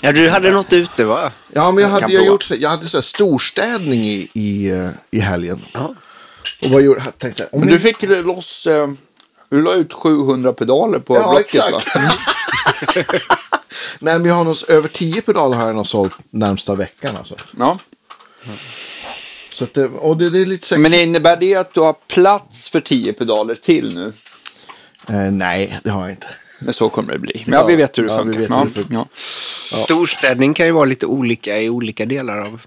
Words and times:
Ja, 0.00 0.12
du 0.12 0.28
hade 0.28 0.50
något 0.50 0.72
ute 0.72 1.04
va? 1.04 1.32
Ja, 1.52 1.72
men 1.72 1.82
jag 1.84 1.90
hade, 1.90 2.12
jag 2.12 2.26
gjort, 2.26 2.42
så- 2.42 2.54
jag 2.54 2.70
hade 2.70 2.86
så 2.86 2.96
här 2.96 3.02
storstädning 3.02 4.00
i, 4.04 4.28
i, 4.32 4.70
eh, 4.70 4.88
i 5.10 5.20
helgen. 5.20 5.64
Och 6.62 6.70
vad 6.70 6.82
gjorde 6.82 7.02
jag? 7.04 7.18
Tänkte, 7.18 7.48
om 7.52 7.60
Men 7.60 7.68
ni- 7.68 7.74
du 7.74 7.80
fick 7.80 8.02
loss... 8.02 8.66
Eh, 8.66 8.88
du 9.48 9.62
la 9.62 9.72
ut 9.74 9.92
700 9.92 10.52
pedaler 10.52 10.98
på 10.98 11.16
Ja, 11.16 11.30
Blocket 11.30 11.54
exakt. 11.54 11.94
va? 11.94 12.12
Nej, 13.98 14.18
men 14.18 14.24
jag 14.24 14.34
har 14.34 14.44
nog, 14.44 14.56
över 14.68 14.88
10 14.88 15.22
pedaler 15.22 15.56
har 15.56 15.66
jag 15.66 15.76
nog 15.76 15.86
sålt 15.86 16.12
närmsta 16.30 16.74
veckan. 16.74 17.16
Alltså. 17.16 17.34
Ja. 17.58 17.78
Så 19.50 19.64
att 19.64 19.74
det, 19.74 19.84
och 19.86 20.16
det, 20.16 20.30
det 20.30 20.38
är 20.42 20.46
lite 20.46 20.66
så 20.66 20.78
Men 20.78 20.94
innebär 20.94 21.36
det 21.36 21.54
att 21.54 21.74
du 21.74 21.80
har 21.80 21.92
plats 21.92 22.68
för 22.70 22.80
10 22.80 23.12
pedaler 23.12 23.54
till 23.54 23.94
nu? 23.94 24.12
eh, 25.08 25.30
Nej, 25.32 25.80
det 25.84 25.90
har 25.90 26.00
jag 26.00 26.10
inte. 26.10 26.26
Men 26.58 26.74
så 26.74 26.88
kommer 26.88 27.12
det 27.12 27.18
bli. 27.18 27.42
Men 27.46 27.54
ja, 27.54 27.60
Ja, 27.60 27.66
vi 27.66 27.76
vet 27.76 27.98
hur 27.98 28.02
det 28.02 28.12
ja, 28.12 28.22
vi 28.22 28.32
funkar. 28.32 28.40
vet 28.40 28.50
hur 28.50 28.56
ja, 28.56 28.64
det 28.64 28.70
funkar. 28.70 28.94
ja. 29.72 29.82
Storstädning 29.84 30.54
kan 30.54 30.66
ju 30.66 30.72
vara 30.72 30.84
lite 30.84 31.06
olika 31.06 31.58
i 31.60 31.68
olika 31.68 32.04
delar 32.06 32.38
av 32.38 32.60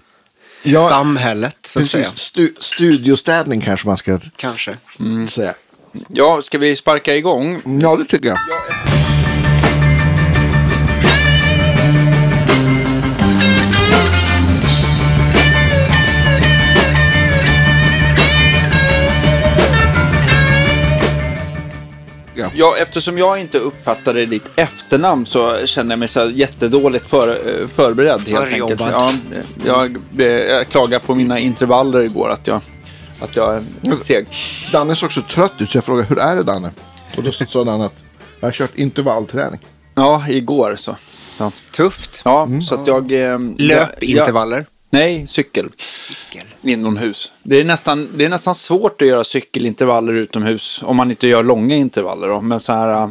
Ja, 0.62 0.88
samhället. 0.88 1.56
Så 1.66 1.80
att 1.80 1.90
säga. 1.90 2.04
Precis, 2.04 2.18
stu, 2.20 2.54
studiostädning 2.58 3.60
kanske 3.60 3.86
man 3.86 3.96
ska 3.96 4.18
Kanske. 4.36 4.76
säga. 5.28 5.54
ja, 6.08 6.42
ska 6.42 6.58
vi 6.58 6.76
sparka 6.76 7.16
igång? 7.16 7.62
Ja, 7.82 7.96
det 7.96 8.04
tycker 8.04 8.28
jag. 8.28 8.38
Ja, 22.54 22.74
eftersom 22.78 23.18
jag 23.18 23.40
inte 23.40 23.58
uppfattade 23.58 24.26
ditt 24.26 24.50
efternamn 24.56 25.26
så 25.26 25.66
känner 25.66 25.92
jag 25.92 25.98
mig 25.98 26.08
så 26.08 26.30
jättedåligt 26.30 27.08
för, 27.08 27.28
eh, 27.60 27.66
förberedd 27.68 28.20
helt 28.28 28.48
Förjobbad. 28.50 28.82
enkelt. 28.82 29.46
Ja, 29.66 29.86
jag, 29.86 29.98
jag 30.50 30.68
klagade 30.68 31.04
på 31.06 31.14
mina 31.14 31.38
intervaller 31.38 32.00
igår 32.00 32.30
att 32.30 32.46
jag, 32.46 32.60
att 33.20 33.36
jag 33.36 33.54
är 33.56 33.96
seg. 34.04 34.26
Danne 34.72 34.96
såg 34.96 35.12
så 35.12 35.22
trött 35.22 35.52
ut 35.58 35.70
så 35.70 35.76
jag 35.76 35.84
frågade 35.84 36.08
hur 36.08 36.18
är 36.18 36.36
det 36.36 36.42
Danne? 36.42 36.70
Och 37.16 37.22
då 37.22 37.32
sa 37.32 37.64
Danne 37.64 37.84
att 37.84 38.04
jag 38.40 38.46
har 38.46 38.52
kört 38.52 38.74
intervallträning. 38.78 39.60
Ja, 39.94 40.24
igår 40.28 40.76
så. 40.78 40.96
Ja, 41.38 41.52
Tufft. 41.72 42.20
ja 42.24 42.48
så 42.68 42.74
att 42.74 42.86
jag... 42.86 43.12
eh, 43.12 43.18
jag- 43.18 43.54
Löpintervaller. 43.60 44.66
Nej, 44.90 45.26
cykel. 45.26 45.68
Inomhus. 46.62 47.32
Det 47.42 47.60
är, 47.60 47.64
nästan, 47.64 48.08
det 48.16 48.24
är 48.24 48.28
nästan 48.28 48.54
svårt 48.54 49.02
att 49.02 49.08
göra 49.08 49.24
cykelintervaller 49.24 50.12
utomhus. 50.12 50.80
Om 50.84 50.96
man 50.96 51.10
inte 51.10 51.26
gör 51.26 51.42
långa 51.42 51.76
intervaller 51.76 52.28
då. 52.28 52.40
Men 52.40 52.60
så 52.60 52.72
här 52.72 53.02
äh, 53.02 53.08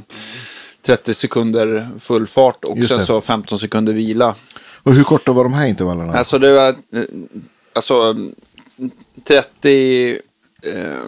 30 0.82 1.14
sekunder 1.14 1.88
full 2.00 2.28
fart 2.28 2.66
och 2.66 2.78
sen 2.78 3.06
så 3.06 3.22
15 3.22 3.60
sekunder 3.60 3.94
vila. 3.94 4.36
Och 4.84 4.94
hur 4.94 5.04
korta 5.04 5.32
var 5.32 5.44
de 5.44 5.54
här 5.54 5.68
intervallerna? 5.68 6.14
Alltså 6.14 6.40
det 6.40 6.54
var... 6.54 6.70
eh, 6.70 7.04
Alltså 7.74 8.16
30... 9.24 10.20
Eh, 10.64 11.00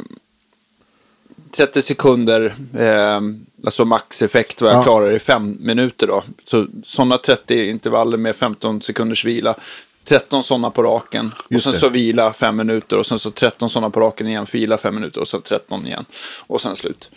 30 1.56 1.82
sekunder, 1.82 2.54
eh, 2.78 3.22
alltså 3.66 3.86
maxeffekt 3.86 4.62
vad 4.62 4.72
jag 4.72 4.78
Ja. 4.80 4.84
klarar 4.84 5.12
i 5.12 5.20
fem 5.20 5.58
minuter 5.60 6.08
då. 6.08 6.24
Så 6.46 6.68
sådana 6.86 7.18
30 7.18 7.70
intervaller 7.70 8.18
med 8.18 8.36
15 8.36 8.82
sekunders 8.82 9.26
vila. 9.26 9.56
13 10.04 10.44
sådana 10.44 10.72
på 10.72 10.84
raken. 10.84 11.32
Och 11.46 11.52
Just 11.52 11.64
sen 11.64 11.74
det. 11.74 11.80
så 11.80 11.90
vila 11.90 12.34
fem 12.34 12.56
minuter 12.56 12.98
och 12.98 13.06
sen 13.06 13.20
så 13.20 13.32
13 13.32 13.70
sådana 13.70 13.90
på 13.90 14.00
raken 14.00 14.28
igen. 14.28 14.46
Vila 14.52 14.78
fem 14.78 14.96
minuter 14.96 15.22
och 15.22 15.28
sen 15.28 15.42
13 15.42 15.88
igen. 15.88 16.06
Och 16.38 16.62
sen 16.62 16.76
slut. 16.76 17.10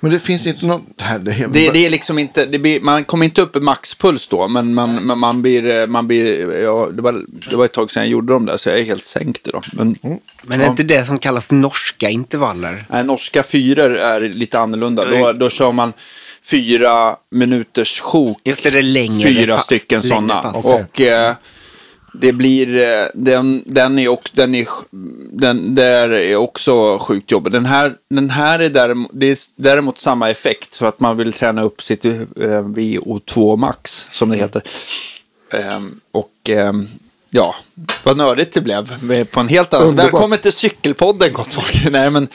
Men 0.00 0.10
det 0.12 0.20
finns 0.20 0.46
inte 0.46 0.66
någon... 0.66 0.84
Det, 0.96 1.04
här, 1.04 1.18
det, 1.18 1.46
Det, 1.52 1.70
det 1.70 1.86
är 1.86 1.90
liksom 1.90 2.18
inte, 2.18 2.46
det 2.46 2.58
blir, 2.58 2.80
man 2.80 3.04
kommer 3.04 3.24
inte 3.24 3.42
upp 3.42 3.56
i 3.56 3.60
maxpuls 3.60 4.28
då, 4.28 4.48
men 4.48 4.74
man, 4.74 4.94
men 4.94 5.18
man 5.18 5.42
blir, 5.42 5.86
man 5.86 6.06
blir 6.06 6.52
ja, 6.60 6.88
det, 6.92 7.02
var, 7.02 7.24
det 7.50 7.56
var 7.56 7.64
ett 7.64 7.72
tag 7.72 7.90
sedan 7.90 8.02
jag 8.02 8.10
gjorde 8.10 8.32
dem 8.32 8.46
där, 8.46 8.56
så 8.56 8.68
jag 8.68 8.78
är 8.78 8.84
helt 8.84 9.06
sänkt 9.06 9.48
idag. 9.48 9.62
Men 9.72 9.98
Men 10.42 10.58
det 10.58 10.64
är 10.64 10.68
inte 10.68 10.82
det 10.82 11.04
som 11.04 11.18
kallas 11.18 11.52
norska 11.52 12.10
intervaller? 12.10 12.84
nej, 12.90 13.04
norska 13.04 13.42
fyror 13.42 13.96
är 13.96 14.20
lite 14.20 14.58
annorlunda. 14.58 15.04
Då, 15.04 15.32
då 15.32 15.50
kör 15.50 15.72
man 15.72 15.92
fyra 16.44 17.16
minuters 17.30 18.00
sjok, 18.00 18.40
Just 18.44 18.62
det, 18.62 18.70
det 18.70 18.78
är 18.78 18.82
längre 18.82 19.28
fyra 19.28 19.56
pass. 19.56 19.64
stycken 19.64 20.02
sådana. 20.02 20.50
Och 20.50 21.00
eh, 21.00 21.34
det 22.14 22.32
blir, 22.32 22.82
eh, 22.82 23.06
den, 23.14 23.62
den 23.66 23.98
är 23.98 24.08
också, 24.08 24.28
den 24.32 24.54
är, 24.54 24.66
den 25.38 25.74
där 25.74 26.10
är 26.10 26.36
också 26.36 26.98
sjukt 26.98 27.30
jobbig. 27.30 27.52
Den 27.52 27.66
här, 27.66 27.94
den 28.10 28.30
här 28.30 28.58
är 28.58 28.68
däremot, 28.70 29.10
det 29.14 29.26
är 29.26 29.38
däremot 29.56 29.98
samma 29.98 30.30
effekt 30.30 30.76
för 30.76 30.86
att 30.86 31.00
man 31.00 31.16
vill 31.16 31.32
träna 31.32 31.62
upp 31.62 31.82
sitt 31.82 32.04
eh, 32.04 32.10
VO2 32.36 33.56
max, 33.56 34.08
som 34.12 34.30
det 34.30 34.36
heter. 34.36 34.62
Ehm, 35.52 36.00
och 36.12 36.32
ehm, 36.48 36.88
ja, 37.30 37.54
vad 38.02 38.16
nördigt 38.16 38.52
det 38.52 38.60
blev 38.60 39.10
är 39.12 39.24
på 39.24 39.40
en 39.40 39.48
helt 39.48 39.74
annan. 39.74 39.88
Underbart. 39.88 40.12
Välkommen 40.12 40.38
till 40.38 40.52
cykelpodden 40.52 41.32
gott 41.32 41.54
folk. 41.54 41.82
Nej 41.92 42.10
men, 42.10 42.28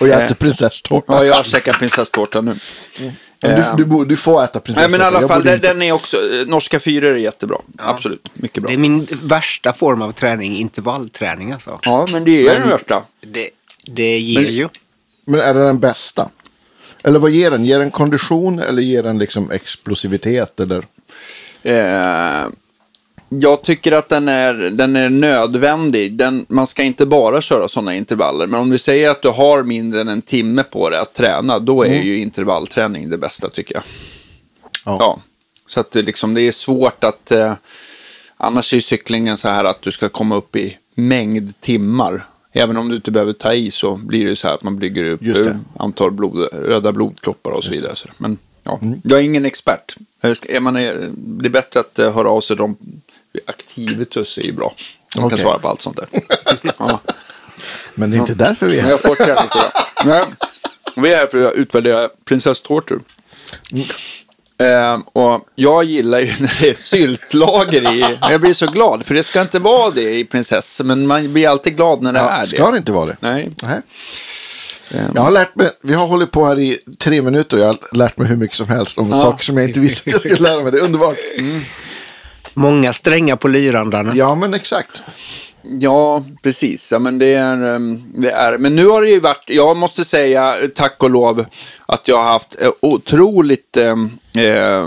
Och 0.00 0.08
jag 0.08 0.18
eh, 0.20 0.26
äter 0.26 0.34
prinsesstårta. 0.34 1.12
ja, 1.12 1.24
jag 1.24 1.46
käkar 1.46 1.72
prinsesstårta 1.72 2.40
nu. 2.40 2.56
Men 2.98 3.12
du, 3.40 3.64
du, 3.76 3.84
borde- 3.84 4.08
du 4.08 4.16
får 4.16 4.44
äta 4.44 4.50
Nej 4.54 4.62
prinsesstårta. 4.62 4.90
men 4.90 5.00
i 5.00 5.04
alla 5.16 5.28
fall, 5.28 5.44
den, 5.44 5.54
inte. 5.54 5.68
den 5.68 5.82
är 5.82 5.92
också, 5.92 6.16
eh, 6.16 6.46
norska 6.46 6.80
fyror 6.80 7.10
är 7.10 7.16
jättebra. 7.16 7.56
Absolut, 7.78 8.28
mycket 8.34 8.62
bra. 8.62 8.68
Det 8.68 8.74
är 8.74 8.78
min 8.78 9.06
värsta 9.22 9.72
form 9.72 10.02
av 10.02 10.12
träning, 10.12 10.56
intervallträning 10.56 11.52
alltså. 11.52 11.78
Ja, 11.84 12.06
men 12.12 12.24
det 12.24 12.46
är 12.48 12.58
den 12.60 12.68
värsta. 12.68 13.02
Det, 13.20 13.50
det 13.86 14.18
ger 14.18 14.40
Men- 14.42 14.52
ju. 14.52 14.68
Men 15.26 15.40
är 15.40 15.54
det 15.54 15.66
den 15.66 15.78
bästa? 15.80 16.28
Eller 17.02 17.18
vad 17.18 17.30
ger 17.30 17.50
den? 17.50 17.64
Ger 17.64 17.78
den 17.78 17.90
kondition 17.90 18.58
eller 18.58 18.82
ger 18.82 19.02
den 19.02 19.18
liksom 19.18 19.50
explosivitet? 19.50 20.60
Eller? 20.60 20.78
Eh, 21.62 22.46
jag 23.40 23.62
tycker 23.62 23.92
att 23.92 24.08
den 24.08 24.28
är, 24.28 24.54
den 24.54 24.96
är 24.96 25.10
nödvändig. 25.10 26.12
Den, 26.12 26.46
man 26.48 26.66
ska 26.66 26.82
inte 26.82 27.06
bara 27.06 27.40
köra 27.40 27.68
sådana 27.68 27.94
intervaller. 27.94 28.46
Men 28.46 28.60
om 28.60 28.70
vi 28.70 28.78
säger 28.78 29.10
att 29.10 29.22
du 29.22 29.28
har 29.28 29.62
mindre 29.62 30.00
än 30.00 30.08
en 30.08 30.22
timme 30.22 30.62
på 30.62 30.90
dig 30.90 30.98
att 30.98 31.14
träna, 31.14 31.58
då 31.58 31.82
är 31.84 32.02
ju 32.02 32.18
intervallträning 32.18 33.10
det 33.10 33.18
bästa 33.18 33.48
tycker 33.50 33.74
jag. 33.74 33.84
Ja. 34.84 34.96
Ja. 35.00 35.20
Så 35.66 35.80
att 35.80 35.90
det, 35.90 36.02
liksom, 36.02 36.34
det 36.34 36.40
är 36.40 36.52
svårt 36.52 37.04
att... 37.04 37.30
Eh, 37.30 37.54
annars 38.36 38.74
är 38.74 38.80
cyklingen 38.80 39.36
så 39.36 39.48
här 39.48 39.64
att 39.64 39.82
du 39.82 39.92
ska 39.92 40.08
komma 40.08 40.36
upp 40.36 40.56
i 40.56 40.78
mängd 40.94 41.60
timmar. 41.60 42.26
Även 42.52 42.76
om 42.76 42.88
du 42.88 42.96
inte 42.96 43.10
behöver 43.10 43.32
ta 43.32 43.52
i 43.54 43.70
så 43.70 43.96
blir 43.96 44.26
det 44.26 44.36
så 44.36 44.48
här 44.48 44.54
att 44.54 44.62
man 44.62 44.76
bygger 44.78 45.04
upp 45.04 45.22
Just 45.22 45.50
antal 45.76 46.10
blod, 46.10 46.48
röda 46.52 46.92
blodkroppar 46.92 47.50
och 47.50 47.64
så 47.64 47.70
vidare. 47.70 47.96
Så 47.96 48.06
där. 48.06 48.14
Men 48.18 48.38
ja, 48.62 48.78
Mm. 48.82 49.00
jag 49.04 49.18
är 49.20 49.24
ingen 49.24 49.44
expert. 49.44 49.96
Är 50.22 50.60
man, 50.60 50.74
det 50.74 51.46
är 51.46 51.48
bättre 51.48 51.80
att 51.80 51.98
eh, 51.98 52.14
höra 52.14 52.30
av 52.30 52.40
sig. 52.40 52.56
De, 52.56 52.76
aktivitus 53.46 54.38
är 54.38 54.42
ju 54.42 54.52
bra. 54.52 54.74
De 55.14 55.24
Okej. 55.24 55.36
kan 55.38 55.44
svara 55.44 55.58
på 55.58 55.68
allt 55.68 55.82
sånt 55.82 55.96
där. 55.96 56.08
ja. 56.78 57.00
Men 57.94 58.10
det 58.10 58.16
är 58.16 58.20
inte 58.20 58.34
därför 58.34 58.66
vi 58.66 58.78
är 58.78 58.82
här. 58.82 58.90
jag 58.90 59.00
får. 59.02 59.16
Nej, 60.06 60.22
Vi 60.96 61.12
är 61.12 61.16
här 61.16 61.26
för 61.26 61.44
att 61.48 61.54
utvärdera 61.54 62.08
prinsesstårtor. 62.24 63.02
Eh, 64.60 64.98
och 65.12 65.48
jag 65.54 65.84
gillar 65.84 66.18
ju 66.18 66.26
när 66.40 66.56
det 66.60 66.70
är 66.70 66.74
syltlager 66.78 67.92
i. 67.94 68.18
Jag 68.20 68.40
blir 68.40 68.54
så 68.54 68.66
glad, 68.66 69.06
för 69.06 69.14
det 69.14 69.22
ska 69.22 69.40
inte 69.40 69.58
vara 69.58 69.90
det 69.90 70.14
i 70.18 70.24
prinsess. 70.24 70.80
Men 70.84 71.06
man 71.06 71.32
blir 71.32 71.48
alltid 71.48 71.76
glad 71.76 72.02
när 72.02 72.12
det 72.12 72.18
Ja, 72.18 72.28
är 72.30 72.44
ska 72.44 72.64
det. 72.66 72.70
det 72.72 72.78
inte 72.78 72.92
vara 72.92 73.06
det? 73.06 73.16
Nej. 73.20 73.50
Nej. 73.62 73.80
Jag 75.14 75.22
har 75.22 75.30
lärt 75.30 75.56
mig, 75.56 75.70
vi 75.82 75.94
har 75.94 76.06
hållit 76.06 76.30
på 76.30 76.44
här 76.44 76.58
i 76.58 76.78
tre 76.98 77.22
minuter 77.22 77.56
och 77.56 77.62
jag 77.62 77.66
har 77.68 77.96
lärt 77.96 78.18
mig 78.18 78.28
hur 78.28 78.36
mycket 78.36 78.56
som 78.56 78.68
helst 78.68 78.98
om 78.98 79.14
saker 79.14 79.44
som 79.44 79.56
jag 79.56 79.68
inte 79.68 79.80
visste 79.80 80.02
att 80.10 80.12
jag 80.12 80.20
skulle 80.20 80.48
lära 80.50 80.62
mig. 80.62 80.72
Det 80.72 80.78
är 80.78 80.82
underbart. 80.84 81.16
Många 82.54 82.92
strängar 82.92 83.36
på 83.36 83.48
lyrandarna. 83.48 84.12
Ja, 84.14 84.34
men 84.34 84.54
exakt. 84.54 85.02
Ja, 85.80 86.24
precis. 86.42 86.92
Ja, 86.92 86.98
men 86.98 87.18
det 87.18 87.34
är, 87.34 87.74
ehm, 87.74 88.02
det 88.14 88.30
är. 88.30 88.58
Men 88.58 88.76
nu 88.76 88.86
har 88.86 89.02
det 89.02 89.10
ju 89.10 89.20
varit, 89.20 89.44
jag 89.46 89.76
måste 89.76 90.04
säga 90.04 90.56
tack 90.74 91.02
och 91.02 91.10
lov 91.10 91.44
att 91.86 92.08
jag 92.08 92.16
har 92.16 92.32
haft 92.32 92.60
eh, 92.60 92.70
otroligt 92.80 93.76
ehm, 93.76 94.18
eh, 94.32 94.86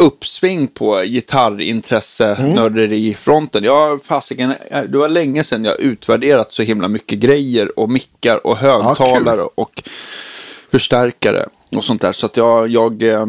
uppsving 0.00 0.66
på 0.66 1.02
gitarrintresse, 1.02 2.36
nörderifronten. 2.54 3.64
Jag 3.64 4.02
fasiken, 4.04 4.54
eh, 4.70 4.82
det 4.82 4.98
var 4.98 5.08
länge 5.08 5.44
sedan 5.44 5.64
jag 5.64 5.80
utvärderat 5.80 6.52
så 6.52 6.62
himla 6.62 6.88
mycket 6.88 7.18
grejer 7.18 7.78
och 7.78 7.90
mickar 7.90 8.46
och 8.46 8.56
högtalare 8.56 9.42
och 9.54 9.82
förstärkare 10.70 11.46
och 11.76 11.84
sånt 11.84 12.02
där. 12.02 12.12
Så 12.12 12.26
att 12.26 12.36
jag, 12.36 12.68
jag 12.68 13.02
eh, 13.02 13.26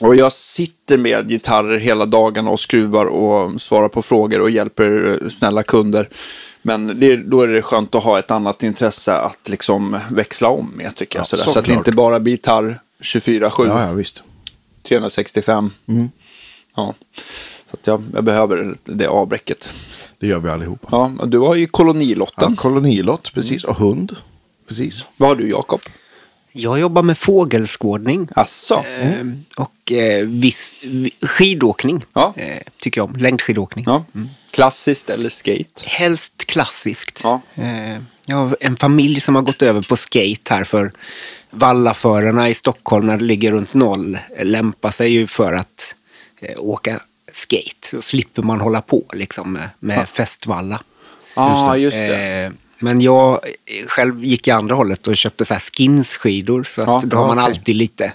och 0.00 0.16
jag 0.16 0.32
sitter 0.32 0.98
med 0.98 1.28
gitarrer 1.28 1.78
hela 1.78 2.06
dagarna 2.06 2.50
och 2.50 2.60
skruvar 2.60 3.06
och 3.06 3.60
svarar 3.60 3.88
på 3.88 4.02
frågor 4.02 4.40
och 4.40 4.50
hjälper 4.50 5.18
eh, 5.22 5.28
snälla 5.28 5.62
kunder. 5.62 6.08
Men 6.62 7.00
det, 7.00 7.16
då 7.16 7.42
är 7.42 7.48
det 7.48 7.62
skönt 7.62 7.94
att 7.94 8.02
ha 8.02 8.18
ett 8.18 8.30
annat 8.30 8.62
intresse 8.62 9.14
att 9.14 9.48
liksom 9.48 9.98
växla 10.10 10.48
om 10.48 10.72
med 10.74 10.96
tycker 10.96 11.18
jag. 11.18 11.26
Ja. 11.32 11.36
Så 11.36 11.58
att 11.58 11.64
det 11.64 11.72
inte 11.72 11.92
bara 11.92 12.20
blir 12.20 12.32
gitarr 12.32 12.80
24-7, 13.00 13.50
Ja, 13.58 13.86
ja, 13.86 13.92
visst. 13.92 14.22
365. 14.88 15.70
Ja. 16.74 16.94
Så 17.70 17.76
att 17.76 17.86
jag, 17.86 18.02
jag 18.14 18.24
behöver 18.24 18.76
det 18.84 19.06
avbräcket. 19.06 19.72
Det 20.18 20.26
gör 20.26 20.38
vi 20.38 20.50
allihopa. 20.50 20.88
Ja, 20.90 21.26
du 21.26 21.38
har 21.38 21.54
ju 21.54 21.66
kolonilotten. 21.66 22.52
Ja, 22.56 22.62
kolonilott, 22.62 23.34
precis. 23.34 23.64
Och 23.64 23.76
hund. 23.76 24.16
Precis. 24.68 25.04
Vad 25.16 25.28
har 25.28 25.36
du 25.36 25.50
Jakob? 25.50 25.80
Jag 26.52 26.78
jobbar 26.80 27.02
med 27.02 27.18
fågelskådning. 27.18 28.28
Asså? 28.36 28.84
Eh, 29.00 29.26
och 29.56 29.92
eh, 29.92 30.26
viss, 30.26 30.74
vi- 30.82 31.12
skidåkning 31.22 32.04
Ja. 32.12 32.34
eh, 32.36 32.58
tycker 32.80 33.00
jag 33.00 33.10
om. 33.10 33.16
Längdskidåkning. 33.16 33.84
Ja. 33.88 34.04
Klassiskt 34.50 35.10
eller 35.10 35.28
skate? 35.28 35.82
Helst 35.86 36.46
klassiskt. 36.46 37.20
Ja. 37.24 37.40
Eh, 37.54 37.96
jag 38.26 38.36
har 38.36 38.56
en 38.60 38.76
familj 38.76 39.20
som 39.20 39.34
har 39.34 39.42
gått 39.42 39.62
över 39.62 39.82
på 39.82 39.96
skate 39.96 40.54
här 40.54 40.64
för 40.64 40.92
vallaförarna 41.50 42.48
i 42.48 42.54
Stockholm 42.54 43.06
när 43.06 43.16
det 43.16 43.24
ligger 43.24 43.52
runt 43.52 43.74
noll 43.74 44.18
lämpar 44.42 44.90
sig 44.90 45.10
ju 45.12 45.26
för 45.26 45.52
att 45.52 45.94
eh, 46.40 46.54
åka 46.58 47.00
skate. 47.32 47.88
Då 47.92 48.02
slipper 48.02 48.42
man 48.42 48.60
hålla 48.60 48.82
på 48.82 49.04
liksom 49.12 49.52
med, 49.52 49.68
med. 49.80 50.08
Ja, 51.34 51.76
just 51.76 51.96
det. 51.96 52.44
Eh, 52.44 52.52
men 52.80 53.00
jag 53.00 53.32
eh, 53.66 53.86
själv 53.86 54.24
gick 54.24 54.48
i 54.48 54.50
andra 54.50 54.74
hållet 54.74 55.06
och 55.06 55.16
köpte 55.16 55.44
så 55.44 55.54
här 55.54 55.60
skinsskidor. 55.60 56.64
Så 56.64 56.82
att 56.82 56.88
Ja, 56.88 57.02
då 57.04 57.16
har 57.16 57.26
man 57.26 57.38
okej. 57.38 57.44
alltid 57.50 57.76
lite 57.76 58.12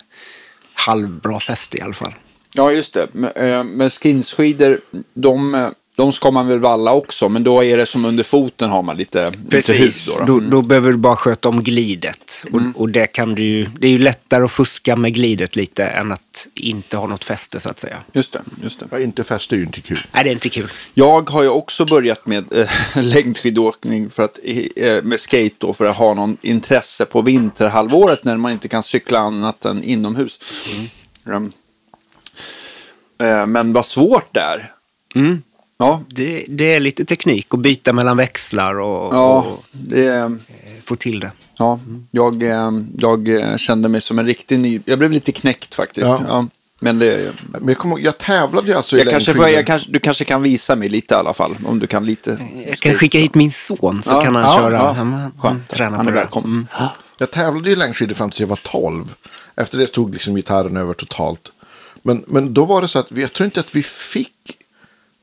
halvbra 0.73 1.39
fäste 1.39 1.77
i 1.77 1.81
alla 1.81 1.93
fall. 1.93 2.13
Ja, 2.53 2.71
just 2.71 2.93
det. 2.93 3.07
Men, 3.11 3.31
eh, 3.31 3.63
Men 3.63 3.89
skinsskidor, 3.89 4.81
de, 5.13 5.55
eh, 5.55 5.67
de 5.95 6.11
ska 6.11 6.31
man 6.31 6.47
väl 6.47 6.59
valla 6.59 6.91
också, 6.93 7.29
men 7.29 7.43
då 7.43 7.63
är 7.63 7.77
det 7.77 7.85
som 7.85 8.05
under 8.05 8.23
foten 8.23 8.69
har 8.69 8.81
man 8.81 8.97
lite, 8.97 9.25
lite 9.31 9.37
hud. 9.37 9.49
Precis, 9.49 10.05
Då, 10.05 10.19
då. 10.19 10.25
då, 10.25 10.33
Mm. 10.37 10.49
då 10.49 10.61
behöver 10.61 10.91
du 10.91 10.97
bara 10.97 11.15
sköta 11.15 11.49
om 11.49 11.63
glidet. 11.63 12.43
Och, 12.53 12.61
och 12.81 12.89
det, 12.89 13.07
kan 13.07 13.35
du, 13.35 13.65
det 13.65 13.87
är 13.87 13.91
ju 13.91 13.97
lättare 13.97 14.43
att 14.43 14.51
fuska 14.51 14.95
med 14.95 15.13
glidet 15.13 15.55
lite 15.55 15.85
än 15.85 16.11
att 16.11 16.47
inte 16.53 16.97
ha 16.97 17.07
något 17.07 17.23
fäste 17.23 17.59
så 17.59 17.69
att 17.69 17.79
säga. 17.79 17.97
Just 18.13 18.31
det, 18.33 18.41
just 18.63 18.79
det. 18.79 18.85
Ja, 18.91 18.99
inte 18.99 19.23
fäste 19.23 19.55
är 19.55 19.57
ju 19.57 19.63
inte 19.63 19.81
kul. 19.81 19.97
Nej, 20.13 20.23
det 20.23 20.29
är 20.29 20.33
inte 20.33 20.49
kul. 20.49 20.71
Jag 20.93 21.29
har 21.29 21.43
ju 21.43 21.49
också 21.49 21.85
börjat 21.85 22.25
med 22.25 22.53
eh, 22.53 22.69
längdskidåkning 22.95 24.09
för 24.09 24.23
att, 24.23 24.39
eh, 24.75 25.03
med 25.03 25.19
skate 25.19 25.55
då, 25.57 25.73
för 25.73 25.85
att 25.85 25.95
ha 25.95 26.13
någon 26.13 26.37
intresse 26.41 27.05
på 27.05 27.21
vinterhalvåret 27.21 28.23
när 28.23 28.37
man 28.37 28.51
inte 28.51 28.67
kan 28.67 28.83
cykla 28.83 29.19
annat 29.19 29.65
än 29.65 29.83
inomhus. 29.83 30.39
Mm. 31.25 31.51
Eh, 33.21 33.45
men 33.45 33.73
vad 33.73 33.85
svårt 33.85 34.33
det 34.33 34.39
är. 34.41 34.71
Ja, 35.77 36.01
Det, 36.07 36.45
det 36.47 36.75
är 36.75 36.79
lite 36.79 37.05
teknik 37.05 37.47
att 37.49 37.59
byta 37.59 37.93
mellan 37.93 38.17
växlar 38.17 38.79
och, 38.79 39.13
ja, 39.15 39.37
och 39.41 39.63
det, 39.71 40.37
få 40.83 40.95
till 40.95 41.19
det. 41.19 41.31
ja 41.57 41.79
jag, 42.11 42.43
eh, 42.43 42.71
jag 42.97 43.29
kände 43.59 43.89
mig 43.89 44.01
som 44.01 44.19
en 44.19 44.25
riktig 44.25 44.59
ny... 44.59 44.81
Jag 44.85 44.99
blev 44.99 45.11
lite 45.11 45.31
knäckt 45.31 45.75
faktiskt. 45.75 46.07
Ja. 46.07 46.21
Ja. 46.27 46.47
men 46.79 46.99
det, 46.99 47.33
Men 47.49 47.67
jag, 47.67 47.77
kommer, 47.77 47.99
jag 47.99 48.17
tävlade 48.17 48.67
ju 48.67 48.73
alltså 48.73 48.97
i 48.97 48.99
jag 48.99 49.09
kanske, 49.09 49.33
får, 49.33 49.49
jag 49.49 49.65
kanske, 49.67 49.91
du 49.91 49.99
kanske 49.99 50.25
kan 50.25 50.41
visa 50.41 50.75
mig 50.75 50.89
lite 50.89 51.13
i 51.15 51.17
alla 51.17 51.33
fall. 51.33 51.55
Om 51.65 51.79
du 51.79 51.87
kan 51.87 52.05
lite. 52.05 52.37
Jag 52.67 52.77
kan 52.77 52.93
skicka 52.93 53.17
hit 53.19 53.35
min 53.35 53.51
son 53.51 54.01
så 54.01 54.09
Ja, 54.09 54.21
kan 54.21 54.35
han 54.35 54.43
ja, 54.43 54.55
köra. 54.55 54.75
ja. 54.75 54.91
Han, 54.91 55.31
han, 55.37 55.63
tränar 55.69 55.97
Han 55.97 56.05
på 56.05 56.11
är 56.11 56.15
det. 56.15 56.19
välkommen. 56.19 56.51
Mm. 56.79 56.89
Jag 57.17 57.31
tävlade 57.31 57.71
i 57.71 57.75
längdskidor 57.75 58.13
fram 58.15 58.29
tills 58.29 58.39
jag 58.39 58.47
var 58.47 58.59
12. 58.63 59.13
Efter 59.55 59.77
det 59.77 59.87
stod 59.87 60.13
liksom 60.13 60.35
gitarren 60.35 60.77
över 60.77 60.93
totalt. 60.93 61.51
Men, 62.03 62.23
men 62.27 62.53
då 62.53 62.65
var 62.65 62.81
det 62.81 62.87
så 62.87 62.99
att 62.99 63.11
vi, 63.11 63.21
jag 63.21 63.33
tror 63.33 63.45
inte 63.45 63.59
att 63.59 63.75
vi 63.75 63.83
fick 63.83 64.31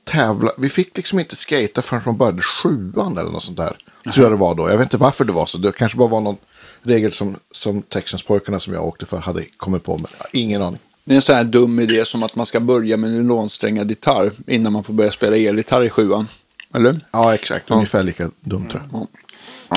tävla. 0.04 0.50
Vi 0.58 0.68
fick 0.68 0.96
liksom 0.96 1.18
inte 1.20 1.36
skata 1.36 1.82
förrän 1.82 2.02
man 2.06 2.16
började 2.16 2.42
sjuan 2.42 3.18
eller 3.18 3.30
något 3.30 3.42
sånt 3.42 3.56
där. 3.56 3.76
Tror 4.14 4.24
jag 4.24 4.32
det 4.32 4.36
var 4.36 4.54
då. 4.54 4.70
Jag 4.70 4.76
vet 4.76 4.86
inte 4.86 4.96
varför 4.96 5.24
det 5.24 5.32
var 5.32 5.46
så. 5.46 5.58
Det 5.58 5.72
kanske 5.72 5.98
bara 5.98 6.08
var 6.08 6.20
någon 6.20 6.36
regel 6.82 7.12
som, 7.12 7.36
som 7.50 7.82
Texanspojkarna 7.82 8.60
som 8.60 8.74
jag 8.74 8.86
åkte 8.86 9.06
för 9.06 9.18
hade 9.18 9.44
kommit 9.56 9.84
på. 9.84 9.96
Men 9.96 10.06
jag 10.18 10.24
har 10.24 10.30
ingen 10.32 10.62
aning. 10.62 10.80
Det 11.04 11.12
är 11.14 11.16
en 11.16 11.22
sån 11.22 11.36
här 11.36 11.44
dum 11.44 11.80
idé 11.80 12.04
som 12.04 12.22
att 12.22 12.36
man 12.36 12.46
ska 12.46 12.60
börja 12.60 12.96
med 12.96 13.10
nylonsträngad 13.10 13.90
gitarr 13.90 14.32
innan 14.46 14.72
man 14.72 14.84
får 14.84 14.94
börja 14.94 15.10
spela 15.10 15.36
elgitarr 15.36 15.84
i 15.84 15.90
sjuan. 15.90 16.28
Eller? 16.74 17.00
Ja, 17.12 17.34
exakt. 17.34 17.70
Ungefär 17.70 18.02
lika 18.02 18.30
dumt 18.40 18.68
tror 18.68 18.82
jag. 18.92 19.06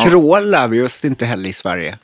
Crawl 0.01 0.49
lär 0.49 0.67
vi 0.67 0.81
oss 0.81 1.05
inte 1.05 1.25
heller 1.25 1.49
i 1.49 1.53
Sverige. 1.53 1.97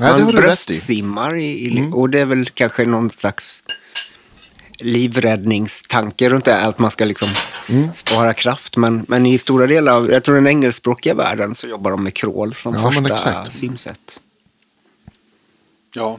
Nej, 0.00 0.12
det 0.12 0.18
Man 0.18 0.22
har 0.22 0.32
du 0.32 0.36
rätt 0.36 0.36
i. 0.36 0.42
Mm. 0.42 0.42
bröstsimmar 0.42 1.36
i, 1.36 1.66
i, 1.66 1.90
och 1.92 2.10
det 2.10 2.18
är 2.18 2.24
väl 2.24 2.46
kanske 2.46 2.84
någon 2.84 3.10
slags 3.10 3.62
livräddningstanke 4.78 6.28
runt 6.30 6.44
det, 6.44 6.56
att 6.60 6.78
man 6.78 6.90
ska 6.90 7.04
liksom 7.04 7.28
Mm. 7.68 7.92
spara 7.94 8.34
kraft. 8.34 8.76
Men, 8.76 9.04
men 9.08 9.26
i 9.26 9.38
stora 9.38 9.66
delar 9.66 9.92
av, 9.96 10.10
jag 10.10 10.22
tror 10.24 10.34
den 10.34 10.46
engelskspråkiga 10.46 11.14
världen 11.14 11.54
så 11.54 11.66
jobbar 11.66 11.90
de 11.90 12.02
med 12.04 12.14
crawl 12.14 12.54
som 12.54 12.74
Ja, 12.74 12.90
första 12.90 13.44
simsätt. 13.50 14.20
Ja. 15.94 16.18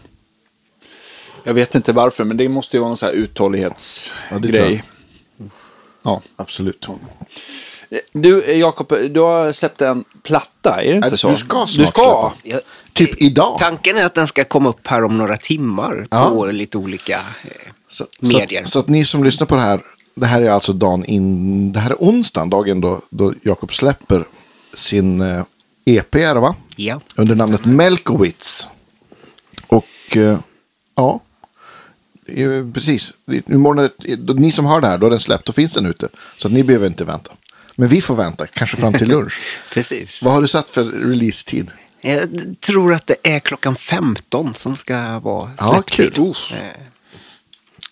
Jag 1.43 1.53
vet 1.53 1.75
inte 1.75 1.93
varför, 1.93 2.23
men 2.23 2.37
det 2.37 2.49
måste 2.49 2.77
ju 2.77 2.81
vara 2.81 2.87
någon 2.89 2.97
sån 2.97 3.07
här 3.07 3.15
Ja, 3.15 3.19
uthållighetsgrej. 3.21 4.83
jag. 5.37 5.49
Ja. 6.03 6.21
Absolut. 6.35 6.87
Du, 8.13 8.45
Jakob, 8.53 8.93
du 9.09 9.19
har 9.19 9.51
släppt 9.53 9.81
en 9.81 10.03
platta, 10.23 10.81
är 10.81 10.89
det 10.89 10.95
inte 10.95 11.09
Nej, 11.09 11.17
så? 11.17 11.29
du 11.29 11.37
ska 11.37 11.67
snart 11.67 11.77
Du 11.77 11.85
ska? 11.85 12.31
släppa. 12.33 12.33
Jag, 12.43 12.61
Typ 12.93 13.21
idag. 13.21 13.57
Tanken 13.59 13.97
är 13.97 14.05
att 14.05 14.13
den 14.13 14.27
ska 14.27 14.43
komma 14.43 14.69
upp 14.69 14.87
här 14.87 15.03
om 15.03 15.17
några 15.17 15.37
timmar 15.37 16.07
Ja. 16.11 16.29
på 16.29 16.45
lite 16.45 16.77
olika 16.77 17.15
eh, 17.43 17.71
Så, 17.89 18.05
medier. 18.19 18.63
Så, 18.63 18.69
så 18.69 18.79
att 18.79 18.87
ni 18.87 19.05
som 19.05 19.23
lyssnar 19.23 19.47
på 19.47 19.55
det 19.55 19.61
här, 19.61 19.81
det 20.15 20.25
här 20.25 20.41
är 20.41 20.49
alltså 20.49 20.73
dagen 20.73 21.05
in, 21.05 21.71
det 21.71 21.79
här 21.79 21.89
är 21.91 21.95
onsdagen, 21.99 22.49
dagen 22.49 22.81
då, 22.81 23.01
då 23.09 23.33
Jakob 23.41 23.73
släpper 23.73 24.25
sin 24.73 25.21
eh, 25.21 25.43
EP, 25.85 26.15
är 26.15 26.33
det 26.33 26.39
va? 26.39 26.55
Ja. 26.75 27.01
Under 27.15 27.35
namnet 27.35 27.65
Melkowitz. 27.65 28.67
Och 29.67 30.17
eh, 30.17 30.39
ja, 30.95 31.19
precis. 32.73 33.13
Imorgon, 33.47 33.79
är 34.03 34.33
ni 34.33 34.51
som 34.51 34.65
hör 34.65 34.81
det 34.81 34.87
här, 34.87 34.97
då 34.97 35.05
är 35.05 35.11
den 35.11 35.19
släppt, 35.19 35.45
då 35.45 35.53
finns 35.53 35.73
den 35.73 35.85
ute. 35.85 36.07
Så 36.37 36.49
ni 36.49 36.63
behöver 36.63 36.87
inte 36.87 37.03
vänta. 37.05 37.31
Men 37.75 37.89
vi 37.89 38.01
får 38.01 38.15
vänta, 38.15 38.47
kanske 38.47 38.77
fram 38.77 38.93
till 38.93 39.07
lunch. 39.07 39.39
Precis. 39.73 40.21
Vad 40.23 40.33
har 40.33 40.41
du 40.41 40.47
satt 40.47 40.69
för 40.69 40.83
releasetid? 40.83 41.71
Jag 42.01 42.29
tror 42.59 42.93
att 42.93 43.07
det 43.07 43.15
är 43.23 43.39
klockan 43.39 43.75
15 43.75 44.53
som 44.53 44.75
ska 44.75 45.19
vara 45.19 45.51
Ja, 45.57 45.71
släpptid. 45.73 46.13
kul. 46.15 46.35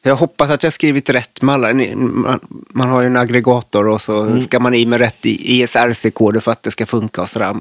Jag 0.07 0.16
hoppas 0.16 0.50
att 0.50 0.63
jag 0.63 0.74
skrivit 0.74 1.10
rätt 1.10 1.42
med 1.42 1.56
alla. 1.56 1.74
Man, 1.74 2.40
man 2.69 2.90
har 2.90 3.02
ju 3.02 3.07
en 3.07 3.18
aggregator 3.18 3.88
och 3.88 4.02
så 4.02 4.22
Mm. 4.22 4.44
ska 4.44 4.60
man 4.60 4.74
i 4.74 4.86
med 4.86 5.00
rätt 5.00 5.25
ISRC-koder 5.25 6.40
för 6.40 6.52
att 6.52 6.63
det 6.63 6.72
ska 6.72 6.86
funka 6.86 7.22
och 7.22 7.30
sådär. 7.30 7.56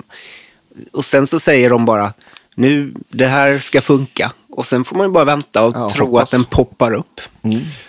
Och 0.93 1.05
sen 1.05 1.27
så 1.27 1.41
säger 1.41 1.71
de 1.71 1.85
bara, 1.85 2.13
nu 2.55 2.95
det 3.09 3.27
här 3.27 3.59
ska 3.59 3.81
funka. 3.81 4.33
Och 4.51 4.67
sen 4.67 4.85
får 4.85 4.97
man 4.97 5.07
ju 5.07 5.13
bara 5.13 5.25
vänta 5.25 5.63
och 5.65 5.75
Ja, 5.77 5.91
tro 5.91 6.07
hoppas. 6.07 6.23
att 6.25 6.31
den 6.31 6.45
poppar 6.45 6.93
upp. 6.93 7.21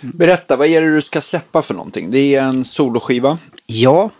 Berätta, 0.00 0.56
vad 0.56 0.66
är 0.68 0.82
det 0.82 0.94
du 0.94 1.00
ska 1.02 1.20
släppa 1.20 1.62
för 1.62 1.74
någonting? 1.74 2.10
Det 2.10 2.34
är 2.34 2.42
en 2.42 2.64
soloskiva. 2.64 3.38
Ja, 3.66 4.10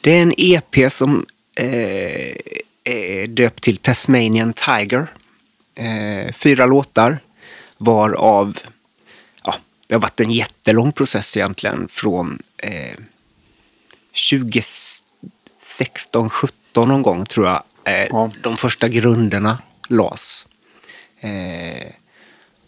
det 0.00 0.10
är 0.18 0.22
en 0.22 0.34
EP 0.36 0.92
som 0.92 1.26
eh, 1.54 2.36
är 2.84 3.26
döpt 3.26 3.62
till 3.62 3.76
Tasmanian 3.76 4.52
Tiger. 4.52 5.06
Eh, 5.76 6.32
fyra 6.34 6.66
låtar, 6.66 7.18
varav 7.78 8.58
det 9.88 9.94
har 9.94 10.00
varit 10.00 10.20
en 10.20 10.30
jättelång 10.32 10.92
process 10.92 11.36
egentligen 11.36 11.88
från 11.88 12.38
eh, 12.56 12.96
2016, 14.30 16.30
17 16.30 16.88
någon 16.88 17.02
gång 17.02 17.26
tror 17.26 17.46
jag 17.46 17.62
eh, 17.84 18.06
Ja. 18.10 18.30
de 18.42 18.56
första 18.56 18.88
grunderna 18.88 19.58
las. 19.88 20.46
Eh, 21.20 21.92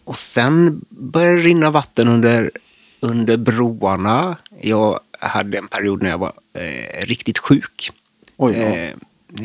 och 0.03 0.17
sen 0.17 0.85
började 0.89 1.35
det 1.35 1.41
rinna 1.41 1.69
vatten 1.69 2.07
under, 2.07 2.51
under 2.99 3.37
broarna. 3.37 4.37
Jag 4.61 4.99
hade 5.19 5.57
en 5.57 5.67
period 5.67 6.01
när 6.03 6.09
jag 6.09 6.17
var 6.17 6.33
eh, 6.53 7.05
riktigt 7.05 7.37
sjuk. 7.37 7.91
Oj, 8.37 8.53
ja. 8.57 8.63
eh, 8.67 8.93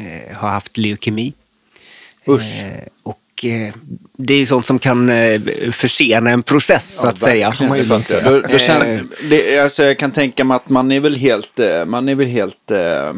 eh, 0.07 0.37
har 0.37 0.49
haft 0.51 0.77
leukemi. 0.77 1.33
Usch. 2.29 2.63
Eh, 2.63 2.89
och 3.03 3.21
det 4.17 4.35
är 4.35 4.39
ju 4.39 4.47
sånt 4.47 4.67
som 4.67 4.79
kan 4.79 5.11
eh, 5.11 5.41
försena 5.73 6.31
en 6.31 6.43
process 6.43 6.95
så 7.01 7.09
att 7.09 7.19
säga. 7.19 7.53
Man 7.69 7.79
ju. 7.79 7.85
Då, 7.85 8.41
då 8.51 8.59
känner, 8.59 9.03
det, 9.31 9.59
alltså, 9.59 9.85
jag 9.85 9.99
kan 9.99 10.11
tänka 10.11 10.45
mig 10.45 10.55
att 10.57 10.69
man 10.69 10.93
är 10.93 11.01
väl 11.01 11.17
helt, 11.17 11.59
eh, 11.59 11.85
man 11.85 12.09
är 12.09 12.15
väl 12.15 12.27
helt 12.27 12.71
eh, 12.71 12.79
eh, 12.79 13.13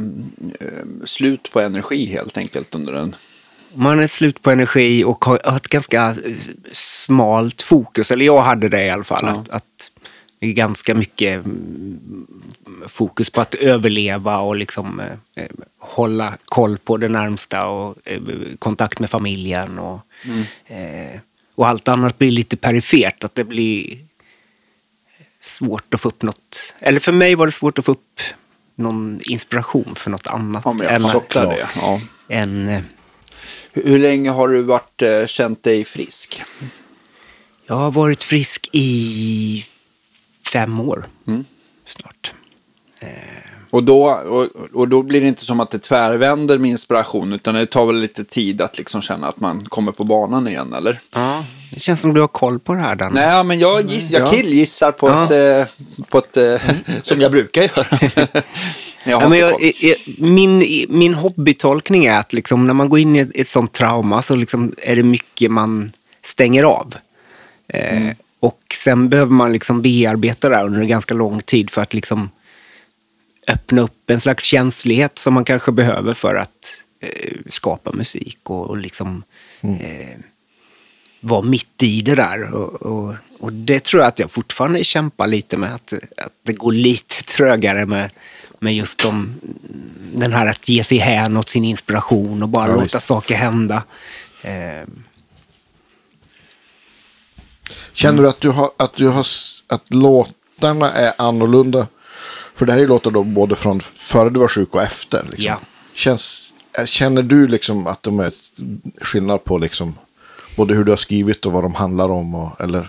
slut 1.05 1.51
på 1.53 1.61
energi 1.61 2.07
helt 2.07 2.39
enkelt 2.39 2.75
under 2.75 2.93
en... 2.93 3.15
Man 3.75 4.01
är 4.01 4.07
slut 4.07 4.43
på 4.43 4.51
energi 4.51 5.05
och 5.05 5.25
har 5.25 5.57
ett 5.57 5.69
ganska 5.69 6.05
eh, 6.09 6.15
smalt 6.73 7.63
fokus. 7.63 8.11
Eller 8.11 8.25
jag 8.25 8.43
hade 8.43 8.69
det 8.69 8.85
i 8.85 8.91
alla 8.91 9.05
fall. 9.05 9.25
Att, 9.25 9.49
att 9.49 9.91
det 10.39 10.49
är 10.49 10.53
ganska 10.53 10.95
mycket 10.95 11.45
mm, 11.45 12.27
fokus 12.87 13.31
på 13.31 13.41
att 13.41 13.55
överleva 13.55 14.39
och 14.39 14.57
liksom 14.57 15.01
eh, 15.01 15.45
eh, 15.45 15.51
hålla 15.79 16.35
koll 16.45 16.79
på 16.79 16.97
det 16.97 17.09
närmsta 17.09 17.67
och 17.67 17.97
eh, 18.05 18.21
kontakt 18.59 19.01
med 19.01 19.11
familjen. 19.11 19.79
Och, 19.79 20.01
eh, 20.67 21.21
och 21.55 21.69
allt 21.69 21.89
annat 21.89 22.19
blir 22.19 22.31
lite 22.31 22.57
perifert. 22.57 23.25
Att 23.25 23.35
det 23.35 23.45
blir 23.45 23.99
svårt 25.41 25.95
att 25.95 26.01
få 26.01 26.09
upp 26.09 26.23
något. 26.23 26.75
Eller 26.81 27.01
för 27.01 27.13
mig 27.13 27.35
var 27.35 27.47
det 27.47 27.53
svårt 27.53 27.79
att 27.79 27.85
få 27.85 27.93
upp 27.93 28.21
någon 28.75 29.21
inspiration 29.25 29.95
för 29.95 30.11
något 30.11 30.27
annat. 30.27 30.67
Om 30.67 30.81
jag 30.83 30.93
än, 30.93 31.03
det. 31.33 31.69
Ja. 31.77 32.01
än 32.29 32.69
eh, 32.69 32.83
Hur, 33.73 33.83
hur 33.83 33.99
länge 33.99 34.31
har 34.31 34.49
du 34.49 34.63
varit, 34.63 35.03
eh, 35.03 35.27
känt 35.27 35.63
dig 35.63 35.85
frisk? 35.85 36.43
Jag 37.67 37.75
har 37.75 37.91
varit 37.91 38.25
frisk 38.25 38.69
i 38.73 39.65
fem 40.53 40.81
år 40.81 41.07
Mm. 41.27 41.45
snart. 41.87 42.33
Eh, 43.01 43.09
Och, 43.71 43.83
då, 43.83 44.05
och, 44.11 44.47
och 44.75 44.89
då 44.89 45.03
blir 45.03 45.21
det 45.21 45.29
inte 45.29 45.45
som 45.45 45.61
att 45.61 45.71
det 45.71 45.79
tvärvänder 45.79 46.59
med 46.59 46.71
inspiration, 46.71 47.33
utan 47.33 47.55
det 47.55 47.67
tar 47.67 47.87
väl 47.87 47.97
lite 48.01 48.25
tid 48.25 48.61
att 48.63 48.79
liksom 48.79 49.03
känna 49.03 49.29
att 49.29 49.41
man 49.41 49.65
kommer 49.65 49.93
på 49.93 50.05
banan 50.05 50.49
igen, 50.49 50.73
eller? 50.75 51.01
Ja, 51.15 51.45
det 51.75 51.81
känns 51.81 52.01
som 52.01 52.15
du 52.15 52.21
har 52.21 52.29
koll 52.29 52.59
på 52.59 52.75
det 52.75 52.81
här, 52.81 52.97
Danne. 52.97 53.21
Nej, 53.27 53.45
men 53.45 53.59
jag, 53.59 53.91
giss, 53.91 54.11
jag 54.11 54.23
Ja. 54.23 54.27
killgissar 54.31 54.93
på 54.93 55.09
Ja. 55.09 55.25
ett... 55.25 55.31
eh, 55.69 56.05
På 56.09 56.19
ett 56.19 56.37
eh, 56.37 56.61
som 57.03 57.21
jag 57.21 57.31
brukar 57.31 57.63
göra. 57.63 57.87
jag 59.05 59.31
men 59.31 59.39
jag, 59.39 59.63
i- 59.63 59.95
min, 60.19 60.59
min 60.89 61.15
hobbytolkning 61.15 62.05
är 62.05 62.19
att 62.19 62.33
liksom, 62.33 62.67
när 62.67 62.75
man 62.75 62.89
går 62.89 62.99
in 62.99 63.17
i 63.17 63.19
ett, 63.19 63.31
ett 63.35 63.49
sånt 63.49 63.73
trauma 63.73 64.23
så 64.23 64.37
liksom 64.37 64.75
är 64.79 64.97
det 64.97 65.03
mycket 65.03 65.51
man 65.51 65.91
stänger 66.23 66.65
av. 66.65 66.95
Eh, 67.69 68.09
Och 68.41 68.61
sen 68.75 69.09
behöver 69.09 69.33
man 69.33 69.53
liksom 69.53 69.83
bearbeta 69.83 70.49
det 70.49 70.57
här 70.57 70.65
under 70.65 70.81
en 70.81 70.89
ganska 70.89 71.15
lång 71.15 71.41
tid 71.43 71.71
för 71.71 71.83
att 71.83 71.95
liksom 71.95 72.31
öppna 73.49 73.83
upp 73.83 74.11
en 74.11 74.21
slags 74.21 74.45
känslighet 74.45 75.19
som 75.19 75.35
man 75.35 75.45
kanske 75.45 75.73
behöver 75.73 76.15
för 76.15 76.35
att 76.35 76.81
eh, 77.01 77.33
skapa 77.49 77.93
musik 77.93 78.39
och, 78.43 78.67
och 78.71 78.77
liksom 78.77 79.23
eh, 79.61 80.19
vara 81.21 81.43
mitt 81.43 81.83
i 81.83 82.01
det 82.01 82.15
där. 82.15 82.55
Och, 82.55 82.83
och, 82.83 83.15
och 83.41 83.53
det 83.53 83.85
tror 83.85 84.03
jag 84.03 84.09
att 84.09 84.19
jag 84.19 84.31
fortfarande 84.31 84.85
kämpar 84.85 85.27
lite 85.27 85.57
med, 85.57 85.75
att, 85.75 85.93
att 86.17 86.33
det 86.43 86.53
går 86.53 86.73
lite 86.73 87.23
trögare 87.23 87.87
med, 87.87 88.11
med 88.59 88.75
just 88.77 89.03
de, 89.03 89.35
den 90.15 90.33
här 90.33 90.47
att 90.47 90.69
ge 90.69 90.85
sig 90.85 90.99
hän 90.99 91.37
åt 91.37 91.49
sin 91.49 91.65
inspiration 91.65 92.43
och 92.43 92.49
bara 92.49 92.67
Ja, 92.67 92.73
låta 92.73 92.83
visst. 92.83 93.01
saker 93.01 93.35
hända. 93.35 93.83
Eh, 94.43 94.89
Känner 97.93 98.23
du 98.23 98.29
att, 98.29 98.41
du 98.41 98.49
har, 98.51 98.71
att, 98.77 98.93
du 98.95 99.09
har, 99.09 99.27
att 99.67 99.95
låtarna 99.95 100.93
är 100.93 101.13
annorlunda? 101.19 101.87
För 102.55 102.67
det 102.67 102.73
här 102.73 102.79
är 102.79 102.83
ju 102.83 102.89
låtar 102.89 103.11
då 103.11 103.25
både 103.25 103.57
från 103.57 103.81
före 103.81 104.31
du 104.31 104.41
var 104.41 104.49
sjuk 104.49 104.75
och 104.75 104.83
efter. 104.83 105.23
Liksom. 105.23 105.45
Ja. 105.45 105.61
Känns, 105.95 106.53
är- 106.73 106.87
känner 106.87 107.23
du 107.23 107.47
liksom 107.49 107.87
att 107.87 108.03
de 108.03 108.21
är 108.21 108.33
skillnad 109.05 109.45
på 109.45 109.59
liksom, 109.59 109.95
både 110.57 110.75
hur 110.75 110.85
du 110.85 110.93
har 110.93 110.97
skrivit 110.97 111.47
och 111.47 111.53
vad 111.53 111.63
de 111.65 111.75
handlar 111.75 112.09
om? 112.11 112.35
Och, 112.35 112.61
eller? 112.61 112.89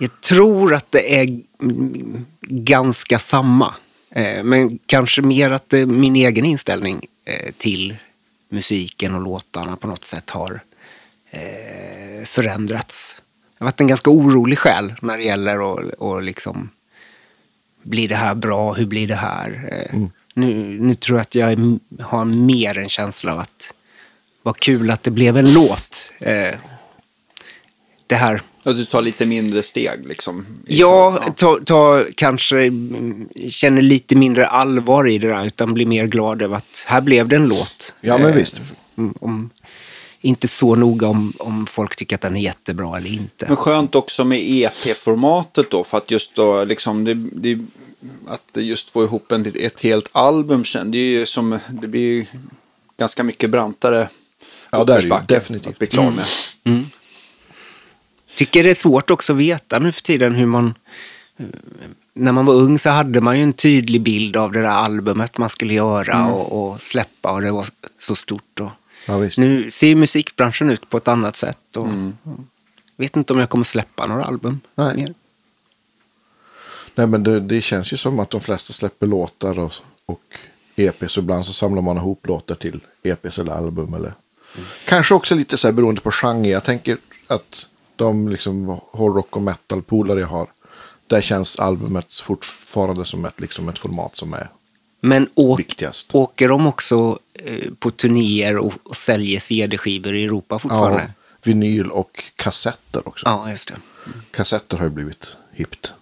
Jag 0.00 0.20
tror 0.20 0.74
att 0.74 0.92
det 0.92 1.18
är 1.20 1.40
ganska 2.48 3.18
samma. 3.18 3.74
Eh, 4.10 4.42
Men 4.44 4.78
kanske 4.86 5.22
mer 5.22 5.50
att 5.50 5.68
det, 5.68 5.86
min 5.86 6.16
egen 6.16 6.44
inställning 6.44 7.06
eh, 7.24 7.52
till 7.58 7.96
musiken 8.48 9.14
och 9.14 9.22
låtarna 9.22 9.76
på 9.76 9.86
något 9.86 10.04
sätt 10.04 10.30
har 10.30 10.60
eh, 11.30 12.24
förändrats. 12.26 13.16
Jag 13.58 13.64
har 13.64 13.70
varit 13.70 13.80
en 13.80 13.86
ganska 13.86 14.10
orolig 14.10 14.58
själ 14.58 14.94
när 15.02 15.16
det 15.18 15.24
gäller 15.24 15.72
att 15.72 15.94
och 15.94 16.22
liksom, 16.22 16.70
blir 17.82 18.08
det 18.08 18.16
här 18.16 18.34
bra? 18.34 18.72
Hur 18.72 18.86
blir 18.86 19.08
det 19.08 19.14
här? 19.14 19.68
Eh, 19.72 20.00
Nu, 20.34 20.78
nu 20.80 20.94
tror 20.94 21.18
jag 21.18 21.22
att 21.22 21.34
jag 21.34 21.78
har 22.00 22.24
mer 22.24 22.78
en 22.78 22.88
känsla 22.88 23.32
av 23.32 23.38
att 23.38 23.74
vad 24.42 24.56
kul 24.56 24.90
att 24.90 25.02
det 25.02 25.10
blev 25.10 25.36
en 25.36 25.52
låt. 25.52 26.12
Eh, 26.20 26.54
Det 28.06 28.14
här 28.14 28.40
Och 28.64 28.74
du 28.74 28.84
tar 28.84 29.02
lite 29.02 29.26
mindre 29.26 29.62
steg 29.62 30.06
liksom. 30.06 30.46
Ja, 30.66 31.24
ta, 31.36 31.58
ta, 31.64 32.04
kanske 32.16 32.58
mm, 32.58 33.28
känner 33.48 33.82
lite 33.82 34.16
mindre 34.16 34.46
allvar 34.46 35.08
i 35.08 35.18
det 35.18 35.28
där, 35.28 35.46
utan 35.46 35.74
blir 35.74 35.86
mer 35.86 36.06
glad 36.06 36.42
över 36.42 36.56
att 36.56 36.84
här 36.86 37.00
blev 37.00 37.28
det 37.28 37.36
en 37.36 37.48
låt. 37.48 37.94
Ja, 38.00 38.18
men 38.18 38.30
Eh, 38.30 38.34
visst. 38.34 38.60
Om, 38.94 39.14
om, 39.20 39.50
inte 40.24 40.48
så 40.48 40.74
noga 40.74 41.08
om, 41.08 41.32
om 41.38 41.66
folk 41.66 41.96
tycker 41.96 42.16
att 42.16 42.22
den 42.22 42.36
är 42.36 42.40
jättebra 42.40 42.96
eller 42.96 43.10
inte. 43.10 43.46
Men 43.48 43.56
skönt 43.56 43.94
också 43.94 44.24
med 44.24 44.38
EP-formatet 44.42 45.70
då, 45.70 45.84
för 45.84 45.98
att 45.98 46.10
just 46.10 46.34
då 46.34 46.64
liksom, 46.64 47.04
det, 47.04 47.14
det, 47.14 47.58
att 48.26 48.56
just 48.56 48.90
få 48.90 49.04
ihop 49.04 49.32
en, 49.32 49.52
ett 49.54 49.80
helt 49.80 50.08
album 50.12 50.64
sen, 50.64 50.90
det 50.90 50.98
är 50.98 51.18
ju 51.18 51.26
som, 51.26 51.58
det 51.68 51.88
blir 51.88 52.00
ju 52.00 52.26
ganska 52.96 53.22
mycket 53.22 53.50
brantare 53.50 54.08
Ja, 54.70 54.84
det 54.84 54.92
är 54.92 55.02
det 55.02 55.08
ju, 55.08 55.14
definitivt. 55.28 55.72
Att 55.72 55.78
bli 55.78 55.86
klar 55.86 56.10
med. 56.10 56.84
Tycker 58.34 58.64
det 58.64 58.70
är 58.70 58.74
svårt 58.74 59.10
också 59.10 59.32
att 59.32 59.38
veta 59.38 59.78
nu 59.78 59.92
för 59.92 60.02
tiden 60.02 60.34
hur 60.34 60.46
man... 60.46 60.74
När 62.12 62.32
man 62.32 62.46
var 62.46 62.54
ung 62.54 62.78
så 62.78 62.90
hade 62.90 63.20
man 63.20 63.36
ju 63.36 63.42
en 63.42 63.52
tydlig 63.52 64.00
bild 64.00 64.36
av 64.36 64.52
det 64.52 64.62
där 64.62 64.68
albumet 64.68 65.38
man 65.38 65.48
skulle 65.48 65.74
göra 65.74 66.26
och, 66.26 66.72
och 66.72 66.80
släppa 66.80 67.32
och 67.32 67.42
det 67.42 67.50
var 67.50 67.66
så 67.98 68.14
stort. 68.14 68.60
Och 68.60 68.70
Ja, 69.06 69.18
visst. 69.18 69.38
nu 69.38 69.70
ser 69.70 69.94
musikbranschen 69.94 70.70
ut 70.70 70.90
på 70.90 70.96
ett 70.96 71.08
annat 71.08 71.36
sätt. 71.36 71.76
Och, 71.76 71.86
och 72.22 72.44
vet 72.96 73.16
inte 73.16 73.32
om 73.32 73.38
jag 73.38 73.48
kommer 73.48 73.64
släppa 73.64 74.06
några 74.06 74.24
album 74.24 74.60
Nej. 74.74 74.96
mer. 74.96 75.14
Nej, 76.94 77.06
men 77.06 77.22
det, 77.22 77.40
det 77.40 77.60
känns 77.60 77.92
ju 77.92 77.96
som 77.96 78.20
att 78.20 78.30
de 78.30 78.40
flesta 78.40 78.72
släpper 78.72 79.06
låtar 79.06 79.58
och, 79.58 79.72
och 80.06 80.22
EPs. 80.76 81.18
Ibland 81.18 81.46
så 81.46 81.52
samlar 81.52 81.82
man 81.82 81.96
ihop 81.96 82.26
låtar 82.26 82.54
till 82.54 82.80
EPs 83.02 83.38
eller 83.38 83.52
album. 83.52 83.94
Eller. 83.94 84.12
Kanske 84.84 85.14
också 85.14 85.34
lite 85.34 85.58
så 85.58 85.66
här 85.68 85.72
beroende 85.72 86.00
på 86.00 86.10
genre. 86.10 86.48
Jag 86.48 86.64
tänker 86.64 86.98
att 87.26 87.68
de 87.96 88.28
liksom 88.28 88.80
hårdrock 88.92 89.36
och 89.36 89.42
metal-polare 89.42 90.20
jag 90.20 90.26
har. 90.26 90.46
Där 91.06 91.20
känns 91.20 91.56
albumet 91.56 92.14
fortfarande 92.14 93.04
som 93.04 93.24
ett, 93.24 93.40
liksom 93.40 93.68
ett 93.68 93.78
format 93.78 94.16
som 94.16 94.34
är 94.34 94.48
Men 95.04 95.28
å, 95.34 95.56
viktigast. 95.56 96.14
åker 96.14 96.48
de 96.48 96.66
också 96.66 97.18
eh, 97.34 97.70
på 97.78 97.90
turnéer 97.90 98.56
och, 98.58 98.72
och 98.82 98.96
säljer 98.96 99.40
CD-skivor 99.40 100.14
i 100.14 100.24
Europa 100.24 100.54
Ja, 100.54 100.58
fortfarande? 100.58 101.10
vinyl 101.44 101.90
och 101.90 102.24
kassetter 102.36 103.08
också. 103.08 103.26
Ja, 103.26 103.50
just 103.50 103.68
det. 103.68 103.74
Kassetter 104.30 104.76
har 104.76 104.84
ju 104.84 104.90
blivit 104.90 105.36
hippt. 105.52 105.92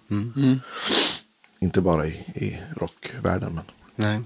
Inte 1.59 1.81
bara 1.81 2.07
i, 2.07 2.09
i 2.35 2.59
rockvärlden. 2.77 3.53
Men. 3.55 3.63
Nej. 3.95 4.21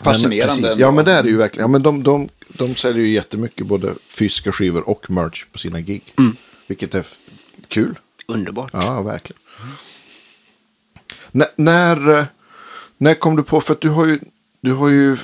Fascinerande 0.00 0.68
Men. 0.68 0.78
Ja, 0.78 0.90
men 0.90 1.04
det 1.04 1.12
är 1.12 1.22
det 1.22 1.28
ju 1.28 1.36
verkligen. 1.36 1.62
Ja, 1.64 1.68
men 1.68 1.82
de, 1.82 2.02
de, 2.02 2.28
de 2.48 2.74
säljer 2.74 3.04
ju 3.04 3.10
jättemycket 3.12 3.66
både 3.66 3.94
fysiska 4.18 4.52
skivor 4.52 4.88
och 4.88 5.10
merch 5.10 5.44
på 5.52 5.58
sina 5.58 5.80
gig. 5.80 6.14
Vilket 6.66 6.94
är 6.94 7.06
kul. 7.68 7.98
Underbart. 8.26 8.70
Ja, 8.72 9.02
verkligen. 9.02 9.40
N- 11.32 11.42
när, 11.56 12.18
eh, 12.18 12.24
när 12.98 13.14
kom 13.14 13.36
du 13.36 13.42
på, 13.42 13.60
för 13.60 13.74
att 13.74 13.80
du 13.80 13.88
har 13.88 14.06
ju, 14.06 14.18
du 14.60 14.72
har 14.72 14.88
ju, 14.88 15.16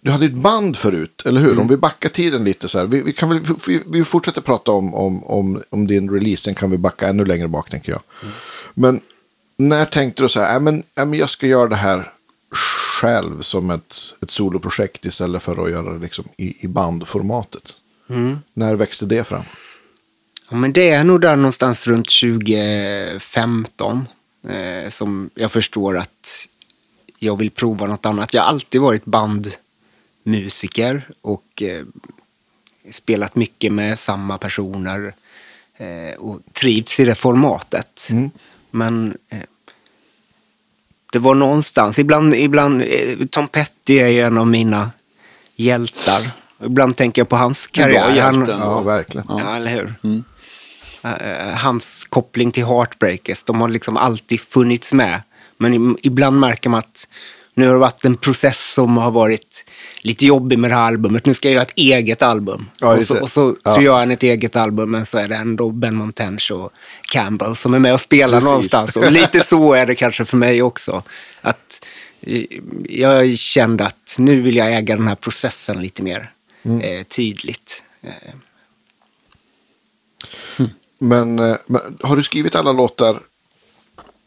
du 0.00 0.10
hade 0.10 0.24
ju 0.24 0.30
ett 0.30 0.42
band 0.42 0.76
förut, 0.76 1.22
eller 1.26 1.40
hur? 1.40 1.60
Om 1.60 1.68
vi 1.68 1.76
backar 1.76 2.08
tiden 2.08 2.44
lite 2.44 2.68
så 2.68 2.78
här. 2.78 2.86
Vi, 2.86 3.02
vi, 3.02 3.12
kan 3.12 3.28
väl, 3.28 3.40
vi, 3.66 3.82
vi 3.86 4.04
fortsätter 4.04 4.40
prata 4.40 4.72
om, 4.72 4.94
om, 4.94 5.24
om, 5.24 5.62
om 5.70 5.86
din 5.86 6.10
release, 6.10 6.42
sen 6.42 6.54
kan 6.54 6.70
vi 6.70 6.78
backa 6.78 7.08
ännu 7.08 7.24
längre 7.24 7.48
bak 7.48 7.70
tänker 7.70 7.92
jag. 7.92 8.00
Men 8.74 9.00
när 9.56 9.84
tänkte 9.84 10.22
du 10.22 10.28
så 10.28 10.40
här, 10.40 10.54
äh, 10.54 10.60
men, 10.60 10.82
äh, 10.96 11.06
men 11.06 11.14
jag 11.14 11.30
ska 11.30 11.46
göra 11.46 11.68
det 11.68 11.76
här 11.76 12.12
själv 13.00 13.40
som 13.40 13.70
ett, 13.70 13.96
ett 14.22 14.30
soloprojekt 14.30 15.04
istället 15.04 15.42
för 15.42 15.64
att 15.64 15.70
göra 15.70 15.92
det 15.92 15.98
liksom 15.98 16.24
i, 16.36 16.64
i 16.64 16.68
bandformatet? 16.68 17.76
När 18.54 18.74
växte 18.74 19.06
det 19.06 19.24
fram? 19.24 19.44
Ja, 20.50 20.56
men 20.56 20.72
det 20.72 20.88
är 20.88 21.04
nog 21.04 21.20
där 21.20 21.36
någonstans 21.36 21.86
runt 21.86 22.10
2015 22.20 24.08
eh, 24.48 24.88
som 24.90 25.30
jag 25.34 25.52
förstår 25.52 25.98
att 25.98 26.46
jag 27.18 27.38
vill 27.38 27.50
prova 27.50 27.86
något 27.86 28.06
annat. 28.06 28.34
Jag 28.34 28.42
har 28.42 28.48
alltid 28.48 28.80
varit 28.80 29.04
bandmusiker 29.04 31.08
och 31.20 31.62
eh, 31.62 31.84
spelat 32.90 33.36
mycket 33.36 33.72
med 33.72 33.98
samma 33.98 34.38
personer 34.38 35.14
eh, 35.76 36.14
och 36.18 36.40
trivts 36.52 37.00
i 37.00 37.04
det 37.04 37.14
formatet. 37.14 38.08
Men 38.70 39.16
eh, 39.28 39.38
det 41.12 41.18
var 41.18 41.34
någonstans, 41.34 41.98
ibland, 41.98 42.34
ibland 42.34 42.82
eh, 42.82 43.18
Tom 43.30 43.48
Petty 43.48 43.98
är 43.98 44.08
ju 44.08 44.20
en 44.20 44.38
av 44.38 44.46
mina 44.46 44.90
hjältar. 45.56 46.30
Ibland 46.64 46.96
tänker 46.96 47.20
jag 47.20 47.28
på 47.28 47.36
hans 47.36 47.66
karriär. 47.66 48.20
Han-. 48.20 48.46
Ja, 48.48 48.80
verkligen. 48.80 49.26
Ja, 49.28 49.56
eller 49.56 49.70
hur? 49.70 49.94
Eh, 50.02 50.10
hans 51.56 52.04
koppling 52.08 52.52
till 52.52 52.64
Heartbreakers, 52.64 53.42
de 53.42 53.60
har 53.60 53.68
liksom 53.68 53.96
alltid 53.96 54.40
funnits 54.40 54.92
med. 54.92 55.22
Men 55.56 55.96
ibland 56.02 56.40
märker 56.40 56.70
man 56.70 56.78
att 56.78 57.08
nu 57.54 57.66
har 57.66 57.72
det 57.72 57.78
varit 57.80 58.04
en 58.04 58.16
process 58.16 58.72
som 58.72 58.96
har 58.96 59.10
varit 59.10 59.64
lite 60.00 60.26
jobbig 60.26 60.58
med 60.58 60.70
det 60.70 60.74
här 60.74 60.82
albumet. 60.82 61.26
Nu 61.26 61.34
ska 61.34 61.48
jag 61.48 61.54
göra 61.54 61.62
ett 61.62 61.72
eget 61.76 62.22
album. 62.22 62.70
Ja, 62.80 62.96
och 62.96 63.02
så, 63.02 63.20
och 63.22 63.28
så, 63.30 63.56
Ja. 63.64 63.74
så 63.74 63.80
gör 63.82 63.98
han 63.98 64.10
ett 64.10 64.22
eget 64.22 64.56
album, 64.56 64.90
men 64.90 65.06
så 65.06 65.18
är 65.18 65.28
det 65.28 65.36
ändå 65.36 65.70
Ben 65.70 65.94
Montench 65.94 66.50
och 66.54 66.72
Campbell 67.12 67.56
som 67.56 67.74
är 67.74 67.78
med 67.78 67.92
och 67.94 68.00
spelar 68.00 68.32
Precis. 68.38 68.50
någonstans. 68.50 68.96
Och 68.96 69.12
lite 69.12 69.40
så 69.40 69.72
är 69.72 69.86
det 69.86 69.94
kanske 69.94 70.24
för 70.24 70.36
mig 70.36 70.62
också. 70.62 71.02
Att 71.40 71.84
eh, 72.20 72.42
jag 72.88 73.38
kände 73.38 73.86
att 73.86 74.14
nu 74.18 74.40
vill 74.40 74.56
jag 74.56 74.74
äga 74.76 74.96
den 74.96 75.08
här 75.08 75.14
processen 75.14 75.82
lite 75.82 76.02
mer 76.02 76.30
Mm. 76.66 76.80
eh, 76.80 77.02
tydligt. 77.02 77.82
Eh, 78.02 78.10
Men, 80.98 81.38
eh, 81.38 81.56
men 81.66 81.98
har 82.02 82.16
du 82.16 82.22
skrivit 82.22 82.54
alla 82.54 82.72
låtar 82.72 83.20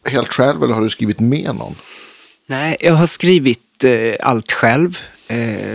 helt 0.04 0.32
själv 0.32 0.62
eller 0.62 0.74
har 0.74 0.82
du 0.82 0.90
skrivit 0.90 1.20
med 1.20 1.54
någon? 1.54 1.74
Nej, 2.46 2.76
jag 2.80 2.94
har 2.94 3.06
skrivit 3.06 3.84
eh, 3.84 4.14
allt 4.20 4.52
själv. 4.52 4.98
Eh, 5.28 5.74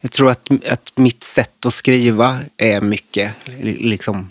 jag 0.00 0.10
tror 0.12 0.30
att, 0.30 0.48
att 0.70 0.92
mitt 0.94 1.24
sätt 1.24 1.66
att 1.66 1.74
skriva 1.74 2.40
är 2.56 2.80
mycket 2.80 3.32
li- 3.46 3.88
liksom... 3.88 4.30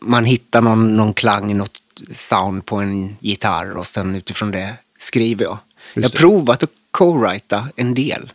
Man 0.00 0.24
hittar 0.24 0.62
någon, 0.62 0.96
någon 0.96 1.14
klang, 1.14 1.56
något 1.56 1.80
sound 2.12 2.66
på 2.66 2.76
en 2.76 3.16
gitarr 3.20 3.70
och 3.76 3.86
sen 3.86 4.14
utifrån 4.14 4.50
det 4.50 4.74
skriver 4.98 5.44
jag. 5.44 5.58
Jag 5.94 6.02
har 6.02 6.08
provat 6.10 6.62
att 6.62 6.72
co-writa 6.90 7.66
en 7.76 7.94
del. 7.94 8.32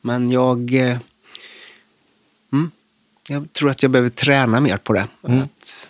Men 0.00 0.30
jag... 0.30 0.74
eh, 3.30 3.36
Mm, 3.36 3.42
jag 3.42 3.52
tror 3.52 3.70
att 3.70 3.82
jag 3.82 3.90
behöver 3.90 4.08
träna 4.08 4.60
mer 4.60 4.76
på 4.76 4.92
det. 4.92 5.06
Att, 5.22 5.86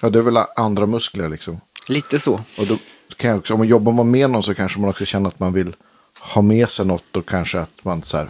Ja, 0.00 0.10
det 0.10 0.18
är 0.18 0.22
väl 0.22 0.36
andra 0.56 0.86
muskler 0.86 1.28
liksom. 1.28 1.60
lite 1.88 2.18
så. 2.18 2.40
Och 2.58 2.66
då 2.66 2.78
kan 3.16 3.30
jag 3.30 3.38
också, 3.38 3.54
om 3.54 3.58
man 3.58 3.68
jobbar 3.68 4.04
med 4.04 4.30
någon 4.30 4.42
så 4.42 4.54
kanske 4.54 4.80
man 4.80 4.90
också 4.90 5.04
känner 5.04 5.28
att 5.28 5.38
man 5.38 5.52
vill 5.52 5.74
ha 6.20 6.42
med 6.42 6.70
sig 6.70 6.86
något 6.86 7.16
och 7.16 7.28
kanske 7.28 7.60
att 7.60 7.84
man 7.84 8.02
så 8.02 8.16
här, 8.16 8.28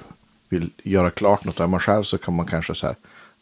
vill 0.48 0.70
göra 0.82 1.10
klart 1.10 1.44
något. 1.44 1.60
Är 1.60 1.66
man 1.66 1.80
själv 1.80 2.02
så 2.02 2.18
kan 2.18 2.36
man 2.36 2.46
kanske 2.46 2.74
så 2.74 2.86
här, 2.86 2.96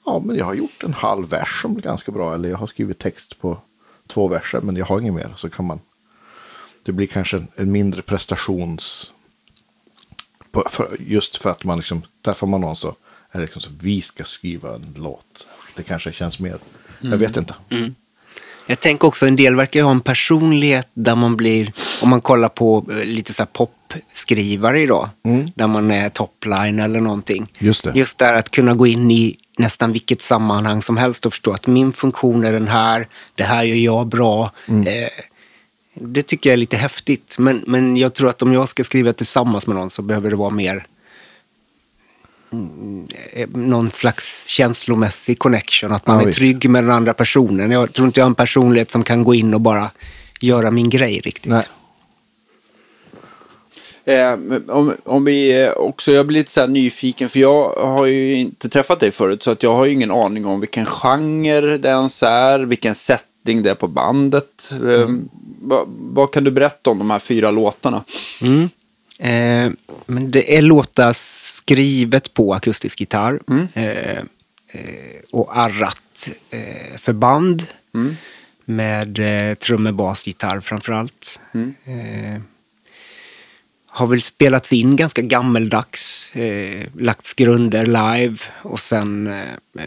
ja 0.05 0.23
men 0.25 0.37
jag 0.37 0.45
har 0.45 0.55
gjort 0.55 0.83
en 0.83 0.95
halv 0.95 1.29
vers 1.29 1.63
som 1.63 1.75
blir 1.75 1.85
ganska 1.85 2.13
bra. 2.13 2.35
Eller 2.35 2.49
jag 2.49 2.57
har 2.57 2.67
skrivit 2.67 2.99
text 2.99 3.41
på 3.41 3.59
två 4.07 4.29
verser 4.29 4.61
men 4.61 4.77
jag 4.77 4.87
har 4.87 5.01
inget 5.01 5.15
mer. 5.15 5.33
Så 5.37 5.51
kan 5.51 5.65
man, 5.65 5.81
det 6.83 6.93
blir 6.93 7.07
kanske 7.07 7.37
en, 7.37 7.49
en 7.57 7.73
mindre 7.73 8.03
prestations, 8.03 9.13
på, 10.51 10.65
för, 10.71 10.97
just 11.01 11.37
för 11.37 11.51
att 11.51 11.65
man 11.65 11.79
liksom, 11.79 12.03
träffar 12.23 12.47
man 12.47 12.61
någon 12.61 12.77
så 12.77 12.95
är 13.41 13.43
liksom 13.43 13.63
så, 13.63 13.71
vi 13.81 14.03
ska 14.03 14.25
skriva 14.25 14.75
en 14.75 14.95
låt. 14.97 15.47
Det 15.77 15.83
kanske 15.83 16.13
känns 16.13 16.39
mer, 16.39 16.59
jag 17.01 17.17
vet 17.17 17.37
inte. 17.37 17.55
Jag 18.67 18.81
tänker 18.81 19.09
också, 19.09 19.27
en 19.27 19.37
del 19.37 19.57
verkar 19.57 19.81
ju 19.81 19.85
ha 19.85 19.91
en 19.91 20.01
personlighet 20.01 20.89
där 20.95 21.15
man 21.15 21.37
blir, 21.37 21.73
om 22.03 22.11
man 22.11 22.21
kollar 22.21 22.49
på 22.49 22.85
eh, 22.91 23.05
lite 23.05 23.35
så 23.35 23.43
här 23.43 23.49
popskrivare 23.53 24.83
idag, 24.83 25.09
där 25.55 25.67
man 25.67 25.91
är 25.91 26.09
topline 26.09 26.79
eller 26.79 27.01
någonting. 27.01 27.47
Just 27.59 27.85
det. 27.85 27.93
Just 27.95 28.19
där 28.19 28.35
att 28.35 28.51
kunna 28.51 28.75
gå 28.75 28.87
in 28.87 29.11
i 29.11 29.37
nästan 29.59 29.93
vilket 29.93 30.23
sammanhang 30.23 30.83
som 30.83 30.97
helst 30.97 31.27
och 31.27 31.33
förstå 31.33 31.53
att 31.53 31.67
min 31.67 31.93
funktion 31.93 32.45
är 32.45 32.53
den 32.53 32.69
här, 32.69 33.09
det 33.35 33.45
här 33.45 33.65
gör 33.65 33.77
jag 33.77 34.07
bra. 34.07 34.51
Eh, 34.69 35.09
det 35.95 36.23
tycker 36.23 36.51
jag 36.51 36.53
är 36.53 36.57
lite 36.59 36.77
häftigt. 36.77 37.37
Men, 37.39 37.65
men 37.67 37.97
jag 37.97 38.15
tror 38.15 38.29
att 38.29 38.43
om 38.43 38.53
jag 38.53 38.69
ska 38.69 38.85
skriva 38.85 39.13
tillsammans 39.13 39.67
med 39.67 39.77
någon 39.77 39.91
så 39.91 40.03
behöver 40.03 40.31
det 40.31 40.37
vara 40.37 40.51
mer 40.51 40.73
mm, 40.73 40.83
någon 43.55 43.91
slags 43.91 44.47
känslomässig 44.47 45.39
connection. 45.39 45.93
Att 45.93 46.07
man 46.07 46.17
Ja, 46.17 46.23
är 46.23 46.27
visst. 46.27 46.39
trygg 46.39 46.71
med 46.71 46.85
den 46.85 46.91
andra 46.91 47.15
personen. 47.15 47.71
Jag 47.71 47.93
tror 47.93 48.07
inte 48.07 48.21
jag 48.21 48.25
har 48.25 48.31
en 48.31 48.35
personlighet 48.35 48.91
som 48.91 49.03
kan 49.05 49.25
gå 49.25 49.35
in 49.35 49.55
och 49.55 49.61
bara 49.61 49.91
göra 50.41 50.71
min 50.71 50.91
grej 50.91 51.21
riktigt. 51.21 51.53
Nej. 51.53 51.65
Eh, 54.05 54.33
om, 54.69 54.95
om 55.05 55.25
vi 55.25 55.63
eh, 55.65 55.71
också, 55.71 56.13
jag 56.13 56.27
blir 56.27 56.39
lite 56.39 56.51
så 56.51 56.61
här 56.61 56.69
nyfiken 56.69 57.29
för 57.29 57.41
jag 57.41 57.69
har 57.75 58.07
ju 58.07 58.35
inte 58.35 58.69
träffat 58.69 59.01
dig 59.01 59.11
förut 59.11 59.43
så 59.43 59.51
att 59.51 59.63
jag 59.63 59.75
har 59.75 59.85
ju 59.87 59.93
ingen 59.93 60.11
aning 60.11 60.47
om 60.47 60.61
vilken 60.61 60.87
genre 60.87 61.79
det 61.79 61.89
ens 61.89 62.23
är, 62.23 62.59
vilken 62.59 62.95
setting 62.95 63.63
det 63.63 63.71
är 63.71 63.75
på 63.75 63.89
bandet. 63.89 64.73
Eh, 64.73 65.09
vad, 65.63 65.85
vad 65.89 66.31
kan 66.33 66.45
du 66.45 66.51
berätta 66.51 66.91
om 66.91 66.99
de 66.99 67.11
här 67.11 67.19
fyra 67.19 67.51
låtarna? 67.51 68.05
Mm. 68.43 68.69
Eh, 69.19 69.73
men 70.07 70.31
det 70.31 70.57
är 70.59 70.63
låtar 70.63 71.13
skrivet 71.57 72.35
på 72.35 72.55
akustisk 72.55 73.01
gitarr 73.01 73.41
eh, 73.75 74.19
eh, 74.69 75.21
och 75.33 75.59
arrat 75.59 76.29
eh, 76.51 76.99
för 76.99 77.13
band 77.13 77.67
med 78.65 79.19
eh, 79.19 79.55
trummor, 79.55 79.93
bas, 79.93 80.27
gitarr 80.27 80.61
framför 80.61 80.93
allt. 80.93 81.41
Eh, 81.85 82.41
har 83.87 84.07
väl 84.07 84.23
spelats 84.23 84.73
in 84.73 84.97
ganska 84.97 85.23
gammeldags, 85.23 86.37
eh, 86.37 86.87
lagts 86.99 87.35
grunder 87.35 87.87
live 87.87 88.37
och 88.63 88.81
sen 88.81 89.27
eh, 89.27 89.85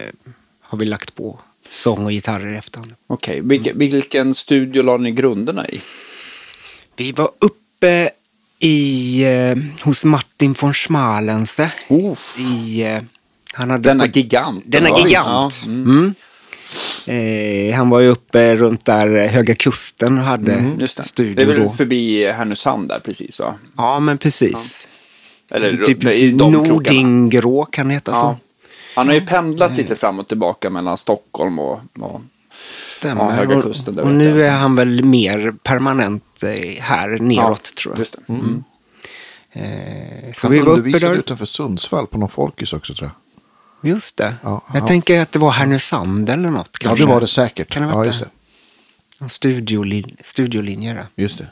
har 0.60 0.78
vi 0.78 0.84
lagt 0.84 1.14
på 1.14 1.40
sång 1.70 2.04
och 2.04 2.10
gitarrer 2.10 2.54
i 2.54 2.56
efterhand. 2.56 2.94
Okej, 3.06 3.40
vilken, 3.44 3.78
vilken 3.78 4.34
studio 4.34 4.82
la 4.82 4.96
ni 4.96 5.10
grunderna 5.12 5.68
i? 5.68 5.80
Vi 6.96 7.12
var 7.12 7.30
uppe 7.38 8.10
i, 8.60 9.22
eh, 9.24 9.56
hos 9.84 10.04
Martin 10.04 10.54
von 10.60 10.74
Schmalense. 10.74 11.72
I, 12.38 12.82
eh, 12.82 12.98
han 13.52 13.70
hade 13.70 13.82
Denna 13.88 14.04
på- 14.04 14.10
gigant. 14.10 14.64
Denna 14.66 14.88
Ja, 14.88 14.98
gigant. 15.06 15.62
Ja, 15.64 15.70
Mm. 15.70 16.14
Eh, 17.06 17.74
han 17.76 17.90
var 17.90 18.00
ju 18.00 18.08
uppe 18.08 18.56
runt 18.56 18.84
där 18.84 19.16
eh, 19.16 19.26
Höga 19.30 19.54
Kusten 19.54 20.18
och 20.18 20.24
hade 20.24 20.52
Mm, 20.52 20.88
studio 20.88 21.34
det 21.34 21.42
är 21.42 21.46
väl 21.46 21.60
då. 21.60 21.70
förbi 21.70 22.30
Härnösand 22.32 22.88
där 22.88 23.00
precis 23.00 23.38
va? 23.38 23.54
Ja, 23.76 24.00
men 24.00 24.18
precis. 24.18 24.88
Eller 25.50 25.76
typ 25.84 26.04
i 26.04 26.30
de. 26.32 26.52
Nordingrå 26.52 27.64
kan 27.64 27.88
det 27.88 27.94
heta 27.94 28.10
Ja. 28.10 28.20
så. 28.20 28.36
Han 28.96 29.06
har 29.08 29.14
ju 29.14 29.20
pendlat 29.20 29.76
lite 29.76 29.96
fram 29.96 30.18
och 30.18 30.28
tillbaka 30.28 30.70
mellan 30.70 30.98
Stockholm 30.98 31.58
och, 31.58 31.80
och 32.00 32.20
Stämmer. 33.00 33.24
Ja, 33.24 33.30
Höga 33.30 33.56
Och- 33.56 33.62
Kusten, 33.62 33.98
och 33.98 34.08
vet 34.08 34.16
nu 34.16 34.44
är 34.44 34.50
han 34.50 34.76
väl 34.76 35.04
mer 35.04 35.54
permanent 35.62 36.42
eh, 36.42 36.82
här 36.82 37.08
neråt 37.08 37.74
tror 37.74 37.94
jag. 37.94 37.98
Just 37.98 38.16
det. 38.26 38.32
Mm. 38.32 38.64
Eh, 39.52 40.32
så 40.32 40.46
Han 40.46 40.52
vi 40.52 40.60
var 40.60 40.78
uppe 40.78 40.98
där. 40.98 41.14
utanför 41.14 41.44
Sundsvall 41.44 42.06
på 42.06 42.18
någon 42.18 42.28
folkis 42.28 42.72
också 42.72 42.94
tror 42.94 43.10
jag. 43.10 43.90
Just 43.90 44.16
det. 44.16 44.34
Ja, 44.42 44.62
jag 44.72 44.82
ja. 44.82 44.86
tänker 44.86 45.20
att 45.20 45.32
det 45.32 45.38
var 45.38 45.50
Härnösand 45.50 46.30
eller 46.30 46.50
något. 46.50 46.78
Ja, 46.80 46.88
kanske. 46.88 47.04
det 47.06 47.12
var 47.12 47.20
det 47.20 47.28
säkert. 47.28 47.68
Kan 47.68 47.82
det 47.82 47.88
ja, 47.88 48.04
just 48.04 48.20
det? 48.20 48.28
En 49.20 49.28
studiolin, 49.28 50.16
studiolinje 50.24 50.94
där. 50.94 51.06
Just 51.16 51.38
det. 51.38 51.44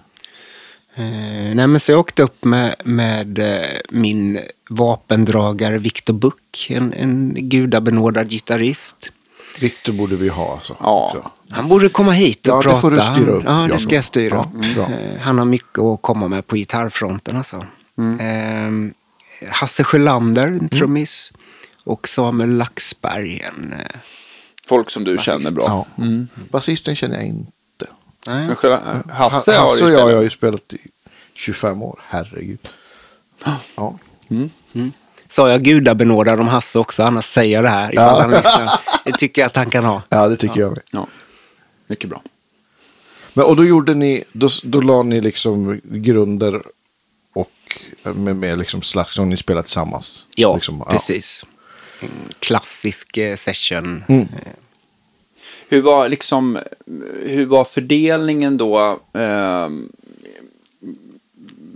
Eh, 1.02 1.54
nej, 1.54 1.66
men 1.66 1.80
så 1.80 1.92
jag 1.92 2.00
åkte 2.00 2.22
upp 2.22 2.44
med, 2.44 2.74
med 2.84 3.38
eh, 3.38 3.78
min 3.90 4.40
vapendragare 4.70 5.78
Viktor 5.78 6.14
Buck, 6.14 6.66
en, 6.70 6.92
en 6.92 7.34
gudabenådad 7.34 8.28
gitarrist. 8.30 9.12
Victor 9.61 9.92
borde 9.92 10.16
vi 10.16 10.28
ha 10.28 10.52
alltså. 10.54 10.76
Ja. 10.80 11.06
också. 11.14 11.30
Han 11.50 11.68
borde 11.68 11.88
komma 11.88 12.12
hit 12.12 12.48
och 12.48 12.54
Ja, 12.54 12.58
det 12.58 12.62
prata. 12.64 12.80
får 12.80 12.90
du 12.90 13.00
styra 13.00 13.30
upp, 13.30 13.42
Ja, 13.46 13.68
det 13.72 13.78
ska 13.78 13.94
jag 13.94 14.04
styra 14.04 14.34
Ja, 14.34 14.50
upp. 14.54 14.74
bra. 14.74 14.84
Eh, 14.84 15.20
Han 15.20 15.38
har 15.38 15.44
mycket 15.44 15.78
att 15.78 16.02
komma 16.02 16.28
med 16.28 16.46
på 16.46 16.56
gitarrfronten. 16.56 17.37
Alltså. 17.37 17.66
Mm. 17.98 18.92
Eh, 19.42 19.48
Hasse 19.50 19.84
Sjölander, 19.84 20.48
en 20.48 20.68
trummis. 20.68 21.32
Och 21.84 22.08
Samuel 22.08 22.50
Laxberg, 22.56 23.40
en... 23.40 23.72
eh, 23.72 23.78
Folk 24.68 24.90
som 24.90 25.04
du 25.04 25.18
känner 25.18 25.50
bra. 25.50 25.87
Ja. 25.96 26.04
Basisten 26.50 26.96
känner 26.96 27.16
jag 27.16 27.24
inte. 27.24 27.87
nej. 28.26 28.46
Men 28.46 28.56
själva, 28.56 28.80
Hasse, 29.11 29.52
Ha- 29.52 29.61
Hasse 29.62 29.84
och 29.84 29.90
jag 29.90 29.90
spelat. 29.98 30.14
har 30.14 30.22
ju 30.22 30.30
spelat 30.30 30.72
i 30.72 30.78
25 31.34 31.82
år. 31.82 32.00
Herregud. 32.08 32.58
Ja. 33.76 33.98
Sa 35.30 35.50
jag 35.50 35.62
gudabenådad 35.62 36.40
om 36.40 36.48
Hasse 36.48 36.78
också, 36.78 37.02
annars 37.02 37.24
säger 37.24 37.54
jag 37.54 37.64
det 37.64 37.68
här 37.68 37.92
ifall 37.94 38.20
han 38.20 38.30
lyssnar. 38.30 38.70
Det 39.04 39.12
tycker 39.12 39.42
jag 39.42 39.46
att 39.46 39.56
han 39.56 39.70
kan 39.70 39.84
ha. 39.84 40.02
ja, 40.08 40.28
det 40.28 40.37
tycker 40.37 40.61
jag 40.61 40.70
med. 40.70 40.80
Ja, 40.92 41.06
mycket 41.88 42.11
bra. 42.11 42.22
Men, 43.35 43.44
och 43.44 43.57
då 43.57 43.64
gjorde 43.64 43.94
ni, 43.94 44.24
då, 44.33 44.48
då 44.62 44.81
la 44.81 45.03
ni 45.03 45.20
liksom 45.20 45.81
grunder 45.85 46.62
och 47.33 47.81
med, 48.03 48.37
med 48.37 48.59
liksom 48.59 48.83
slags 48.83 49.14
som 49.14 49.29
ni 49.29 49.37
spelade 49.37 49.64
tillsammans. 49.64 50.27
Ja, 50.35 50.55
liksom, 50.55 50.85
precis. 50.90 51.44
En 52.01 52.09
klassisk 52.38 53.16
eh, 53.16 53.37
session. 53.37 54.05
Mm. 54.09 54.29
Hur 55.68 55.81
var, 55.81 56.09
liksom, 56.09 56.59
hur 57.22 57.46
var 57.46 57.64
fördelningen 57.64 58.57
då? 58.57 59.01
Eh, 59.12 59.68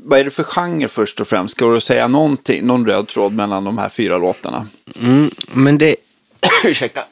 vad 0.05 0.18
är 0.18 0.25
det 0.25 0.31
för 0.31 0.44
genre 0.44 0.88
först 0.88 1.20
och 1.20 1.29
främst? 1.29 1.53
Ska 1.53 1.75
du 1.75 1.81
säga 1.81 2.09
någonting, 2.09 2.66
någon 2.66 2.87
röd 2.87 3.09
tråd 3.09 3.33
mellan 3.33 3.64
de 3.64 3.79
här 3.79 3.88
fyra 3.88 4.18
låtarna? 4.18 4.66
Mm, 5.03 5.31
men 5.53 5.79
det... 5.79 5.96
Ursäkta. 6.64 7.05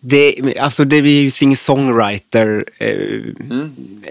Det, 0.00 0.58
alltså 0.58 0.84
det 0.84 0.96
är 0.96 1.02
ju 1.02 1.30
singer-songwriter 1.30 2.64
eh, 2.78 3.20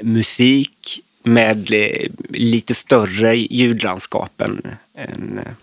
musik 0.04 1.04
med 1.24 1.72
eh, 1.72 2.12
lite 2.30 2.76
större 2.76 3.36
ljudlandskap 3.36 4.42
än, 4.42 4.62
än 4.96 5.40
eh, 5.46 5.54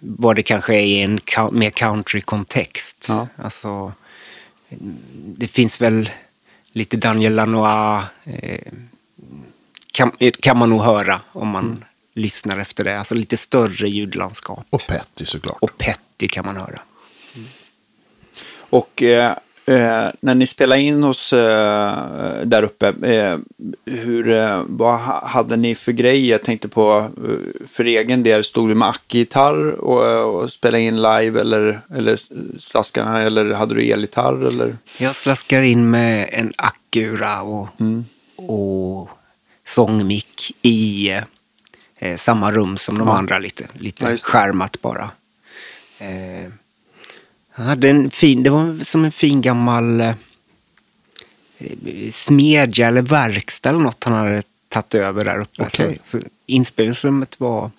vad 0.00 0.36
det 0.36 0.42
kanske 0.42 0.74
är 0.74 0.82
i 0.82 1.00
en 1.00 1.20
mer 1.52 1.70
country-kontext. 1.70 3.06
Ja. 3.08 3.28
Alltså, 3.36 3.92
det 5.12 5.46
finns 5.46 5.80
väl 5.80 6.10
lite 6.72 6.96
Daniel 6.96 7.34
Lanois 7.34 8.04
eh, 8.24 8.72
kan, 9.92 10.12
kan 10.40 10.56
man 10.56 10.70
nog 10.70 10.82
höra 10.82 11.20
om 11.32 11.48
man 11.48 11.84
lyssnar 12.14 12.58
efter 12.58 12.84
det. 12.84 12.98
Alltså 12.98 13.14
lite 13.14 13.36
större 13.36 13.88
ljudlandskap. 13.88 14.66
Och 14.70 14.86
Petty 14.86 15.24
såklart. 15.24 15.58
Och 15.60 15.78
Petty 15.78 16.28
kan 16.28 16.44
man 16.44 16.56
höra. 16.56 16.80
Och 18.70 19.02
eh, 19.02 19.30
eh, 19.66 20.08
när 20.20 20.34
ni 20.34 20.46
spelade 20.46 20.80
in 20.80 21.04
oss 21.04 21.32
eh, 21.32 21.94
där 22.44 22.62
uppe, 22.62 22.88
eh, 23.14 23.38
hur, 23.86 24.28
eh, 24.30 24.62
vad 24.66 25.00
ha- 25.00 25.26
hade 25.26 25.56
ni 25.56 25.74
för 25.74 25.92
grejer? 25.92 26.30
Jag 26.30 26.42
tänkte 26.44 26.68
på, 26.68 27.10
för 27.68 27.84
egen 27.84 28.22
del, 28.22 28.44
stod 28.44 28.68
du 28.68 28.74
med 28.74 28.88
ackgitarr 28.88 29.80
och, 29.80 30.34
och 30.42 30.52
spelade 30.52 30.82
in 30.82 30.96
live 30.96 31.40
eller, 31.40 31.80
eller 31.94 32.16
slaskade 32.58 33.20
eller 33.22 33.54
hade 33.54 33.74
du 33.74 33.82
elgitarr? 33.92 34.46
Eller? 34.46 34.76
Jag 34.98 35.16
slaskar 35.16 35.62
in 35.62 35.90
med 35.90 36.28
en 36.32 36.52
Acura 36.56 37.42
och, 37.42 37.68
och 38.36 39.08
sångmick 39.64 40.56
i 40.62 41.08
eh, 41.98 42.16
samma 42.16 42.52
rum 42.52 42.76
som 42.76 42.98
de 42.98 43.08
Ja. 43.08 43.18
andra, 43.18 43.38
lite, 43.38 43.64
lite 43.78 44.04
Ja, 44.10 44.16
skärmat 44.16 44.82
bara. 44.82 45.10
Eh, 45.98 46.52
jag 47.56 47.62
hade 47.64 47.88
en 47.88 48.10
fin, 48.10 48.42
det 48.42 48.50
var 48.50 48.84
som 48.84 49.04
en 49.04 49.12
fin 49.12 49.40
gammal 49.40 50.00
eh, 50.00 50.14
smedja 52.10 52.88
eller 52.88 53.02
verkstad 53.02 53.68
eller 53.70 53.80
något 53.80 54.04
han 54.04 54.12
hade 54.14 54.42
tagit 54.68 54.94
över 54.94 55.24
där 55.24 55.40
uppe. 55.40 55.62
Okej. 55.62 55.98
Så, 56.04 56.18
så 56.18 56.24
inspelningsrummet 56.46 57.40
var 57.40 57.70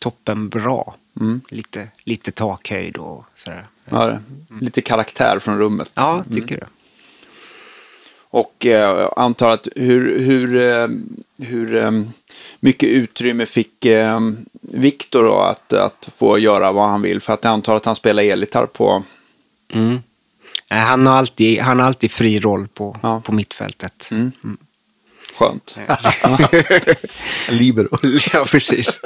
toppen 0.00 0.48
bra. 0.48 0.94
Mm. 1.20 1.40
Lite, 1.48 1.88
lite 2.04 2.30
takhöjd 2.30 2.96
och 2.96 3.24
sådär. 3.34 3.66
Ja, 3.90 4.06
det- 4.06 4.20
lite 4.64 4.82
karaktär 4.82 5.38
från 5.38 5.58
rummet. 5.58 5.90
Ja, 5.94 6.22
jag 6.26 6.34
tycker 6.34 6.56
det. 6.60 6.66
Och 8.30 8.66
eh, 8.66 9.08
antar 9.16 9.50
att 9.50 9.68
hur, 9.76 10.18
hur, 10.18 10.56
eh, 10.62 10.88
hur 11.46 11.74
eh, 11.76 11.90
mycket 12.60 12.88
utrymme 12.88 13.46
fick 13.46 13.84
eh, 13.84 14.20
Viktor 14.60 15.24
då 15.24 15.38
att, 15.40 15.72
att 15.72 16.08
få 16.16 16.38
göra 16.38 16.72
vad 16.72 16.88
han 16.88 17.02
vill? 17.02 17.20
För 17.20 17.32
att 17.32 17.44
jag 17.44 17.50
antar 17.52 17.76
att 17.76 17.84
han 17.84 17.96
spelar 17.96 18.22
elgitarr 18.22 18.66
på... 18.66 19.02
Mm. 19.72 19.98
Nej, 20.70 20.80
Han 20.80 21.06
har 21.06 21.16
alltid, 21.16 21.60
han 21.60 21.80
har 21.80 21.86
alltid 21.86 22.10
fri 22.10 22.40
roll 22.40 22.68
på, 22.74 22.96
Ja. 23.02 23.22
på 23.24 23.32
mittfältet. 23.32 24.08
Mm. 24.10 24.32
Skönt. 25.36 25.78
Libero. 27.50 27.88
ja, 28.32 28.44
precis. 28.50 29.00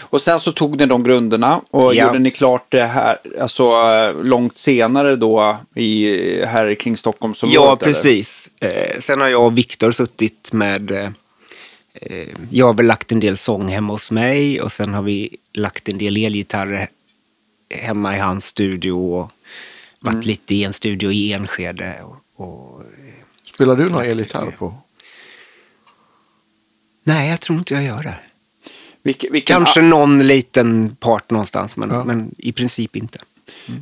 Och 0.00 0.20
sen 0.20 0.40
så 0.40 0.52
tog 0.52 0.78
ni 0.80 0.86
de 0.86 1.02
grunderna 1.04 1.60
och 1.70 1.94
Ja. 1.94 2.06
gjorde 2.06 2.18
ni 2.18 2.30
klart 2.30 2.66
det 2.68 2.84
här 2.84 3.18
alltså, 3.40 3.62
eh, 3.70 4.24
långt 4.24 4.56
senare 4.58 5.16
då 5.16 5.56
i, 5.74 6.16
här 6.44 6.74
kring 6.74 6.96
Stockholmsområdet? 6.96 7.54
Ja, 7.64 7.76
precis. 7.76 8.48
Eh, 8.60 9.00
sen 9.00 9.20
har 9.20 9.28
jag 9.28 9.44
och 9.44 9.58
Viktor 9.58 9.92
suttit 9.92 10.52
med... 10.52 11.12
Eh, 12.00 12.16
eh, 12.18 12.28
jag 12.50 12.66
har 12.66 12.74
väl 12.74 12.86
lagt 12.86 13.12
en 13.12 13.20
del 13.20 13.36
sång 13.36 13.68
hemma 13.68 13.92
hos 13.92 14.10
mig 14.10 14.60
och 14.60 14.72
sen 14.72 14.94
har 14.94 15.02
vi 15.02 15.36
lagt 15.52 15.88
en 15.88 15.98
del 15.98 16.16
elgitarrer 16.16 16.88
hemma 17.70 18.16
i 18.16 18.18
hans 18.18 18.44
studio 18.46 18.92
och 18.92 19.30
varit 20.00 20.14
Mm. 20.14 20.26
lite 20.26 20.54
i 20.54 20.64
en 20.64 20.72
studio 20.72 21.12
i 21.12 21.32
Enskede. 21.32 22.02
Och, 22.02 22.16
och, 22.46 22.82
Spelar 23.54 23.76
du 23.76 23.90
någon 23.90 24.02
elgitarr 24.04 24.50
på? 24.50 24.74
nej, 27.02 27.30
jag 27.30 27.40
tror 27.40 27.58
inte 27.58 27.74
jag 27.74 27.84
gör 27.84 28.02
det. 28.02 28.14
Vilken, 29.02 29.32
vilken, 29.32 29.56
Kanske 29.56 29.82
någon 29.82 30.26
liten 30.26 30.96
part 31.00 31.30
någonstans, 31.30 31.76
men, 31.76 31.90
Ja. 31.90 32.04
men 32.04 32.34
i 32.38 32.52
princip 32.52 32.96
inte. 32.96 33.18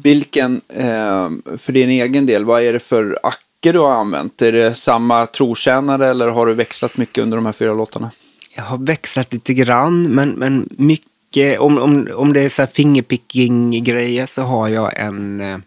vilken 0.02 0.60
eh, 0.68 1.30
för 1.56 1.72
din 1.72 1.88
egen 1.90 2.26
del, 2.26 2.44
vad 2.44 2.62
är 2.62 2.72
det 2.72 2.80
för 2.80 3.18
acke 3.64 3.72
du 3.72 3.78
har 3.78 3.92
använt? 3.92 4.42
Är 4.42 4.52
det 4.52 4.74
samma 4.74 5.26
trotjänare 5.26 6.08
eller 6.08 6.28
har 6.28 6.46
du 6.46 6.54
växlat 6.54 6.96
mycket 6.96 7.22
under 7.22 7.36
de 7.36 7.46
här 7.46 7.52
fyra 7.52 7.74
låtarna? 7.74 8.10
Jag 8.54 8.62
har 8.62 8.78
växlat 8.78 9.32
lite 9.32 9.54
grann, 9.54 10.02
men, 10.02 10.30
men 10.30 10.68
mycket, 10.70 11.60
om, 11.60 11.78
om, 11.78 12.08
om 12.14 12.32
det 12.32 12.40
är 12.40 12.48
så 12.48 12.62
här 12.62 12.66
fingerpicking-grejer 12.66 14.26
så 14.26 14.42
har 14.42 14.68
jag 14.68 14.98
en 14.98 15.40
eh, 15.40 15.58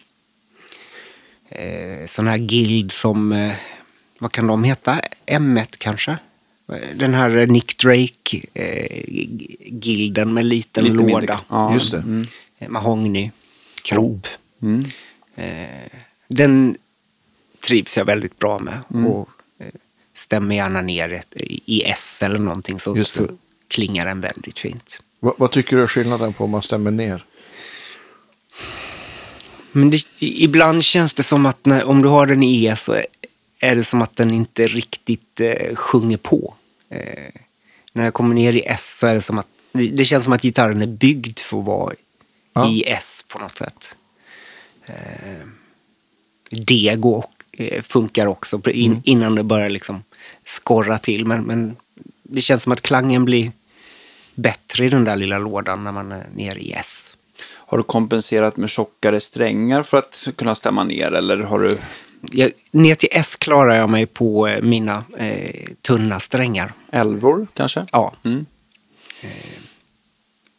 eh, 1.50 2.06
sån 2.06 2.26
här 2.26 2.38
guild 2.38 2.92
som, 2.92 3.32
eh, 3.32 3.52
vad 4.20 4.32
kan 4.32 4.46
de 4.46 4.64
heta? 4.64 5.00
M1 5.26 5.74
kanske? 5.78 6.18
Den 6.94 7.14
här 7.14 7.46
Nick 7.46 7.78
Drake-gilden 7.78 8.24
med 10.34 10.44
liten 10.44 10.84
Lite 10.84 10.96
mindre. 10.96 11.20
låda. 11.20 11.40
Ja. 11.48 11.74
Just 11.74 11.92
det. 11.92 11.98
Mm. 11.98 12.26
Eh, 12.58 12.68
Mahogny, 12.68 13.30
kropp. 13.82 14.26
Mm. 14.62 14.84
Eh, 15.36 15.90
den 16.28 16.76
trivs 17.60 17.96
jag 17.96 18.04
väldigt 18.04 18.38
bra 18.38 18.58
med. 18.58 18.78
Mm. 18.90 19.06
Och 19.06 19.28
eh, 19.58 19.66
stämmer 20.14 20.54
gärna 20.56 20.80
ner 20.82 21.12
ett, 21.12 21.32
i 21.64 21.82
S 21.84 22.22
eller 22.22 22.38
någonting 22.38 22.80
så, 22.80 23.04
så 23.04 23.28
klingar 23.68 24.06
den 24.06 24.20
väldigt 24.20 24.58
fint. 24.58 25.02
Vad, 25.20 25.34
vad 25.38 25.50
tycker 25.50 25.76
du 25.76 25.82
är 25.82 25.86
skillnaden 25.86 26.32
på 26.32 26.44
om 26.44 26.50
man 26.50 26.62
stämmer 26.62 26.90
ner? 26.90 27.24
Men 29.72 29.90
det, 29.90 29.98
ibland 30.20 30.84
känns 30.84 31.14
det 31.14 31.22
som 31.22 31.46
att 31.46 31.66
när, 31.66 31.84
om 31.84 32.02
du 32.02 32.08
har 32.08 32.26
den 32.26 32.42
i 32.42 32.64
E 32.64 32.76
så 32.76 32.92
är- 32.92 33.06
är 33.60 33.74
det 33.76 33.84
som 33.84 34.02
att 34.02 34.16
den 34.16 34.30
inte 34.30 34.66
riktigt 34.66 35.40
eh, 35.40 35.74
sjunger 35.74 36.16
på. 36.16 36.54
Eh, 36.90 37.32
när 37.92 38.04
jag 38.04 38.14
kommer 38.14 38.34
ner 38.34 38.52
i 38.56 38.62
S 38.66 38.98
så 38.98 39.06
är 39.06 39.14
det 39.14 39.22
som 39.22 39.38
att 39.38 39.46
det, 39.72 39.88
det 39.88 40.04
känns 40.04 40.24
som 40.24 40.32
att 40.32 40.42
gitarren 40.42 40.82
är 40.82 40.86
byggd 40.86 41.38
för 41.38 41.58
att 41.58 41.64
vara 41.64 41.94
Ja. 42.52 42.68
i 42.70 42.84
S 42.88 43.24
på 43.28 43.38
något 43.38 43.58
sätt. 43.58 43.94
Eh, 44.86 45.46
det 46.50 46.94
går, 46.98 47.24
funkar 47.82 48.26
också 48.26 48.60
in, 48.70 49.02
innan 49.04 49.34
det 49.34 49.42
börjar 49.42 49.70
liksom 49.70 50.02
skorra 50.44 50.98
till. 50.98 51.26
Men, 51.26 51.42
men 51.42 51.76
det 52.22 52.40
känns 52.40 52.62
som 52.62 52.72
att 52.72 52.80
klangen 52.80 53.24
blir 53.24 53.52
bättre 54.34 54.84
i 54.84 54.88
den 54.88 55.04
där 55.04 55.16
lilla 55.16 55.38
lådan 55.38 55.84
när 55.84 55.92
man 55.92 56.12
är 56.12 56.26
nere 56.34 56.58
i 56.58 56.72
S. 56.72 57.16
Har 57.40 57.78
du 57.78 57.84
kompenserat 57.84 58.56
med 58.56 58.70
tjockare 58.70 59.20
strängar 59.20 59.82
för 59.82 59.96
att 59.96 60.28
kunna 60.36 60.54
stämma 60.54 60.84
ner 60.84 61.12
eller 61.12 61.38
har 61.38 61.58
du... 61.58 61.78
Jag, 62.32 62.50
ner 62.70 62.94
till 62.94 63.08
S 63.12 63.36
klarar 63.36 63.76
jag 63.76 63.90
mig 63.90 64.06
på 64.06 64.46
eh, 64.48 64.62
mina 64.62 65.04
eh, 65.18 65.68
tunna 65.82 66.20
strängar. 66.20 66.72
Älvor 66.92 67.46
kanske? 67.54 67.86
Ja. 67.92 68.12
Mm. 68.24 68.46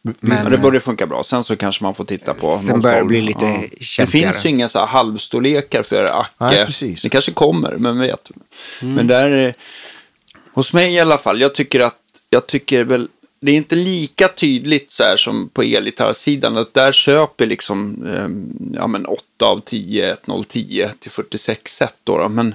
Men, 0.02 0.38
Ja, 0.44 0.50
det 0.50 0.58
borde 0.58 0.80
funka 0.80 1.06
bra. 1.06 1.24
Sen 1.24 1.44
så 1.44 1.56
kanske 1.56 1.84
man 1.84 1.94
får 1.94 2.04
titta 2.04 2.34
på 2.34 2.58
Sen 2.66 2.80
börjar 2.80 2.96
det 2.96 3.00
012. 3.00 3.08
bli 3.08 3.20
lite 3.20 3.44
Det 3.46 3.84
känsligare. 3.84 4.32
finns 4.32 4.44
ju 4.44 4.48
inga 4.48 4.68
så 4.68 4.78
här 4.78 4.86
halvstorlekar 4.86 5.82
för 5.82 6.04
Acke. 6.04 6.30
Nej, 6.38 6.66
precis. 6.66 7.02
Det 7.02 7.08
kanske 7.08 7.32
kommer, 7.32 7.76
men 7.76 7.98
vet. 7.98 8.30
Mm. 8.82 8.94
Men 8.94 9.06
där, 9.06 9.46
eh, 9.46 9.52
hos 10.52 10.72
mig 10.72 10.94
i 10.94 11.00
alla 11.00 11.18
fall, 11.18 11.40
jag 11.40 11.54
tycker 11.54 11.80
att, 11.80 11.96
jag 12.30 12.46
tycker 12.46 12.84
väl, 12.84 13.08
det 13.40 13.52
är 13.52 13.56
inte 13.56 13.76
lika 13.76 14.28
tydligt 14.28 14.90
så 14.90 15.02
här 15.02 15.16
som 15.16 15.48
på 15.48 15.62
elgitarrsidan, 15.62 16.56
att 16.56 16.74
där 16.74 16.92
köper 16.92 17.46
liksom, 17.46 18.06
eh, 18.06 18.28
ja 18.80 18.86
men 18.86 19.06
8 19.06 19.46
av 19.46 19.60
10, 19.60 20.12
1010 20.12 20.88
till 20.98 21.10
46 21.10 21.72
set 21.76 21.94
då, 22.04 22.18
då. 22.18 22.28
Men, 22.28 22.54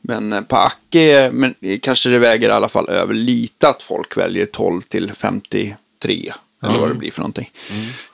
men 0.00 0.32
eh, 0.32 0.40
på 0.40 0.56
Acke 0.56 1.30
men, 1.32 1.54
kanske 1.82 2.08
det 2.08 2.18
väger 2.18 2.48
i 2.48 2.52
alla 2.52 2.68
fall 2.68 2.88
över 2.88 3.14
lite 3.14 3.68
att 3.68 3.82
folk 3.82 4.16
väljer 4.16 4.46
12 4.46 4.82
till 4.82 5.12
53. 5.12 6.32
Eller 6.66 6.78
vad 6.80 6.88
det 6.88 6.94
blir 6.94 7.10
för 7.10 7.20
någonting. 7.20 7.50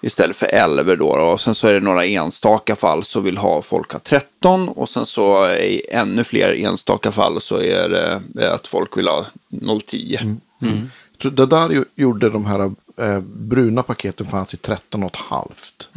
Istället 0.01 0.37
för 0.37 0.47
11 0.47 0.97
då. 0.97 1.07
Och 1.07 1.41
sen 1.41 1.55
så 1.55 1.69
är 1.69 1.73
det 1.73 1.81
några 1.81 2.07
enstaka 2.07 2.77
fall 2.77 3.05
så 3.05 3.21
vill 3.21 3.37
ha 3.38 3.62
folk 3.62 3.93
ha 3.93 3.99
13. 3.99 4.69
Och 4.69 4.88
sen 4.88 5.07
så 5.07 5.49
i 5.51 5.83
ännu 5.91 6.25
fler 6.25 6.53
enstaka 6.53 7.12
fall 7.12 7.41
så 7.41 7.61
är 7.61 7.88
det 7.88 8.55
att 8.55 8.69
folk 8.69 8.97
vill 8.97 9.09
ha 9.09 9.27
010. 9.87 10.37
Så 11.23 11.31
Det 11.31 11.47
där 11.47 11.85
gjorde 11.95 12.31
de 12.31 12.47
här 12.47 12.61
eh, 13.01 13.21
bruna 13.21 13.83
paketen 13.83 14.27
fanns 14.27 14.55
i 14.55 14.57
13 14.57 15.03
och 15.03 15.11
ett 15.11 15.21
halvt. 15.21 15.88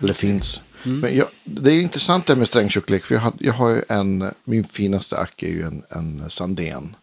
Eller 0.00 0.14
finns. 0.14 0.60
Men 0.82 1.16
jag, 1.16 1.26
det 1.44 1.70
är 1.72 1.80
intressant 1.80 2.26
det 2.26 2.36
med 2.36 2.48
strängtjocklek. 2.48 3.04
För 3.04 3.14
jag, 3.14 3.22
hade, 3.22 3.36
jag 3.44 3.52
har 3.52 3.68
ju 3.70 3.82
en, 3.88 4.30
min 4.44 4.64
finaste 4.64 5.16
ack 5.16 5.42
är 5.42 5.48
ju 5.48 5.62
en, 5.62 5.82
en 5.88 6.30
Sandén. 6.30 6.96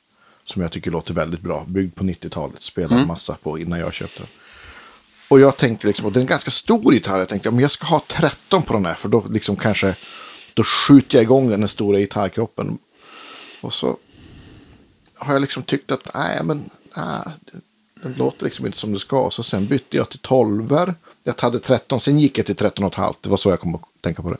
Som 0.43 0.61
jag 0.61 0.71
tycker 0.71 0.91
låter 0.91 1.13
väldigt 1.13 1.41
bra. 1.41 1.65
Byggd 1.67 1.95
på 1.95 2.03
90-talet. 2.03 2.61
Spelade 2.61 3.05
massa 3.05 3.33
på 3.43 3.59
innan 3.59 3.79
jag 3.79 3.93
köpte 3.93 4.19
den. 4.19 4.27
Och 5.31 5.39
jag 5.39 5.57
tänkte 5.57 5.87
liksom, 5.87 6.05
och 6.05 6.11
det 6.11 6.19
är 6.19 6.21
en 6.21 6.27
ganska 6.27 6.51
stor 6.51 6.93
gitarr. 6.93 7.19
Jag 7.19 7.29
tänkte, 7.29 7.51
men 7.51 7.59
jag 7.59 7.71
ska 7.71 7.85
ha 7.85 8.01
13 8.07 8.63
på 8.63 8.73
den 8.73 8.85
här. 8.85 8.95
För 8.95 9.09
då 9.09 9.25
liksom 9.29 9.55
kanske, 9.55 9.95
då 10.53 10.63
skjuter 10.63 11.17
jag 11.17 11.23
igång 11.23 11.49
den, 11.49 11.59
den 11.59 11.69
stora 11.69 11.99
gitarrkroppen. 11.99 12.77
Och 13.61 13.73
så 13.73 13.97
har 15.15 15.33
jag 15.33 15.41
liksom 15.41 15.63
tyckt 15.63 15.91
att, 15.91 16.13
nej 16.13 16.39
men, 16.43 16.69
nej, 16.97 17.21
den, 18.01 18.13
låter 18.17 18.45
liksom 18.45 18.65
inte 18.65 18.77
som 18.77 18.93
det 18.93 18.99
ska. 18.99 19.29
Så 19.31 19.43
sen 19.43 19.67
bytte 19.67 19.97
jag 19.97 20.09
till 20.09 20.19
12 20.19 20.93
Jag 21.23 21.41
hade 21.41 21.59
13, 21.59 21.99
sen 21.99 22.19
gick 22.19 22.37
jag 22.37 22.45
till 22.45 22.55
13,5. 22.55 23.15
Det 23.21 23.29
var 23.29 23.37
så 23.37 23.49
jag 23.49 23.59
kom 23.59 23.75
att 23.75 23.81
tänka 24.01 24.21
på 24.21 24.29
det. 24.29 24.37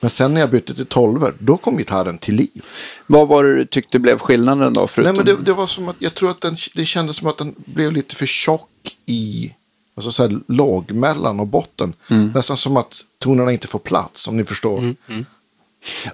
Men 0.00 0.10
sen 0.10 0.34
när 0.34 0.40
jag 0.40 0.50
bytte 0.50 0.74
till 0.74 0.86
12 0.86 1.32
då 1.38 1.56
kom 1.56 1.76
gitarren 1.76 2.18
till 2.18 2.34
liv. 2.34 2.64
Vad 3.06 3.28
var 3.28 3.44
det 3.44 3.56
du 3.56 3.66
tyckte 3.66 3.98
blev 3.98 4.18
skillnaden 4.18 4.74
då? 4.74 4.86
Förutom... 4.86 5.14
Nej, 5.14 5.24
men 5.24 5.36
det, 5.36 5.42
det 5.44 5.52
var 5.52 5.66
som 5.66 5.88
att, 5.88 5.96
jag 5.98 6.14
tror 6.14 6.30
att 6.30 6.40
den, 6.40 6.56
det 6.74 6.84
kändes 6.84 7.16
som 7.16 7.28
att 7.28 7.38
den 7.38 7.54
blev 7.56 7.92
lite 7.92 8.14
för 8.14 8.26
tjock 8.26 8.96
i, 9.06 9.52
alltså 9.96 10.10
så 10.12 10.22
här 10.22 10.38
låg 10.48 10.90
mellan 10.92 11.40
och 11.40 11.46
botten. 11.46 11.92
Nästan 12.34 12.56
som 12.56 12.76
att 12.76 13.00
tonerna 13.18 13.52
inte 13.52 13.68
får 13.68 13.78
plats, 13.78 14.28
om 14.28 14.36
ni 14.36 14.44
förstår. 14.44 14.80
men 14.80 14.94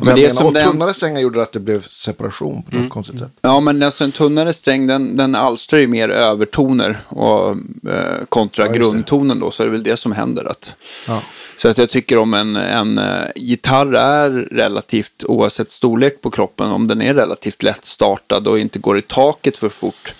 Men 0.00 0.14
det 0.14 0.22
är 0.24 0.28
det 0.28 0.34
som 0.34 0.46
och 0.46 0.52
den- 0.52 0.72
tunnare 0.72 0.94
strängar 0.94 1.20
gjorde 1.20 1.42
att 1.42 1.52
det 1.52 1.60
blev 1.60 1.82
separation 1.82 2.62
på 2.62 2.76
något 2.76 2.90
konstigt 2.90 3.18
sätt. 3.18 3.32
Ja, 3.40 3.60
men 3.60 3.82
alltså 3.82 4.04
en 4.04 4.12
tunnare 4.12 4.52
sträng 4.52 4.86
den, 4.86 5.16
den 5.16 5.34
alstrar 5.34 5.78
ju 5.80 5.86
mer 5.86 6.08
övertoner 6.08 7.00
och, 7.08 7.50
eh, 7.90 8.24
kontra 8.28 8.66
Ja, 8.66 8.72
grundtonen 8.72 9.40
då, 9.40 9.50
så 9.50 9.62
är 9.62 9.66
det 9.66 9.70
väl 9.72 9.82
det 9.82 9.96
som 9.96 10.12
händer. 10.12 10.44
Att, 10.50 10.72
Ja. 11.06 11.22
Så 11.56 11.68
att 11.68 11.78
jag 11.78 11.90
tycker 11.90 12.18
om 12.18 12.34
en, 12.34 12.56
en 12.56 12.98
eh, 12.98 13.24
gitarr 13.36 13.94
är 13.94 14.30
relativt, 14.30 15.24
oavsett 15.24 15.70
storlek 15.70 16.20
på 16.20 16.30
kroppen, 16.30 16.70
om 16.70 16.88
den 16.88 17.02
är 17.02 17.14
relativt 17.14 17.62
lätt 17.62 17.84
startad 17.84 18.48
och 18.48 18.58
inte 18.58 18.78
går 18.78 18.98
i 18.98 19.02
taket 19.02 19.56
för 19.58 19.68
fort, 19.68 20.14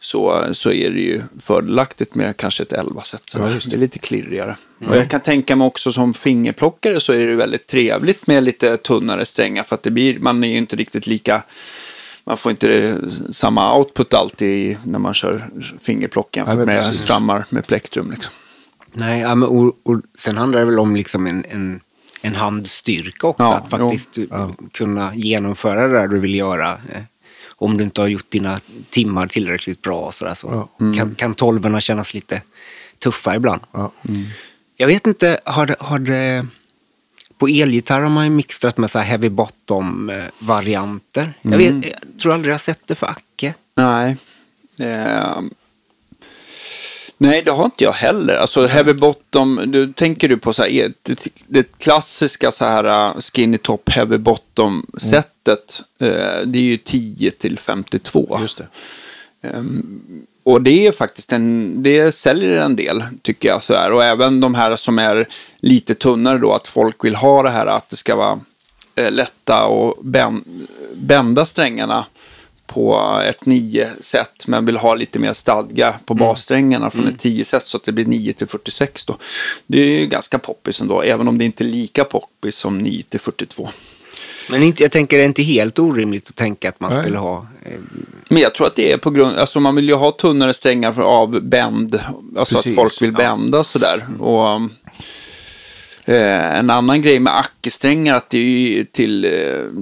så, 0.00 0.44
så 0.52 0.72
är 0.72 0.90
det 0.90 1.00
ju 1.00 1.22
fördelaktigt 1.42 2.14
med 2.14 2.36
kanske 2.36 2.62
ett 2.62 2.72
11-set. 2.72 3.34
Ja, 3.34 3.44
det. 3.44 3.70
det. 3.70 3.76
är 3.76 3.80
lite 3.80 3.98
klirrigare. 3.98 4.56
Och 4.88 4.96
jag 4.96 5.10
kan 5.10 5.20
tänka 5.20 5.56
mig 5.56 5.66
också 5.66 5.92
som 5.92 6.14
fingerplockare 6.14 7.00
så 7.00 7.12
är 7.12 7.26
det 7.26 7.34
väldigt 7.34 7.66
trevligt 7.66 8.26
med 8.26 8.44
lite 8.44 8.76
tunnare 8.76 9.24
strängar 9.24 9.62
för 9.62 9.74
att 9.74 9.82
det 9.82 9.90
blir, 9.90 10.18
man 10.18 10.44
är 10.44 10.48
ju 10.48 10.56
inte 10.56 10.76
riktigt 10.76 11.06
lika 11.06 11.42
man 12.24 12.36
får 12.36 12.50
inte 12.50 12.98
samma 13.32 13.78
output 13.78 14.14
alltid 14.14 14.76
när 14.84 14.98
man 14.98 15.14
kör 15.14 15.50
fingerplock 15.80 16.36
jämfört 16.36 16.56
men 16.56 16.66
med 16.66 16.84
strammar 16.84 17.44
med 17.48 17.66
plektrum. 17.66 18.10
Liksom. 18.10 18.32
Nej, 18.92 19.20
ja, 19.20 19.34
men, 19.34 19.48
och, 19.48 19.76
och 19.82 20.00
sen 20.18 20.36
handlar 20.36 20.58
det 20.58 20.64
väl 20.64 20.78
om 20.78 20.96
liksom 20.96 21.26
en, 21.26 21.44
en 21.48 21.80
en 22.20 22.34
handstyrka 22.34 23.26
också. 23.26 23.42
Ja, 23.42 23.54
att 23.54 23.70
faktiskt 23.70 24.18
kunna 24.72 25.14
genomföra 25.14 25.88
det 25.88 25.94
där 25.94 26.08
du 26.08 26.18
vill 26.18 26.34
göra. 26.34 26.78
Eh, 27.60 27.64
Om 27.64 27.76
du 27.76 27.84
inte 27.84 28.00
har 28.00 28.08
gjort 28.08 28.30
dina 28.30 28.60
timmar 28.90 29.26
tillräckligt 29.26 29.82
bra. 29.82 30.12
Så, 30.12 30.24
där, 30.24 30.34
så 30.34 30.68
kan, 30.96 31.14
kan 31.14 31.34
tolvorna 31.34 31.80
kännas 31.80 32.14
lite 32.14 32.42
tuffa 32.98 33.36
ibland. 33.36 33.60
Ja. 33.72 33.92
Jag 34.76 34.86
vet 34.86 35.06
inte, 35.06 35.40
har 35.44 35.66
det, 35.66 35.76
har 35.80 35.98
det... 35.98 36.46
På 37.38 37.48
elgitarr 37.48 38.02
har 38.02 38.10
man 38.10 38.24
ju 38.24 38.30
mixtrat 38.30 38.78
med 38.78 38.90
så 38.90 38.98
här 38.98 39.06
heavy 39.06 39.28
bottom-varianter. 39.28 41.34
Jag, 41.42 41.58
vet, 41.58 41.84
jag 41.84 41.94
tror 42.22 42.34
aldrig 42.34 42.50
jag 42.50 42.54
har 42.54 42.58
sett 42.58 42.86
det 42.86 42.94
för 42.94 43.06
Acke. 43.06 43.54
Nej. 43.74 44.16
Eh, 44.78 45.38
nej, 47.18 47.42
det 47.42 47.50
har 47.50 47.64
inte 47.64 47.84
jag 47.84 47.92
heller. 47.92 48.36
Alltså 48.36 48.66
heavy 48.66 48.92
bottom, 48.92 49.60
du 49.66 49.92
tänker 49.92 50.28
du 50.28 50.36
på 50.36 50.52
så 50.52 50.62
här, 50.62 50.92
det, 51.02 51.28
det 51.46 51.78
klassiska 51.78 52.50
så 52.50 52.64
här 52.64 53.14
uh, 53.16 53.20
skinny 53.20 53.58
top 53.58 53.90
heavy 53.90 54.18
bottom 54.18 54.86
sättet. 54.98 55.82
Eh, 55.98 56.40
det 56.44 56.58
är 56.58 56.62
ju 56.62 56.76
10 56.76 57.30
till 57.30 57.58
52. 57.58 58.38
Just 58.40 58.58
det. 58.58 58.66
Och 60.42 60.62
det 60.62 60.86
är 60.86 60.92
faktiskt 60.92 61.32
en, 61.32 61.74
det 61.82 62.12
säljer 62.12 62.56
en 62.56 62.76
del 62.76 63.02
tycker 63.22 63.48
jag. 63.48 63.62
Så 63.62 63.74
här. 63.74 63.92
Och 63.92 64.04
även 64.04 64.40
de 64.40 64.54
här 64.54 64.76
som 64.76 64.98
är 64.98 65.28
lite 65.60 65.94
tunnare 65.94 66.38
då, 66.38 66.54
att 66.54 66.68
folk 66.68 67.04
vill 67.04 67.14
ha 67.14 67.42
det 67.42 67.50
här 67.50 67.66
att 67.66 67.88
det 67.88 67.96
ska 67.96 68.16
vara 68.16 68.40
eh, 68.94 69.10
lätta 69.10 69.64
och 69.64 70.04
bän, 70.04 70.44
bända 70.94 71.44
strängarna 71.44 72.06
på 72.68 73.00
ett 73.24 73.40
9-set, 73.40 74.46
men 74.46 74.66
vill 74.66 74.76
ha 74.76 74.94
lite 74.94 75.18
mer 75.18 75.32
stadga 75.32 75.94
på 76.04 76.14
bassträngarna 76.14 76.90
från 76.90 77.08
ett 77.08 77.24
10-set 77.24 77.62
så 77.62 77.76
att 77.76 77.84
det 77.84 77.92
blir 77.92 78.04
9 78.04 78.32
till 78.32 78.46
46 78.46 79.06
då. 79.06 79.16
Det 79.66 79.80
är 79.80 80.00
ju 80.00 80.06
ganska 80.06 80.38
poppis 80.38 80.80
ändå, 80.80 81.02
även 81.02 81.28
om 81.28 81.38
det 81.38 81.44
inte 81.44 81.64
är 81.64 81.68
lika 81.68 82.04
poppis 82.04 82.56
som 82.56 82.78
9 82.78 83.02
till 83.02 83.20
42. 83.20 83.68
Men 84.50 84.62
inte, 84.62 84.82
jag 84.82 84.92
tänker 84.92 85.16
det 85.16 85.22
är 85.22 85.26
inte 85.26 85.42
helt 85.42 85.78
orimligt 85.78 86.28
att 86.28 86.36
tänka 86.36 86.68
att 86.68 86.80
man 86.80 86.90
Nej. 86.90 87.02
skulle 87.02 87.18
ha... 87.18 87.46
Eh, 87.64 87.72
Men 88.28 88.42
jag 88.42 88.54
tror 88.54 88.66
att 88.66 88.76
det 88.76 88.92
är 88.92 88.98
på 88.98 89.10
grund, 89.10 89.36
alltså 89.36 89.60
man 89.60 89.76
vill 89.76 89.88
ju 89.88 89.94
ha 89.94 90.12
tunnare 90.12 90.54
strängar 90.54 90.92
för 90.92 91.02
av 91.02 91.40
bänd, 91.40 92.00
alltså 92.38 92.54
Precis, 92.54 92.72
att 92.72 92.76
folk 92.76 93.02
vill 93.02 93.10
ja. 93.10 93.18
bända 93.18 93.64
sådär. 93.64 94.06
Och 94.18 94.60
eh, 96.08 96.58
en 96.58 96.70
annan 96.70 97.02
grej 97.02 97.20
med 97.20 97.36
ackesträngar 97.38 98.14
att 98.16 98.30
det 98.30 98.38
är 98.38 98.42
ju 98.42 98.84
till, 98.84 99.24
eh, 99.24 99.30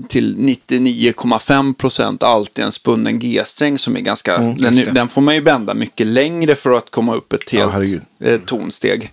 till 0.08 0.36
99,5 0.38 1.74
procent 1.74 2.22
alltid 2.22 2.64
en 2.64 2.72
spunnen 2.72 3.18
G-sträng 3.18 3.78
som 3.78 3.96
är 3.96 4.00
ganska, 4.00 4.36
den, 4.38 4.50
Mm, 4.58 4.76
det. 4.76 4.84
den 4.90 5.08
får 5.08 5.20
man 5.20 5.34
ju 5.34 5.40
bända 5.40 5.74
mycket 5.74 6.06
längre 6.06 6.56
för 6.56 6.72
att 6.72 6.90
komma 6.90 7.14
upp 7.14 7.32
ett 7.32 7.52
Ja, 7.52 7.60
helt 7.60 7.72
herregud. 7.72 8.00
eh, 8.20 8.40
tonsteg. 8.40 9.12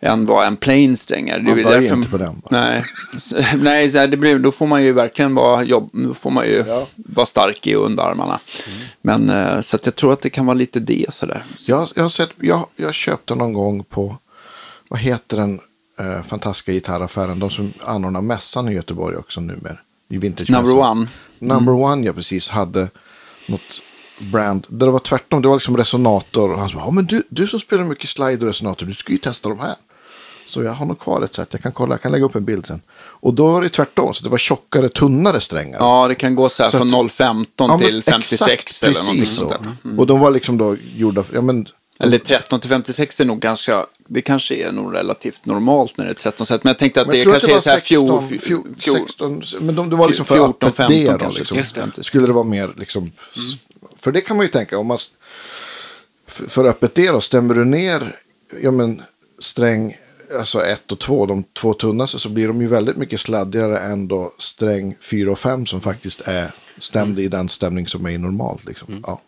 Än 0.00 0.26
vad 0.26 0.46
en 0.46 0.56
plain 0.56 0.96
sträng 0.96 1.28
är. 1.28 1.40
Man 1.40 1.62
börjar 1.62 1.94
inte 1.94 2.08
på 2.10 2.18
den, 2.18 2.34
va? 2.34 2.48
Nej, 2.50 2.84
nej 3.62 3.88
det 3.88 4.16
blir, 4.16 4.38
då 4.38 4.52
får 4.52 4.66
man 4.66 4.84
ju 4.84 4.92
verkligen 4.92 5.34
vara, 5.34 5.62
jobb, 5.64 5.90
då 5.92 6.14
får 6.14 6.30
man 6.30 6.46
ju 6.46 6.64
Ja. 6.68 6.86
vara 6.96 7.26
stark 7.26 7.66
i 7.66 7.74
underarmarna. 7.74 8.40
Men 9.02 9.30
eh, 9.30 9.60
så 9.60 9.76
att 9.76 9.86
jag 9.86 9.94
tror 9.94 10.12
att 10.12 10.20
det 10.22 10.30
kan 10.30 10.46
vara 10.46 10.54
lite 10.54 10.80
det 10.80 11.06
sådär. 11.08 11.42
Jag, 11.66 11.88
jag 11.94 12.02
har 12.02 12.08
sett, 12.08 12.30
jag, 12.40 12.66
jag 12.76 12.94
köpte 12.94 13.34
någon 13.34 13.52
gång 13.52 13.84
på, 13.84 14.16
vad 14.88 15.00
heter 15.00 15.36
den 15.36 15.60
eh, 15.98 16.22
fantastiska 16.22 16.72
gitarraffären, 16.72 17.38
de 17.38 17.50
som 17.50 17.72
anordnar 17.84 18.20
mässan 18.20 18.68
i 18.68 18.72
Göteborg 18.72 19.16
också 19.16 19.40
numera. 19.40 19.78
I. 20.08 20.18
Number 20.48 20.76
one. 20.78 21.08
Number 21.38 21.72
one, 21.74 22.06
ja 22.06 22.12
precis, 22.12 22.48
hade 22.48 22.88
något 23.46 23.80
brand, 24.18 24.66
där 24.68 24.86
det 24.86 24.92
var 24.92 24.98
tvärtom, 24.98 25.42
det 25.42 25.48
var 25.48 25.54
liksom 25.56 25.76
resonator. 25.76 26.52
Och 26.52 26.58
han 26.58 26.68
sa, 26.68 26.78
ja 26.78 26.90
men 26.90 27.06
du, 27.06 27.22
du 27.28 27.46
som 27.46 27.60
spelar 27.60 27.84
mycket 27.84 28.10
slide 28.10 28.36
och 28.36 28.42
resonator, 28.46 28.86
du 28.86 28.94
ska 28.94 29.12
ju 29.12 29.18
testa 29.18 29.48
de 29.48 29.58
här. 29.58 29.74
Så 30.46 30.62
jag 30.62 30.72
har 30.72 30.86
nog 30.86 30.98
kvar 31.00 31.22
ett 31.22 31.34
sätt, 31.34 31.48
jag 31.50 31.62
kan 31.62 31.72
kolla, 31.72 31.94
jag 31.94 32.02
kan 32.02 32.12
lägga 32.12 32.24
upp 32.24 32.34
en 32.34 32.44
bild 32.44 32.66
sen. 32.66 32.80
Och 32.98 33.34
då 33.34 33.46
var 33.52 33.62
det 33.62 33.68
tvärtom, 33.68 34.14
så 34.14 34.24
det 34.24 34.30
var 34.30 34.38
tjockare, 34.38 34.88
tunnare 34.88 35.40
strängar. 35.40 35.78
Ja, 35.80 36.08
det 36.08 36.14
kan 36.14 36.34
gå 36.34 36.48
så 36.48 36.62
här 36.62 36.70
Så 36.70 36.78
från 36.78 36.88
att- 36.88 36.94
0,15 36.94 37.46
Ja, 37.56 37.78
till 37.78 38.02
56 38.02 38.42
exakt, 38.42 38.82
eller 38.82 38.94
någonting 38.94 39.20
precis 39.20 39.36
sånt 39.36 39.52
så. 39.52 39.58
där. 39.58 39.76
Mm. 39.84 39.98
Och 39.98 40.06
de 40.06 40.20
var 40.20 40.30
liksom 40.30 40.58
då 40.58 40.76
gjorda, 40.96 41.24
ja 41.32 41.40
men, 41.40 41.66
Eller 41.98 42.18
13 42.18 42.60
till 42.60 42.70
56 42.70 43.20
är 43.20 43.24
nog 43.24 43.40
ganska, 43.40 43.86
det 44.08 44.22
kanske 44.22 44.54
är 44.54 44.72
nog 44.72 44.94
relativt 44.94 45.46
normalt 45.46 45.96
när 45.96 46.04
det 46.04 46.10
är 46.10 46.14
13 46.14 46.46
set. 46.46 46.64
Men 46.64 46.70
jag 46.70 46.78
tänkte 46.78 47.00
att 47.00 47.06
men 47.06 47.16
det 47.16 47.24
kanske 47.24 47.48
det 47.48 47.54
är 47.54 47.58
så 47.58 47.70
här 47.70 47.78
16, 47.78 48.28
fjol, 48.28 48.40
fjol, 48.40 48.74
fjol, 48.78 49.06
16, 49.06 49.42
men 49.60 49.74
de, 49.74 49.90
det 49.90 49.96
var 49.96 50.08
liksom 50.08 50.24
för 50.26 50.34
14, 50.34 50.50
öppet 50.50 50.76
15 50.76 50.96
det 50.96 51.12
då, 51.12 51.18
kanske, 51.18 51.40
liksom. 51.40 51.58
just. 51.58 52.04
Skulle 52.04 52.26
det 52.26 52.32
vara 52.32 52.44
mer 52.44 52.74
liksom, 52.76 53.12
för 53.96 54.12
det 54.12 54.20
kan 54.20 54.36
man 54.36 54.46
ju 54.46 54.52
tänka, 54.52 54.78
om 54.78 54.86
man, 54.86 54.98
för, 56.26 56.64
öppet 56.64 56.94
det 56.94 57.10
då, 57.10 57.20
stämmer 57.20 57.54
du 57.54 57.64
ner, 57.64 58.16
ja 58.62 58.70
men 58.70 59.02
sträng, 59.38 59.96
alltså 60.38 60.64
1 60.64 60.92
och 60.92 60.98
2, 60.98 61.26
de 61.26 61.44
två 61.52 61.72
tunnaste, 61.72 62.18
så 62.18 62.28
blir 62.28 62.48
de 62.48 62.60
ju 62.60 62.68
väldigt 62.68 62.96
mycket 62.96 63.20
sladdigare 63.20 63.78
än 63.78 64.08
då 64.08 64.32
sträng 64.38 64.96
4 65.00 65.30
och 65.30 65.38
5 65.38 65.66
som 65.66 65.80
faktiskt 65.80 66.20
är 66.20 66.50
stämd 66.78 67.18
i 67.18 67.28
den 67.28 67.48
stämning 67.48 67.86
som 67.86 68.06
är 68.06 68.18
normalt. 68.18 68.64
Liksom. 68.64 69.02
Ja. 69.06 69.20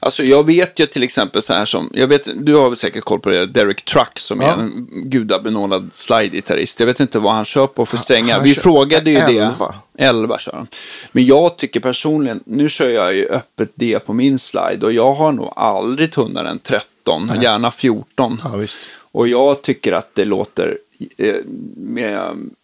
Alltså 0.00 0.24
jag 0.24 0.46
vet 0.46 0.78
ju 0.80 0.86
till 0.86 1.02
exempel 1.02 1.42
så 1.42 1.54
här 1.54 1.64
som, 1.64 1.90
jag 1.94 2.06
vet, 2.06 2.28
du 2.46 2.54
har 2.54 2.68
väl 2.68 2.76
säkert 2.76 3.04
koll 3.04 3.20
på 3.20 3.30
det, 3.30 3.46
Derek 3.46 3.84
Truck 3.84 4.18
som 4.18 4.40
är 4.40 4.44
Ja. 4.44 4.52
en 4.60 4.86
gudabenådad 5.04 5.90
slide-gitarrist. 5.92 6.80
Jag 6.80 6.86
vet 6.86 7.00
inte 7.00 7.18
vad 7.18 7.32
han 7.32 7.44
kör 7.44 7.66
på 7.66 7.86
för 7.86 7.96
strängar. 7.96 8.40
Vi 8.42 8.54
kör- 8.54 8.62
frågade 8.62 9.10
ju 9.10 9.16
det. 9.16 9.38
elva. 9.38 9.74
11 9.98 10.38
kör 10.38 10.52
han. 10.52 10.66
Men 11.12 11.26
jag 11.26 11.56
tycker 11.58 11.80
personligen, 11.80 12.40
nu 12.44 12.68
kör 12.68 12.88
jag 12.88 13.14
ju 13.14 13.26
öppet 13.28 13.70
D 13.74 13.98
på 14.06 14.12
min 14.12 14.38
slide 14.38 14.86
och 14.86 14.92
jag 14.92 15.12
har 15.12 15.32
nog 15.32 15.52
aldrig 15.56 16.12
tunnare 16.12 16.48
än 16.48 16.58
13, 16.58 17.30
gärna 17.42 17.70
14. 17.70 18.40
Ja. 18.44 18.66
Och 19.12 19.28
jag 19.28 19.62
tycker 19.62 19.92
att 19.92 20.14
det 20.14 20.24
låter 20.24 20.78
eh, 21.18 21.34
med, 21.76 22.20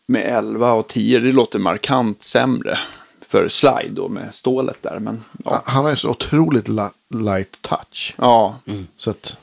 med 0.08 0.22
11 0.38 0.72
och 0.72 0.88
10, 0.88 1.18
det 1.18 1.32
låter 1.32 1.58
markant 1.58 2.22
sämre 2.22 2.78
för 3.28 3.48
slide 3.48 3.88
då 3.90 4.08
med 4.08 4.34
stålet 4.34 4.82
där. 4.82 4.98
Men 4.98 5.24
ja, 5.44 5.62
Han 5.66 5.84
har 5.84 5.90
ju 5.90 5.96
så 5.96 6.10
otroligt 6.10 6.68
light 7.14 7.58
touch. 7.62 8.14
ja, 8.18 8.58
Så 8.96 9.10
att, 9.10 9.36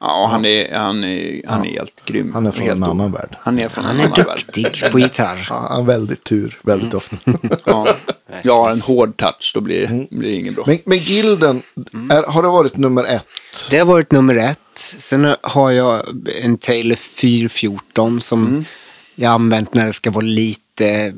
ja 0.00 0.28
han, 0.30 0.44
är, 0.44 0.74
han, 0.78 1.04
är, 1.04 1.42
han 1.48 1.64
är 1.64 1.70
helt 1.70 2.04
grym. 2.04 2.32
Han 2.34 2.46
är 2.46 2.50
från 2.50 2.66
helt 2.66 2.76
en 2.76 2.84
annan 2.84 3.12
värld. 3.12 3.36
Han 3.40 3.60
är 3.60 3.68
från 3.68 3.84
han 3.84 3.94
en 3.96 4.00
är 4.00 4.04
annan 4.04 4.26
värld. 4.26 4.38
duktig 4.46 4.90
på 4.92 4.98
gitarr. 4.98 5.46
ja, 5.50 5.66
han 5.68 5.76
har 5.76 5.82
väldigt 5.82 6.24
tur, 6.24 6.58
väldigt 6.62 6.94
ofta. 6.94 7.16
Ja. 7.64 7.88
Jag 8.42 8.56
har 8.56 8.70
en 8.70 8.80
hård 8.80 9.16
touch, 9.16 9.50
då 9.54 9.60
blir, 9.60 9.86
det- 9.86 10.16
blir 10.16 10.28
det 10.30 10.34
inget 10.36 10.54
bra. 10.54 10.64
men, 10.66 10.78
men 10.84 10.98
Gilden, 10.98 11.62
är, 12.10 12.32
har 12.32 12.42
det 12.42 12.48
varit 12.48 12.76
nummer 12.76 13.04
ett? 13.04 13.28
Det 13.70 13.78
har 13.78 13.86
varit 13.86 14.12
nummer 14.12 14.36
ett. 14.36 14.58
Sen 14.98 15.34
har 15.42 15.70
jag 15.70 16.06
en 16.42 16.58
Taylor 16.58 16.96
414 16.96 18.20
som 18.20 18.64
jag 19.14 19.28
har 19.28 19.34
använt 19.34 19.74
när 19.74 19.86
det 19.86 19.92
ska 19.92 20.10
vara 20.10 20.24
lite... 20.24 21.14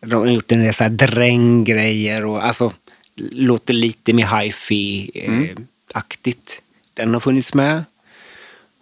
De 0.00 0.12
har 0.14 0.26
gjort 0.26 0.52
en 0.52 0.62
del 0.62 0.74
så 0.74 0.82
här 0.84 0.90
dränggrejer 0.90 2.24
och 2.24 2.44
alltså 2.46 2.72
låter 3.16 3.74
lite 3.74 4.12
mer 4.12 4.40
hi-fi-aktigt. 4.40 6.62
Den 6.94 7.14
har 7.14 7.20
funnits 7.20 7.54
med. 7.54 7.84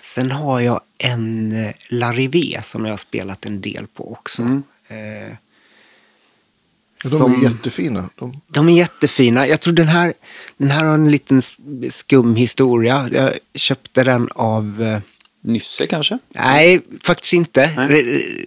Sen 0.01 0.31
har 0.31 0.61
jag 0.61 0.81
en 0.99 1.53
eh, 1.53 1.73
Larivé 1.89 2.61
som 2.63 2.85
jag 2.85 2.93
har 2.93 2.97
spelat 2.97 3.47
en 3.47 3.61
del 3.61 3.87
på 3.87 4.13
också. 4.13 4.43
Eh, 4.89 5.35
De 7.03 7.15
är 7.15 7.19
som- 7.19 7.35
ju 7.35 7.43
jättefina. 7.49 8.11
De, 8.17 8.41
de 8.47 8.69
är 8.69 8.73
jättefina. 8.73 9.47
Jag 9.47 9.61
tror 9.61 9.75
den 9.75 9.89
här, 9.89 10.13
den 10.57 10.71
här 10.71 10.85
har 10.85 10.95
en 10.95 11.11
liten 11.11 11.43
skum 11.91 12.37
historia. 12.37 13.09
Jag 13.13 13.39
köpte 13.55 14.05
den 14.05 14.29
av... 14.35 14.83
eh, 14.83 15.01
Nysse 15.41 15.87
kanske? 15.87 16.19
Nej, 16.29 16.81
faktiskt 17.05 17.33
inte. 17.33 17.73
Nej. 17.77 18.47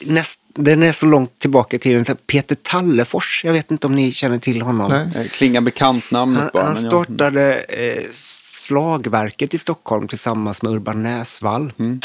Näst, 0.00 0.40
den 0.54 0.82
är 0.82 0.92
så 0.92 1.06
långt 1.06 1.38
tillbaka 1.38 1.76
i 1.76 1.78
tiden. 1.78 2.04
Så 2.04 2.14
Peter 2.14 2.54
Tallefors, 2.62 3.44
jag 3.44 3.52
vet 3.52 3.70
inte 3.70 3.86
om 3.86 3.94
ni 3.94 4.12
känner 4.12 4.38
till 4.38 4.62
honom. 4.62 5.08
Nej. 5.14 5.28
Klingar 5.28 5.60
bekant 5.60 6.10
namnet 6.10 6.42
Han, 6.42 6.50
bara. 6.52 6.64
han 6.64 6.76
startade 6.76 7.54
eh, 7.54 8.02
Slagverket 8.12 9.54
i 9.54 9.58
Stockholm 9.58 10.08
tillsammans 10.08 10.62
med 10.62 10.72
Urban 10.72 11.02
Näsvall. 11.02 11.72
Mm. 11.78 12.00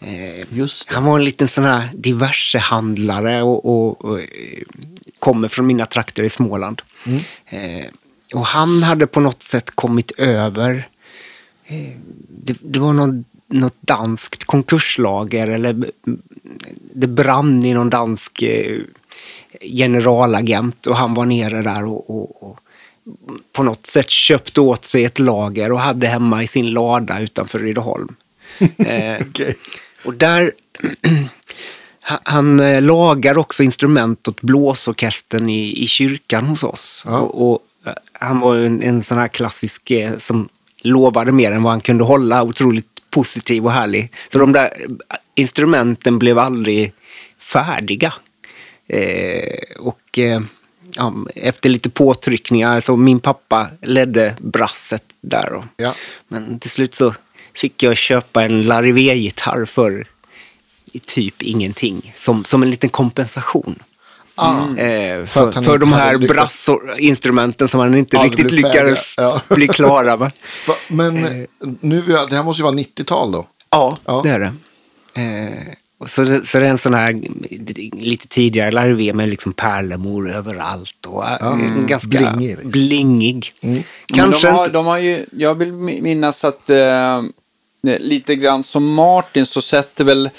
Eh, 0.00 0.66
han 0.86 1.04
var 1.04 1.18
en 1.18 1.24
liten 1.24 1.48
sån 1.48 1.64
här 1.64 1.88
diversehandlare 1.94 3.42
och, 3.42 3.64
och, 3.64 4.04
och 4.04 4.20
eh, 4.20 4.26
kommer 5.18 5.48
från 5.48 5.66
mina 5.66 5.86
trakter 5.86 6.22
i 6.22 6.30
Småland. 6.30 6.82
Eh, 7.46 7.86
och 8.34 8.46
han 8.46 8.82
hade 8.82 9.06
på 9.06 9.20
något 9.20 9.42
sätt 9.42 9.70
kommit 9.70 10.10
över 10.10 10.88
eh, 11.66 11.96
det, 12.28 12.56
det 12.60 12.78
var 12.78 12.92
någon, 12.92 13.24
något 13.48 13.76
danskt 13.80 14.44
konkurslager 14.44 15.48
eller 15.48 15.90
det 16.94 17.06
brann 17.06 17.64
i 17.64 17.74
någon 17.74 17.90
dansk 17.90 18.42
eh, 18.42 18.78
generalagent 19.60 20.86
och 20.86 20.96
han 20.96 21.14
var 21.14 21.24
nere 21.24 21.62
där 21.62 21.84
och, 21.84 22.10
och, 22.10 22.42
och 22.42 22.58
på 23.52 23.62
något 23.62 23.86
sätt 23.86 24.10
köpte 24.10 24.60
åt 24.60 24.84
sig 24.84 25.04
ett 25.04 25.18
lager 25.18 25.72
och 25.72 25.80
hade 25.80 26.06
hemma 26.06 26.42
i 26.42 26.46
sin 26.46 26.70
lada 26.70 27.20
utanför 27.20 27.58
Rydeholm. 27.58 28.16
Eh, 28.78 29.22
Okej. 29.30 29.56
och 30.04 30.14
där, 30.14 30.52
han- 32.00 32.60
eh, 32.60 32.82
lagar 32.82 33.38
också 33.38 33.62
instrument 33.62 34.28
åt 34.28 34.40
blåsorkestern 34.40 35.48
i, 35.48 35.82
i 35.82 35.86
kyrkan 35.86 36.46
hos 36.46 36.64
oss. 36.64 37.02
Ja. 37.06 37.18
Och, 37.18 37.50
och 37.52 37.62
eh, 37.86 37.92
han 38.12 38.40
var 38.40 38.56
en, 38.56 38.82
en 38.82 39.02
sån 39.02 39.18
här 39.18 39.28
klassisk 39.28 39.92
som 40.16 40.48
lovade 40.82 41.32
mer 41.32 41.52
än 41.52 41.62
vad 41.62 41.72
han 41.72 41.80
kunde 41.80 42.04
hålla, 42.04 42.42
otroligt 42.42 42.86
positiv 43.10 43.64
och 43.66 43.72
härlig. 43.72 44.12
Så 44.32 44.38
de 44.38 44.52
där, 44.52 44.70
instrumenten 45.34 46.18
blev 46.18 46.38
aldrig 46.38 46.92
färdiga. 47.38 48.14
Eh, 48.88 49.76
och 49.78 50.18
eh, 50.18 50.40
ja, 50.96 51.14
efter 51.34 51.68
lite 51.70 51.90
påtryckningar 51.90 52.80
så 52.80 52.96
min 52.96 53.20
pappa 53.20 53.66
ledde 53.82 54.36
brasset 54.38 55.04
där. 55.20 55.52
Och, 55.52 55.64
Ja. 55.76 55.94
Men 56.28 56.58
till 56.58 56.70
slut 56.70 56.94
så 56.94 57.14
fick 57.54 57.82
jag 57.82 57.96
köpa 57.96 58.44
en 58.44 58.62
Larivé-gitarr 58.62 59.64
för 59.64 60.06
typ 61.06 61.42
ingenting. 61.42 62.14
Som, 62.16 62.44
som 62.44 62.62
en 62.62 62.70
liten 62.70 62.90
kompensation. 62.90 63.82
Ah. 64.34 64.60
Eh, 64.76 65.24
För 65.24 65.26
för, 65.26 65.48
att 65.48 65.54
han 65.54 65.64
för, 65.64 65.72
inte 65.74 65.78
de 65.86 65.92
här 65.92 66.18
brassinstrumenten 66.18 67.68
som 67.68 67.80
han 67.80 67.94
inte 67.94 68.16
riktigt 68.16 68.50
lyckades 68.50 69.14
Ja. 69.16 69.40
bli 69.54 69.68
klara 69.68 70.16
med. 70.16 70.32
Men 70.88 71.46
nu, 71.80 72.02
det 72.02 72.36
här 72.36 72.42
måste 72.42 72.60
ju 72.60 72.64
vara 72.64 72.74
90-tal 72.74 73.32
då. 73.32 73.46
Ja, 73.70 73.98
Ja. 74.04 74.20
det 74.24 74.30
är 74.30 74.40
det. 74.40 74.54
Eh, 75.16 76.06
så, 76.06 76.22
det- 76.24 76.46
så 76.46 76.58
det 76.58 76.66
är 76.66 76.70
en 76.70 76.78
sån 76.78 76.94
här 76.94 77.20
lite 77.96 78.28
tidigare 78.28 78.70
larvé 78.70 79.12
med 79.12 79.28
liksom 79.28 79.52
pärlemor 79.52 80.30
överallt 80.30 81.06
och 81.06 81.24
ja, 81.40 81.58
ganska 81.86 82.08
Blingig, 82.08 82.48
liksom. 82.50 82.70
blingig. 82.70 83.52
Men 83.60 83.84
Kanske 84.06 84.48
de, 84.48 84.54
har, 84.54 84.68
de 84.68 84.86
har 84.86 84.98
ju, 84.98 85.26
jag 85.36 85.54
vill 85.54 85.72
minnas 85.72 86.44
att 86.44 86.70
eh, 86.70 87.22
lite 87.82 88.34
grann 88.36 88.62
som 88.62 88.94
Martin 88.94 89.46
så 89.46 89.62
sätter 89.62 90.04
väl 90.04 90.30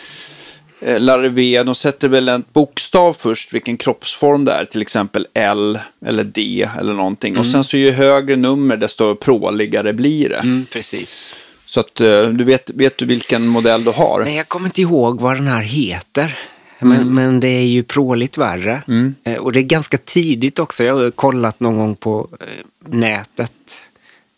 eh, 0.81 0.99
Larivé, 0.99 1.63
de 1.63 1.75
sätter 1.75 2.07
väl 2.09 2.29
en 2.29 2.43
bokstav 2.53 3.13
först, 3.13 3.53
vilken 3.53 3.77
kroppsform 3.77 4.45
det 4.45 4.51
är, 4.51 4.65
till 4.65 4.81
exempel 4.81 5.27
L 5.33 5.79
eller 6.05 6.23
D 6.23 6.69
eller 6.79 6.93
någonting. 6.93 7.37
Och 7.37 7.45
sen 7.45 7.63
så 7.63 7.77
ju 7.77 7.91
högre 7.91 8.35
nummer 8.35 8.77
desto 8.77 9.15
pråligare 9.15 9.93
blir 9.93 10.29
det. 10.29 10.35
Mm, 10.35 10.65
precis. 10.71 11.33
Så 11.75 11.79
att 11.79 12.01
eh, 12.01 12.27
du 12.27 12.43
vet, 12.43 12.69
vet 12.69 12.97
du 12.97 13.05
vilken 13.05 13.47
modell 13.47 13.83
du 13.83 13.91
har? 13.91 14.23
Men 14.23 14.33
jag 14.33 14.47
kommer 14.47 14.65
inte 14.65 14.81
ihåg 14.81 15.21
vad 15.21 15.35
den 15.35 15.47
här 15.47 15.61
heter. 15.61 16.37
Men, 16.79 16.91
Mm. 16.91 17.15
men 17.15 17.39
det 17.39 17.47
är 17.47 17.65
ju 17.65 17.83
pråligt 17.83 18.37
värre. 18.37 18.81
Eh, 19.23 19.35
och 19.35 19.51
det 19.51 19.59
är 19.59 19.63
ganska 19.63 19.97
tidigt 19.97 20.59
också. 20.59 20.83
Jag 20.83 20.95
har 20.95 21.11
kollat 21.11 21.59
någon 21.59 21.77
gång 21.77 21.95
på 21.95 22.29
eh, 22.39 22.47
nätet. 22.89 23.51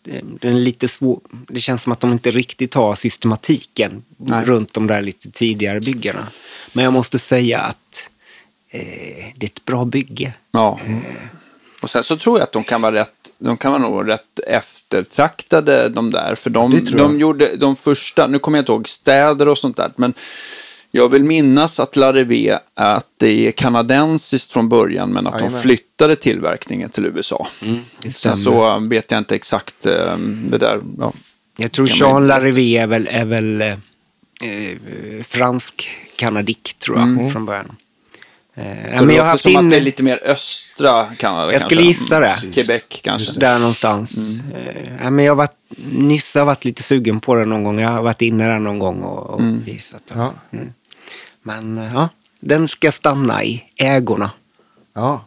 Det, 0.02 0.20
det, 0.40 0.48
är 0.48 0.52
lite 0.52 0.88
svår, 0.88 1.20
det 1.48 1.60
känns 1.60 1.82
som 1.82 1.92
att 1.92 2.00
de 2.00 2.12
inte 2.12 2.30
riktigt 2.30 2.74
har 2.74 2.94
systematiken 2.94 4.02
Nej. 4.16 4.44
runt 4.44 4.74
de 4.74 4.86
där 4.86 5.02
lite 5.02 5.30
tidigare 5.30 5.80
byggena. 5.80 6.28
Men 6.72 6.84
jag 6.84 6.92
måste 6.92 7.18
säga 7.18 7.60
att 7.60 8.10
eh, 8.70 9.24
det 9.36 9.46
är 9.46 9.50
ett 9.50 9.64
bra 9.64 9.84
bygge. 9.84 10.32
Ja. 10.50 10.80
Och 11.82 11.90
sen 11.90 12.04
så 12.04 12.16
tror 12.16 12.38
jag 12.38 12.44
att 12.44 12.52
de 12.52 12.64
kan 12.64 12.82
vara 12.82 12.94
rätt, 12.94 13.17
de 13.38 13.56
kan 13.56 13.72
vara 13.72 13.82
nog 13.82 14.08
rätt 14.08 14.40
eftertraktade 14.46 15.88
de 15.88 16.10
där. 16.10 16.34
För 16.34 16.50
de, 16.50 16.84
de 16.96 17.20
gjorde 17.20 17.56
de 17.56 17.76
första, 17.76 18.26
nu 18.26 18.38
kommer 18.38 18.58
jag 18.58 18.62
inte 18.62 18.72
ihåg 18.72 18.88
städer 18.88 19.48
och 19.48 19.58
sånt 19.58 19.76
där, 19.76 19.92
men 19.96 20.14
jag 20.90 21.08
vill 21.08 21.24
minnas 21.24 21.80
att 21.80 21.96
Larivé, 21.96 22.58
att 22.74 23.06
det 23.16 23.46
är 23.48 23.50
kanadensiskt 23.50 24.52
från 24.52 24.68
början, 24.68 25.10
men 25.10 25.26
att 25.26 25.32
de 25.32 25.38
Jajamän. 25.38 25.62
flyttade 25.62 26.16
tillverkningen 26.16 26.90
till 26.90 27.06
USA. 27.06 27.48
det 28.02 28.10
Sen 28.10 28.36
så 28.36 28.78
vet 28.78 29.10
jag 29.10 29.18
inte 29.18 29.34
exakt 29.34 29.86
eh, 29.86 30.16
det 30.50 30.58
där. 30.58 30.80
Ja. 30.98 31.12
Jag 31.56 31.72
tror 31.72 31.88
Jean 31.90 32.26
Larivé 32.26 32.76
är 32.76 32.86
väl, 32.86 33.08
är 33.10 33.24
väl 33.24 33.62
eh, 33.62 33.68
eh, 33.70 34.78
fransk 35.22 35.88
kanadick 36.16 36.74
tror 36.78 36.98
jag 36.98 37.32
från 37.32 37.46
början. 37.46 37.76
Eh, 38.58 38.66
ja, 38.66 38.86
Mm. 38.86 38.98
Så 38.98 39.04
det 39.04 39.14
jag 39.14 39.22
har 39.22 39.30
haft 39.30 39.42
som 39.42 39.56
att 39.56 39.62
in- 39.62 39.68
det 39.68 39.76
är 39.76 39.80
lite 39.80 40.02
mer 40.02 40.20
östra 40.24 41.04
Kanada 41.18 41.42
Jag 41.42 41.50
kanske. 41.52 41.66
skulle 41.66 41.82
gissa 41.82 42.20
det. 42.20 42.26
Mm, 42.42 42.52
Quebec 42.52 42.82
kanske. 43.02 43.40
Där 43.40 43.58
någonstans. 43.58 44.18
Mm. 44.38 44.66
Eh, 44.68 44.92
ja, 45.04 45.10
men 45.10 45.24
jag 45.24 45.32
har 45.32 45.36
varit, 45.36 45.56
nyss 45.92 46.34
har 46.34 46.44
varit 46.44 46.64
lite 46.64 46.82
sugen 46.82 47.20
på 47.20 47.34
det 47.34 47.44
någon 47.44 47.64
gång. 47.64 47.80
Jag 47.80 47.88
har 47.88 48.02
varit 48.02 48.22
inne 48.22 48.48
där 48.48 48.58
någon 48.58 48.78
gång 48.78 49.02
och, 49.02 49.26
och 49.30 49.40
Mm. 49.40 49.62
visat. 49.64 50.02
det. 50.06 50.14
Ja. 50.18 50.32
Mm. 50.50 50.72
Men 51.42 51.78
eh, 51.78 51.92
ja, 51.94 52.08
den 52.40 52.68
ska 52.68 52.92
stanna 52.92 53.44
i 53.44 53.64
ägorna. 53.76 54.30
Ja. 54.94 55.24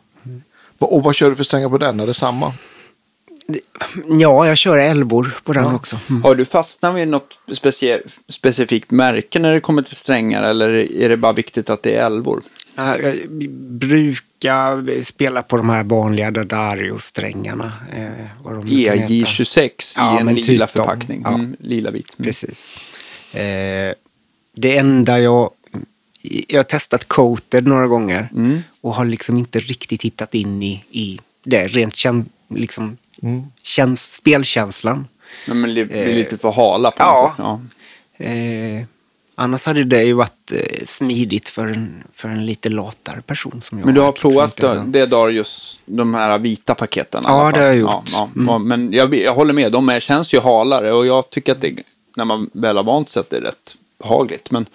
Och 0.80 1.04
vad 1.04 1.16
kör 1.16 1.30
du 1.30 1.36
för 1.36 1.44
strängar 1.44 1.70
på 1.70 1.78
den? 1.78 2.00
Är 2.00 2.08
det 2.08 2.14
samma? 2.14 2.54
Ja, 4.20 4.48
jag 4.48 4.58
kör 4.58 4.78
älvor 4.78 5.38
på 5.44 5.54
den 5.54 5.76
också. 5.76 5.98
Mm. 6.10 6.24
Har 6.24 6.36
du 6.36 6.46
fastnat 6.46 6.96
vid 6.96 7.08
något 7.08 7.40
specie- 7.48 8.02
specifikt 8.30 8.92
märke 8.92 9.40
när 9.40 9.54
det 9.54 9.60
kommer 9.60 9.82
till 9.82 9.96
strängar 9.96 10.44
eller 10.44 10.70
är 11.02 11.10
det 11.10 11.18
bara 11.18 11.34
viktigt 11.34 11.70
att 11.70 11.84
det 11.84 11.96
är 11.96 12.06
älvor? 12.06 12.42
Ja, 12.76 12.98
Jag 13.00 13.30
brukar 13.70 15.04
spela 15.04 15.44
på 15.44 15.58
de 15.58 15.70
här 15.70 15.84
vanliga 15.84 16.32
Dadario-strängarna. 16.32 17.72
Eh, 17.96 18.10
vad 18.44 18.54
de 18.54 18.66
nu 18.66 18.86
kan 18.86 18.98
heta. 19.00 19.14
EJ26 19.14 19.94
Ja, 19.98 20.18
i 20.18 20.20
en 20.20 20.26
men 20.26 20.36
lila 20.36 20.68
typ 20.68 20.76
förpackning. 20.76 21.22
Ja. 21.24 21.34
Mm, 21.34 21.56
lila 21.60 21.92
vit. 21.92 22.16
Mm. 22.20 22.26
Precis. 22.28 22.78
Eh, 23.34 23.94
det 24.56 24.78
enda 24.78 25.20
jag... 25.20 25.50
Jag 26.48 26.60
har 26.60 26.64
testat 26.64 27.08
coated 27.08 27.68
några 27.68 27.88
gånger 27.88 28.30
Mm. 28.36 28.60
och 28.82 28.94
har 28.94 29.06
liksom 29.06 29.38
inte 29.38 29.60
riktigt 29.60 30.04
hittat 30.04 30.36
in 30.36 30.64
i, 30.64 30.84
i 30.92 31.20
det 31.44 31.68
rent 31.68 31.96
kän, 31.96 32.26
liksom, 32.50 32.98
Mm. 33.24 33.44
käns, 33.64 34.14
spelkänslan. 34.14 35.08
Men 35.48 35.62
det 35.76 35.86
blir 35.86 35.98
Eh, 36.08 36.16
lite 36.16 36.38
för 36.38 36.52
hala 36.52 36.92
på 36.92 36.98
ja. 37.00 37.22
något 37.38 37.60
sätt. 37.60 37.68
Ja. 38.18 38.26
Eh, 38.26 38.86
annars 39.36 39.66
hade 39.66 39.84
det 39.84 40.04
ju 40.04 40.14
varit 40.14 40.52
eh, 40.52 40.86
smidigt 40.86 41.50
för 41.50 41.68
en, 41.68 42.04
för 42.14 42.30
en 42.30 42.46
lite 42.46 42.70
latare 42.70 43.22
person 43.22 43.62
som 43.62 43.80
jag. 43.80 43.86
Men 43.86 43.96
du 43.96 44.02
har 44.02 44.12
provat 44.12 44.62
det 44.86 45.06
Darius, 45.06 45.80
de 45.86 46.14
här 46.14 46.40
vita 46.40 46.76
paketen? 46.76 47.24
Ja, 47.26 47.52
det 47.54 47.60
har 47.60 47.68
jag 47.68 47.76
gjort. 47.76 47.92
Ja, 47.92 48.04
ja. 48.12 48.30
Mm. 48.36 48.48
Ja, 48.48 48.58
Men 48.58 48.94
jag, 48.94 49.16
jag 49.16 49.34
håller 49.34 49.54
med, 49.54 49.72
de 49.72 49.90
är, 49.90 50.00
känns 50.00 50.34
ju 50.34 50.40
halare 50.40 50.94
och 50.94 51.06
jag 51.06 51.30
tycker 51.30 51.52
att 51.52 51.62
det, 51.62 51.76
när 52.16 52.26
man 52.26 52.50
väl 52.54 52.78
har 52.78 52.84
vant 52.84 53.10
sig 53.10 53.20
att 53.20 53.30
det 53.30 53.38
är 53.38 53.42
rätt 53.42 53.76
behagligt. 54.00 54.52
Men, 54.52 54.66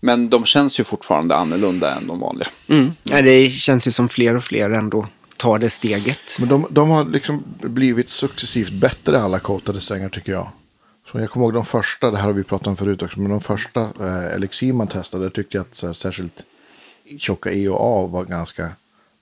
men 0.00 0.28
de 0.28 0.44
känns 0.44 0.80
ju 0.80 0.84
fortfarande 0.84 1.36
annorlunda 1.36 1.94
än 1.94 2.06
de 2.06 2.20
vanliga. 2.20 2.48
Mm. 2.68 2.92
Ja, 3.02 3.22
det 3.22 3.50
känns 3.50 3.86
ju 3.86 3.90
som 3.90 4.08
fler 4.08 4.36
och 4.36 4.44
fler 4.44 4.70
ändå 4.70 5.06
tar 5.36 5.58
det 5.58 5.70
steget. 5.70 6.36
Men 6.38 6.48
de, 6.48 6.66
de 6.70 6.90
har 6.90 7.04
liksom 7.04 7.42
blivit 7.62 8.08
successivt 8.08 8.72
bättre 8.72 9.20
alla 9.22 9.38
coatade 9.38 9.80
strängar 9.80 10.08
tycker 10.08 10.32
jag. 10.32 10.48
Så 11.12 11.18
jag 11.20 11.30
kommer 11.30 11.46
ihåg 11.46 11.54
de 11.54 11.64
första, 11.64 12.10
det 12.10 12.16
här 12.16 12.24
har 12.24 12.32
vi 12.32 12.42
pratat 12.44 12.66
om 12.66 12.76
förut 12.76 13.02
också, 13.02 13.20
men 13.20 13.30
de 13.30 13.40
första 13.40 13.80
eh, 13.80 14.34
Elixir 14.34 14.72
man 14.72 14.86
testade 14.86 15.30
tyckte 15.30 15.56
jag 15.56 15.62
att 15.62 15.74
så 15.74 15.86
här, 15.86 15.94
särskilt 15.94 16.42
tjocka 17.18 17.52
E 17.52 17.68
och 17.68 17.78
A 17.80 18.06
var 18.06 18.24
ganska, 18.24 18.70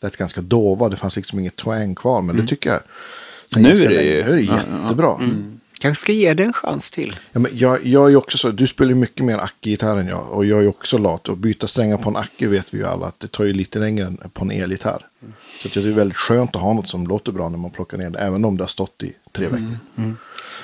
lät 0.02 0.16
ganska 0.16 0.40
dova. 0.40 0.88
Det 0.88 0.96
fanns 0.96 1.16
liksom 1.16 1.38
inget 1.38 1.56
twang 1.56 1.94
kvar, 1.94 2.22
men 2.22 2.36
det 2.36 2.46
tycker 2.46 2.70
jag. 2.70 2.80
sen 3.52 3.62
Nu 3.62 3.68
är 3.70 3.88
det 3.88 4.02
ju- 4.02 4.24
nu 4.24 4.30
är 4.30 4.36
det 4.36 4.42
ja, 4.42 4.60
ja, 4.70 4.82
jättebra. 4.82 5.18
Kanske 5.80 6.00
ska 6.02 6.12
ge 6.12 6.34
det 6.34 6.44
en 6.44 6.52
chans 6.52 6.90
till. 6.90 7.16
Ja, 7.32 7.40
men 7.40 7.50
jag, 7.54 7.86
jag 7.86 8.12
är 8.12 8.16
också 8.16 8.38
så, 8.38 8.50
du 8.50 8.66
spelar 8.66 8.88
ju 8.88 8.94
mycket 8.94 9.24
mer 9.24 9.38
Acke-gitarr 9.38 9.96
än 9.96 10.06
jag. 10.06 10.28
Och 10.32 10.46
jag 10.46 10.62
är 10.64 10.68
också 10.68 10.98
lat. 10.98 11.28
Och 11.28 11.36
byta 11.36 11.66
strängar 11.66 11.96
på 11.96 12.08
en 12.10 12.16
Acke 12.16 12.46
vet 12.48 12.74
vi 12.74 12.78
ju 12.78 12.86
alla 12.86 13.06
att 13.06 13.20
det 13.20 13.28
tar 13.32 13.44
ju 13.44 13.52
lite 13.52 13.78
längre 13.78 14.06
än 14.06 14.16
på 14.32 14.44
en 14.44 14.50
elgitarr. 14.50 15.06
Så 15.62 15.68
att 15.68 15.74
det 15.74 15.80
är 15.80 15.92
väldigt 15.92 16.16
skönt 16.18 16.56
att 16.56 16.62
ha 16.62 16.72
något 16.72 16.88
som 16.88 17.06
låter 17.06 17.32
bra 17.32 17.48
när 17.48 17.58
man 17.58 17.70
plockar 17.70 17.98
ner 17.98 18.10
det. 18.10 18.18
Även 18.18 18.44
om 18.44 18.56
det 18.56 18.62
har 18.64 18.68
stått 18.68 19.02
i 19.02 19.12
tre 19.32 19.46
veckor. 19.46 19.76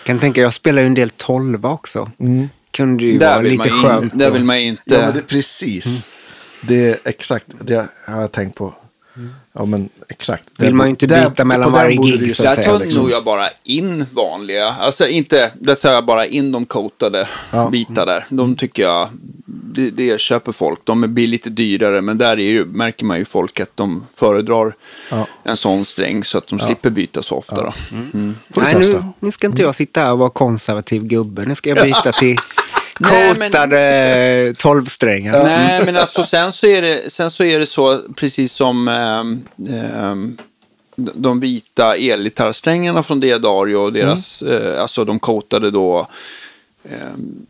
Kan 0.05 0.19
tänka, 0.19 0.41
jag 0.41 0.53
spelar 0.53 0.83
ju 0.83 0.87
en 0.87 0.95
del 0.95 1.11
tolva 1.11 1.71
också. 1.71 2.11
Kunde 2.71 3.05
ju 3.05 3.19
vara 3.19 3.39
vill 3.39 3.53
lite 3.53 3.71
skönt. 3.71 4.19
där 4.19 4.29
att- 4.29 4.35
vill 4.35 4.45
man 4.45 4.61
ju 4.63 4.69
inte... 4.69 4.83
Ja, 4.85 4.99
men 4.99 5.15
det, 5.17 5.23
precis. 5.23 6.07
Det 6.61 6.89
är 6.89 6.97
exakt, 7.05 7.47
det 7.61 7.87
har 8.07 8.21
jag 8.21 8.33
tänkt 8.33 8.55
på. 8.57 8.75
Ja, 9.53 9.65
men 9.65 9.89
exakt. 10.09 10.45
Vill 10.59 10.67
Där 10.67 10.73
man 10.75 10.87
ju 10.87 10.91
inte 10.91 11.07
där- 11.07 11.29
byta 11.31 11.45
mellan 11.45 11.73
på 11.73 11.79
den 11.79 11.85
varje 11.85 11.97
gig, 12.19 12.37
så 12.37 12.43
där 12.43 12.63
tar 12.63 12.79
liksom. 12.79 13.03
nog 13.03 13.11
jag 13.11 13.25
bara 13.25 13.49
in 13.65 14.07
vanliga, 14.13 14.67
alltså 14.73 15.09
inte, 15.09 15.51
där 15.61 15.75
tar 15.75 15.93
jag 15.93 16.05
bara 16.05 16.27
in 16.27 16.53
de 16.53 16.67
coatade 16.67 17.29
Ja. 17.53 17.69
bitar 17.73 18.07
där. 18.07 18.25
De 18.29 18.57
tycker 18.57 18.83
jag, 18.83 19.09
det, 19.47 19.91
det 19.91 20.21
köper 20.21 20.53
folk. 20.53 20.81
De 20.85 21.15
blir 21.15 21.27
lite 21.27 21.51
dyrare, 21.51 22.01
men 22.01 22.19
där 22.19 22.31
är 22.31 22.37
ju, 22.51 22.65
märker 22.65 23.05
man 23.05 23.19
ju 23.19 23.25
folk 23.25 23.61
att 23.61 23.77
de 23.77 24.07
föredrar 24.15 24.75
Ja. 25.11 25.27
en 25.43 25.57
sån 25.57 25.85
sträng 25.85 26.25
så 26.25 26.39
att 26.39 26.47
de 26.47 26.59
slipper 26.61 26.91
byta 26.91 27.23
så 27.23 27.35
ofta. 27.37 27.57
Då. 27.57 27.73
Mm. 27.93 28.37
Du 28.49 28.61
Nej, 28.61 28.75
nu, 28.79 29.03
nu 29.21 29.31
ska 29.31 29.47
inte 29.47 29.63
jag 29.63 29.75
sitta 29.75 30.01
här 30.01 30.13
och 30.13 30.19
vara 30.19 30.31
konservativ 30.31 31.05
gubbe. 31.05 31.45
Nu 31.45 31.55
ska 31.55 31.71
jag 31.71 31.83
byta 31.85 32.13
till 32.19 32.37
Nej, 33.01 33.29
men- 33.39 33.51
coatade 33.51 34.55
tolvsträngar. 34.59 35.45
Nej, 35.45 35.85
men 35.85 35.97
alltså 35.97 36.25
sen 36.25 36.53
så 36.53 36.67
är 36.67 36.83
det, 36.83 37.13
sen 37.13 37.31
så, 37.31 37.45
är 37.45 37.61
det 37.61 37.67
så, 37.67 38.01
precis 38.17 38.53
som 38.53 38.89
ehm, 38.89 40.39
de- 40.97 41.41
vita 41.41 41.97
elgitarrsträngarna 41.97 43.03
från 43.03 43.21
Diadario 43.21 43.77
och 43.77 43.93
deras, 43.93 44.43
eh, 44.43 44.83
alltså 44.83 45.05
de 45.05 45.19
coatade 45.19 45.71
då, 45.71 46.07
ehm, 46.85 47.47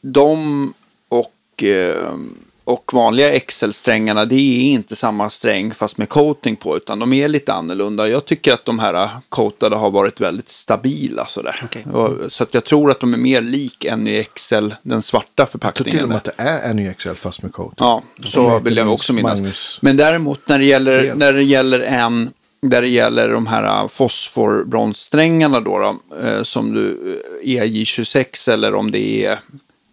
de 0.00 0.72
och, 1.08 1.62
ehm, 1.62 2.34
och 2.66 2.90
vanliga 2.94 3.40
XL-strängarna, 3.40 4.24
det 4.24 4.34
är 4.34 4.72
inte 4.72 4.96
samma 4.96 5.30
sträng 5.30 5.74
fast 5.74 5.98
med 5.98 6.08
coating 6.08 6.56
på, 6.56 6.76
utan 6.76 6.98
de 6.98 7.12
är 7.12 7.28
lite 7.28 7.52
annorlunda. 7.52 8.08
Jag 8.08 8.24
tycker 8.24 8.52
att 8.52 8.64
de 8.64 8.78
här 8.78 9.08
coatade 9.28 9.76
har 9.76 9.90
varit 9.90 10.20
väldigt 10.20 10.48
stabila 10.48 11.26
sådär. 11.26 11.60
Okej. 11.64 11.84
Och, 11.92 12.32
så 12.32 12.42
att 12.42 12.54
jag 12.54 12.64
tror 12.64 12.90
att 12.90 13.00
de 13.00 13.14
är 13.14 13.18
mer 13.18 13.40
lik 13.40 13.86
NYXL, 13.96 14.74
den 14.82 15.02
svarta 15.02 15.28
Jag 15.34 15.50
tror 15.50 15.60
förpackningen. 15.60 15.92
till 15.92 16.02
och 16.02 16.08
med 16.08 16.16
att 16.16 16.24
det 16.24 16.34
är 16.36 16.74
NYXL 16.74 17.14
fast 17.14 17.42
med 17.42 17.52
coat. 17.52 17.74
Ja, 17.78 18.02
så 18.24 18.58
vill 18.58 18.76
jag 18.76 18.92
också 18.92 19.12
minnas. 19.12 19.40
Magnus. 19.40 19.78
Men 19.82 19.96
däremot 19.96 20.48
när 20.48 20.58
det 20.58 20.64
gäller, 20.64 21.14
när 21.14 21.32
det 21.32 21.42
gäller 21.42 21.80
en, 21.80 22.30
där 22.62 22.82
det 22.82 22.88
gäller 22.88 23.28
de 23.28 23.46
här 23.46 23.82
äh, 23.82 23.88
fosforbronssträngarna 23.88 25.60
då, 25.60 25.78
då 25.78 26.16
eh, 26.22 26.42
som 26.42 26.74
du, 26.74 27.16
eh, 27.42 27.62
EJ26 27.62 28.50
eller 28.50 28.74
om 28.74 28.90
det 28.90 29.24
är, 29.24 29.38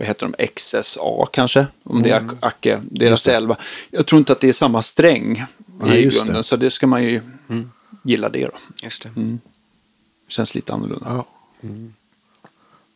vad 0.04 0.08
heter 0.08 0.28
de, 0.38 0.48
XSA 0.48 1.26
kanske, 1.32 1.68
om 1.84 2.04
det 2.04 2.10
är 2.10 2.30
Acke, 2.40 2.82
deras 2.92 3.28
11. 3.28 3.56
Jag 3.92 4.06
tror 4.06 4.20
inte 4.20 4.34
att 4.34 4.40
det 4.40 4.50
är 4.50 4.54
samma 4.54 4.82
sträng 4.82 5.44
Nej, 5.82 6.00
i 6.00 6.04
grunden, 6.04 6.36
det. 6.36 6.44
så 6.44 6.56
det 6.56 6.72
ska 6.72 6.88
man 6.88 7.04
ju 7.04 7.22
gilla 8.04 8.30
det 8.30 8.46
då. 8.46 8.58
Just 8.84 9.02
det. 9.04 9.38
Känns 10.28 10.56
lite 10.56 10.74
annorlunda. 10.74 11.06
Ja. 11.10 11.26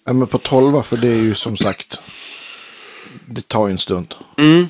ja. 0.06 0.14
Men 0.14 0.28
på 0.28 0.38
12 0.38 0.82
för 0.82 0.98
det 0.98 1.08
är 1.08 1.16
ju 1.22 1.36
som 1.36 1.58
sagt. 1.58 2.00
Det 3.26 3.48
tar 3.48 3.68
ju 3.68 3.72
en 3.72 3.78
stund. 3.78 4.16
Mm. 4.38 4.68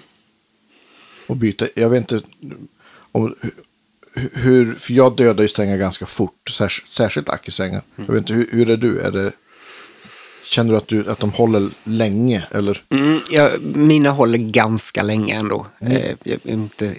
Och 1.28 1.38
byta. 1.38 1.68
Jag 1.76 1.90
vet 1.90 2.12
inte 2.12 2.28
om 3.12 3.36
hu- 4.14 4.30
hur. 4.34 4.74
För 4.76 4.94
jag 4.94 5.16
dödar 5.16 5.42
ju 5.42 5.48
strängar 5.48 5.78
ganska 5.78 6.06
fort. 6.06 6.50
Särs, 6.50 6.84
särskilt 6.86 7.30
akisängar. 7.30 7.82
Jag 7.96 8.06
vet 8.08 8.18
inte 8.18 8.34
hur, 8.34 8.50
hur 8.52 8.70
är 8.70 8.78
du? 8.78 9.00
Är 9.00 9.12
det, 9.12 9.32
känner 10.50 10.72
du 10.72 10.78
att, 10.78 10.88
du 10.88 11.10
att 11.12 11.20
de 11.20 11.32
håller 11.32 11.70
länge? 11.84 12.48
Eller? 12.52 12.82
Mm, 12.90 13.20
ja, 13.32 13.52
mina 13.62 14.10
håller 14.12 14.38
ganska 14.38 15.04
länge 15.04 15.36
ändå. 15.36 15.68
Eh, 15.80 16.12
jag, 16.24 16.40
inte, 16.44 16.96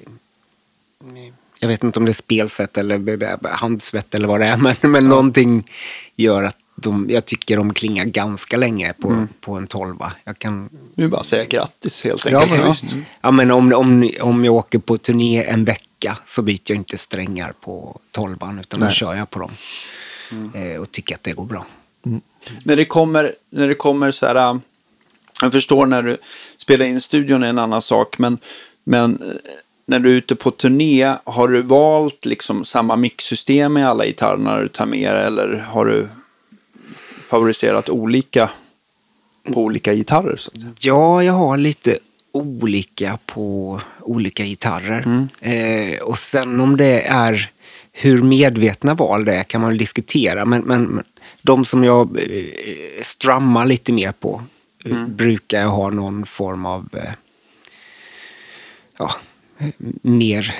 jag 1.59 1.68
vet 1.68 1.84
inte 1.84 1.99
om 1.99 2.05
det 2.05 2.11
är 2.11 2.12
spelsätt 2.12 2.78
eller 2.78 3.49
handsvett 3.57 4.14
eller 4.14 4.28
vad 4.28 4.40
det 4.40 4.46
är, 4.46 4.57
men, 4.82 4.92
men 4.92 5.09
någonting 5.09 5.70
gör 6.16 6.44
att 6.44 6.57
de, 6.80 7.07
jag 7.11 7.24
tycker 7.24 7.57
de 7.57 7.74
klingar 7.74 8.05
ganska 8.05 8.57
länge 8.57 8.92
på, 8.92 9.26
på 9.40 9.53
en 9.53 9.66
tolva. 9.66 10.12
Jag 10.24 10.38
kan, 10.38 10.68
Nu 10.94 11.09
bara 11.09 11.22
säga 11.22 11.44
grattis 11.44 12.05
helt 12.05 12.26
Ja, 12.30 12.40
enkelt. 12.42 12.61
men 12.61 12.68
visst. 12.68 12.84
ja, 13.20 13.30
men 13.30 13.51
om, 13.51 13.72
om, 13.72 14.11
om 14.20 14.44
jag 14.44 14.55
åker 14.55 14.78
på 14.78 14.99
turné 14.99 15.44
en 15.44 15.64
vecka 15.64 16.18
så 16.26 16.42
byter 16.42 16.61
jag 16.64 16.76
inte 16.76 16.99
strängar 16.99 17.53
på 17.61 18.01
tolvan, 18.11 18.59
utan 18.59 18.80
då 18.80 18.86
Nej. 18.86 18.94
kör 18.94 19.14
jag 19.14 19.30
på 19.30 19.38
dem. 19.38 19.51
Eh, 20.55 20.80
och 20.80 20.90
tycker 20.92 21.14
att 21.14 21.22
det 21.22 21.32
går 21.32 21.44
bra. 21.44 21.66
När 22.64 22.76
det 22.76 22.84
kommer, 22.84 23.34
när 23.51 23.68
det 23.68 23.74
kommer 23.74 24.11
så 24.11 24.26
här, 24.26 24.34
äh, 24.34 24.59
jag 25.43 25.53
förstår 25.53 25.86
när 25.86 26.03
du 26.03 26.16
spelar 26.57 26.86
in 26.86 27.01
studion 27.01 27.43
är 27.43 27.49
en 27.49 27.59
annan 27.59 27.82
sak, 27.82 28.18
men, 28.18 28.39
men 28.84 29.22
äh, 29.22 29.28
när 29.86 29.99
du 29.99 30.11
är 30.11 30.14
ute 30.14 30.36
på 30.36 30.51
turné, 30.51 31.16
har 31.24 31.49
du 31.49 31.62
valt 31.62 32.26
liksom 32.26 32.64
samma 32.64 32.97
mixsystem 32.97 33.76
i 33.76 33.84
alla 33.84 34.05
gitarrerna 34.05 34.61
du 34.61 34.68
tar 34.68 34.86
med 34.86 35.11
eller 35.11 35.57
har 35.57 35.84
du 35.84 36.09
favoriserat 37.28 37.89
olika 37.89 38.51
på 39.53 39.62
olika 39.62 39.95
gitarrer? 39.95 40.36
Så? 40.36 40.51
Ja, 40.80 41.22
jag 41.22 41.32
har 41.32 41.57
lite 41.57 41.99
olika 42.32 43.18
på 43.26 43.80
olika 44.01 44.45
gitarrer. 44.45 45.28
Eh, 45.41 46.03
och 46.03 46.18
sen 46.18 46.61
om 46.61 46.76
det 46.76 47.03
är 47.03 47.51
hur 47.93 48.22
medvetna 48.22 48.95
val 48.95 49.24
det 49.24 49.34
är 49.34 49.45
kan 49.45 49.61
man 49.61 49.76
diskutera. 49.76 50.45
Men 50.45 50.62
men 50.62 51.03
de 51.49 51.64
som 51.64 51.84
jag 51.84 52.18
eh, 52.18 53.03
strammar 53.03 53.66
lite 53.66 53.92
mer 53.92 54.12
på 54.12 54.42
eh, 54.84 55.07
brukar 55.07 55.61
jag 55.61 55.68
ha 55.68 55.90
någon 55.90 56.26
form 56.26 56.66
av 56.66 56.88
eh, 56.92 57.12
ja, 58.99 59.14
mer, 60.03 60.55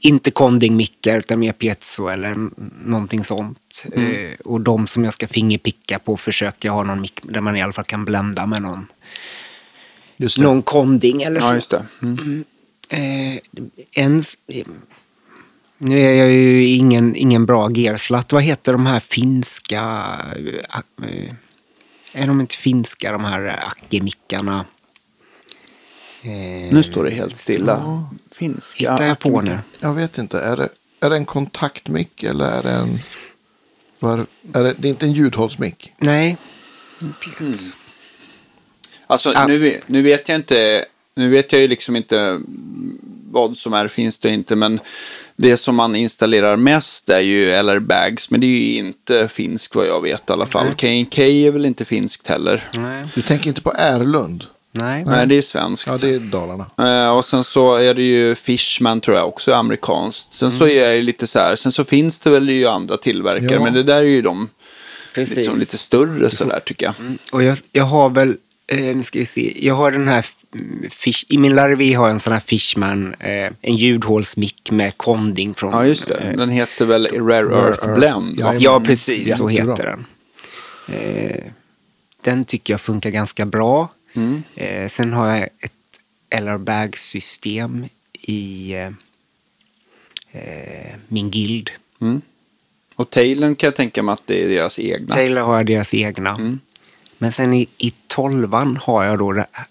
inte 0.00 0.30
konding-mickar 0.30 1.18
utan 1.18 1.40
mer 1.40 1.52
piezo 1.52 2.08
eller 2.08 2.36
någonting 2.84 3.24
sånt. 3.24 3.86
Eh, 3.92 4.40
och 4.44 4.60
de 4.60 4.86
som 4.86 5.04
jag 5.04 5.14
ska 5.14 5.28
fingerpicka 5.28 5.98
på 5.98 6.16
försöker 6.16 6.68
jag 6.68 6.74
ha 6.74 6.84
någon 6.84 7.00
mick 7.00 7.20
där 7.22 7.40
man 7.40 7.56
i 7.56 7.62
alla 7.62 7.72
fall 7.72 7.84
kan 7.84 8.04
blända 8.04 8.46
med 8.46 8.62
någon, 8.62 8.86
någon 10.38 10.62
konding 10.62 11.22
eller 11.22 11.40
så. 11.40 11.76
Ja. 11.76 11.82
Mm. 12.02 12.44
Eh, 12.88 13.40
en, 13.92 14.22
nu 15.82 16.00
är 16.00 16.12
jag 16.12 16.30
ju 16.32 16.64
ingen, 16.66 17.16
ingen 17.16 17.46
bra 17.46 17.70
gearslatt. 17.70 18.32
Vad 18.32 18.42
heter 18.42 18.72
de 18.72 18.86
här 18.86 19.00
finska... 19.00 20.16
eh, 21.02 21.32
är 22.12 22.26
de 22.26 22.40
inte 22.40 22.56
finska, 22.56 23.12
de 23.12 23.24
här 23.24 23.64
Acke-mickarna? 23.66 24.64
Eh, 26.22 26.72
Nu 26.72 26.82
står 26.82 27.04
det 27.04 27.10
helt 27.10 27.36
stilla. 27.36 28.04
Finska. 28.32 28.92
Hittar 28.92 29.06
jag 29.06 29.18
på 29.18 29.40
nu? 29.40 29.58
Jag 29.80 29.94
vet 29.94 30.18
inte. 30.18 30.40
Är 30.40 30.56
det, 30.56 30.68
är 31.00 31.10
det 31.10 31.16
en 31.16 31.24
kontaktmick 31.26 32.22
eller 32.22 32.44
är 32.58 32.62
det 32.62 32.70
en... 32.70 32.98
Var, 33.98 34.26
är 34.52 34.64
det, 34.64 34.74
det 34.78 34.88
är 34.88 34.90
inte 34.90 35.06
en 35.06 35.12
ljudhållsmick. 35.12 35.92
Nej. 35.98 36.36
Alltså 39.06 39.32
Ah. 39.34 39.46
nu, 39.46 39.80
nu 39.86 40.02
vet 40.02 40.28
jag 40.28 40.36
inte, 40.36 40.84
nu 41.14 41.28
vet 41.28 41.52
jag 41.52 41.62
ju 41.62 41.68
liksom 41.68 41.96
inte 41.96 42.40
vad 43.30 43.56
som 43.56 43.72
är 43.72 43.88
finns 43.88 44.18
och 44.18 44.30
inte, 44.30 44.56
men 44.56 44.80
det 45.40 45.56
som 45.56 45.74
man 45.76 45.96
installerar 45.96 46.56
mest 46.56 47.08
är 47.10 47.20
ju 47.20 47.62
LR 47.62 47.78
Bags, 47.78 48.30
men 48.30 48.40
det 48.40 48.46
är 48.46 48.72
ju 48.72 48.74
inte 48.76 49.28
finsk 49.28 49.74
vad 49.74 49.86
jag 49.86 50.00
vet 50.02 50.30
i 50.30 50.32
alla 50.32 50.46
fall. 50.46 50.66
K&K 50.66 51.22
är 51.22 51.50
väl 51.50 51.66
inte 51.66 51.84
finskt 51.84 52.28
heller. 52.28 52.68
Nej. 52.74 53.04
Du 53.14 53.22
tänker 53.22 53.48
inte 53.48 53.60
på 53.62 53.72
Erlund? 53.76 54.44
Nej. 54.72 55.04
Nej, 55.06 55.26
det 55.26 55.34
är 55.34 55.42
svenskt. 55.42 55.86
Ja, 55.86 55.98
det 55.98 56.14
är 56.14 56.18
Dalarna. 56.18 56.66
Eh, 57.06 57.16
och 57.16 57.24
sen 57.24 57.44
så 57.44 57.76
är 57.76 57.94
det 57.94 58.02
ju 58.02 58.34
Fishman 58.34 59.00
tror 59.00 59.16
jag 59.16 59.28
också 59.28 59.54
amerikanskt. 59.54 60.32
Sen 60.34 60.50
så 60.50 60.66
är 60.68 60.88
det 60.88 61.02
lite 61.02 61.26
så 61.26 61.38
här, 61.38 61.56
sen 61.56 61.72
så 61.72 61.84
finns 61.84 62.20
det 62.20 62.30
väl 62.30 62.50
ju 62.50 62.66
andra 62.66 62.96
tillverkare, 62.96 63.52
Ja. 63.54 63.64
men 63.64 63.72
det 63.74 63.82
där 63.82 63.96
är 63.96 64.02
ju 64.02 64.22
de 64.22 64.48
Precis. 65.14 65.36
liksom 65.36 65.58
lite 65.58 65.78
större 65.78 66.30
sådär 66.30 66.60
tycker 66.64 66.86
jag. 66.86 66.94
Och 67.32 67.42
jag, 67.42 67.58
jag 67.72 67.84
har 67.84 68.10
väl, 68.10 68.36
eh, 68.66 68.78
nu 68.96 69.02
ska 69.02 69.18
vi 69.18 69.24
se, 69.24 69.66
jag 69.66 69.74
har 69.74 69.90
den 69.92 70.08
här, 70.08 70.14
mm, 70.14 70.24
fish, 70.90 71.24
i 71.28 71.38
min 71.38 71.54
Larvi 71.54 71.92
har 71.94 72.06
jag 72.06 72.14
en 72.14 72.20
sån 72.20 72.32
här 72.32 72.40
Fishman, 72.40 73.14
eh, 73.14 73.52
en 73.60 73.76
ljudhålsmick 73.76 74.70
med 74.70 74.96
konding 74.98 75.54
från... 75.54 75.72
Ja, 75.72 75.86
just 75.86 76.06
det. 76.08 76.14
eh, 76.18 76.36
Den 76.36 76.50
heter 76.50 76.84
väl 76.86 77.06
Rare 77.06 77.38
Earth 77.66 77.84
Earth. 77.86 77.94
Blend? 77.94 78.34
Ja, 78.38 78.54
Ja, 78.54 78.80
precis. 78.80 79.36
Så 79.36 79.50
Jättebra. 79.50 79.72
heter 79.76 79.86
den. 79.90 80.06
Eh, 80.96 81.44
den 82.22 82.44
tycker 82.44 82.72
jag 82.72 82.80
funkar 82.80 83.10
ganska 83.10 83.46
bra. 83.46 83.88
Eh, 84.54 84.88
sen 84.88 85.12
har 85.12 85.26
jag 85.36 85.42
ett 85.60 85.72
LR 86.40 86.58
Bag-system 86.58 87.86
i 88.20 88.72
eh, 88.72 88.86
eh, 90.32 90.94
min 91.08 91.30
guild. 91.30 91.70
Och 92.94 93.10
Taylor 93.10 93.54
kan 93.54 93.66
jag 93.66 93.76
tänka 93.76 94.02
mig 94.02 94.12
att 94.12 94.26
det 94.26 94.44
är 94.44 94.48
deras 94.48 94.78
egna. 94.78 95.14
Taylor 95.14 95.40
har 95.42 95.56
jag 95.56 95.66
deras 95.66 95.94
egna. 95.94 96.58
Men 97.18 97.32
sen 97.32 97.54
i, 97.54 97.66
i 97.78 97.92
tolvan 98.06 98.76
har 98.82 99.04
jag 99.04 99.18
då 99.18 99.32
det, 99.32 99.46
mm, 99.52 99.66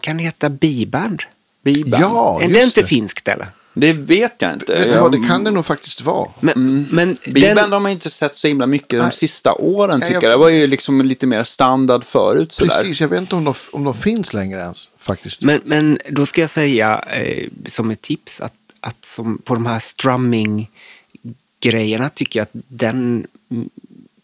kan 0.00 0.18
heta 0.18 0.48
B-band? 0.50 1.22
Biband. 1.62 2.02
Ja, 2.04 2.42
är 2.42 2.48
det 2.48 2.62
inte 2.62 2.80
det. 2.80 2.86
finskt 2.86 3.28
eller? 3.28 3.46
Det 3.78 3.92
vet 3.92 4.34
jag 4.38 4.52
inte. 4.52 4.74
Vet 4.74 4.92
du 4.92 4.98
vad, 4.98 5.12
det 5.12 5.26
kan 5.28 5.44
det 5.44 5.50
nog 5.50 5.66
faktiskt 5.66 6.00
vara. 6.00 6.28
Men, 6.40 6.86
men 6.90 7.16
Biband 7.24 7.56
den, 7.56 7.72
har 7.72 7.80
man 7.80 7.92
inte 7.92 8.10
sett 8.10 8.38
så 8.38 8.48
himla 8.48 8.66
mycket 8.66 8.90
de 8.90 8.98
Nej. 8.98 9.12
sista 9.12 9.52
åren 9.52 10.00
Nej, 10.00 10.08
tycker 10.08 10.22
jag- 10.22 10.32
jag. 10.32 10.32
Det 10.32 10.36
var 10.42 10.48
ju 10.48 10.66
liksom 10.66 11.00
lite 11.02 11.26
mer 11.26 11.44
standard 11.44 12.04
förut 12.04 12.52
sådär. 12.52 12.70
Precis, 12.70 13.00
jag 13.00 13.08
vet 13.08 13.20
inte 13.20 13.36
om 13.36 13.44
de, 13.44 13.54
om 13.72 13.84
de 13.84 13.94
finns 13.94 14.34
längre 14.34 14.60
ens 14.60 14.88
faktiskt. 14.98 15.42
Men, 15.42 15.60
men 15.64 15.98
då 16.10 16.26
ska 16.26 16.40
jag 16.40 16.50
säga 16.50 17.04
eh, 17.10 17.48
som 17.66 17.90
ett 17.90 18.02
tips 18.02 18.40
att, 18.40 18.54
att 18.80 19.04
som 19.04 19.38
på 19.38 19.54
de 19.54 19.66
här 19.66 19.78
strumming-grejerna 19.78 22.08
tycker 22.08 22.40
jag 22.40 22.44
att 22.44 22.50
den, 22.68 23.26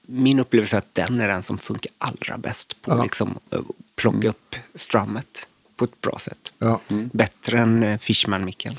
min 0.07 0.41
upplevelse 0.41 0.77
är 0.77 0.79
att 0.79 0.95
den 0.95 1.20
är 1.20 1.29
den 1.29 1.43
som 1.43 1.59
funkar 1.59 1.93
allra 1.99 2.39
bäst 2.39 2.83
på 2.83 2.91
Ja. 2.93 3.03
liksom, 3.03 3.39
att 3.51 3.61
plocka 3.97 4.29
upp 4.29 4.57
strummet 4.75 5.47
på 5.83 5.87
ett 5.87 6.01
bra 6.01 6.18
sätt. 6.18 6.53
Ja. 6.59 6.80
Bättre 7.12 7.59
än 7.59 7.83
eh, 7.83 7.99
Fishman-micken. 7.99 8.76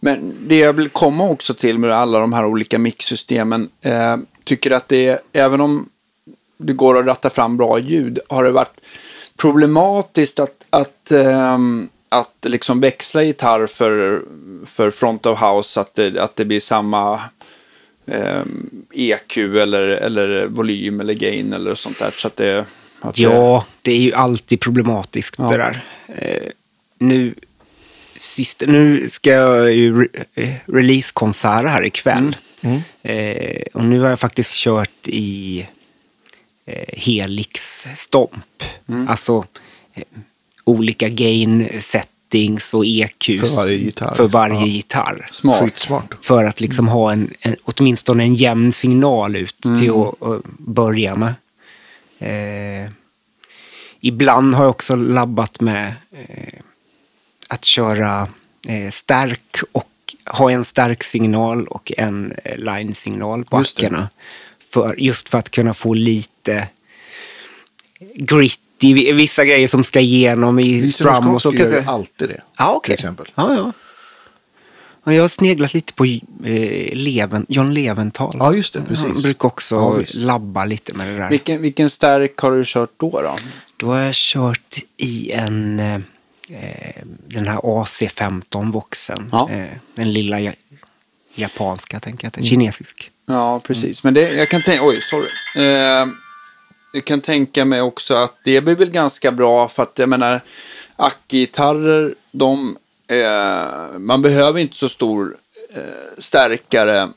Men 0.00 0.34
det 0.48 0.58
jag 0.58 0.72
vill 0.72 0.88
komma 0.88 1.28
också 1.28 1.54
till 1.54 1.78
med 1.78 1.92
alla 1.92 2.18
de 2.18 2.32
här 2.32 2.44
olika 2.44 2.78
mixsystemen. 2.78 3.68
Eh, 3.80 4.16
tycker 4.44 4.70
att 4.70 4.88
det 4.88 5.06
är, 5.06 5.20
även 5.32 5.60
om 5.60 5.88
det 6.56 6.72
går 6.72 6.98
att 6.98 7.06
ratta 7.06 7.30
fram 7.30 7.56
bra 7.56 7.78
ljud, 7.78 8.18
har 8.28 8.44
det 8.44 8.50
varit 8.50 8.80
problematiskt 9.36 10.40
att, 10.40 10.66
att, 10.70 11.10
ehm, 11.10 11.88
att 12.08 12.46
liksom 12.46 12.80
växla 12.80 13.22
gitarr 13.22 13.66
för, 13.66 14.22
för 14.66 14.90
front 14.90 15.26
of 15.26 15.40
house, 15.40 15.80
att 15.80 15.94
det, 15.94 16.18
att 16.18 16.36
det 16.36 16.44
blir 16.44 16.60
samma 16.60 17.20
ehm, 18.06 18.70
EQ 18.92 19.36
eller, 19.36 19.82
eller 19.82 20.46
volym 20.46 21.00
eller 21.00 21.14
gain 21.14 21.52
eller 21.52 21.74
sånt 21.74 21.98
där. 21.98 22.10
Så 22.10 22.26
att 22.26 22.36
det, 22.36 22.58
att 22.60 22.66
det, 22.66 22.89
Ja, 23.14 23.66
det 23.82 23.92
är 23.92 24.00
ju 24.00 24.14
alltid 24.14 24.60
problematiskt 24.60 25.34
Ja. 25.38 25.48
det 25.48 25.56
där. 25.56 25.84
Eh, 26.08 26.48
nu, 26.98 27.34
sist, 28.18 28.62
nu 28.66 29.08
ska 29.08 29.30
jag 29.30 29.72
ju 29.72 30.02
re, 30.02 30.08
eh, 30.34 30.54
releasekonserter 30.66 31.68
här 31.68 31.84
ikväll. 31.86 32.36
Eh, 33.02 33.62
och 33.74 33.84
nu 33.84 34.00
har 34.00 34.08
jag 34.08 34.20
faktiskt 34.20 34.52
kört 34.54 35.08
i 35.08 35.66
eh, 36.66 36.98
Helix 36.98 37.86
Stomp. 37.96 38.62
Alltså 39.08 39.44
eh, 39.94 40.02
olika 40.64 41.08
gain 41.08 41.68
settings 41.80 42.74
och 42.74 42.84
EQs 42.86 43.40
För 43.40 43.56
varje 43.56 43.76
gitarr. 43.76 44.14
För 44.14 44.28
varje 44.28 44.60
Ja. 44.60 44.66
gitarr. 44.66 45.26
Smart. 45.30 45.60
Skitsmart. 45.60 46.14
För 46.20 46.44
att 46.44 46.60
liksom 46.60 46.88
ha 46.88 47.12
en, 47.12 47.30
en, 47.40 47.56
åtminstone 47.62 48.22
en 48.22 48.34
jämn 48.34 48.72
signal 48.72 49.36
ut 49.36 49.56
till 49.78 49.90
att, 49.90 50.22
att 50.22 50.44
börja 50.58 51.14
med. 51.16 51.34
Eh, 52.20 52.90
ibland 54.00 54.54
har 54.54 54.64
jag 54.64 54.70
också 54.70 54.96
labbat 54.96 55.60
med 55.60 55.94
eh, 56.12 56.60
att 57.48 57.64
köra 57.64 58.28
eh, 58.68 58.90
stärk 58.90 59.56
och 59.72 59.86
ha 60.26 60.50
en 60.50 60.64
stark 60.64 61.04
signal 61.04 61.66
och 61.66 61.92
en 61.96 62.34
eh, 62.44 62.58
line-signal 62.58 63.44
på 63.44 63.58
Just 63.58 63.78
ackorna. 63.78 64.08
För, 64.70 64.94
just 64.98 65.28
för 65.28 65.38
att 65.38 65.50
kunna 65.50 65.74
få 65.74 65.94
lite 65.94 66.68
grit 68.14 68.60
i 68.82 69.12
vissa 69.12 69.44
grejer 69.44 69.68
som 69.68 69.84
ska 69.84 70.00
igenom 70.00 70.58
i 70.58 70.92
strum 70.92 71.28
och 71.28 71.42
så. 71.42 71.50
Wiesewskowski 71.50 71.58
gör 71.58 71.72
Kanske. 71.72 71.92
alltid 71.92 72.28
det. 72.28 72.40
Ja, 72.58 72.72
okej. 72.74 72.96
Till 72.96 73.04
exempel. 73.04 73.28
Ja, 73.34 73.54
ja. 73.54 73.72
Ja, 75.10 75.14
jag 75.14 75.22
har 75.22 75.28
sneglat 75.28 75.74
lite 75.74 75.92
på 75.92 76.04
eh, 76.04 76.20
Leven, 76.92 77.46
John 77.48 77.74
Leventhal. 77.74 78.36
Ja, 78.38 78.54
just 78.54 78.74
det. 78.74 78.82
Precis. 78.82 79.06
Han 79.06 79.22
brukar 79.22 79.48
också 79.48 79.74
Ja, 79.74 80.20
labba 80.20 80.64
lite 80.64 80.94
med 80.94 81.08
det 81.08 81.16
där. 81.16 81.30
Vilken, 81.30 81.62
vilken 81.62 81.90
stärk 81.90 82.38
har 82.38 82.52
du 82.52 82.62
kört 82.66 82.90
då? 82.96 83.10
då? 83.22 83.36
Då 83.76 83.86
har 83.86 83.98
jag 83.98 84.14
kört 84.14 84.78
i 84.96 85.30
en, 85.32 85.80
eh, 85.80 85.94
eh, 85.94 87.02
den 87.26 87.48
här 87.48 87.56
AC15 87.56 88.72
Voxen. 88.72 89.28
Ja. 89.32 89.50
Eh, 89.50 89.66
den 89.94 90.12
lilla 90.12 90.40
ja- 90.40 90.52
japanska, 91.34 92.00
tänker 92.00 92.24
jag. 92.24 92.38
Mm. 92.38 92.48
Kinesisk. 92.48 93.10
Ja, 93.26 93.60
precis. 93.60 94.04
Men 94.04 94.14
det, 94.14 94.30
jag 94.32 94.48
kan 94.48 94.62
tänka, 94.62 94.84
oj, 94.86 95.00
sorry. 95.02 95.28
Eh, 95.56 96.06
jag 96.92 97.04
kan 97.04 97.20
tänka 97.20 97.64
mig 97.64 97.80
också 97.80 98.14
att 98.14 98.34
det 98.44 98.60
blir 98.60 98.74
väl 98.74 98.90
ganska 98.90 99.32
bra 99.32 99.68
för 99.68 99.82
att 99.82 99.98
jag 99.98 100.08
menar, 100.08 100.40
ackgitarrer, 100.96 102.14
de, 102.32 102.76
eh, 103.10 103.98
man 103.98 104.22
behöver 104.22 104.60
inte 104.60 104.76
så 104.76 104.88
stor 104.88 105.36
eh, 105.74 105.82
stärkare 106.18 107.08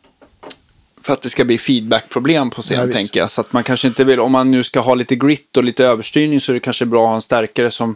för 1.01 1.13
att 1.13 1.21
det 1.21 1.29
ska 1.29 1.45
bli 1.45 1.57
feedbackproblem 1.57 2.49
på 2.49 2.59
Ja, 2.59 2.61
scen, 2.63 2.87
visst. 2.87 2.97
tänker 2.97 3.19
jag. 3.19 3.31
Så 3.31 3.41
att 3.41 3.53
man 3.53 3.63
kanske 3.63 3.87
inte 3.87 4.03
vill, 4.03 4.19
om 4.19 4.31
man 4.31 4.51
nu 4.51 4.63
ska 4.63 4.79
ha 4.79 4.95
lite 4.95 5.15
grit 5.15 5.57
och 5.57 5.63
lite 5.63 5.85
överstyrning 5.85 6.41
så 6.41 6.51
är 6.51 6.53
det 6.53 6.59
kanske 6.59 6.85
bra 6.85 7.03
att 7.03 7.09
ha 7.09 7.15
en 7.15 7.21
stärkare 7.21 7.71
som, 7.71 7.95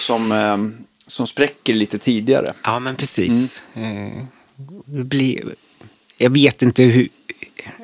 som, 0.00 0.32
eh, 0.32 0.56
som 1.06 1.26
spräcker 1.26 1.74
lite 1.74 1.98
tidigare. 1.98 2.52
Ja, 2.64 2.78
men 2.78 2.96
precis. 2.96 3.62
Mm. 3.74 4.06
Eh, 4.06 4.22
det 4.86 5.04
blir, 5.04 5.54
jag 6.16 6.30
vet 6.30 6.62
inte 6.62 6.82
hur... 6.82 7.08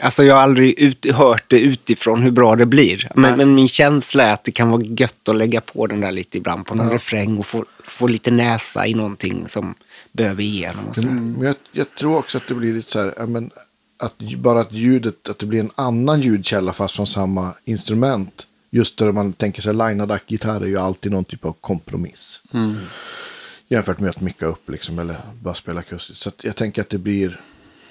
Alltså 0.01 0.25
jag 0.25 0.35
har 0.35 0.43
aldrig 0.43 0.79
ut, 0.79 1.13
hört 1.13 1.45
det 1.47 1.61
utifrån 1.61 2.23
hur 2.23 2.31
bra 2.31 2.57
det 2.57 2.67
blir. 2.67 3.09
Men, 3.15 3.37
men 3.37 3.55
min 3.55 3.69
känsla 3.69 4.25
är 4.25 4.33
att 4.33 4.45
det 4.45 4.51
kan 4.53 4.71
vara 4.71 4.83
gött 4.85 5.29
att 5.29 5.37
lägga 5.37 5.61
på 5.61 5.87
den 5.87 6.01
där 6.01 6.13
lite 6.13 6.39
ibland 6.39 6.67
på 6.67 6.75
någon 6.75 6.91
refräng 6.91 7.39
och 7.39 7.47
få, 7.47 7.65
få 7.99 8.07
lite 8.07 8.31
näsa 8.31 8.87
i 8.87 8.95
någonting 8.95 9.49
som 9.49 9.75
behöver 10.13 10.43
igenom. 10.43 10.89
Och 10.89 10.97
så. 10.97 11.07
Men 11.07 11.43
jag, 11.43 11.57
jag 11.73 11.95
tror 11.95 12.17
också 12.17 12.39
att 12.39 12.49
det 12.49 12.55
blir 12.55 12.75
lite 12.75 12.91
så 12.91 12.99
här, 12.99 13.27
men, 13.27 13.51
att 13.97 14.19
bara 14.19 14.61
att 14.61 14.73
ljudet, 14.73 15.29
att 15.29 15.39
det 15.39 15.47
blir 15.47 15.61
en 15.61 15.71
annan 15.75 16.21
ljudkälla 16.21 16.73
fast 16.73 16.97
från 16.97 17.07
samma 17.07 17.55
instrument. 17.65 18.47
Just 18.71 18.99
där 18.99 19.13
man 19.13 19.33
tänker 19.33 19.63
sig 19.63 19.75
linad 19.75 20.21
gitarr 20.27 20.61
är 20.61 20.67
ju 20.67 20.79
alltid 20.79 21.13
någon 21.13 21.25
typ 21.25 21.45
av 21.45 21.57
kompromiss. 21.61 22.43
Jämfört 23.69 24.01
med 24.01 24.11
att 24.11 24.21
micka 24.21 24.47
upp 24.47 24.71
liksom, 24.71 24.99
eller 24.99 25.17
bara 25.43 25.55
spela 25.55 25.81
akustiskt. 25.81 26.23
Så 26.23 26.31
jag 26.43 26.57
tänker 26.57 26.83
att 26.83 26.91
det 26.91 26.99
blir, 26.99 27.41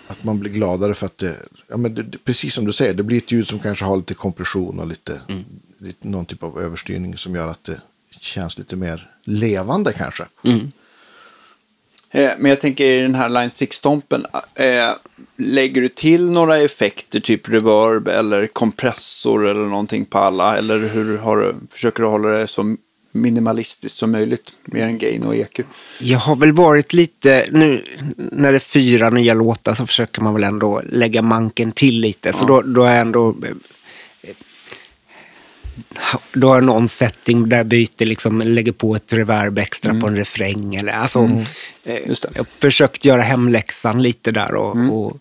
att 0.07 0.23
man 0.23 0.39
blir 0.39 0.51
gladare 0.51 0.93
för 0.93 1.05
att 1.05 1.17
det, 1.17 1.35
ja, 1.67 1.77
men 1.77 1.93
det, 1.95 2.17
precis 2.23 2.53
som 2.53 2.65
du 2.65 2.73
säger, 2.73 2.93
det 2.93 3.03
blir 3.03 3.17
ett 3.17 3.31
ljud 3.31 3.47
som 3.47 3.59
kanske 3.59 3.85
har 3.85 3.97
lite 3.97 4.13
kompression 4.13 4.79
och 4.79 4.87
lite, 4.87 5.21
lite 5.79 6.07
någon 6.07 6.25
typ 6.25 6.43
av 6.43 6.61
överstyrning 6.61 7.17
som 7.17 7.35
gör 7.35 7.47
att 7.47 7.63
det 7.63 7.81
känns 8.19 8.57
lite 8.57 8.75
mer 8.75 9.11
levande 9.27 9.93
kanske. 9.93 10.23
Eh, 12.11 12.31
Men 12.37 12.49
jag 12.49 12.61
tänker 12.61 12.85
i 12.85 13.01
den 13.01 13.15
här 13.15 13.29
Line 13.29 13.49
6-stompen, 13.49 14.25
eh, 14.55 14.65
lägger 15.37 15.81
du 15.81 15.89
till 15.89 16.31
några 16.31 16.57
effekter, 16.57 17.19
typ 17.19 17.49
reverb 17.49 18.07
eller 18.07 18.47
kompressor 18.47 19.47
eller 19.47 19.65
någonting 19.65 20.05
på 20.05 20.17
alla? 20.19 20.57
Eller 20.57 20.79
hur 20.79 21.17
har 21.17 21.37
du, 21.37 21.55
försöker 21.71 22.03
du 22.03 22.09
hålla 22.09 22.29
det 22.29 22.47
så 22.47 22.75
minimalistiskt 23.11 23.97
som 23.97 24.11
möjligt, 24.11 24.51
mer 24.65 24.83
än 24.83 24.97
gain 24.97 25.23
och 25.23 25.35
EQ? 25.35 25.59
Jag 25.99 26.19
har 26.19 26.35
väl 26.35 26.51
varit 26.51 26.93
lite, 26.93 27.45
nu 27.51 27.83
när 28.17 28.51
det 28.51 28.57
är 28.57 28.59
fyra 28.59 29.09
nya 29.09 29.33
låtar 29.33 29.73
så 29.73 29.87
försöker 29.87 30.21
man 30.21 30.33
väl 30.33 30.43
ändå 30.43 30.81
lägga 30.89 31.21
manken 31.21 31.71
till 31.71 31.99
lite. 31.99 32.33
Så 32.33 32.45
då, 32.45 32.61
då 32.61 32.83
är 32.83 32.91
jag 32.91 33.01
ändå... 33.01 33.35
eh, 35.89 36.19
Då 36.33 36.49
har 36.49 36.61
någon 36.61 36.87
setting 36.87 37.49
där 37.49 37.63
byter, 37.63 38.05
liksom, 38.05 38.41
lägger 38.41 38.71
på 38.71 38.95
ett 38.95 39.13
reverb 39.13 39.57
extra 39.57 39.99
på 39.99 40.07
en 40.07 40.15
refräng. 40.15 40.75
Eller, 40.75 40.93
alltså, 40.93 41.19
eh, 41.85 42.07
Just 42.07 42.23
det. 42.23 42.29
Jag 42.33 42.39
har 42.39 42.45
försökt 42.45 43.05
göra 43.05 43.21
hemläxan 43.21 44.01
lite 44.03 44.31
där. 44.31 44.55
Och, 44.55 44.75
och 44.75 45.17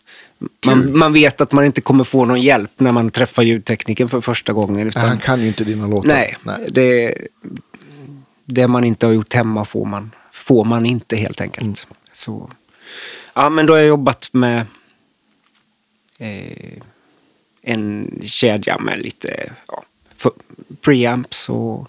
man, 0.66 0.98
man 0.98 1.12
vet 1.12 1.40
att 1.40 1.52
man 1.52 1.64
inte 1.64 1.80
kommer 1.80 2.04
få 2.04 2.24
någon 2.24 2.42
hjälp 2.42 2.70
när 2.76 2.92
man 2.92 3.10
träffar 3.10 3.42
ljudtekniken 3.42 4.08
för 4.08 4.20
första 4.20 4.52
gången. 4.52 4.88
Utan, 4.88 5.02
Nej, 5.02 5.08
han 5.08 5.18
kan 5.18 5.40
ju 5.40 5.46
inte 5.46 5.64
dina 5.64 5.86
låtar. 5.86 6.08
Nej, 6.08 6.36
Det, 6.68 7.14
det 8.44 8.68
man 8.68 8.84
inte 8.84 9.06
har 9.06 9.12
gjort 9.12 9.34
hemma 9.34 9.64
får 9.64 9.84
man, 9.84 10.10
får 10.32 10.64
man 10.64 10.86
inte 10.86 11.16
helt 11.16 11.40
enkelt. 11.40 11.86
Så, 12.12 12.50
ja, 13.34 13.50
men 13.50 13.66
då 13.66 13.72
har 13.72 13.78
jag 13.78 13.88
jobbat 13.88 14.28
med 14.32 14.66
eh, 16.18 16.82
en 17.62 18.10
kedja 18.24 18.78
med 18.78 18.98
lite 18.98 19.52
ja, 19.68 19.84
preamps 20.86 21.48
och 21.48 21.88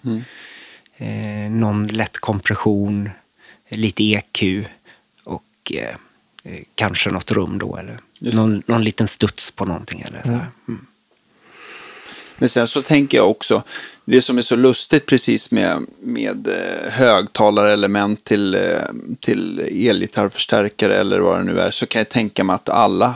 eh, 0.96 1.50
någon 1.50 1.82
lätt 1.82 2.18
kompression, 2.18 3.10
lite 3.68 4.04
EQ 4.04 4.66
och 5.24 5.72
eh, 5.74 5.94
eh, 6.44 6.62
kanske 6.74 7.10
något 7.10 7.30
rum 7.30 7.58
då. 7.58 7.76
Eller 7.76 7.98
någon, 8.18 8.62
någon 8.66 8.84
liten 8.84 9.08
studs 9.08 9.50
på 9.50 9.64
någonting. 9.64 10.00
Eller 10.00 10.22
så 10.22 10.30
här. 10.30 10.46
Mm. 10.68 10.86
Men 12.38 12.48
sen 12.48 12.68
så 12.68 12.82
tänker 12.82 13.18
jag 13.18 13.30
också, 13.30 13.62
det 14.04 14.22
som 14.22 14.38
är 14.38 14.42
så 14.42 14.56
lustigt 14.56 15.06
precis 15.06 15.50
med, 15.50 15.86
med 16.00 16.48
eh, 16.48 16.90
högtalarelement 16.92 18.24
till, 18.24 18.54
eh, 18.54 18.60
till 19.20 19.60
elgitarrförstärkare 19.60 20.96
eller 20.96 21.18
vad 21.18 21.38
det 21.38 21.44
nu 21.44 21.60
är, 21.60 21.70
så 21.70 21.86
kan 21.86 22.00
jag 22.00 22.08
tänka 22.08 22.44
mig 22.44 22.54
att 22.54 22.68
alla 22.68 23.14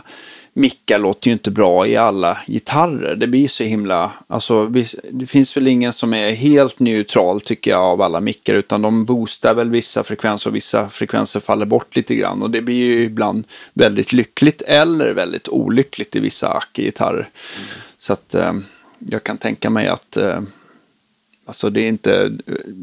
mickar 0.55 0.99
låter 0.99 1.27
ju 1.29 1.33
inte 1.33 1.51
bra 1.51 1.87
i 1.87 1.97
alla 1.97 2.39
gitarrer. 2.47 3.17
Det 3.17 3.27
blir 3.27 3.49
så 3.49 3.65
himla, 3.65 4.13
alltså 4.27 4.67
det 5.11 5.27
finns 5.27 5.57
väl 5.57 5.69
ingen 5.69 5.93
som 5.93 6.15
är 6.15 6.31
helt 6.31 6.79
neutral 6.79 7.41
tycker 7.41 7.71
jag 7.71 7.81
av 7.81 8.03
alla 8.03 8.21
mickar, 8.21 8.55
utan 8.55 8.83
de 8.83 9.05
boostar 9.05 9.55
väl 9.55 9.71
vissa 9.71 10.05
frekvenser 10.05 10.51
och 10.51 10.57
vissa 10.57 10.89
frekvenser 10.89 11.41
faller 11.41 11.67
bort 11.67 11.97
lite 11.97 12.15
grann 12.15 12.43
och 12.43 12.51
det 12.51 12.63
blir 12.63 12.77
ju 12.77 13.05
ibland 13.05 13.47
väldigt 13.75 14.13
lyckligt 14.13 14.63
eller 14.63 15.15
väldigt 15.15 15.49
olyckligt 15.49 16.17
i 16.17 16.21
vissa 16.21 16.49
Acke-gitarrer. 16.49 17.29
Så 17.99 18.13
att 18.13 18.35
eh, 18.35 18.53
jag 18.99 19.25
kan 19.25 19.39
tänka 19.39 19.71
mig 19.71 19.89
att 19.89 20.17
eh, 20.17 20.41
Alltså 21.45 21.71
det 21.71 21.81
är 21.81 21.89
inte, 21.89 22.33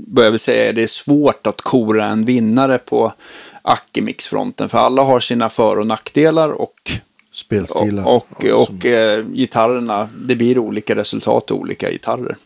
vad 0.07 0.25
jag 0.25 0.31
vill 0.31 0.39
säga 0.39 0.69
är 0.69 0.73
det 0.73 0.83
är 0.83 0.87
svårt 0.87 1.47
att 1.47 1.61
kora 1.61 2.05
en 2.05 2.25
vinnare 2.25 2.77
på 2.77 3.13
Acke-mixfronten. 3.61 4.69
För 4.69 4.77
alla 4.77 5.03
har 5.03 5.19
sina 5.19 5.49
för 5.49 5.79
och 5.79 5.87
nackdelar 5.87 6.49
och, 6.49 6.91
Spelstilar. 7.31 8.05
och, 8.07 8.27
och, 8.31 8.65
som- 8.67 8.77
och 8.77 8.85
eh, 8.85 9.25
gitarrerna, 9.25 10.09
det 10.17 10.35
blir 10.35 10.57
olika 10.57 10.95
resultat 10.95 11.49
i 11.49 11.53
olika 11.53 11.91
gitarrer. 11.91 12.37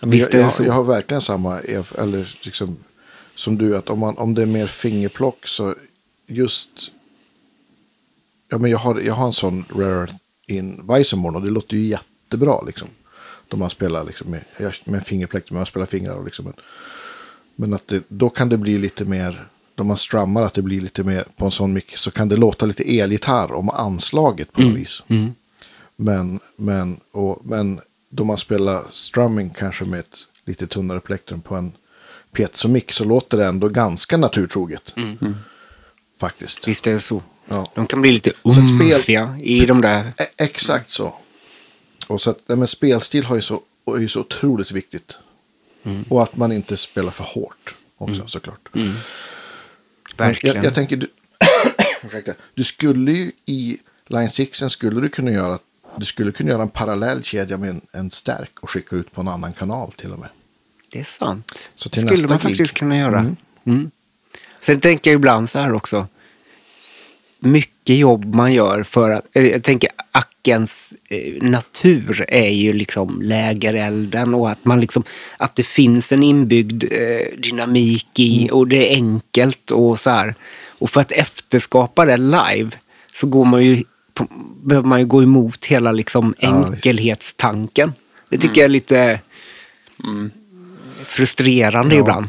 Men 0.00 0.10
Visst 0.10 0.34
jag, 0.34 0.42
jag, 0.58 0.66
jag 0.66 0.72
har 0.72 0.84
verkligen 0.84 1.20
samma, 1.20 1.60
eller 1.60 2.36
liksom, 2.44 2.76
som 3.34 3.58
du, 3.58 3.76
att 3.76 3.90
om, 3.90 3.98
man, 4.00 4.18
om 4.18 4.34
det 4.34 4.42
är 4.42 4.46
mer 4.46 4.66
fingerplock 4.66 5.46
så 5.46 5.74
just, 6.26 6.70
ja 8.50 8.58
men 8.58 8.70
jag 8.70 8.78
har, 8.78 9.00
jag 9.00 9.14
har 9.14 9.26
en 9.26 9.32
sån 9.32 9.64
rare 9.76 10.08
in 10.46 10.80
Weissenborn 10.88 11.36
och 11.36 11.42
det 11.42 11.50
låter 11.50 11.76
ju 11.76 11.82
jättebra 11.86 12.62
liksom. 12.66 12.88
Då 13.48 13.56
man 13.56 13.70
spelar 13.70 14.04
liksom 14.04 14.30
med, 14.30 14.44
med 14.84 15.06
fingerpläkt, 15.06 15.50
men 15.50 15.56
man 15.58 15.66
spelar 15.66 15.86
fingrar 15.86 16.14
och 16.14 16.24
liksom. 16.24 16.44
Men, 16.44 16.54
men 17.56 17.74
att 17.74 17.88
det, 17.88 18.02
då 18.08 18.28
kan 18.30 18.48
det 18.48 18.56
bli 18.56 18.78
lite 18.78 19.04
mer, 19.04 19.46
då 19.82 19.86
man 19.86 19.98
strummar 19.98 20.42
att 20.42 20.54
det 20.54 20.62
blir 20.62 20.80
lite 20.80 21.02
mer 21.04 21.24
på 21.36 21.44
en 21.44 21.50
sån 21.50 21.72
mick 21.72 21.96
så 21.96 22.10
kan 22.10 22.28
det 22.28 22.36
låta 22.36 22.66
lite 22.66 22.98
elgitarr 23.00 23.52
om 23.52 23.70
anslaget 23.70 24.52
på 24.52 24.60
något 24.60 24.76
vis. 24.76 25.02
Men, 25.96 26.40
men, 26.56 27.00
och, 27.12 27.40
men 27.44 27.80
då 28.10 28.24
man 28.24 28.38
spelar 28.38 28.82
strumming 28.90 29.50
kanske 29.50 29.84
med 29.84 30.00
ett 30.00 30.18
lite 30.44 30.66
tunnare 30.66 31.00
plektrum 31.00 31.40
på 31.40 31.54
en 31.56 31.72
piezo-mick 32.32 32.92
så 32.92 33.04
låter 33.04 33.38
det 33.38 33.46
ändå 33.46 33.68
ganska 33.68 34.16
naturtroget. 34.16 34.94
Faktiskt. 36.20 36.68
Visst 36.68 36.86
är 36.86 36.92
det 36.92 37.00
så. 37.00 37.22
Ja. 37.48 37.66
De 37.74 37.86
kan 37.86 38.00
bli 38.02 38.12
lite 38.12 38.30
att 38.42 38.54
spel- 38.54 38.92
umfiga 38.92 39.36
i 39.42 39.66
de 39.66 39.80
där... 39.80 40.12
E- 40.16 40.24
exakt 40.36 40.90
så. 40.90 41.14
Och 42.06 42.20
så 42.20 42.30
att, 42.30 42.38
nej, 42.46 42.58
men 42.58 42.68
spelstil 42.68 43.24
har 43.24 43.36
ju 43.36 43.42
så, 43.42 43.60
är 43.86 44.00
ju 44.00 44.08
så 44.08 44.20
otroligt 44.20 44.70
viktigt. 44.72 45.18
Och 46.08 46.22
att 46.22 46.36
man 46.36 46.52
inte 46.52 46.76
spelar 46.76 47.10
för 47.10 47.24
hårt 47.24 47.74
också 47.98 48.26
såklart. 48.26 48.68
Verkligen. 50.16 50.56
Jag, 50.56 50.64
jag 50.64 50.74
tänker, 50.74 50.96
du, 50.96 51.08
du 52.54 52.64
skulle 52.64 53.12
ju 53.12 53.32
i 53.46 53.78
Line 54.06 54.30
6 54.30 54.62
skulle 54.68 55.00
du 55.00 55.08
kunna 55.08 55.30
göra 55.30 55.58
du 55.96 56.04
skulle 56.04 56.32
kunna 56.32 56.50
göra 56.50 56.62
en 56.62 56.68
parallell 56.68 57.22
kedja 57.22 57.56
med 57.56 57.70
en, 57.70 57.80
en 57.92 58.10
stärk 58.10 58.58
och 58.60 58.70
skicka 58.70 58.96
ut 58.96 59.12
på 59.12 59.20
en 59.20 59.28
annan 59.28 59.52
kanal 59.52 59.92
till 59.92 60.12
och 60.12 60.18
med. 60.18 60.28
Det 60.92 61.00
är 61.00 61.04
sant. 61.04 61.70
Så 61.74 61.88
det 61.88 61.92
till 61.92 62.02
skulle 62.02 62.12
nästa 62.12 62.28
man 62.28 62.38
gig. 62.38 62.48
faktiskt 62.48 62.74
kunna 62.74 62.98
göra. 62.98 63.36
Mm. 63.64 63.90
Sen 64.62 64.80
tänker 64.80 65.10
jag 65.10 65.18
ibland 65.18 65.50
så 65.50 65.58
här 65.58 65.72
också. 65.74 66.06
Mycket 67.82 67.96
jobb 68.00 68.34
man 68.34 68.52
gör 68.52 68.82
för 68.82 69.10
att... 69.10 69.26
eh, 69.32 69.46
Jag 69.46 69.62
tänker 69.62 69.90
Ackens 70.12 70.92
eh, 71.08 71.42
natur 71.42 72.24
är 72.28 72.48
ju 72.50 72.72
liksom 72.72 73.20
lägerelden 73.22 74.34
och 74.34 74.50
att 74.50 74.64
man 74.64 74.80
liksom... 74.80 75.04
Att 75.38 75.56
det 75.56 75.62
finns 75.66 76.12
en 76.12 76.22
inbyggd 76.22 76.84
eh, 76.90 77.38
dynamik 77.38 78.18
i 78.18 78.48
och 78.52 78.68
det 78.68 78.92
är 78.92 78.94
enkelt 78.96 79.70
och 79.70 79.98
så 80.00 80.10
här. 80.10 80.34
Och 80.78 80.90
för 80.90 81.00
att 81.00 81.12
efterskapa 81.12 82.04
det 82.04 82.16
live 82.16 82.70
så 83.14 83.26
går 83.26 83.44
man 83.44 83.64
ju, 83.64 83.84
behöver 84.62 84.88
man 84.88 84.98
ju 85.00 85.06
gå 85.06 85.22
emot 85.22 85.64
hela 85.66 85.92
liksom 85.92 86.34
enkelhetstanken. 86.38 87.92
Det 88.28 88.38
tycker 88.38 88.60
jag 88.60 88.64
är 88.64 88.68
lite... 88.68 89.20
frustrerande 91.04 91.94
Ja. 91.94 92.00
ibland. 92.00 92.26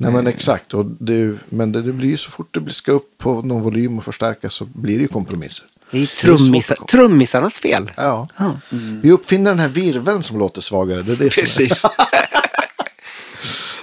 Nej 0.00 0.12
men 0.12 0.26
exakt. 0.26 0.74
Och 0.74 0.86
det, 0.86 1.38
men 1.48 1.72
det, 1.72 1.82
det 1.82 1.92
blir 1.92 2.08
ju 2.08 2.16
så 2.16 2.30
fort 2.30 2.56
det 2.66 2.72
ska 2.72 2.92
upp 2.92 3.18
på 3.18 3.42
någon 3.42 3.62
volym 3.62 3.98
och 3.98 4.04
förstärkas 4.04 4.54
så 4.54 4.64
blir 4.64 4.96
det 4.96 5.02
ju 5.02 5.08
kompromisser. 5.08 5.66
Det 5.90 5.98
är 6.02 6.06
komma- 6.06 6.86
trummisarnas 6.86 7.54
fel. 7.58 7.92
Ja. 7.96 8.28
Vi 9.02 9.10
uppfinner 9.10 9.50
den 9.50 9.58
här 9.58 9.68
virveln 9.68 10.22
som 10.22 10.38
låter 10.38 10.60
svagare. 10.60 11.02
Det 11.02 11.12
är 11.12 11.16
det 11.16 11.30
som 11.30 11.42
är. 11.42 11.46
Precis. 11.46 11.82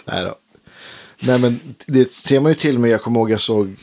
Nej, 0.06 0.24
då. 0.24 0.36
Nej 1.20 1.40
men 1.40 1.60
det 1.86 2.14
ser 2.14 2.40
man 2.40 2.52
ju 2.52 2.56
till 2.56 2.80
med. 2.80 2.90
Jag 2.90 3.02
kommer 3.02 3.20
ihåg 3.20 3.32
jag 3.32 3.42
såg 3.42 3.76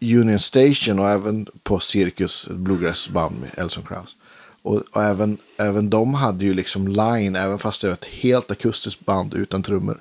Union 0.00 0.38
Station 0.38 0.98
och 0.98 1.08
även 1.08 1.46
på 1.62 1.80
Cirkus 1.80 2.48
bluegrassband 2.50 3.40
med 3.40 3.50
Elson 3.64 3.82
Krauss. 3.88 4.16
Och, 4.62 4.82
och 4.92 5.04
även, 5.04 5.38
även 5.56 5.90
de 5.90 6.14
hade 6.14 6.44
ju 6.44 6.54
liksom 6.54 6.88
line, 6.88 7.36
även 7.36 7.58
fast 7.58 7.80
det 7.80 7.86
var 7.86 7.94
ett 7.94 8.04
helt 8.04 8.50
akustiskt 8.50 9.06
band 9.06 9.34
utan 9.34 9.62
trummor. 9.62 10.00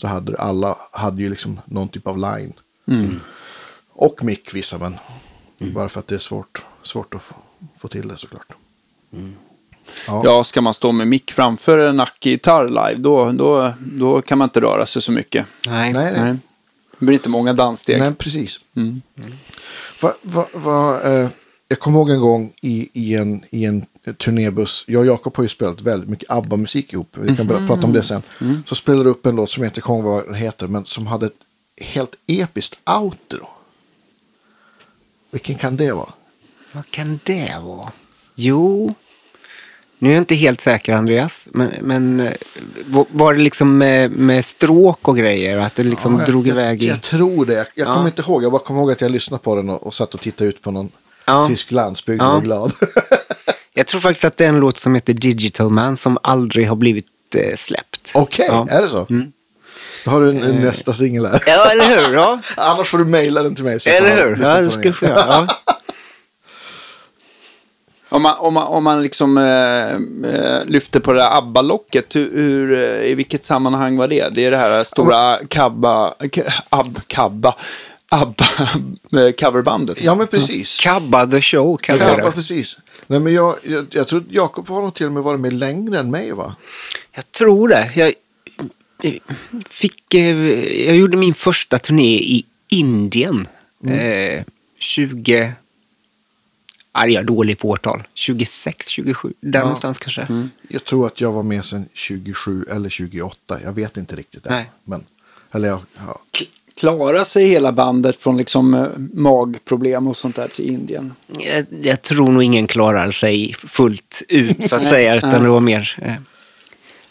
Så 0.00 0.06
hade 0.06 0.36
alla 0.36 0.76
hade 0.92 1.22
ju 1.22 1.30
liksom 1.30 1.60
någon 1.64 1.88
typ 1.88 2.06
av 2.06 2.18
line. 2.18 2.52
Och 3.92 4.24
mick 4.24 4.54
vissa, 4.54 4.78
men 4.78 4.98
bara 5.58 5.88
för 5.88 6.00
att 6.00 6.06
det 6.06 6.14
är 6.14 6.18
svårt, 6.18 6.64
svårt 6.82 7.14
att 7.14 7.22
få, 7.76 7.88
till 7.88 8.08
det 8.08 8.18
såklart. 8.18 8.52
Ja. 10.06 10.22
Ja, 10.24 10.44
ska 10.44 10.60
man 10.60 10.74
stå 10.74 10.92
med 10.92 11.08
mick 11.08 11.32
framför 11.32 11.78
en 11.78 12.00
ackgitarr 12.00 12.68
live, 12.68 12.94
då, 12.94 13.32
då, 13.32 13.72
då 13.78 14.22
kan 14.22 14.38
man 14.38 14.46
inte 14.46 14.60
röra 14.60 14.86
sig 14.86 15.02
så 15.02 15.12
mycket. 15.12 15.46
Nej. 15.66 15.92
Nej, 15.92 16.12
nej. 16.12 16.22
Nej. 16.22 16.36
Det 16.98 17.06
blir 17.06 17.14
inte 17.14 17.28
många 17.28 17.52
danssteg. 17.52 17.98
Nej, 17.98 18.14
precis. 18.14 18.60
Va, 20.02 20.12
va, 20.22 20.46
va, 20.52 21.02
eh, 21.02 21.28
jag 21.68 21.78
kommer 21.80 21.98
ihåg 21.98 22.10
en 22.10 22.20
gång 22.20 22.52
i, 22.60 22.88
i, 22.92 23.14
en, 23.14 23.44
i 23.50 23.64
en 23.64 23.86
turnébuss. 24.18 24.84
Jag 24.86 25.00
och 25.00 25.06
Jakob 25.06 25.36
har 25.36 25.44
ju 25.44 25.48
spelat 25.48 25.80
väldigt 25.80 26.08
mycket 26.10 26.30
ABBA-musik 26.30 26.92
ihop. 26.92 27.16
Vi 27.20 27.36
kan 27.36 27.46
bara 27.46 27.66
prata 27.66 27.82
om 27.86 27.92
det 27.92 28.02
sen. 28.02 28.22
Så 28.66 28.74
spelade 28.74 29.04
du 29.04 29.10
upp 29.10 29.26
en 29.26 29.36
låt 29.36 29.50
som 29.50 29.62
jag 29.62 29.70
inte 29.70 29.80
kommer 29.80 29.98
ihåg 30.00 30.08
vad 30.08 30.24
den 30.26 30.34
heter. 30.34 30.66
Men 30.66 30.84
som 30.84 31.06
hade 31.06 31.26
ett 31.26 31.32
helt 31.80 32.14
episkt 32.26 32.78
outro. 33.00 33.46
Vilken 35.30 35.54
kan 35.54 35.76
det 35.76 35.92
vara? 35.92 36.12
Vad 36.72 36.90
kan 36.90 37.20
det 37.24 37.56
vara? 37.62 37.92
Jo, 38.34 38.94
nu 39.98 40.08
är 40.08 40.12
jag 40.12 40.20
inte 40.22 40.34
helt 40.34 40.60
säker 40.60 40.92
Andreas, 40.94 41.48
men, 41.52 41.70
men 41.82 42.20
eh, 42.20 42.32
var- 43.12 43.34
det 43.34 43.40
liksom 43.40 43.78
med, 43.78 44.10
med 44.10 44.44
stråk 44.44 45.08
och 45.08 45.16
grejer? 45.16 45.58
Att 45.58 45.74
det 45.74 45.82
liksom 45.84 46.18
Ja, 46.20 46.26
drog 46.26 46.46
jag, 46.46 46.52
iväg 46.52 46.78
jag, 46.78 46.84
i... 46.84 46.88
jag 46.88 47.02
tror 47.02 47.46
det. 47.46 47.54
Jag, 47.54 47.66
jag 47.74 47.88
Ja. 47.88 47.94
kommer 47.94 48.06
inte 48.06 48.22
ihåg. 48.22 48.44
Jag 48.44 48.52
bara 48.52 48.62
kommer 48.62 48.80
ihåg 48.80 48.92
att 48.92 49.00
jag 49.00 49.10
lyssnade 49.10 49.42
på 49.42 49.56
den 49.56 49.70
och, 49.70 49.86
och 49.86 49.94
satt 49.94 50.14
och 50.14 50.20
tittade 50.20 50.50
ut 50.50 50.62
på 50.62 50.70
någon 50.70 50.90
Ja. 51.28 51.48
tysk 51.48 51.70
landsbygd 51.70 52.22
Ja. 52.22 52.32
var 52.32 52.40
glad. 52.40 52.72
Jag 53.74 53.86
tror 53.86 54.00
faktiskt 54.00 54.24
att 54.24 54.36
det 54.36 54.44
är 54.44 54.48
en 54.48 54.60
låt 54.60 54.78
som 54.78 54.94
heter 54.94 55.12
Digital 55.14 55.70
Man 55.70 55.96
som 55.96 56.18
aldrig 56.22 56.68
har 56.68 56.76
blivit 56.76 57.06
eh, 57.34 57.56
släppt. 57.56 58.10
Okej, 58.14 58.46
Ja. 58.48 58.66
är 58.70 58.82
det 58.82 58.88
så? 58.88 59.06
Då 60.04 60.10
har 60.10 60.20
du 60.20 60.30
en, 60.30 60.42
en 60.42 60.56
nästa 60.60 60.92
singel 60.92 61.26
här. 61.26 61.42
Ja, 61.46 61.70
eller 61.70 61.84
hur? 62.08 62.14
Ja. 62.14 62.40
Annars 62.56 62.88
får 62.90 62.98
du 62.98 63.04
mejla 63.04 63.42
den 63.42 63.54
till 63.54 63.64
mig. 63.64 63.80
så 63.80 63.90
Eller 63.90 64.24
hur? 64.24 64.42
Ja, 64.44 64.60
det 64.60 64.70
ska 64.70 64.82
jag 64.82 64.96
få 64.96 65.04
göra. 65.06 65.48
Om 68.10 68.22
man, 68.22 68.34
om 68.38 68.54
man, 68.54 68.66
om 68.66 68.84
man 68.84 69.02
liksom 69.02 69.38
eh, 69.38 70.34
eh, 70.34 70.64
lyfter 70.66 71.00
på 71.00 71.12
det 71.12 71.18
där 71.18 71.38
ABBA-locket, 71.38 72.16
hur, 72.16 72.32
hur, 72.34 72.78
eh, 72.78 73.10
i 73.10 73.14
vilket 73.14 73.44
sammanhang 73.44 73.96
var 73.96 74.08
det? 74.08 74.34
Det 74.34 74.44
är 74.46 74.50
det 74.50 74.56
här 74.56 74.84
stora 74.84 75.36
kabba, 75.48 76.14
ab, 76.68 77.00
kabba, 77.06 77.54
ABBA 78.10 78.44
eh, 79.12 79.32
coverbandet. 79.38 80.04
Ja, 80.04 80.14
men 80.14 80.26
precis. 80.26 80.80
Kabba 80.80 81.26
the 81.26 81.40
show 81.40 81.76
kallar 81.76 82.08
jag 82.08 82.20
Ja, 82.20 82.24
det. 82.24 82.32
precis. 82.32 82.78
Nej, 83.06 83.20
men 83.20 83.32
jag, 83.32 83.56
jag, 83.62 83.86
jag 83.90 84.08
tror 84.08 84.20
att 84.20 84.26
Jakob 84.32 84.68
har 84.68 84.82
nog 84.82 84.94
till 84.94 85.06
och 85.06 85.12
med 85.12 85.22
varit 85.22 85.40
med 85.40 85.52
längre 85.52 85.98
än 85.98 86.10
mig, 86.10 86.32
va? 86.32 86.56
Jag 87.14 87.32
tror 87.32 87.68
det. 87.68 87.92
Jag, 87.96 88.14
fick, 89.68 90.14
eh, 90.14 90.36
jag 90.86 90.96
gjorde 90.96 91.16
min 91.16 91.34
första 91.34 91.78
turné 91.78 92.18
i 92.18 92.44
Indien. 92.68 93.48
Eh, 93.86 94.44
20... 94.78 95.52
Ja, 96.92 97.06
jag 97.06 97.22
är 97.22 97.26
dålig 97.26 97.58
på 97.58 97.68
årtal. 97.68 98.02
26, 98.14 98.88
27, 98.88 99.32
där 99.40 99.60
någonstans 99.60 99.98
kanske. 99.98 100.48
Jag 100.68 100.84
tror 100.84 101.06
att 101.06 101.20
jag 101.20 101.32
var 101.32 101.42
med 101.42 101.64
sedan 101.64 101.88
27 101.92 102.64
eller 102.70 102.88
28. 102.90 103.60
Jag 103.64 103.72
vet 103.72 103.96
inte 103.96 104.16
riktigt. 104.16 104.46
än. 104.46 104.52
Nej. 104.52 104.70
Men, 104.84 105.04
eller 105.52 105.68
jag, 105.68 105.80
ja. 106.06 106.20
Klara 106.78 107.24
sig 107.24 107.48
hela 107.48 107.72
bandet 107.72 108.16
från 108.16 108.36
liksom 108.36 108.74
eh, 108.74 108.86
magproblem 109.14 110.06
och 110.06 110.16
sånt 110.16 110.36
där 110.36 110.48
till 110.48 110.66
Indien? 110.70 111.12
Jag, 111.38 111.66
jag 111.82 112.02
tror 112.02 112.28
nog 112.32 112.42
ingen 112.42 112.66
klarar 112.66 113.10
sig 113.10 113.54
fullt 113.66 114.22
ut 114.28 114.68
så 114.68 114.76
att 114.76 114.82
säga, 114.88 115.16
utan 115.16 115.42
det 115.42 115.48
var 115.48 115.60
mer... 115.60 115.98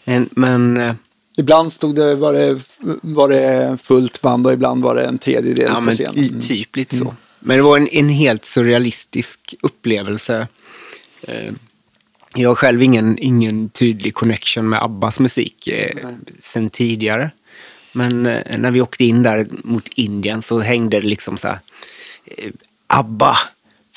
Eh, 0.05 0.21
men, 0.31 0.77
eh, 0.77 0.93
Ibland 1.37 1.71
stod 1.73 1.95
det, 1.95 2.15
var 2.15 2.33
det, 2.33 2.59
var 3.01 3.29
det 3.29 3.77
fullt 3.81 4.21
band 4.21 4.47
och 4.47 4.53
ibland 4.53 4.83
var 4.83 4.95
det 4.95 5.05
en 5.05 5.17
tredjedel 5.17 5.65
ja, 5.69 5.75
på 5.75 5.81
men 5.81 5.93
scen. 5.95 6.17
i- 6.17 6.41
typ 6.41 6.75
lite 6.75 6.97
så. 6.97 7.15
Men 7.39 7.57
det 7.57 7.63
var 7.63 7.77
en, 7.77 7.87
en 7.87 8.09
helt 8.09 8.45
surrealistisk 8.45 9.55
upplevelse. 9.61 10.47
Eh, 11.21 11.53
Jag 12.35 12.49
har 12.49 12.55
själv 12.55 12.83
ingen, 12.83 13.17
ingen 13.19 13.69
tydlig 13.69 14.13
connection 14.13 14.69
med 14.69 14.83
Abbas 14.83 15.19
musik 15.19 15.67
eh, 15.67 15.97
sen 16.39 16.69
tidigare. 16.69 17.31
Men 17.97 18.25
eh, 18.25 18.57
när 18.57 18.71
vi 18.71 18.81
åkte 18.81 19.03
in 19.03 19.23
där 19.23 19.47
mot 19.63 19.87
Indien 19.87 20.41
så 20.41 20.59
hängde 20.59 20.99
det 20.99 21.07
liksom 21.07 21.37
så 21.37 21.47
här 21.47 21.59
eh, 22.25 22.51
Abba, 22.87 23.37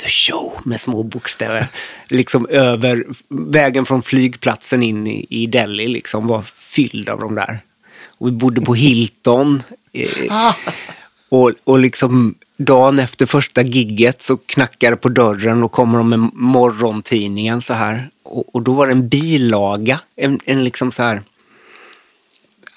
the 0.03 0.09
show 0.09 0.61
med 0.65 0.81
små 0.81 1.03
bokstäver. 1.03 1.67
liksom 2.09 2.47
över 2.51 3.05
vägen 3.29 3.87
från 3.87 4.03
flygplatsen 4.03 4.83
in 4.83 5.07
i, 5.07 5.27
i 5.29 5.47
Delhi 5.47 5.89
liksom 5.89 6.27
var 6.27 6.43
fylld 6.43 7.09
av 7.09 7.21
de 7.21 7.35
där. 7.35 7.59
Och 8.19 8.27
vi 8.27 8.33
bodde 8.33 8.61
på 8.61 8.75
Hilton. 8.75 9.63
Eh, 9.93 10.31
och, 11.29 11.53
och 11.65 11.79
liksom 11.79 12.35
dagen 12.57 12.99
efter 12.99 13.27
första 13.27 13.63
gigget 13.63 14.23
så 14.23 14.37
knackar 14.37 14.91
det 14.91 14.97
på 14.97 15.09
dörren 15.09 15.63
och 15.63 15.73
kommer 15.73 15.99
de 15.99 16.09
med 16.09 16.31
morgontidningen 16.33 17.63
så 17.63 17.75
här. 17.75 18.11
Och, 18.23 18.55
och 18.55 18.63
då 18.63 18.73
var 18.73 18.87
det 18.87 18.93
en 18.93 19.09
bilaga, 19.09 20.01
en, 20.17 20.41
en 20.45 20.65
liksom 20.65 20.93
så 20.93 21.03
här 21.03 21.23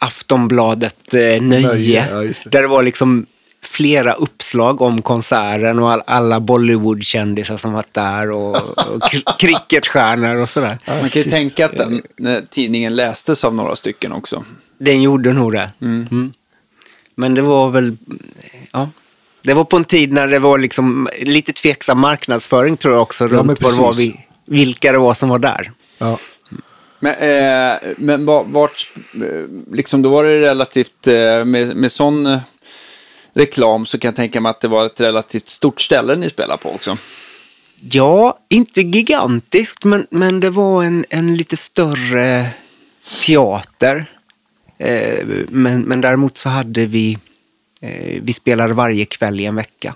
Aftonbladet 0.04 1.14
eh, 1.14 1.20
nöje. 1.20 1.42
Nöje, 1.42 2.08
ja, 2.12 2.16
det. 2.16 2.50
där 2.50 2.62
det 2.62 2.68
var 2.68 2.84
liksom 2.84 3.26
flera 3.62 4.14
uppslag 4.14 4.82
om 4.82 5.02
konserten 5.02 5.80
och 5.80 5.92
all, 5.92 6.02
alla 6.08 6.40
Bollywood-kändisar 6.40 7.58
som 7.58 7.74
varit 7.74 7.94
där 7.94 8.32
och, 8.32 8.56
och 8.56 9.02
cricketstjärnor 9.40 10.36
och 10.36 10.50
sådär. 10.50 10.78
Man 10.86 11.10
kan 11.10 11.22
ju 11.22 11.30
tänka 11.30 11.66
att 11.66 11.78
den 11.78 12.02
eh, 12.28 12.44
tidningen 12.50 12.96
lästes 12.96 13.44
av 13.44 13.56
några 13.56 13.76
stycken 13.76 14.12
också. 14.12 14.44
Den 14.78 15.02
gjorde 15.02 15.34
nog 15.34 15.52
det. 15.52 15.72
Mm. 15.82 16.34
Men 17.16 17.36
det 17.36 17.42
var 17.42 17.70
väl, 17.70 17.98
ja. 18.72 18.90
Det 19.42 19.54
var 19.54 19.64
på 19.64 19.78
en 19.78 19.86
tid 19.86 20.12
när 20.12 20.28
det 20.28 20.40
var 20.40 20.58
liksom 20.58 21.10
lite 21.22 21.54
tveksam 21.54 22.00
marknadsföring 22.00 22.78
tror 22.78 22.94
jag 22.94 23.02
också. 23.02 23.28
Runt 23.28 23.62
vad 23.62 23.74
det 23.74 23.82
var 23.82 23.94
vi, 23.94 24.26
vilka 24.46 24.92
det 24.92 24.98
var 24.98 25.14
som 25.14 25.30
var 25.30 25.40
där. 25.40 25.72
Ja. 25.98 26.18
Men, 27.04 27.14
eh, 27.16 27.80
men 27.98 28.26
va- 28.26 28.44
vart, 28.48 28.92
eh, 29.16 29.74
liksom 29.74 30.02
då 30.02 30.10
var 30.10 30.24
det 30.24 30.40
relativt, 30.42 31.08
eh, 31.08 31.46
med, 31.46 31.76
med 31.76 31.92
sån 31.92 32.26
eh, 32.26 32.40
reklam 33.34 33.86
så 33.86 34.00
kan 34.00 34.08
jag 34.10 34.16
tänka 34.16 34.42
mig 34.42 34.50
att 34.50 34.62
det 34.62 34.68
var 34.68 34.86
ett 34.86 35.02
relativt 35.02 35.48
stort 35.50 35.82
ställe 35.82 36.16
ni 36.16 36.30
spelade 36.30 36.64
på 36.64 36.72
också. 36.74 36.98
Ja, 37.92 38.40
inte 38.50 38.82
gigantiskt, 38.82 39.84
men, 39.84 40.08
men 40.10 40.40
det 40.40 40.50
var 40.50 40.84
en, 40.84 41.06
en 41.10 41.36
lite 41.38 41.58
större 41.58 42.46
teater. 43.26 44.06
Eh, 44.78 45.26
men, 45.50 45.82
men 45.82 46.02
däremot 46.02 46.38
så 46.38 46.50
hade 46.50 46.86
vi, 46.86 47.18
eh, 47.82 48.22
vi 48.22 48.34
spelade 48.34 48.74
varje 48.74 49.06
kväll 49.06 49.40
i 49.40 49.46
en 49.46 49.56
vecka. 49.56 49.96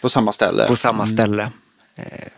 På 0.00 0.08
samma 0.08 0.32
ställe. 0.32 0.66
på 0.66 0.76
samma 0.76 1.06
ställe. 1.06 1.50
Eh, 1.96 2.28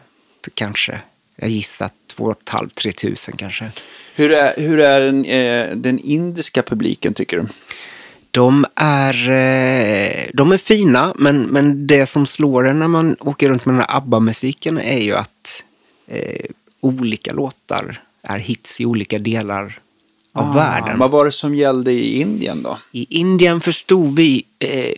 för 0.45 0.51
kanske, 0.55 1.01
jag 1.37 1.51
gissar, 1.51 1.91
två 2.15 2.25
och 2.25 2.43
ett 2.43 2.49
halvt, 2.49 2.75
tre 2.75 2.93
tusen 2.93 3.37
kanske. 3.37 3.71
Hur 4.15 4.33
är, 4.33 4.55
hur 4.57 4.81
är 4.81 5.01
den, 5.01 5.25
eh, 5.25 5.77
den 5.77 5.99
indiska 5.99 6.63
publiken 6.63 7.15
tycker 7.15 7.37
du? 7.37 7.47
De 8.31 8.67
är, 8.75 9.31
eh, 9.31 10.31
de 10.35 10.53
är 10.53 10.59
fina, 10.59 11.15
men, 11.19 11.43
men 11.43 11.87
det 11.87 12.07
som 12.07 12.27
slår 12.27 12.69
en 12.69 12.79
när 12.79 12.89
man 12.89 13.17
åker 13.21 13.49
runt 13.49 13.65
med 13.67 13.75
den 13.75 13.85
här 13.89 13.97
ABBA-musiken 13.97 14.79
är 14.79 14.99
ju 14.99 15.15
att 15.15 15.65
eh, 16.07 16.47
olika 16.81 17.33
låtar 17.33 18.01
är 18.23 18.39
hits 18.39 18.81
i 18.81 18.87
olika 18.87 19.19
delar 19.19 19.79
av 20.33 20.55
världen. 20.55 20.95
Ah, 20.95 20.97
Vad 20.97 21.11
var 21.11 21.25
det 21.25 21.33
som 21.33 21.55
gällde 21.55 21.93
i 21.93 22.21
Indien 22.21 22.63
då? 22.63 22.79
I 22.93 23.07
Indien 23.19 23.61
förstod 23.61 24.17
vi, 24.17 24.45
eh, 24.59 24.93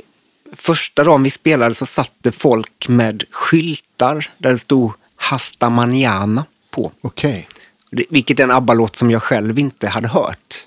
första 0.53 1.05
dagen 1.05 1.23
vi 1.23 1.31
spelade 1.31 1.75
så 1.75 1.87
satt 1.87 2.13
det 2.21 2.33
folk 2.33 2.89
med 2.89 3.25
skyltar 3.31 4.31
där 4.39 4.53
det 4.53 4.59
stod 4.59 4.93
Hasta 5.17 5.71
Manana 5.71 6.45
på. 6.75 6.93
Okej. 7.01 7.49
Det- 7.91 8.05
Vilket 8.11 8.41
är 8.41 8.45
en 8.45 8.51
ABBA-låt 8.51 8.97
som 8.97 9.11
jag 9.11 9.23
själv 9.23 9.59
inte 9.59 9.89
hade 9.89 10.09
hört. 10.09 10.67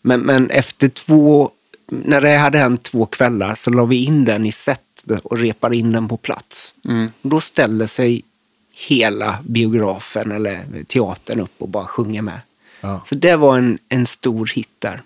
Men, 0.00 0.20
men 0.20 0.50
efter 0.50 0.88
två, 0.88 1.50
när 1.86 2.20
det 2.20 2.36
hade 2.36 2.58
hänt 2.58 2.82
två 2.82 3.06
kvällar 3.06 3.54
så 3.54 3.70
la 3.70 3.84
vi 3.84 4.04
in 4.04 4.24
den 4.24 4.46
i 4.46 4.52
set 4.52 4.80
och 5.22 5.38
repade 5.38 5.76
in 5.76 5.92
den 5.92 6.08
på 6.08 6.16
plats. 6.16 6.74
Då 7.22 7.40
ställer 7.40 7.86
sig 7.86 8.22
hela 8.72 9.38
biografen 9.42 10.32
eller 10.32 10.84
teatern 10.86 11.40
upp 11.40 11.52
och 11.58 11.68
bara 11.68 11.86
sjunger 11.86 12.22
med. 12.22 12.40
Ja. 12.80 13.04
Så 13.08 13.14
det 13.14 13.36
var 13.36 13.58
en, 13.58 13.78
en 13.88 14.06
stor 14.06 14.46
hit 14.54 14.68
där. 14.78 15.02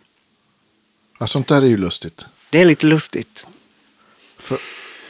Ja, 1.21 1.27
sånt 1.27 1.49
där 1.49 1.63
är 1.63 1.67
ju 1.67 1.77
lustigt. 1.77 2.27
Det 2.51 2.61
är 2.61 2.65
lite 2.65 2.87
lustigt. 2.87 3.47
För, 4.39 4.59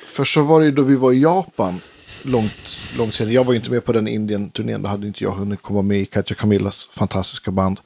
för 0.06 0.24
så 0.24 0.42
var 0.42 0.60
det 0.60 0.66
ju 0.66 0.72
då 0.72 0.82
vi 0.82 0.94
var 0.96 1.12
i 1.12 1.20
Japan 1.22 1.80
långt, 2.22 2.78
långt 2.98 3.14
senare. 3.14 3.34
Jag 3.34 3.44
var 3.44 3.52
ju 3.52 3.58
inte 3.58 3.70
med 3.70 3.84
på 3.84 3.92
den 3.92 4.08
Indien-turnén. 4.08 4.82
Då 4.82 4.88
hade 4.88 5.06
inte 5.06 5.24
jag 5.24 5.30
hunnit 5.30 5.62
komma 5.62 5.82
med 5.82 6.00
i 6.00 6.06
Katja 6.06 6.36
Camillas 6.36 6.86
fantastiska 6.86 7.50
band. 7.50 7.80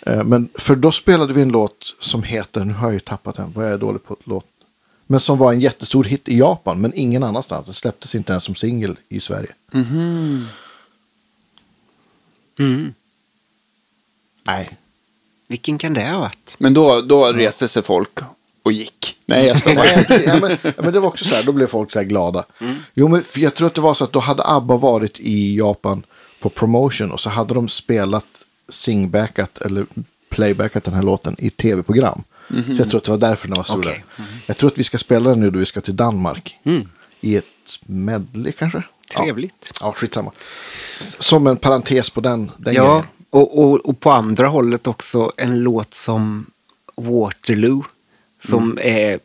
Eh, 0.00 0.24
Men 0.24 0.48
för 0.54 0.76
då 0.76 0.92
spelade 0.92 1.34
vi 1.34 1.42
en 1.42 1.48
låt 1.48 1.94
som 2.00 2.22
heter, 2.22 2.64
nu 2.64 2.72
har 2.72 2.86
jag 2.86 2.94
ju 2.94 3.00
tappat 3.00 3.34
den, 3.36 3.52
vad 3.52 3.66
är 3.66 3.70
jag 3.70 3.80
dålig 3.80 4.04
på 4.04 4.16
låt? 4.24 4.44
Men 5.06 5.20
som 5.20 5.38
var 5.38 5.52
en 5.52 5.60
jättestor 5.60 6.04
hit 6.04 6.28
i 6.28 6.38
Japan, 6.38 6.80
men 6.80 6.92
ingen 6.94 7.22
annanstans. 7.22 7.64
Den 7.64 7.74
släpptes 7.74 8.14
inte 8.14 8.32
ens 8.32 8.44
som 8.44 8.54
singel 8.54 8.96
i 9.08 9.20
Sverige. 9.20 9.52
Mm. 9.72 10.46
Nej, 14.46 14.78
Vilken 15.46 15.78
kan 15.78 15.94
det 15.94 16.10
ha 16.10 16.18
varit? 16.20 16.54
Men 16.58 16.74
då, 16.74 17.00
då 17.00 17.32
reste 17.32 17.68
sig 17.68 17.82
folk 17.82 18.18
och 18.64 18.72
gick. 18.72 19.16
Nej, 19.26 19.46
jag. 19.46 19.62
Nej, 19.66 20.04
precis. 20.06 20.26
ja, 20.26 20.38
men, 20.40 20.56
ja, 20.62 20.72
men 20.82 20.92
det 20.92 21.00
var 21.00 21.08
också 21.08 21.24
så 21.24 21.34
här, 21.34 21.42
då 21.42 21.52
blev 21.52 21.66
folk 21.66 21.92
så 21.92 21.98
här 21.98 22.06
glada. 22.06 22.44
Jo, 22.94 23.08
men 23.08 23.22
jag 23.36 23.54
tror 23.54 23.66
att 23.66 23.74
det 23.74 23.80
var 23.80 23.94
så 23.94 24.04
att 24.04 24.12
då 24.12 24.18
hade 24.18 24.42
ABBA 24.46 24.76
varit 24.76 25.20
i 25.20 25.56
Japan 25.56 26.06
på 26.40 26.48
promotion 26.48 27.12
och 27.12 27.20
så 27.20 27.30
hade 27.30 27.54
de 27.54 27.68
spelat 27.68 28.26
singbackat 28.68 29.58
eller 29.58 29.86
playbackat 30.28 30.84
den 30.84 30.94
här 30.94 31.02
låten 31.02 31.36
i 31.38 31.50
tv-program. 31.50 32.24
Så 32.48 32.72
jag 32.72 32.90
tror 32.90 32.98
att 32.98 33.04
det 33.04 33.10
var 33.10 33.18
därför 33.18 33.48
den 33.48 33.56
var 33.56 33.64
stor. 33.64 33.78
Okej. 33.78 34.04
där. 34.16 34.26
Jag 34.46 34.56
tror 34.56 34.70
att 34.70 34.78
vi 34.78 34.84
ska 34.84 34.98
spela 34.98 35.30
den 35.30 35.40
nu 35.40 35.50
då 35.50 35.58
vi 35.58 35.66
ska 35.66 35.80
till 35.80 35.96
Danmark. 35.96 36.56
I 37.20 37.36
ett 37.36 37.78
medley 37.86 38.52
kanske? 38.52 38.82
Trevligt. 39.16 39.70
Ja, 39.80 39.86
ja 39.86 39.92
skitsamma. 39.92 40.32
Som 40.98 41.46
en 41.46 41.56
parentes 41.56 42.10
på 42.10 42.20
den, 42.20 42.50
den 42.56 42.74
Ja, 42.74 43.04
och, 43.30 43.58
och, 43.58 43.80
och 43.80 44.00
på 44.00 44.10
andra 44.10 44.48
hållet 44.48 44.86
också 44.86 45.32
en 45.36 45.62
låt 45.62 45.94
som 45.94 46.46
Waterloo. 46.96 47.84
Som 48.44 48.70
Mm. 48.78 48.78
är, 48.82 49.18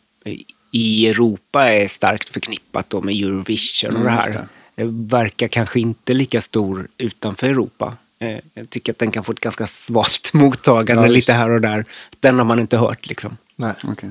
i 0.72 1.08
Europa 1.10 1.64
är 1.72 1.88
starkt 1.88 2.30
förknippat 2.30 2.90
då 2.90 3.02
med 3.02 3.16
Eurovision 3.16 3.90
och 3.96 4.04
det 4.04 4.10
Mm, 4.10 4.14
här. 4.20 4.28
just 4.28 4.40
Det. 4.76 4.84
verkar 5.18 5.48
kanske 5.48 5.80
inte 5.80 6.14
lika 6.14 6.42
stor 6.42 6.88
utanför 6.98 7.48
Europa. 7.48 7.94
Eh, 8.20 8.38
Jag 8.54 8.70
tycker 8.70 8.92
att 8.94 9.00
den 9.00 9.12
kan 9.12 9.24
få 9.24 9.32
ett 9.32 9.40
ganska 9.40 9.68
svalt 9.68 10.30
mottagande 10.34 11.04
Ja, 11.04 11.08
lite 11.08 11.34
här 11.34 11.50
och 11.50 11.62
där. 11.62 11.86
Den 12.20 12.38
har 12.38 12.46
man 12.46 12.60
inte 12.60 12.78
hört 12.78 13.08
liksom. 13.08 13.38
Nej. 13.56 13.74
Okej. 13.84 14.10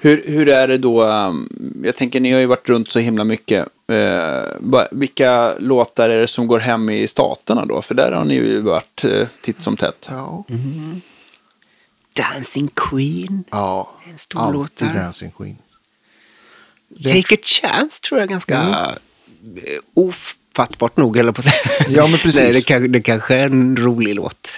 Hur, 0.00 0.22
hur 0.26 0.48
är 0.48 0.68
det 0.68 0.78
då? 0.78 1.04
um, 1.04 1.48
Jag 1.84 1.96
tänker, 1.96 2.20
ni 2.20 2.32
har 2.32 2.40
ju 2.40 2.46
varit 2.46 2.68
runt 2.68 2.90
så 2.90 2.98
himla 2.98 3.24
mycket. 3.24 3.66
Eh, 3.92 4.86
vilka 4.90 5.54
låtar 5.58 6.08
är 6.08 6.20
det 6.20 6.26
som 6.26 6.46
går 6.46 6.58
hem 6.58 6.90
i 6.90 7.06
staterna 7.08 7.64
då? 7.64 7.82
För 7.82 7.94
där 7.94 8.12
har 8.12 8.24
ni 8.24 8.34
ju 8.34 8.60
varit 8.60 9.04
eh, 9.04 9.26
titt 9.40 9.62
som 9.62 9.76
tätt. 9.76 10.06
Ja, 10.10 10.44
Dancing 12.16 12.70
Queen, 12.74 13.44
ja. 13.50 13.90
En 14.10 14.18
stor 14.18 14.52
låt 14.52 14.60
alltid 14.60 14.88
där. 14.88 14.94
Dancing 14.94 15.30
Queen. 15.30 15.56
Take 17.02 17.34
a 17.34 17.38
chance 17.42 18.02
tror 18.02 18.20
jag 18.20 18.28
ganska 18.28 18.54
eh, 19.56 19.80
ofattbart 19.94 20.96
nog, 20.96 21.16
eller 21.16 21.32
på 21.32 21.40
att 21.40 21.44
säga. 21.44 21.76
Mm. 21.80 21.92
Ja, 21.94 22.06
men 22.06 22.18
precis. 22.22 22.40
Nej, 22.40 22.52
det, 22.52 22.62
kanske, 22.62 22.88
det 22.88 23.00
kanske 23.00 23.34
är 23.36 23.46
en 23.46 23.76
rolig 23.76 24.14
låt. 24.14 24.48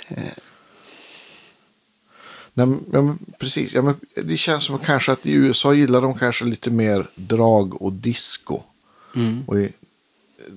Nej, 2.59 2.66
men, 2.86 3.18
precis. 3.38 3.74
Ja, 3.74 3.82
men, 3.82 3.94
det 4.14 4.36
känns 4.36 4.64
som 4.64 4.78
kanske 4.78 5.12
att 5.12 5.26
i 5.26 5.32
USA 5.32 5.74
gillar 5.74 6.02
de 6.02 6.18
kanske 6.18 6.44
lite 6.44 6.70
mer 6.70 7.07
drag 7.14 7.82
och 7.82 7.92
disco. 7.92 8.61
Mm. 9.14 9.44
Och 9.46 9.59
i, 9.59 9.72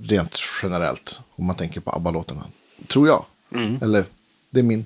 rent 0.01 0.37
generellt, 0.61 1.19
om 1.35 1.45
man 1.45 1.55
tänker 1.55 1.79
på 1.79 1.91
ABBA-låtarna. 1.91 2.43
Tror 2.87 3.07
jag. 3.07 3.25
Mm. 3.51 3.79
Eller, 3.81 4.05
det 4.49 4.59
är 4.59 4.63
min, 4.63 4.85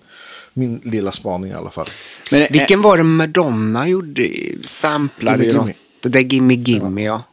min 0.54 0.82
lilla 0.84 1.12
spaning 1.12 1.52
i 1.52 1.54
alla 1.54 1.70
fall. 1.70 1.90
Men, 2.32 2.42
eh, 2.42 2.48
Vilken 2.52 2.82
var 2.82 2.98
det 2.98 3.04
Madonna 3.04 3.88
gjorde? 3.88 4.30
Samplade 4.66 5.46
Gimme 5.46 5.54
ju 5.54 5.60
Gimme. 5.60 5.74
Det 6.00 6.10
där 6.10 6.20
Gimme 6.20 6.54
Gimme, 6.54 7.04
ja. 7.04 7.24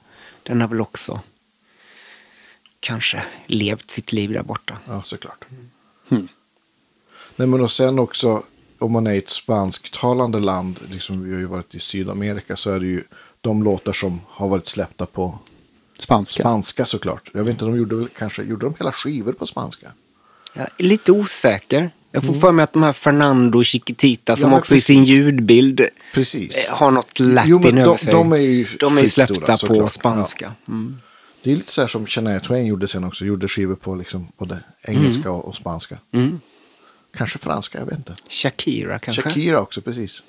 Den 0.42 0.60
har 0.60 0.68
väl 0.68 0.80
också 0.80 1.20
kanske 2.80 3.22
levt 3.46 3.90
sitt 3.90 4.12
liv 4.12 4.32
där 4.32 4.42
borta. 4.42 4.78
Ja, 4.86 5.02
såklart. 5.04 5.44
Mm. 6.08 6.28
Nej, 7.36 7.48
men 7.48 7.60
och 7.60 7.70
sen 7.70 7.98
också, 7.98 8.42
om 8.78 8.92
man 8.92 9.06
är 9.06 9.12
i 9.12 9.18
ett 9.18 9.28
spansktalande 9.28 10.40
land, 10.40 10.80
liksom 10.90 11.24
vi 11.24 11.32
har 11.32 11.38
ju 11.38 11.46
varit 11.46 11.74
i 11.74 11.80
Sydamerika, 11.80 12.56
så 12.56 12.70
är 12.70 12.80
det 12.80 12.86
ju 12.86 13.04
de 13.40 13.62
låtar 13.62 13.92
som 13.92 14.20
har 14.28 14.48
varit 14.48 14.66
släppta 14.66 15.06
på 15.06 15.38
Spanska. 15.98 16.42
spanska 16.42 16.86
såklart. 16.86 17.30
Jag 17.34 17.44
vet 17.44 17.52
inte, 17.52 17.64
de 17.64 17.76
gjorde 17.76 17.96
väl 17.96 18.08
kanske, 18.18 18.42
gjorde 18.42 18.66
de 18.66 18.74
hela 18.78 18.92
skivor 18.92 19.32
på 19.32 19.46
spanska? 19.46 19.92
Jag 20.54 20.68
är 20.78 20.84
lite 20.84 21.12
osäker. 21.12 21.90
Jag 22.12 22.24
får 22.24 22.34
för 22.34 22.52
mig 22.52 22.62
att 22.62 22.72
de 22.72 22.82
här 22.82 22.92
Fernando 22.92 23.62
Chiquitita 23.62 24.36
som 24.36 24.42
Mm. 24.42 24.50
men 24.50 24.58
också 24.58 24.74
i 24.74 24.80
sin 24.80 24.98
precis. 25.00 25.14
ljudbild 25.14 25.80
Precis. 26.14 26.56
eh, 26.66 26.74
har 26.74 26.90
något 26.90 27.20
latin 27.20 27.50
Jo, 27.50 27.58
men 27.58 27.74
de- 27.74 27.80
över 27.82 27.96
sig. 27.96 28.12
de 28.12 28.32
är 28.32 28.36
ju 28.36 28.66
de 28.80 28.98
är 28.98 29.06
släppta 29.06 29.52
på 29.52 29.56
såklart. 29.58 29.92
spanska. 29.92 30.52
Mm. 30.68 30.98
Det 31.42 31.52
är 31.52 31.56
lite 31.56 31.70
så 31.72 31.80
här 31.80 31.88
som 31.88 32.06
Shania 32.06 32.40
Twain 32.40 32.66
gjorde 32.66 32.88
sen 32.88 33.04
också. 33.04 33.24
Gjorde 33.24 33.48
skivor 33.48 33.74
på 33.74 33.94
liksom 33.94 34.28
både 34.38 34.58
engelska 34.82 35.20
Mm. 35.22 35.32
och, 35.34 35.48
och 35.48 35.56
spanska. 35.56 35.96
Kanske 37.16 37.38
franska, 37.38 37.78
jag 37.78 37.86
vet 37.86 37.98
inte. 37.98 38.14
Shakira 38.28 38.98
kanske? 38.98 39.22
Shakira 39.22 39.60
också, 39.60 39.80
precis. 39.80 40.22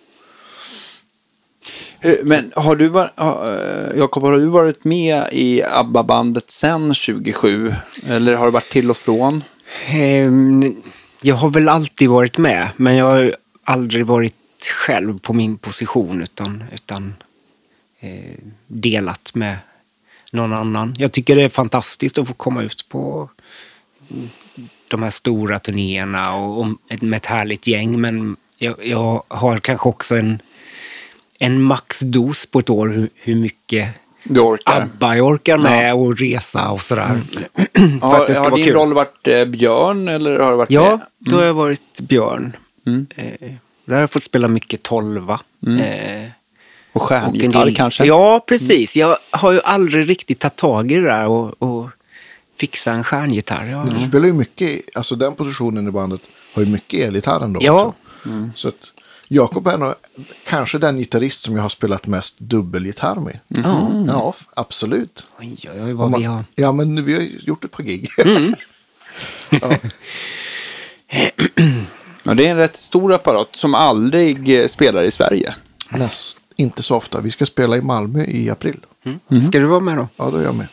Eh, 2.00 2.14
Men 2.24 2.52
har 2.56 2.76
du, 2.76 2.88
var, 2.88 3.12
eh, 3.18 3.98
Jakob, 3.98 4.24
har 4.24 4.32
du 4.38 4.46
varit 4.46 4.84
med 4.84 5.30
i 5.32 5.64
ABBA-bandet 5.64 6.52
sen 6.52 6.82
2007? 6.94 7.74
Eller 8.08 8.36
har 8.36 8.46
det 8.46 8.52
varit 8.52 8.70
till 8.70 8.90
och 8.90 8.98
från? 8.98 9.44
Ehm, 9.88 10.76
jag 11.22 11.36
har 11.36 11.50
väl 11.50 11.70
alltid 11.70 12.10
varit 12.10 12.38
med, 12.38 12.70
men 12.76 12.96
jag 12.96 13.06
har 13.06 13.36
aldrig 13.64 14.06
varit 14.06 14.36
själv 14.86 15.20
på 15.20 15.34
min 15.34 15.58
position 15.58 16.22
utan, 16.22 16.64
utan 16.74 17.14
eh, 18.00 18.38
delat 18.68 19.36
med 19.36 19.58
någon 20.32 20.54
annan. 20.54 20.96
Jag 20.98 21.12
tycker 21.12 21.36
det 21.36 21.44
är 21.44 21.50
fantastiskt 21.50 22.18
att 22.18 22.28
få 22.28 22.34
komma 22.34 22.62
ut 22.62 22.90
på 22.90 23.30
de 24.88 25.04
här 25.04 25.10
stora 25.10 25.60
turnéerna 25.60 26.36
och, 26.36 26.60
och 26.60 26.68
med 27.04 27.18
ett 27.18 27.26
härligt 27.26 27.68
gäng, 27.68 28.02
men 28.02 28.36
jag, 28.58 28.86
jag 28.86 29.24
har 29.28 29.60
kanske 29.60 29.90
också 29.90 30.16
en, 30.16 30.40
en 31.40 31.62
maxdos 31.62 32.46
på 32.46 32.60
ett 32.60 32.70
år 32.70 32.88
hur, 32.88 33.10
hur 33.16 33.36
mycket 33.36 33.90
du 34.24 34.40
orkar? 34.40 34.82
ABBA 34.82 35.16
jag 35.16 35.28
orkar 35.28 35.58
med 35.58 35.94
och 35.96 36.18
resa 36.20 36.70
och 36.70 36.82
sådär. 36.82 37.22
För 37.76 38.08
Har, 38.08 38.22
att 38.22 38.28
det 38.28 38.34
ska 38.34 38.44
har 38.44 38.50
vara 38.50 38.56
din 38.56 38.66
kul. 38.66 38.74
roll 38.74 38.94
varit 38.94 39.28
eh, 39.28 39.46
Björn 39.46 40.08
eller 40.08 40.40
har 40.40 40.52
det 40.52 40.58
varit 40.58 40.72
Ja, 40.72 40.90
med? 40.90 41.00
då 41.20 41.36
har 41.36 41.44
jag 41.44 41.54
varit 41.54 42.02
Björn. 42.02 42.56
Mm. 42.86 43.08
Eh, 43.16 43.52
där 43.86 43.94
har 43.94 44.02
jag 44.02 44.12
fått 44.12 44.24
spela 44.24 44.48
mycket 44.48 44.84
tolva. 44.84 45.40
Eh, 45.68 46.30
Och 46.94 47.02
stjärngitarr 47.02 47.66
del- 47.66 47.76
kanske? 47.76 48.06
Ja, 48.06 48.40
precis. 48.48 48.96
Jag 48.96 49.18
har 49.30 49.52
ju 49.52 49.62
aldrig 49.62 50.10
riktigt 50.10 50.40
tagit 50.40 50.56
tag 50.56 50.92
i 50.92 50.96
det 50.96 51.02
där 51.08 51.28
och, 51.28 51.62
och 51.64 51.90
fixa 52.58 52.92
en 52.92 53.04
stjärngitarr. 53.04 53.66
Ja, 53.66 53.86
Du 54.00 54.08
spelar 54.08 54.26
ju 54.26 54.34
mycket, 54.34 54.82
alltså 54.96 55.16
den 55.16 55.36
positionen 55.36 55.88
i 55.88 55.92
bandet 55.92 56.22
har 56.54 56.64
ju 56.64 56.70
mycket 56.70 57.00
elgitarr 57.00 57.44
ändå 57.44 57.60
Ja. 57.64 57.72
också. 57.74 57.94
Så 58.56 58.68
att 58.68 58.94
Jakob 59.34 59.68
är 59.68 59.78
nog 59.78 59.94
kanske 60.48 60.78
den 60.78 60.98
gitarrist 60.98 61.44
som 61.44 61.56
jag 61.56 61.62
har 61.62 61.70
spelat 61.70 62.08
mest 62.08 62.40
dubbelgitarr 62.40 63.16
med. 63.16 63.40
Ja. 63.48 64.04
Ja, 64.08 64.34
f- 64.38 64.46
absolut. 64.56 65.26
Oj, 65.40 65.58
oj, 65.64 65.82
oj, 65.84 65.94
vad 65.94 66.10
man- 66.12 66.20
vi 66.20 66.26
har. 66.26 66.46
Ja, 66.56 66.72
men 66.72 67.06
vi 67.06 67.14
har 67.14 67.22
gjort 67.22 67.64
ett 67.66 67.72
par 67.72 67.84
gig. 67.84 68.10
Ja, 72.24 72.34
det 72.34 72.46
är 72.48 72.52
en 72.52 72.58
rätt 72.58 72.76
stor 72.76 73.14
apparat 73.14 73.56
som 73.56 73.76
aldrig 73.76 74.60
eh, 74.62 74.68
spelar 74.68 75.04
i 75.04 75.12
Sverige. 75.12 75.56
Näst, 75.90 76.38
inte 76.56 76.84
så 76.84 76.96
ofta. 76.96 77.22
Vi 77.22 77.32
ska 77.32 77.46
spela 77.46 77.78
i 77.78 77.82
Malmö 77.82 78.24
i 78.24 78.50
april. 78.50 78.80
Ska 79.48 79.60
du 79.60 79.66
vara 79.66 79.80
med 79.80 79.98
då? 79.98 80.08
Ja, 80.18 80.30
då 80.32 80.38
är 80.38 80.44
jag 80.44 80.56
med. 80.56 80.68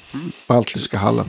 Baltiska 0.47 0.99
hallen. 0.99 1.29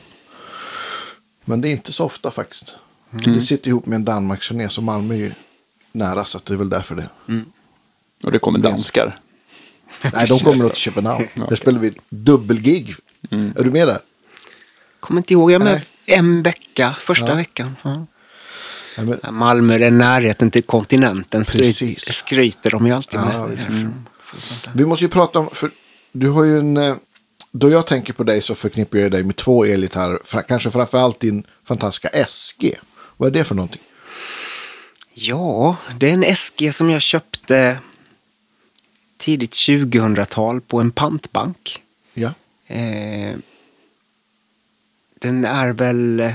Men 1.44 1.60
det 1.60 1.68
är 1.68 1.70
inte 1.70 1.92
så 1.92 2.04
ofta 2.04 2.30
faktiskt. 2.30 2.74
Det 3.10 3.42
sitter 3.42 3.68
ihop 3.68 3.86
med 3.86 3.96
en 3.96 4.04
Danmarksturné, 4.04 4.68
så 4.68 4.82
Malmö 4.82 5.14
är 5.14 5.18
ju 5.18 5.32
nära, 5.92 6.24
så 6.24 6.38
att 6.38 6.44
det 6.44 6.54
är 6.54 6.58
väl 6.58 6.68
därför 6.68 6.94
det. 6.94 7.08
Och 8.22 8.32
det 8.32 8.38
kommer 8.38 8.58
danskar. 8.58 9.18
Nej, 10.14 10.26
de 10.28 10.38
kommer 10.38 10.56
nog 10.58 10.72
till 10.72 10.80
Köpenhamn. 10.82 11.26
Där 11.48 11.56
spelar 11.56 11.78
vi 11.78 11.92
dubbelgig. 12.08 12.94
Är 13.30 13.64
du 13.64 13.70
med 13.70 13.88
där? 13.88 13.98
Kommer 15.00 15.20
inte 15.20 15.32
ihåg. 15.32 15.50
Jag 15.50 15.60
är 15.60 15.64
med 15.64 15.72
Nej. 16.06 16.18
en 16.18 16.42
vecka, 16.42 16.96
första 17.00 17.28
Ja. 17.28 17.34
veckan. 17.34 17.76
Ja. 17.82 18.06
Nej, 18.98 19.18
men, 19.22 19.34
Malmö, 19.34 19.78
det 19.78 19.86
är 19.86 19.90
närheten 19.90 20.50
till 20.50 20.62
kontinenten. 20.62 21.44
Precis. 21.44 22.00
skryter 22.14 22.70
de 22.70 22.86
ju 22.86 22.92
alltid 22.92 23.20
Ja, 23.20 23.46
med. 23.46 23.60
Mm. 23.68 23.92
Där. 24.64 24.72
vi 24.74 24.86
måste 24.86 25.04
ju 25.04 25.08
prata 25.08 25.38
om, 25.38 25.48
för 25.52 25.70
du 26.12 26.28
har 26.30 26.44
ju 26.44 26.58
en... 26.58 26.76
eh, 26.76 26.96
Då 27.52 27.70
jag 27.70 27.86
tänker 27.86 28.12
på 28.12 28.24
dig 28.24 28.42
så 28.42 28.54
förknippar 28.54 28.98
jag 28.98 29.10
dig 29.10 29.22
med 29.24 29.36
två 29.36 29.64
elgitarrer. 29.64 30.42
Kanske 30.48 30.70
framförallt 30.70 31.20
din 31.20 31.44
fantastiska 31.64 32.08
SG. 32.28 32.74
Vad 33.16 33.26
är 33.26 33.30
det 33.38 33.44
för 33.44 33.54
någonting? 33.54 33.80
Ja, 35.12 35.76
det 35.98 36.10
är 36.10 36.14
en 36.14 36.36
SG 36.36 36.74
som 36.74 36.90
jag 36.90 37.02
köpte 37.02 37.78
tidigt 39.16 39.52
2000-tal 39.52 40.60
på 40.60 40.80
en 40.80 40.90
pantbank. 40.90 41.82
Ja, 42.14 42.32
Eh, 42.66 43.36
den 45.18 45.44
är 45.44 45.72
väl... 45.72 46.20
eh, 46.20 46.34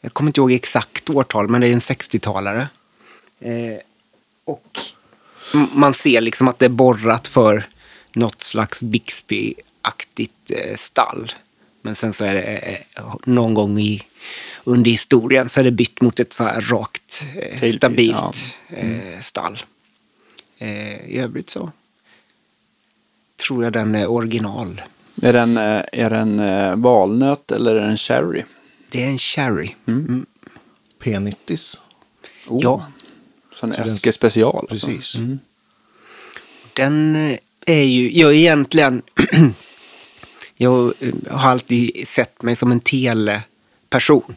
jag 0.00 0.12
kommer 0.12 0.28
inte 0.28 0.40
ihåg 0.40 0.52
exakt 0.52 1.10
årtal, 1.10 1.48
men 1.48 1.60
det 1.60 1.66
är 1.68 1.72
en 1.72 1.78
60-talare. 1.78 2.68
Eh, 3.40 3.78
och 4.44 4.78
man 5.72 5.94
ser 5.94 6.20
liksom 6.20 6.48
att 6.48 6.58
det 6.58 6.64
är 6.64 6.70
borrat 6.70 7.28
för 7.28 7.66
något 8.12 8.42
slags 8.42 8.82
Bixby-aktigt 8.82 10.50
eh, 10.50 10.76
stall. 10.76 11.32
Men 11.82 11.94
sen 11.94 12.12
så 12.12 12.24
är 12.24 12.34
det 12.34 12.42
eh, 12.42 13.04
någon 13.24 13.54
gång 13.54 13.78
i, 13.78 14.02
under 14.68 14.90
historien 14.90 15.48
så 15.48 15.60
är 15.60 15.64
det 15.64 15.70
bytt 15.70 16.00
mot 16.00 16.20
ett 16.20 16.32
så 16.32 16.44
här 16.44 16.60
rakt, 16.60 17.24
eh, 17.36 17.72
stabilt 17.72 18.54
ja. 18.68 18.76
eh, 18.76 19.20
stall. 19.20 19.62
Eh, 20.58 21.10
I 21.10 21.18
övrigt 21.18 21.50
så 21.50 21.72
tror 23.46 23.64
jag 23.64 23.72
den 23.72 23.94
är 23.94 24.10
original. 24.10 24.82
Är 25.22 25.32
den, 25.32 25.56
eh, 25.56 25.82
är 25.92 26.10
den 26.10 26.40
eh, 26.40 26.76
valnöt 26.76 27.52
eller 27.52 27.76
är 27.76 27.86
den 27.86 27.96
cherry? 27.96 28.44
Det 28.90 29.04
är 29.04 29.08
en 29.08 29.18
cherry. 29.18 29.74
Mm. 29.86 30.26
P90s. 31.02 31.80
Oh. 32.46 32.60
Ja. 32.62 32.86
Sån 33.54 33.72
Eske 33.72 34.12
special. 34.12 34.66
alltså. 34.70 34.86
Precis. 34.86 35.16
Den 36.72 37.16
eh, 37.16 37.38
är 37.66 37.84
ju, 37.84 38.18
jag 38.18 38.34
egentligen, 38.34 39.02
jag 40.56 40.92
har 41.30 41.50
alltid 41.50 42.08
sett 42.08 42.42
mig 42.42 42.56
som 42.56 42.72
en 42.72 42.80
teleperson. 43.88 44.34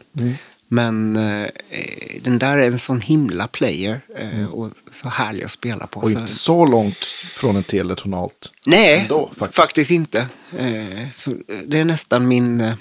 Men 0.68 1.16
eh, 1.16 1.48
den 2.20 2.38
där 2.38 2.58
är 2.58 2.66
en 2.66 2.78
sån 2.78 3.00
himla 3.00 3.46
player 3.46 4.00
eh, 4.16 4.46
och 4.52 4.70
så 5.02 5.08
härlig 5.08 5.44
att 5.44 5.50
spela 5.50 5.86
på. 5.86 6.00
Och 6.00 6.10
så, 6.10 6.18
inte 6.18 6.34
så 6.34 6.66
långt 6.66 7.04
från 7.34 7.56
en 7.56 7.62
teletonalt. 7.62 8.52
nej, 8.66 9.00
ändå, 9.00 9.30
faktiskt. 9.36 9.56
faktiskt. 9.56 9.90
inte. 9.90 10.26
Eh, 10.58 11.08
så 11.14 11.34
det 11.66 11.78
är 11.78 11.84
nästan 11.84 12.28
min 12.28 12.60
eh, 12.60 12.74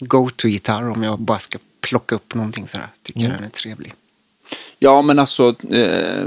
go-to-gitarr 0.00 0.90
om 0.90 1.02
jag 1.02 1.20
bara 1.20 1.38
ska 1.38 1.58
plocka 1.80 2.14
upp 2.14 2.34
någonting 2.34 2.68
sådär. 2.68 2.88
Tycker 3.02 3.20
jag 3.20 3.30
den 3.30 3.44
är 3.44 3.48
trevlig. 3.48 3.94
Ja, 4.78 5.02
men 5.02 5.18
alltså 5.18 5.54
eh, 5.70 6.26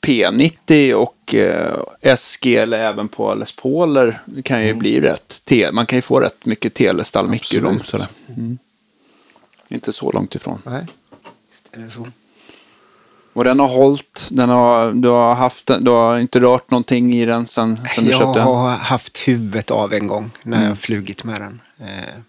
P90 0.00 0.92
och 0.92 1.34
eh, 1.34 2.16
SG 2.16 2.56
eller 2.56 2.78
även 2.78 3.08
på 3.08 3.34
Les 3.34 3.52
Pauler 3.52 4.20
kan 4.44 4.66
ju 4.66 4.74
bli 4.74 5.00
rätt. 5.00 5.42
Te 5.44 5.72
man 5.72 5.86
kan 5.86 5.98
ju 5.98 6.02
få 6.02 6.20
rätt 6.20 6.44
mycket. 6.44 7.90
Sådär. 7.90 8.08
Mm. 8.28 8.58
Inte 9.68 9.92
så 9.92 10.12
långt 10.12 10.34
ifrån. 10.34 10.62
Nej. 10.64 10.86
Är 11.72 11.78
det 11.78 11.90
så? 11.90 12.06
Och 13.32 13.44
den 13.44 13.60
har 13.60 13.68
hållit. 13.68 14.28
Den 14.30 14.48
har, 14.48 14.92
du, 14.92 15.08
har 15.08 15.34
haft, 15.34 15.70
du 15.80 15.90
har 15.90 16.18
inte 16.18 16.40
rört 16.40 16.70
någonting 16.70 17.14
i 17.14 17.26
den 17.26 17.46
sen, 17.46 17.76
sen 17.76 18.04
du 18.04 18.10
jag 18.10 18.18
köpte 18.20 18.38
den. 18.38 18.48
har 18.48 18.70
haft 18.76 19.28
huvudet 19.28 19.70
av 19.70 19.92
en 19.92 20.06
gång 20.06 20.30
när 20.42 20.68
jag 20.68 20.78
flugit 20.78 21.24
med 21.24 21.40
den. 21.40 21.60
Eh, 21.80 22.20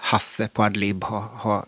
Hasse 0.00 0.48
på 0.48 0.62
Adlib 0.62 1.04
har, 1.04 1.24
har 1.36 1.64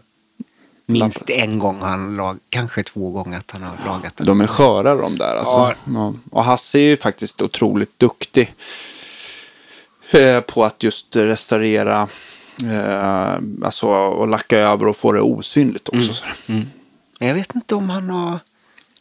minst 0.86 1.30
en 1.30 1.58
gång, 1.58 1.82
han 1.82 2.16
lag, 2.16 2.38
kanske 2.48 2.82
två 2.82 3.10
gånger 3.10 3.38
att 3.38 3.50
han 3.50 3.62
har 3.62 3.76
lagat 3.86 4.16
den. 4.16 4.26
De 4.26 4.40
är 4.40 4.46
sköra 4.46 4.94
de 4.94 5.18
där 5.18 5.36
alltså. 5.36 5.52
Ja. 5.52 5.74
Ja. 5.84 6.14
Och 6.30 6.44
Hasse 6.44 6.78
är 6.78 6.82
ju 6.82 6.96
faktiskt 6.96 7.42
otroligt 7.42 7.98
duktig 7.98 8.54
eh, 10.10 10.40
på 10.40 10.64
att 10.64 10.82
just 10.82 11.16
restaurera 11.16 12.08
eh, 12.64 13.38
alltså, 13.66 13.86
och 13.88 14.28
lacka 14.28 14.58
över 14.58 14.86
och 14.86 14.96
få 14.96 15.12
det 15.12 15.20
osynligt 15.20 15.88
också. 15.88 16.14
sådär. 16.14 16.34
Men 17.18 17.28
jag 17.28 17.34
vet 17.34 17.54
inte 17.54 17.74
om 17.74 17.90
han 17.90 18.10
har 18.10 18.38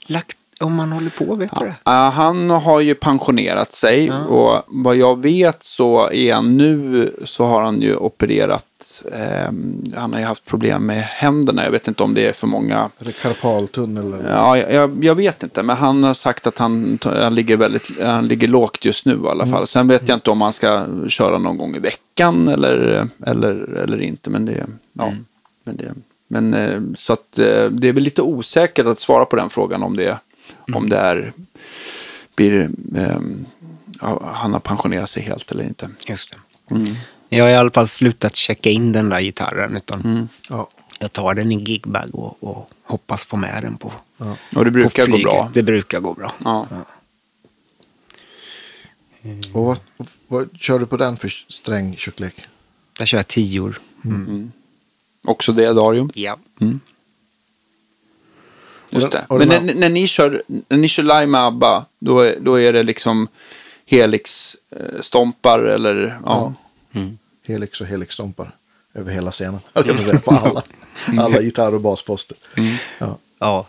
lagt, 0.05 0.37
om 0.59 0.79
han 0.79 0.91
håller 0.91 1.09
på, 1.09 1.35
vet 1.35 1.51
du 1.59 1.65
det? 1.65 1.75
Ja, 1.83 2.09
han 2.09 2.49
har 2.49 2.79
ju 2.79 2.95
pensionerat 2.95 3.73
sig 3.73 4.11
och 4.11 4.63
vad 4.67 4.95
jag 4.95 5.21
vet 5.21 5.63
så 5.63 6.11
är 6.11 6.33
han 6.33 6.57
nu 6.57 7.11
så 7.23 7.45
har 7.45 7.61
han 7.61 7.81
ju 7.81 7.95
opererat. 7.95 9.03
Eh, 9.11 9.51
han 9.95 10.13
har 10.13 10.19
ju 10.19 10.25
haft 10.25 10.45
problem 10.45 10.85
med 10.85 11.03
händerna. 11.03 11.63
Jag 11.63 11.71
vet 11.71 11.87
inte 11.87 12.03
om 12.03 12.13
det 12.13 12.27
är 12.27 12.33
för 12.33 12.47
många. 12.47 12.89
Är 12.99 13.05
det 13.05 13.11
karpaltunnel 13.11 14.13
eller? 14.13 14.31
Ja, 14.31 14.57
jag, 14.57 15.03
jag 15.03 15.15
vet 15.15 15.43
inte, 15.43 15.63
men 15.63 15.77
han 15.77 16.03
har 16.03 16.13
sagt 16.13 16.47
att 16.47 16.57
han, 16.57 16.99
han, 17.03 17.35
ligger, 17.35 17.57
väldigt, 17.57 18.01
han 18.01 18.27
ligger 18.27 18.47
lågt 18.47 18.85
just 18.85 19.05
nu 19.05 19.19
i 19.25 19.27
alla 19.27 19.45
fall. 19.45 19.67
Sen 19.67 19.87
vet 19.87 20.09
jag 20.09 20.15
inte 20.15 20.31
om 20.31 20.41
han 20.41 20.53
ska 20.53 20.85
köra 21.07 21.37
någon 21.37 21.57
gång 21.57 21.75
i 21.75 21.79
veckan 21.79 22.47
eller, 22.47 23.07
eller, 23.25 23.77
eller 23.83 24.01
inte. 24.01 24.29
Men 24.29 24.45
det, 24.45 24.65
ja, 24.93 25.11
men 25.63 25.77
det, 25.77 25.93
men, 26.27 26.53
eh, 26.53 26.81
så 26.97 27.13
att 27.13 27.39
eh, 27.39 27.65
det 27.65 27.87
är 27.87 27.93
väl 27.93 28.03
lite 28.03 28.21
osäkert 28.21 28.85
att 28.85 28.99
svara 28.99 29.25
på 29.25 29.35
den 29.35 29.49
frågan 29.49 29.83
om 29.83 29.97
det, 29.97 30.17
om 30.73 30.89
det 30.89 30.97
är, 30.97 31.33
blir, 32.35 32.69
eh, 32.95 33.19
ja, 34.01 34.31
han 34.33 34.53
har 34.53 34.59
pensionerat 34.59 35.09
sig 35.09 35.23
helt 35.23 35.51
eller 35.51 35.63
inte. 35.63 35.89
Just 36.07 36.31
det. 36.31 36.95
Jag 37.29 37.43
har 37.43 37.51
i 37.51 37.55
alla 37.55 37.71
fall 37.71 37.87
slutat 37.87 38.35
checka 38.35 38.69
in 38.69 38.91
den 38.91 39.09
där 39.09 39.21
gitarren. 39.21 39.75
Utan 39.77 40.29
Ja. 40.49 40.69
Jag 40.99 41.13
tar 41.13 41.33
den 41.33 41.51
i 41.51 41.63
gigbag 41.63 42.09
och, 42.15 42.43
och 42.43 42.69
hoppas 42.83 43.25
få 43.25 43.35
med 43.37 43.63
den 43.63 43.77
på, 43.77 43.93
Och 44.55 44.65
det 44.65 44.71
brukar 44.71 45.07
gå 45.07 45.17
bra. 45.17 45.51
Det 45.53 45.63
brukar 45.63 45.99
gå 45.99 46.13
bra. 46.13 46.33
Ja. 46.43 46.67
Och 49.53 49.65
vad, 49.65 49.79
vad 50.27 50.49
kör 50.59 50.79
du 50.79 50.85
på 50.85 50.97
den 50.97 51.17
för 51.17 51.29
strängtjocklek? 51.29 52.35
Där 52.99 53.05
kör 53.05 53.17
jag 53.17 53.27
tior. 53.27 53.79
Också 55.23 55.51
det, 55.51 55.73
Darium. 55.73 56.09
Ja. 56.13 56.37
Just 58.95 59.11
det. 59.11 59.25
och 59.29 59.39
Men 59.39 59.47
när, 59.47 59.73
när, 59.73 59.89
ni 59.89 60.07
kör, 60.07 60.43
när 60.47 60.77
ni 60.77 60.87
kör 60.87 61.03
live 61.03 61.25
med 61.25 61.41
ABBA, 61.41 61.85
då 61.99 62.19
är, 62.19 62.35
då 62.39 62.59
är 62.59 62.73
det 62.73 62.83
liksom 62.83 63.27
Helix-stompar 63.85 65.59
eller? 65.59 66.19
Ja. 66.25 66.53
Ja. 66.91 67.01
Helix 67.47 67.81
och 67.81 67.87
helixstompar 67.87 68.51
över 68.93 69.11
hela 69.11 69.31
scenen. 69.31 69.59
Jag 69.73 69.99
säga, 69.99 70.19
på 70.19 70.31
alla, 70.31 70.63
alla 71.19 71.41
gitarr 71.41 71.73
och 71.73 71.81
basposter. 71.81 72.37
Ja. 72.99 73.17
Ja. 73.39 73.67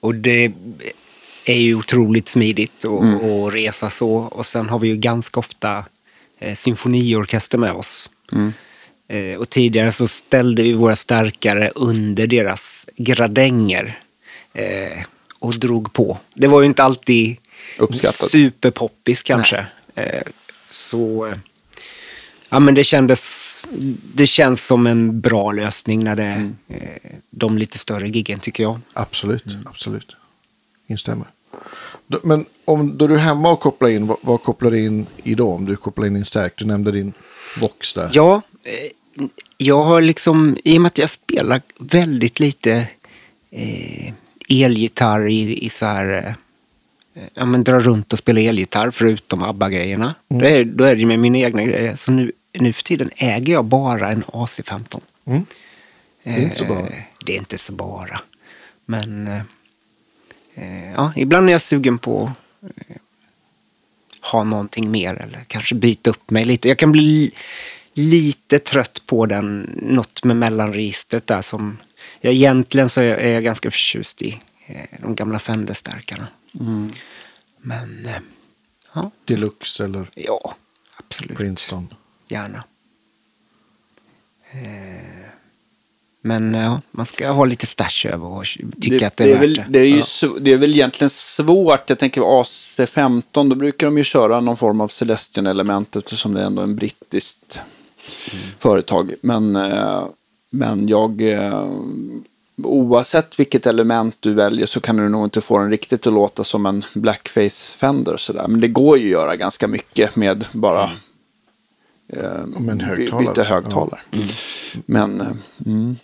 Och 0.00 0.14
det 0.14 0.52
är 1.44 1.58
ju 1.58 1.74
otroligt 1.74 2.28
smidigt 2.28 2.84
att 2.84 3.24
att 3.24 3.54
resa 3.54 3.90
så. 3.90 4.14
Och 4.14 4.46
sen 4.46 4.68
har 4.68 4.78
vi 4.78 4.88
ju 4.88 4.96
ganska 4.96 5.40
ofta 5.40 5.84
eh, 6.38 6.54
symfoniorkester 6.54 7.58
med 7.58 7.72
oss. 7.72 8.10
Eh, 9.08 9.38
och 9.38 9.50
tidigare 9.50 9.92
så 9.92 10.08
ställde 10.08 10.62
vi 10.62 10.72
våra 10.72 10.96
stärkare 10.96 11.72
under 11.74 12.26
deras 12.26 12.86
gradänger 12.96 14.00
eh, 14.54 15.04
och 15.38 15.58
drog 15.58 15.92
på. 15.92 16.18
Det 16.34 16.46
var 16.46 16.60
ju 16.60 16.66
inte 16.66 16.82
alltid 16.84 17.36
Uppskattat. 17.78 18.14
superpoppis 18.30 19.22
kanske. 19.22 19.66
Eh, 19.94 20.22
så 20.70 21.26
eh, 21.26 21.36
ja, 22.48 22.60
men 22.60 22.74
det 22.74 22.84
kändes 22.84 23.50
det 24.14 24.26
känns 24.26 24.66
som 24.66 24.86
en 24.86 25.20
bra 25.20 25.52
lösning 25.52 26.04
när 26.04 26.16
det 26.16 26.24
är 26.24 26.50
eh, 26.68 27.12
de 27.30 27.58
lite 27.58 27.78
större 27.78 28.08
giggen 28.08 28.40
tycker 28.40 28.62
jag. 28.62 28.80
Absolut, 28.92 29.44
absolut. 29.66 30.16
Instämmer. 30.86 31.26
Men 32.22 32.46
om 32.64 32.98
då 32.98 33.06
du 33.06 33.14
är 33.14 33.18
hemma 33.18 33.50
och 33.50 33.60
kopplar 33.60 33.88
in, 33.88 34.06
vad, 34.06 34.16
vad 34.20 34.42
kopplar 34.42 34.70
du 34.70 34.84
in 34.84 35.06
i 35.22 35.34
då? 35.34 35.52
Om 35.52 35.64
du 35.64 35.76
kopplar 35.76 36.06
in 36.06 36.14
din 36.14 36.24
stärk, 36.24 36.52
du 36.56 36.64
nämnde 36.64 36.90
din 36.90 37.12
Vox 37.60 37.94
där. 37.94 38.10
Ja, 38.12 38.42
eh, 38.62 39.28
jag 39.56 39.82
har 39.82 40.00
liksom, 40.00 40.58
i 40.64 40.78
och 40.78 40.82
med 40.82 40.88
att 40.88 40.98
jag 40.98 41.10
spelar 41.10 41.62
väldigt 41.78 42.40
lite 42.40 42.88
eh, 43.50 44.12
elgitarr 44.48 45.26
i, 45.28 45.64
i 45.64 45.68
så 45.68 45.86
här, 45.86 46.36
eh, 47.14 47.24
ja 47.34 47.44
men 47.44 47.64
dra 47.64 47.80
runt 47.80 48.12
och 48.12 48.18
spela 48.18 48.40
elgitarr 48.40 48.90
förutom 48.90 49.42
ABBA-grejerna. 49.42 50.14
Då, 50.28 50.44
är, 50.44 50.64
då 50.64 50.84
är 50.84 50.96
det 50.96 51.06
med 51.06 51.18
mina 51.18 51.38
egna 51.38 51.62
grejer. 51.64 51.94
Så 51.96 52.12
nu, 52.12 52.32
nu 52.52 52.72
för 52.72 52.82
tiden 52.82 53.10
äger 53.16 53.52
jag 53.52 53.64
bara 53.64 54.10
en 54.10 54.24
AC-15. 54.32 55.00
Mm. 55.26 55.44
Det 56.22 56.30
är 56.30 56.42
inte 56.42 56.56
så 56.56 56.64
bara. 56.64 56.86
Eh, 56.86 57.02
Det 57.26 57.32
är 57.32 57.38
inte 57.38 57.58
så 57.58 57.72
bara. 57.72 58.20
Men 58.86 59.28
eh, 59.28 59.40
eh, 60.54 60.92
ja, 60.96 61.12
ibland 61.16 61.48
är 61.48 61.52
jag 61.52 61.60
sugen 61.60 61.98
på 61.98 62.32
att 62.60 62.64
eh, 62.88 62.96
ha 64.32 64.44
någonting 64.44 64.90
mer 64.90 65.14
eller 65.14 65.44
kanske 65.46 65.74
byta 65.74 66.10
upp 66.10 66.30
mig 66.30 66.44
lite. 66.44 66.68
Jag 66.68 66.78
kan 66.78 66.92
bli 66.92 67.00
li- 67.02 67.32
lite 67.94 68.58
trött 68.58 69.02
på 69.06 69.26
den, 69.26 69.70
något 69.82 70.24
med 70.24 70.36
mellanregistret 70.36 71.26
där 71.26 71.42
som... 71.42 71.78
Ja, 72.24 72.30
egentligen 72.30 72.88
så 72.90 73.00
är 73.00 73.32
jag, 73.32 73.44
ganska 73.44 73.70
förtjust 73.70 74.22
i 74.22 74.40
eh, 74.66 74.98
de 75.02 75.14
gamla 75.14 75.38
Fender-stärkarna. 75.38 76.26
Men 77.58 78.06
eh, 78.06 78.12
ja, 78.94 79.10
Deluxe 79.24 79.84
eller 79.84 80.06
ja, 80.14 80.54
absolut. 80.96 81.36
Princeton. 81.36 81.94
Gärna. 82.28 82.64
Eh, 84.52 85.26
Men 86.20 86.54
ja, 86.54 86.80
man 86.90 87.06
ska 87.06 87.30
ha 87.30 87.44
lite 87.44 87.66
stash 87.66 88.06
över 88.06 88.26
och 88.26 88.44
tycka 88.80 88.98
det, 88.98 89.06
att 89.06 89.16
det 89.16 89.24
är, 89.24 89.28
det, 89.28 89.32
är 89.32 89.38
värt 89.38 89.42
väl, 89.42 89.54
det. 89.54 89.64
det, 89.68 89.78
är 89.78 89.84
ju 89.86 90.00
sv- 90.00 90.38
det 90.40 90.52
är 90.52 90.56
väl 90.58 90.74
egentligen 90.74 91.10
svårt. 91.10 91.90
Jag 91.90 91.98
tänker 91.98 92.20
AC15, 92.20 93.48
då 93.48 93.54
brukar 93.54 93.86
de 93.86 93.98
ju 93.98 94.04
köra 94.04 94.40
någon 94.40 94.56
form 94.56 94.80
av 94.80 94.88
Celestion-element 94.88 95.96
eftersom 95.96 96.34
det 96.34 96.40
är 96.40 96.44
ändå 96.46 96.62
en 96.62 96.76
brittiskt 96.76 97.60
företag. 98.58 99.14
Men, 99.20 99.56
eh, 99.56 100.06
men 100.54 100.88
jag, 100.88 101.20
eh, 101.32 101.68
oavsett 102.62 103.40
vilket 103.40 103.66
element 103.66 104.16
du 104.20 104.32
väljer 104.32 104.66
så 104.66 104.80
kan 104.80 104.96
du 104.96 105.08
nog 105.08 105.24
inte 105.26 105.40
få 105.40 105.58
den 105.58 105.70
riktigt 105.70 106.06
att 106.06 106.12
låta 106.12 106.44
som 106.44 106.66
en 106.66 106.84
blackface 106.94 107.78
Fender. 107.78 108.16
Sådär. 108.16 108.44
Men 108.48 108.60
det 108.60 108.68
går 108.68 108.98
ju 108.98 109.04
att 109.04 109.10
göra 109.10 109.36
ganska 109.36 109.68
mycket 109.68 110.16
med 110.16 110.44
bara 110.52 110.90
eh, 112.08 112.24
en 112.68 112.78
by- 112.78 112.84
högtalare. 112.84 113.26
byta 113.28 113.42
högtalare. 113.42 114.00
Men, 114.86 115.20
eh, 115.20 115.26
mm. 115.66 115.96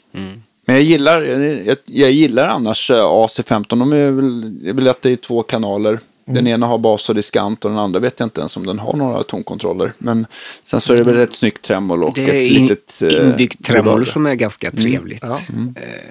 Men 0.64 0.76
jag 0.76 0.82
gillar, 0.84 1.22
jag, 1.22 1.76
jag 1.84 2.10
gillar 2.10 2.46
annars 2.48 2.90
eh, 2.90 2.94
AC15. 3.04 3.64
De 3.68 3.92
är 3.92 4.10
väl, 4.10 4.60
är 4.68 4.72
väl 4.72 4.88
att 4.88 5.02
det 5.02 5.10
är 5.10 5.16
två 5.16 5.42
kanaler. 5.42 6.00
Den 6.34 6.46
ena 6.46 6.66
har 6.66 6.78
bas 6.78 7.08
och 7.08 7.14
diskant 7.14 7.64
och 7.64 7.70
den 7.70 7.80
andra 7.80 8.00
vet 8.00 8.20
jag 8.20 8.26
inte 8.26 8.40
ens 8.40 8.56
om 8.56 8.66
den 8.66 8.78
har 8.78 8.92
några 8.96 9.22
tonkontroller. 9.22 9.92
Men 9.98 10.26
sen 10.62 10.80
så 10.80 10.92
är 10.92 10.96
det 10.96 11.02
väl 11.04 11.16
ett 11.18 11.32
snyggt 11.32 11.62
tremolo 11.62 12.06
och 12.06 12.14
Det 12.14 12.22
ett 12.46 12.52
in, 12.52 12.62
litet... 12.66 13.02
eh, 13.02 13.26
inbyggt 13.26 13.64
tremol 13.64 13.84
vibrato. 13.94 14.12
som 14.12 14.26
är 14.26 14.34
ganska 14.34 14.70
trevligt. 14.70 15.22
Ja. 15.22 15.38
Eh, 15.76 16.10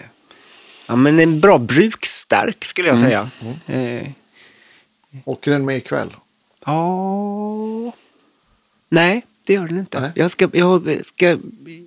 ja, 0.87 0.95
men 0.95 1.19
en 1.19 1.39
bra 1.39 1.57
bruksstark 1.57 2.65
skulle 2.65 2.87
jag 2.87 2.99
säga. 2.99 3.29
Eh, 3.67 4.07
Åker 5.25 5.51
den 5.51 5.65
med 5.65 5.77
ikväll? 5.77 6.09
Ja... 6.65 7.91
Nej, 8.89 9.25
det 9.47 9.53
gör 9.53 9.67
den 9.67 9.79
inte. 9.79 9.99
Nej. 9.99 10.11
Jag 10.15 10.31
ska, 10.31 10.49
jag 10.53 11.01
ska 11.05 11.37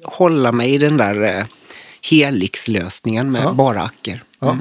hålla 0.05 0.53
mig 0.53 0.75
i 0.75 0.79
den 0.79 0.97
där 0.97 1.39
eh, 1.39 1.45
Helix-lösningen 2.11 3.33
med 3.33 3.43
Ja. 3.45 3.53
bara 3.53 3.83
acker. 3.83 4.23
Ja. 4.41 4.57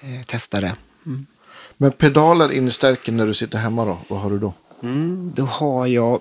Eh, 0.00 0.22
testa 0.26 0.60
det. 0.60 0.76
Men 1.76 1.92
pedaler 1.92 2.52
in 2.52 2.68
i 2.68 2.70
stärken 2.70 3.16
när 3.16 3.26
du 3.26 3.34
sitter 3.34 3.58
hemma 3.58 3.84
då? 3.84 3.98
Vad 4.08 4.20
har 4.20 4.30
du 4.30 4.38
då? 4.38 4.52
Mm, 4.82 5.32
då 5.34 5.44
har 5.44 5.86
jag... 5.86 6.20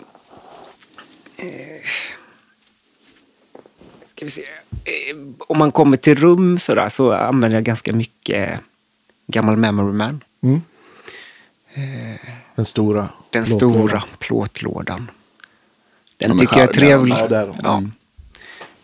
Eh, 1.37 1.81
ska 4.15 4.25
vi 4.25 4.31
se. 4.31 4.41
Eh, 4.41 5.17
om 5.39 5.57
man 5.57 5.71
kommer 5.71 5.97
till 5.97 6.15
rum 6.15 6.59
sådär, 6.59 6.89
så 6.89 7.11
använder 7.11 7.57
jag 7.57 7.63
ganska 7.63 7.93
mycket 7.93 8.59
gammal 9.27 9.57
Memory 9.57 9.93
Man. 9.93 10.23
Mm. 10.43 10.61
Den 12.55 12.65
stora? 12.65 13.09
Den 13.29 13.45
plåtlådan. 13.45 13.87
stora 13.87 14.03
plåtlådan. 14.19 15.11
Den 16.17 16.29
De 16.29 16.35
är 16.35 16.39
tycker 16.39 16.57
jag 16.59 16.69
är 16.69 16.73
trevlig. 16.73 17.15
ja, 17.15 17.27
det 17.27 17.37
är 17.37 17.47
de. 17.47 17.55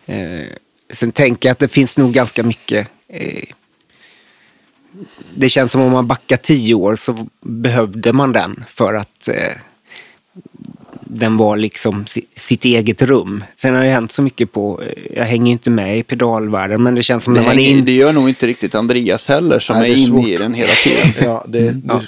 Ja. 0.06 0.14
Eh, 0.14 0.46
sen 0.92 1.12
tänker 1.12 1.48
jag 1.48 1.52
att 1.52 1.58
det 1.58 1.68
finns 1.68 1.96
nog 1.96 2.12
ganska 2.12 2.42
mycket. 2.42 2.88
Det 5.34 5.48
känns 5.48 5.72
som 5.72 5.80
om 5.80 5.92
man 5.92 6.06
backar 6.06 6.36
tio 6.36 6.74
år 6.74 6.96
så 6.96 7.26
behövde 7.40 8.12
man 8.12 8.32
den 8.32 8.64
för 8.68 8.94
att 8.94 9.28
eh, 9.28 9.52
den 11.04 11.36
var 11.36 11.56
liksom 11.56 12.06
si, 12.06 12.26
sitt 12.36 12.64
eget 12.64 13.02
rum. 13.02 13.44
Sen 13.56 13.74
har 13.74 13.82
det 13.84 13.90
hänt 13.90 14.12
så 14.12 14.22
mycket 14.22 14.52
på, 14.52 14.82
eh, 14.82 15.18
jag 15.18 15.24
hänger 15.24 15.52
inte 15.52 15.70
med 15.70 15.98
i 15.98 16.02
pedalvärlden, 16.02 16.82
men 16.82 16.94
det 16.94 17.02
känns 17.02 17.24
som 17.24 17.34
Det, 17.34 17.40
när 17.40 17.46
man 17.46 17.58
är 17.58 17.64
hänger, 17.64 17.78
in, 17.78 17.84
det 17.84 17.92
gör 17.92 18.12
nog 18.12 18.28
inte 18.28 18.46
riktigt 18.46 18.74
Andreas 18.74 19.28
heller 19.28 19.58
som 19.58 19.76
Nej, 19.76 19.92
är 19.92 19.96
är 19.96 19.98
inne 19.98 20.30
i 20.30 20.36
den 20.36 20.54
hela 20.54 20.72
tiden. 20.72 21.12
Ja, 21.30 21.44
det, 21.48 21.76
Ja. 21.86 22.00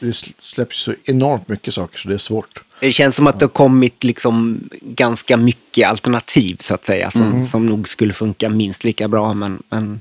det, 0.00 0.06
det 0.06 0.12
släpps 0.38 0.82
så 0.82 0.94
enormt 1.04 1.48
mycket 1.48 1.74
saker 1.74 1.98
så 1.98 2.08
det 2.08 2.14
är 2.14 2.18
svårt. 2.18 2.62
Det 2.80 2.90
känns 2.90 3.16
som 3.16 3.26
att 3.26 3.38
det 3.38 3.44
har 3.44 3.50
kommit 3.50 4.04
liksom 4.04 4.60
ganska 4.82 5.36
mycket 5.36 5.88
alternativ 5.88 6.56
så 6.60 6.74
att 6.74 6.84
säga 6.84 7.10
som, 7.10 7.44
som 7.44 7.66
nog 7.66 7.88
skulle 7.88 8.12
funka 8.12 8.48
minst 8.48 8.84
lika 8.84 9.08
bra. 9.08 9.32
Men, 9.34 9.62
men 9.68 10.00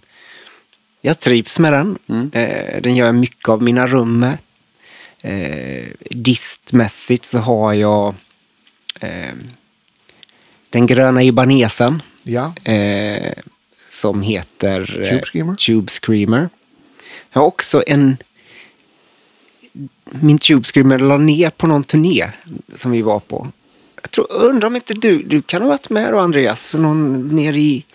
jag 1.05 1.19
trivs 1.19 1.59
med 1.59 1.73
den. 1.73 1.97
Eh, 2.33 2.81
den 2.81 2.95
gör 2.95 3.05
jag 3.05 3.15
mycket 3.15 3.49
av 3.49 3.61
mina 3.61 3.87
rum 3.87 4.19
med. 4.19 4.37
Eh, 5.21 5.85
distmässigt 6.09 7.25
så 7.25 7.37
har 7.37 7.73
jag 7.73 8.15
eh, 8.99 9.33
den 10.69 10.87
gröna 10.87 11.23
Ibanesen 11.23 12.01
Ja, 12.23 12.53
eh, 12.63 13.33
som 13.89 14.21
heter 14.21 15.01
eh, 15.01 15.09
Tube 15.09 15.25
Screamer? 15.25 15.55
Tube 15.55 15.91
Screamer. 15.91 16.49
Jag 17.31 17.41
har 17.41 17.47
också 17.47 17.83
en... 17.87 18.17
Min 20.05 20.37
Tube 20.37 20.63
Screamer 20.63 20.99
la 20.99 21.17
ner 21.17 21.49
på 21.49 21.67
någon 21.67 21.83
turné 21.83 22.31
som 22.75 22.91
vi 22.91 23.01
var 23.01 23.19
på. 23.19 23.51
Jag 24.01 24.11
tror, 24.11 24.31
undrar 24.31 24.67
om 24.67 24.75
inte 24.75 24.93
du, 24.93 25.23
du 25.23 25.41
kan 25.41 25.61
ha 25.61 25.69
varit 25.69 25.89
med 25.89 26.13
då 26.13 26.19
Andreas, 26.19 26.73
någon 26.73 27.27
nere 27.35 27.59
i 27.59 27.85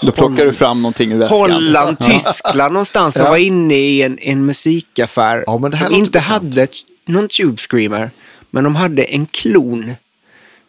Då 0.00 0.12
plockar 0.12 0.44
du 0.44 0.52
fram 0.52 0.82
någonting 0.82 1.12
ur 1.12 1.18
väskan. 1.18 1.38
Holland, 1.38 1.98
Tyskland 1.98 2.72
någonstans. 2.72 3.16
Jag 3.16 3.26
Ja. 3.26 3.30
var 3.30 3.36
inne 3.36 3.74
i 3.74 4.02
en, 4.02 4.18
en 4.18 4.46
musikaffär 4.46 5.44
Ja, 5.46 5.70
som 5.72 5.94
inte 5.94 6.20
hade 6.20 6.62
ett- 6.62 6.70
någon 7.06 7.28
Tube 7.28 7.56
Screamer. 7.70 8.10
Men 8.50 8.64
de 8.64 8.76
hade 8.76 9.02
en 9.04 9.26
klon. 9.26 9.92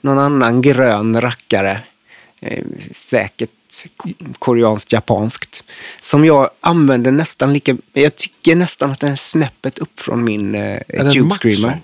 Någon 0.01 0.19
annan 0.19 0.61
grön 0.61 1.21
rackare. 1.21 1.80
Eh, 2.41 2.63
säkert 2.91 3.49
koreanskt, 4.39 4.91
japanskt. 4.93 5.63
Som 6.01 6.26
jag 6.26 6.49
använder 6.61 7.11
nästan 7.11 7.53
lika... 7.53 7.78
Jag 7.93 8.15
tycker 8.15 8.55
nästan 8.55 8.91
att 8.91 8.99
den 8.99 9.11
är 9.11 9.15
snäppet 9.15 9.80
upp 9.80 9.99
från 9.99 10.23
min 10.23 10.55
eh, 10.55 10.78
Tube? 11.13 11.30
Screamer. 11.36 11.80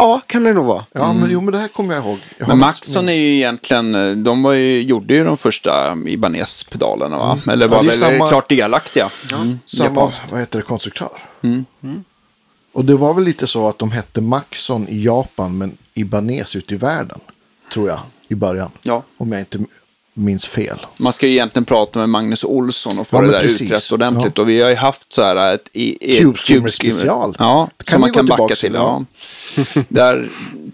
Ja, 0.00 0.20
kan 0.26 0.42
det 0.44 0.52
nog 0.52 0.66
vara. 0.66 0.84
Ja, 0.92 1.12
men, 1.12 1.30
jo, 1.30 1.40
men 1.40 1.52
det 1.52 1.58
här 1.58 1.68
kommer 1.68 1.94
jag 1.94 2.04
ihåg. 2.04 2.18
Jag 2.38 2.48
Men 2.48 2.58
Maxon 2.58 3.08
är 3.08 3.12
ju 3.12 3.34
egentligen, 3.36 3.94
eh, 3.94 4.10
de 4.16 4.42
var 4.42 4.52
ju, 4.52 4.82
gjorde 4.82 5.14
ju 5.14 5.24
de 5.24 5.36
första 5.36 5.96
Ibanez-pedalerna 6.06 7.18
va? 7.18 7.38
Eller 7.46 7.54
Mm. 7.66 7.70
Ja, 7.70 7.76
var 7.76 7.82
det 7.84 7.88
är 7.96 8.00
väl 8.00 8.18
samma- 8.18 8.28
klart 8.28 8.48
delaktiga. 8.48 9.10
Mm. 9.32 9.58
Samma, 9.66 10.12
vad 10.30 10.40
heter 10.40 10.58
det, 10.58 10.64
konstruktör. 10.64 11.08
Och 12.72 12.84
det 12.84 12.96
var 12.96 13.14
väl 13.14 13.24
lite 13.24 13.46
så 13.46 13.68
att 13.68 13.78
de 13.78 13.90
hette 13.90 14.20
Maxon 14.20 14.88
i 14.88 15.02
Japan 15.04 15.58
men 15.58 15.76
Ibanez 15.94 16.56
ute 16.56 16.74
i 16.74 16.76
världen. 16.76 17.20
Tror 17.72 17.88
jag, 17.88 17.98
i 18.28 18.34
början. 18.34 18.70
Ja. 18.82 19.02
Om 19.16 19.32
jag 19.32 19.40
inte 19.40 19.58
minns 20.20 20.46
fel. 20.46 20.86
Man 20.96 21.12
ska 21.12 21.26
ju 21.26 21.32
egentligen 21.32 21.64
prata 21.64 21.98
med 21.98 22.08
Magnus 22.08 22.44
Olsson 22.44 22.98
och 22.98 23.06
få 23.06 23.16
Ja, 23.16 23.20
det 23.20 23.30
där 23.30 23.40
precis. 23.40 23.62
utrett 23.62 23.92
ordentligt. 23.92 24.38
Och 24.38 24.48
vi 24.48 24.60
har 24.62 24.70
ju 24.70 24.76
haft 24.76 25.12
så 25.12 25.22
här 25.22 25.54
ett, 25.54 25.68
ett 26.00 26.18
Tube 26.18 26.38
Screamer. 26.38 26.68
special. 26.68 27.36
Ja, 27.38 27.68
Det 27.76 27.84
kan 27.84 27.92
som 27.92 28.00
man 28.00 28.12
kan 28.12 28.26
backa 28.26 28.54
till. 28.54 28.74
Ja. 28.74 29.04
Där 29.88 30.14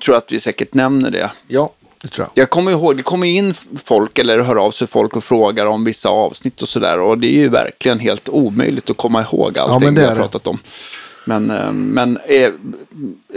tror 0.04 0.14
jag 0.14 0.16
att 0.16 0.32
vi 0.32 0.40
säkert 0.40 0.74
nämner 0.74 1.10
det. 1.10 1.30
Ja, 1.48 1.70
det 2.02 2.08
tror 2.08 2.26
jag. 2.34 2.42
Jag 2.42 2.50
kommer 2.50 2.70
ihåg, 2.70 2.96
det 2.96 3.02
kommer 3.02 3.26
in 3.26 3.54
folk 3.84 4.18
eller 4.18 4.38
hör 4.40 4.56
av 4.56 4.70
sig 4.70 4.86
folk 4.88 5.16
och 5.16 5.24
frågar 5.24 5.66
om 5.66 5.84
vissa 5.84 6.08
avsnitt 6.08 6.62
och 6.62 6.68
sådär. 6.68 7.00
Och 7.00 7.18
det 7.18 7.26
är 7.26 7.38
ju 7.38 7.48
verkligen 7.48 7.98
helt 7.98 8.28
omöjligt 8.28 8.90
att 8.90 8.96
komma 8.96 9.22
ihåg 9.22 9.58
allting 9.58 9.94
det 9.94 10.00
vi 10.00 10.06
har 10.06 10.14
pratat 10.16 10.46
om. 10.46 10.58
Men, 11.28 11.50
eh, 11.50 11.72
men 11.72 12.18
eh, 12.28 12.52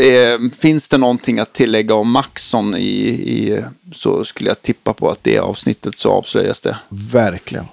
eh, 0.08 0.40
finns 0.60 0.90
det 0.90 0.98
någonting 0.98 1.40
att 1.40 1.54
tillägga 1.54 1.94
om 1.94 2.12
Maxon 2.12 2.76
i, 2.76 3.08
i, 3.10 3.64
så 3.94 4.26
skulle 4.26 4.50
jag 4.50 4.62
tippa 4.62 4.94
på 4.94 5.10
att 5.10 5.24
det 5.24 5.40
avsnittet 5.40 6.00
så 6.00 6.12
avslöjas 6.12 6.62
det. 6.62 6.78
Verkligen. 6.90 7.66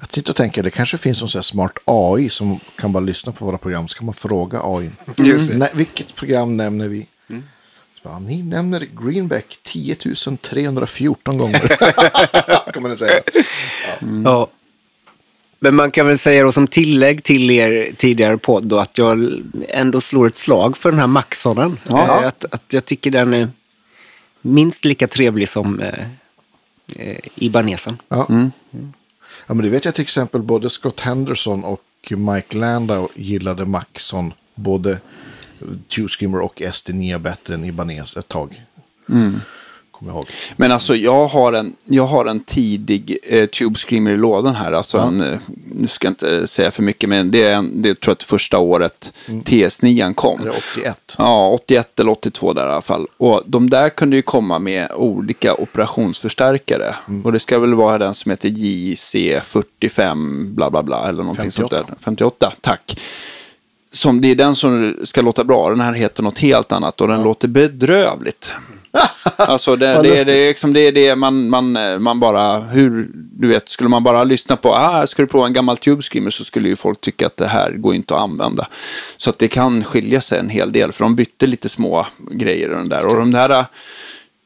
Jag 0.00 0.12
sitter 0.12 0.30
och 0.30 0.36
tänker, 0.36 0.62
det 0.62 0.70
kanske 0.70 0.98
finns 0.98 1.20
någon 1.20 1.28
sån 1.28 1.42
smart 1.42 1.78
AI 1.84 2.28
som 2.28 2.60
kan 2.76 2.92
bara 2.92 3.04
lyssna 3.04 3.32
på 3.32 3.44
våra 3.44 3.58
program. 3.58 3.88
Så 3.88 3.98
kan 3.98 4.06
man 4.06 4.14
fråga 4.14 4.60
AI. 4.64 4.90
Det. 5.16 5.58
Nej, 5.58 5.70
vilket 5.74 6.14
program 6.14 6.56
nämner 6.56 6.88
vi? 6.88 7.06
Så 8.02 8.08
bara, 8.08 8.18
Ni 8.18 8.42
nämner 8.42 8.86
Greenback 9.02 9.58
10 9.62 9.96
314 10.40 11.38
gånger. 11.38 11.68
kan 12.72 12.82
man 12.82 12.96
säga. 12.96 13.22
Ja. 14.24 14.48
Men 15.64 15.74
man 15.74 15.90
kan 15.90 16.06
väl 16.06 16.18
säga 16.18 16.44
då 16.44 16.52
som 16.52 16.66
tillägg 16.66 17.22
till 17.22 17.50
er 17.50 17.92
tidigare 17.96 18.38
podd 18.38 18.68
då 18.68 18.78
att 18.78 18.98
jag 18.98 19.42
ändå 19.68 20.00
slår 20.00 20.26
ett 20.26 20.36
slag 20.36 20.76
för 20.76 20.90
den 20.90 21.00
här 21.00 21.06
Maxonen. 21.06 21.78
Ja. 21.88 22.20
Eh, 22.20 22.26
Att, 22.26 22.44
att 22.50 22.72
jag 22.72 22.84
tycker 22.84 23.10
den 23.10 23.34
är 23.34 23.48
minst 24.40 24.84
lika 24.84 25.08
trevlig 25.08 25.48
som 25.48 25.80
eh, 25.80 26.06
eh, 26.96 27.16
Ibanesen. 27.34 27.96
Ja. 28.08 28.26
ja, 29.46 29.54
men 29.54 29.58
det 29.58 29.70
vet 29.70 29.84
jag 29.84 29.94
till 29.94 30.02
exempel 30.02 30.42
både 30.42 30.70
Scott 30.70 31.00
Henderson 31.00 31.64
och 31.64 31.82
Mike 32.10 32.56
Landau 32.56 33.08
gillade 33.14 33.66
Maxon. 33.66 34.32
Både 34.54 34.98
Tube 35.88 36.08
Screamer 36.08 36.40
och 36.40 36.60
SD9 36.60 37.18
bättre 37.18 37.54
än 37.54 37.64
Ibanez 37.64 38.16
ett 38.16 38.28
tag. 38.28 38.62
Kommer 40.02 40.12
jag 40.12 40.18
ihåg. 40.18 40.26
Men 40.56 40.72
alltså 40.72 40.96
jag 40.96 41.26
har 41.26 41.52
en, 41.52 41.76
jag 41.84 42.06
har 42.06 42.26
en 42.26 42.40
tidig 42.40 43.18
eh, 43.22 43.46
Tube 43.46 43.78
Screamer 43.78 44.10
i 44.10 44.16
lådan 44.16 44.54
här. 44.54 44.72
Alltså 44.72 44.98
en, 44.98 45.20
eh, 45.20 45.38
nu 45.74 45.86
ska 45.86 46.06
jag 46.06 46.10
inte 46.10 46.46
säga 46.46 46.70
för 46.70 46.82
mycket, 46.82 47.08
men 47.08 47.30
det 47.30 47.42
är, 47.42 47.54
en, 47.54 47.82
det 47.82 48.00
tror 48.00 48.16
jag 48.18 48.26
första 48.26 48.58
året 48.58 49.12
TS9 49.26 50.14
kom. 50.14 50.40
Är 50.40 50.44
det 50.44 50.50
81? 50.76 51.14
Ja, 51.18 51.48
81 51.48 52.00
eller 52.00 52.12
82 52.12 52.52
där 52.52 52.66
i 52.66 52.70
alla 52.70 52.82
fall. 52.82 53.06
Och 53.16 53.42
de 53.46 53.70
där 53.70 53.88
kunde 53.88 54.16
ju 54.16 54.22
komma 54.22 54.58
med 54.58 54.92
olika 54.92 55.54
operationsförstärkare. 55.54 56.94
Och 57.24 57.32
det 57.32 57.40
ska 57.40 57.58
väl 57.58 57.74
vara 57.74 57.98
den 57.98 58.14
som 58.14 58.30
heter 58.30 58.48
JC45 58.48 60.44
bla 60.44 60.70
bla 60.70 60.82
bla 60.82 61.08
eller 61.08 61.22
någonting 61.22 61.50
58. 61.50 61.76
sånt 61.76 61.88
där. 61.88 61.96
58, 62.04 62.52
tack. 62.60 63.00
Som, 63.92 64.20
det 64.20 64.28
är 64.28 64.34
den 64.34 64.54
som 64.54 64.96
ska 65.04 65.20
låta 65.20 65.44
bra. 65.44 65.70
Den 65.70 65.80
här 65.80 65.92
heter 65.92 66.22
något 66.22 66.38
helt 66.38 66.72
annat 66.72 67.00
och 67.00 67.08
den 67.08 67.22
låter 67.22 67.48
bedrövligt. 67.48 68.54
Alltså 69.36 69.76
det, 69.76 69.86
det, 69.86 70.24
det, 70.24 70.44
är 70.44 70.48
liksom, 70.48 70.72
det 70.74 70.80
är 70.80 70.92
det 70.92 71.16
man, 71.16 71.48
man, 71.50 71.78
man 72.02 72.20
bara, 72.20 72.60
hur, 72.60 73.10
du 73.14 73.48
vet, 73.48 73.68
skulle 73.68 73.88
man 73.88 74.02
bara 74.02 74.24
lyssna 74.24 74.56
på, 74.56 74.74
ah, 74.74 75.06
ska 75.06 75.22
du 75.22 75.28
prova 75.28 75.46
en 75.46 75.52
gammal 75.52 75.76
Tube 75.76 76.02
Screamer 76.02 76.30
så 76.30 76.44
skulle 76.44 76.68
ju 76.68 76.76
folk 76.76 77.00
tycka 77.00 77.26
att 77.26 77.36
det 77.36 77.46
här 77.46 77.72
går 77.72 77.94
inte 77.94 78.14
att 78.14 78.20
använda. 78.20 78.68
Så 79.16 79.30
att 79.30 79.38
det 79.38 79.48
kan 79.48 79.84
skilja 79.84 80.20
sig 80.20 80.38
en 80.38 80.48
hel 80.48 80.72
del, 80.72 80.92
för 80.92 81.04
de 81.04 81.14
bytte 81.14 81.46
lite 81.46 81.68
små 81.68 82.06
grejer 82.30 82.70
i 82.70 82.74
den 82.74 82.88
där. 82.88 83.06
Och 83.06 83.16
de 83.16 83.30
där 83.30 83.50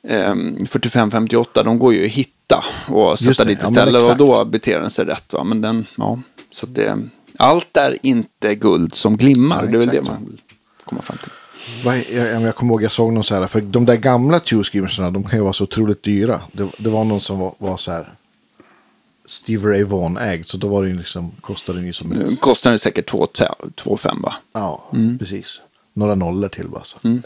eh, 0.08 0.34
45-58, 0.34 1.64
de 1.64 1.78
går 1.78 1.94
ju 1.94 2.04
att 2.04 2.10
hitta 2.10 2.64
och 2.86 3.18
sätta 3.18 3.44
det, 3.44 3.50
lite 3.50 3.66
ja, 3.74 4.10
och 4.10 4.16
då 4.16 4.44
beter 4.44 4.80
den 4.80 4.90
sig 4.90 5.04
rätt. 5.04 5.32
Va? 5.32 5.44
Men 5.44 5.60
den, 5.60 5.86
ja, 5.96 6.18
så 6.50 6.66
det, 6.66 6.98
allt 7.36 7.76
är 7.76 7.98
inte 8.02 8.54
guld 8.54 8.94
som 8.94 9.16
glimmar. 9.16 9.62
Nej, 9.62 9.72
det 9.72 9.76
är 9.76 9.80
väl 9.80 9.88
det 9.88 10.02
man 10.02 10.24
vill 10.26 10.40
komma 10.84 11.02
fram 11.02 11.18
till. 11.18 11.30
Vad, 11.84 11.96
jag, 12.12 12.42
jag 12.42 12.54
kommer 12.56 12.72
ihåg 12.72 12.82
jag 12.82 12.92
såg 12.92 13.12
någon 13.12 13.24
så 13.24 13.34
här. 13.34 13.46
För 13.46 13.60
de 13.60 13.84
där 13.84 13.96
gamla 13.96 14.40
Two 14.40 14.62
Screamersarna, 14.62 15.10
de 15.10 15.24
kan 15.24 15.38
ju 15.38 15.42
vara 15.42 15.52
så 15.52 15.64
otroligt 15.64 16.02
dyra. 16.02 16.40
Det, 16.52 16.68
det 16.78 16.90
var 16.90 17.04
någon 17.04 17.20
som 17.20 17.38
var, 17.38 17.54
var 17.58 17.76
så 17.76 17.92
här. 17.92 18.12
Steve 19.26 19.68
Ray 19.70 19.82
Vaughan 19.84 20.16
ägd. 20.16 20.46
Så 20.46 20.56
då 20.56 20.68
var 20.68 20.82
det 20.82 20.88
ju 20.88 20.96
liksom, 20.96 21.30
kostade 21.40 21.78
den 21.78 21.86
ju 21.86 21.92
som 21.92 22.12
en... 22.12 22.18
Nu 22.18 22.36
kostar 22.36 22.70
det 22.72 22.78
säkert 22.78 23.12
2,5 23.12 24.22
va? 24.22 24.34
Ja, 24.52 24.90
precis. 25.18 25.60
Några 25.94 26.14
nollor 26.14 26.48
till 26.48 26.68
bara. 26.68 26.84
Så. 26.84 26.98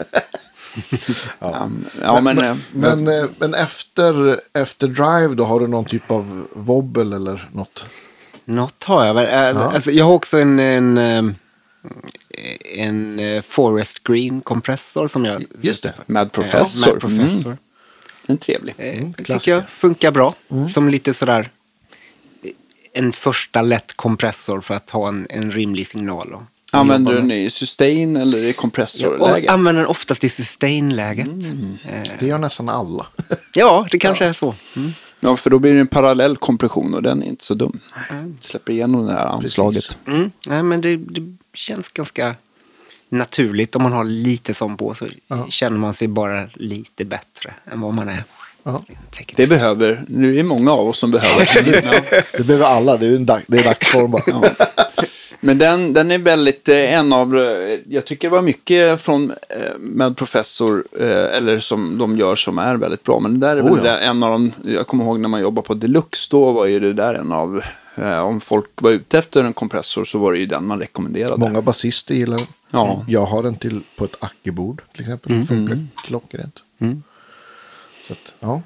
Ja, 1.39 1.69
ja 2.01 2.21
men, 2.21 2.37
eh, 2.37 2.55
Men, 2.71 3.07
eh, 3.07 3.25
men 3.37 3.53
efter, 3.53 4.39
efter 4.53 4.87
Drive 4.87 5.35
då, 5.35 5.43
har 5.43 5.59
du 5.59 5.67
någon 5.67 5.85
typ 5.85 6.11
av 6.11 6.47
wobbel 6.53 7.13
eller 7.13 7.49
något? 7.51 7.85
Något 8.45 8.83
har 8.83 9.05
jag 9.05 9.13
väl. 9.13 9.55
Äh, 9.55 9.61
Alltså, 9.61 9.91
jag 9.91 10.05
har 10.05 10.13
också 10.13 10.37
en, 10.39 10.59
en, 10.59 10.97
eh, 10.97 11.23
en 12.75 13.19
eh, 13.19 13.41
Forest 13.41 14.03
Green 14.03 14.41
kompressor 14.41 15.07
som 15.07 15.25
jag... 15.25 15.45
Just 15.61 15.83
det. 15.83 15.93
Mad 16.05 16.31
Professor. 16.31 16.87
Ja, 16.87 16.93
Mad 16.93 17.01
Professor. 17.01 17.45
Mm, 17.45 17.57
en 18.27 18.37
trevlig. 18.37 18.75
Eh, 18.77 19.07
det 19.17 19.23
tycker 19.23 19.51
jag 19.51 19.69
funkar 19.69 20.11
bra. 20.11 20.35
Som 20.73 20.89
lite 20.89 21.13
sådär 21.13 21.49
en 22.93 23.11
första 23.11 23.61
lätt 23.61 23.93
kompressor 23.93 24.61
för 24.61 24.73
att 24.73 24.89
ha 24.89 25.07
en, 25.07 25.27
en 25.29 25.51
rimlig 25.51 25.87
signal. 25.87 26.33
Och, 26.33 26.41
Använder 26.73 27.11
du 27.11 27.17
den 27.17 27.31
i 27.31 27.49
sustain 27.49 28.17
eller 28.17 28.43
i 28.43 28.53
kompressorläget? 28.53 29.47
och 29.47 29.53
använder 29.53 29.81
den 29.81 29.89
oftast 29.89 30.23
i 30.23 30.29
sustain-läget. 30.29 31.27
Eh, 31.27 32.11
Det 32.19 32.27
gör 32.27 32.37
nästan 32.37 32.69
alla. 32.69 33.07
ja, 33.53 33.87
det 33.91 33.99
kanske 33.99 34.25
är 34.25 34.33
så. 34.33 34.55
Mm. 34.75 34.91
Ja, 35.19 35.37
för 35.37 35.49
då 35.49 35.59
blir 35.59 35.73
det 35.73 35.79
en 35.79 35.87
parallell 35.87 36.37
kompression 36.37 36.93
och 36.93 37.03
den 37.03 37.23
är 37.23 37.27
inte 37.27 37.45
så 37.45 37.53
dum. 37.53 37.79
Släpper 38.39 38.73
igenom 38.73 39.05
det 39.05 39.13
här 39.13 39.25
anslaget. 39.25 39.97
Mm. 40.07 40.31
Nej, 40.47 40.63
men 40.63 40.81
det, 40.81 40.97
det 40.97 41.37
känns 41.53 41.89
ganska 41.89 42.35
naturligt. 43.09 43.75
Om 43.75 43.83
man 43.83 43.91
har 43.93 44.03
lite 44.03 44.53
sån 44.53 44.77
på 44.77 44.93
så 44.93 45.07
känner 45.49 45.77
man 45.77 45.93
sig 45.93 46.07
bara 46.07 46.47
lite 46.53 47.05
bättre 47.05 47.53
än 47.71 47.81
vad 47.81 47.93
man 47.93 48.09
är. 48.09 48.23
Ja. 48.63 48.83
Det 49.35 49.47
behöver, 49.47 50.03
nu 50.07 50.33
är 50.33 50.37
det 50.37 50.43
många 50.43 50.71
av 50.73 50.87
oss 50.87 50.97
som 50.97 51.11
behöver 51.11 51.47
ja. 51.93 52.19
Det 52.37 52.43
behöver 52.43 52.65
alla, 52.65 52.97
det 52.97 53.05
är, 53.07 53.15
en 53.15 53.25
dag, 53.25 53.41
det 53.47 53.57
är 53.57 53.63
dagsform 53.63 54.11
bara. 54.11 54.49
Men 55.43 55.57
den, 55.57 55.93
den 55.93 56.11
är 56.11 56.17
väldigt 56.19 56.69
eh, 56.69 56.93
en 56.93 57.13
av, 57.13 57.37
eh, 57.37 57.79
jag 57.89 58.05
tycker 58.05 58.29
det 58.29 58.35
var 58.35 58.41
mycket 58.41 59.01
från 59.01 59.31
eh, 59.31 59.77
med 59.79 60.17
Professor, 60.17 60.83
eh, 60.99 61.07
eller 61.37 61.59
som 61.59 61.97
de 61.97 62.17
gör 62.17 62.35
som 62.35 62.57
är 62.57 62.75
väldigt 62.75 63.03
bra. 63.03 63.19
Men 63.19 63.39
det 63.39 63.47
där 63.47 63.57
är 63.57 63.61
väl 63.61 63.71
Oh 63.71 63.79
ja. 63.83 63.91
det- 63.91 63.99
en 63.99 64.23
av 64.23 64.31
de, 64.31 64.51
jag 64.65 64.87
kommer 64.87 65.03
ihåg 65.03 65.19
när 65.19 65.29
man 65.29 65.41
jobbade 65.41 65.67
på 65.67 65.73
Deluxe, 65.73 66.27
då 66.31 66.51
var 66.51 66.65
ju 66.65 66.79
det 66.79 66.93
där 66.93 67.13
en 67.13 67.31
av, 67.31 67.61
om 68.23 68.41
folk 68.41 68.69
var 68.75 68.91
ute 68.91 69.19
efter 69.19 69.43
en 69.43 69.53
kompressor 69.53 70.03
så 70.03 70.17
var 70.19 70.33
det 70.33 70.39
ju 70.39 70.45
den 70.45 70.65
man 70.65 70.79
rekommenderade. 70.79 71.37
Många 71.37 71.61
basister 71.61 72.15
gillar 72.15 72.37
den. 72.37 72.47
Ja. 72.71 73.05
Jag 73.07 73.25
har 73.25 73.43
den 73.43 73.55
till 73.55 73.81
på 73.95 74.05
ett 74.05 74.15
ackebord 74.19 74.81
till 74.91 75.01
exempel. 75.01 75.37
Det 75.37 75.43
funkar 75.43 75.77
klockrent. 76.05 76.63
Så 78.07 78.13
att, 78.13 78.33
ja. 78.39 78.61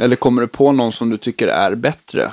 Eller 0.00 0.16
kommer 0.16 0.42
du 0.42 0.48
på 0.48 0.72
någon 0.72 0.92
som 0.92 1.10
du 1.10 1.16
tycker 1.16 1.48
är 1.48 1.74
bättre? 1.74 2.32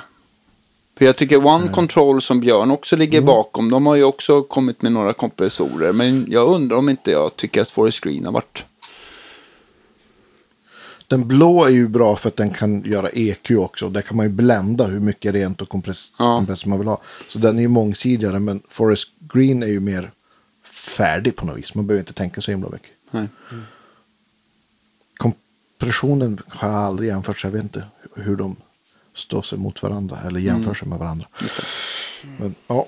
För 0.98 1.04
jag 1.04 1.16
tycker 1.16 1.46
One 1.46 1.68
Control 1.68 2.22
som 2.22 2.40
Björn 2.40 2.70
också 2.70 2.96
ligger 2.96 3.20
bakom, 3.20 3.70
de 3.70 3.86
har 3.86 3.94
ju 3.94 4.04
också 4.04 4.42
kommit 4.42 4.82
med 4.82 4.92
några 4.92 5.12
kompressorer. 5.12 5.92
Men 5.92 6.26
jag 6.28 6.48
undrar 6.48 6.76
om 6.76 6.88
inte 6.88 7.10
jag 7.10 7.36
tycker 7.36 7.62
att 7.62 7.70
Forest 7.70 8.00
Green 8.00 8.24
har 8.24 8.32
varit... 8.32 8.64
Den 11.08 11.28
blå 11.28 11.64
är 11.64 11.70
ju 11.70 11.88
bra 11.88 12.16
för 12.16 12.28
att 12.28 12.36
den 12.36 12.50
kan 12.50 12.82
göra 12.82 13.08
EQ 13.08 13.50
också. 13.50 13.88
Där 13.88 14.02
kan 14.02 14.16
man 14.16 14.26
ju 14.26 14.32
blända 14.32 14.86
hur 14.86 15.00
mycket 15.00 15.34
rent 15.34 15.62
och 15.62 15.68
kompress 15.68 16.12
Ja. 16.18 16.46
man 16.66 16.78
vill 16.78 16.88
ha. 16.88 17.00
Så 17.28 17.38
den 17.38 17.56
är 17.56 17.62
ju 17.62 17.68
mångsidigare. 17.68 18.38
Men 18.38 18.62
Forest 18.68 19.08
Green 19.34 19.62
är 19.62 19.66
ju 19.66 19.80
mer 19.80 20.10
färdig 20.96 21.36
på 21.36 21.46
något 21.46 21.58
vis. 21.58 21.74
Man 21.74 21.86
behöver 21.86 22.00
inte 22.02 22.12
tänka 22.12 22.40
så 22.40 22.50
himla 22.50 22.70
mycket. 22.70 22.90
Nej. 23.10 23.28
Kompressionen 25.16 26.42
har 26.48 26.68
jag 26.68 26.78
aldrig 26.78 27.08
jämfört 27.08 27.38
så 27.40 27.46
jag 27.46 27.52
vet 27.52 27.62
inte 27.62 27.84
hur 28.16 28.36
de 28.36 28.56
står 29.14 29.42
sig 29.42 29.58
mot 29.58 29.82
varandra. 29.82 30.18
Eller 30.26 30.40
jämför 30.40 30.74
sig 30.74 30.88
med 30.88 30.98
varandra. 30.98 31.26
Men, 32.38 32.54
ja. 32.66 32.86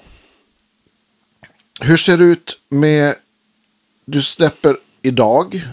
Hur 1.81 1.97
ser 1.97 2.17
det 2.19 2.25
ut 2.25 2.59
med... 2.69 3.15
Du 4.05 4.23
släpper 4.23 4.77
idag. 5.03 5.67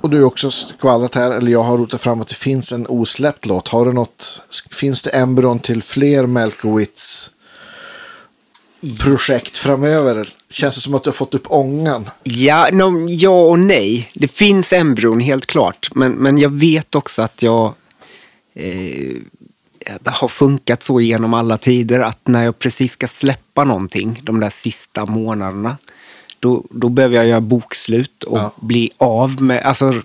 Och 0.00 0.10
du 0.10 0.18
har 0.18 0.26
också 0.26 0.50
skvallrat 0.50 1.14
här, 1.14 1.30
eller 1.30 1.52
jag 1.52 1.62
har 1.62 1.78
rotat 1.78 2.00
fram 2.00 2.20
att 2.20 2.28
det 2.28 2.34
finns 2.34 2.72
en 2.72 2.86
osläppt 2.86 3.46
låt. 3.46 3.68
Har 3.68 3.84
du 3.84 3.92
något, 3.92 4.42
finns 4.70 5.02
det 5.02 5.10
embryon 5.10 5.58
till 5.58 5.82
fler 5.82 6.26
Melkowitz 6.26 7.30
projekt 9.00 9.58
framöver? 9.58 10.28
Känns 10.50 10.74
det 10.74 10.80
som 10.80 10.94
att 10.94 11.04
du 11.04 11.10
har 11.10 11.14
fått 11.14 11.34
upp 11.34 11.46
ångan? 11.46 12.10
Ja, 12.22 12.68
no, 12.72 13.08
ja 13.08 13.42
och 13.42 13.58
nej. 13.58 14.10
Det 14.14 14.28
finns 14.28 14.72
embryon, 14.72 15.20
helt 15.20 15.46
klart. 15.46 15.90
Men, 15.94 16.12
men 16.12 16.38
jag 16.38 16.50
vet 16.50 16.94
också 16.94 17.22
att 17.22 17.42
jag 17.42 17.74
eh, 18.54 19.16
har 20.04 20.28
funkat 20.28 20.82
så 20.82 21.00
genom 21.00 21.34
alla 21.34 21.58
tider 21.58 22.00
att 22.00 22.28
när 22.28 22.44
jag 22.44 22.58
precis 22.58 22.92
ska 22.92 23.08
släppa 23.08 23.64
någonting, 23.64 24.20
de 24.22 24.40
där 24.40 24.50
sista 24.50 25.06
månaderna, 25.06 25.76
då, 26.40 26.64
då 26.70 26.88
behöver 26.88 27.16
jag 27.16 27.26
göra 27.26 27.40
bokslut 27.40 28.24
och 28.24 28.38
Ja. 28.38 28.52
bli 28.60 28.90
av 28.98 29.42
med... 29.42 29.62
Alltså, 29.62 30.02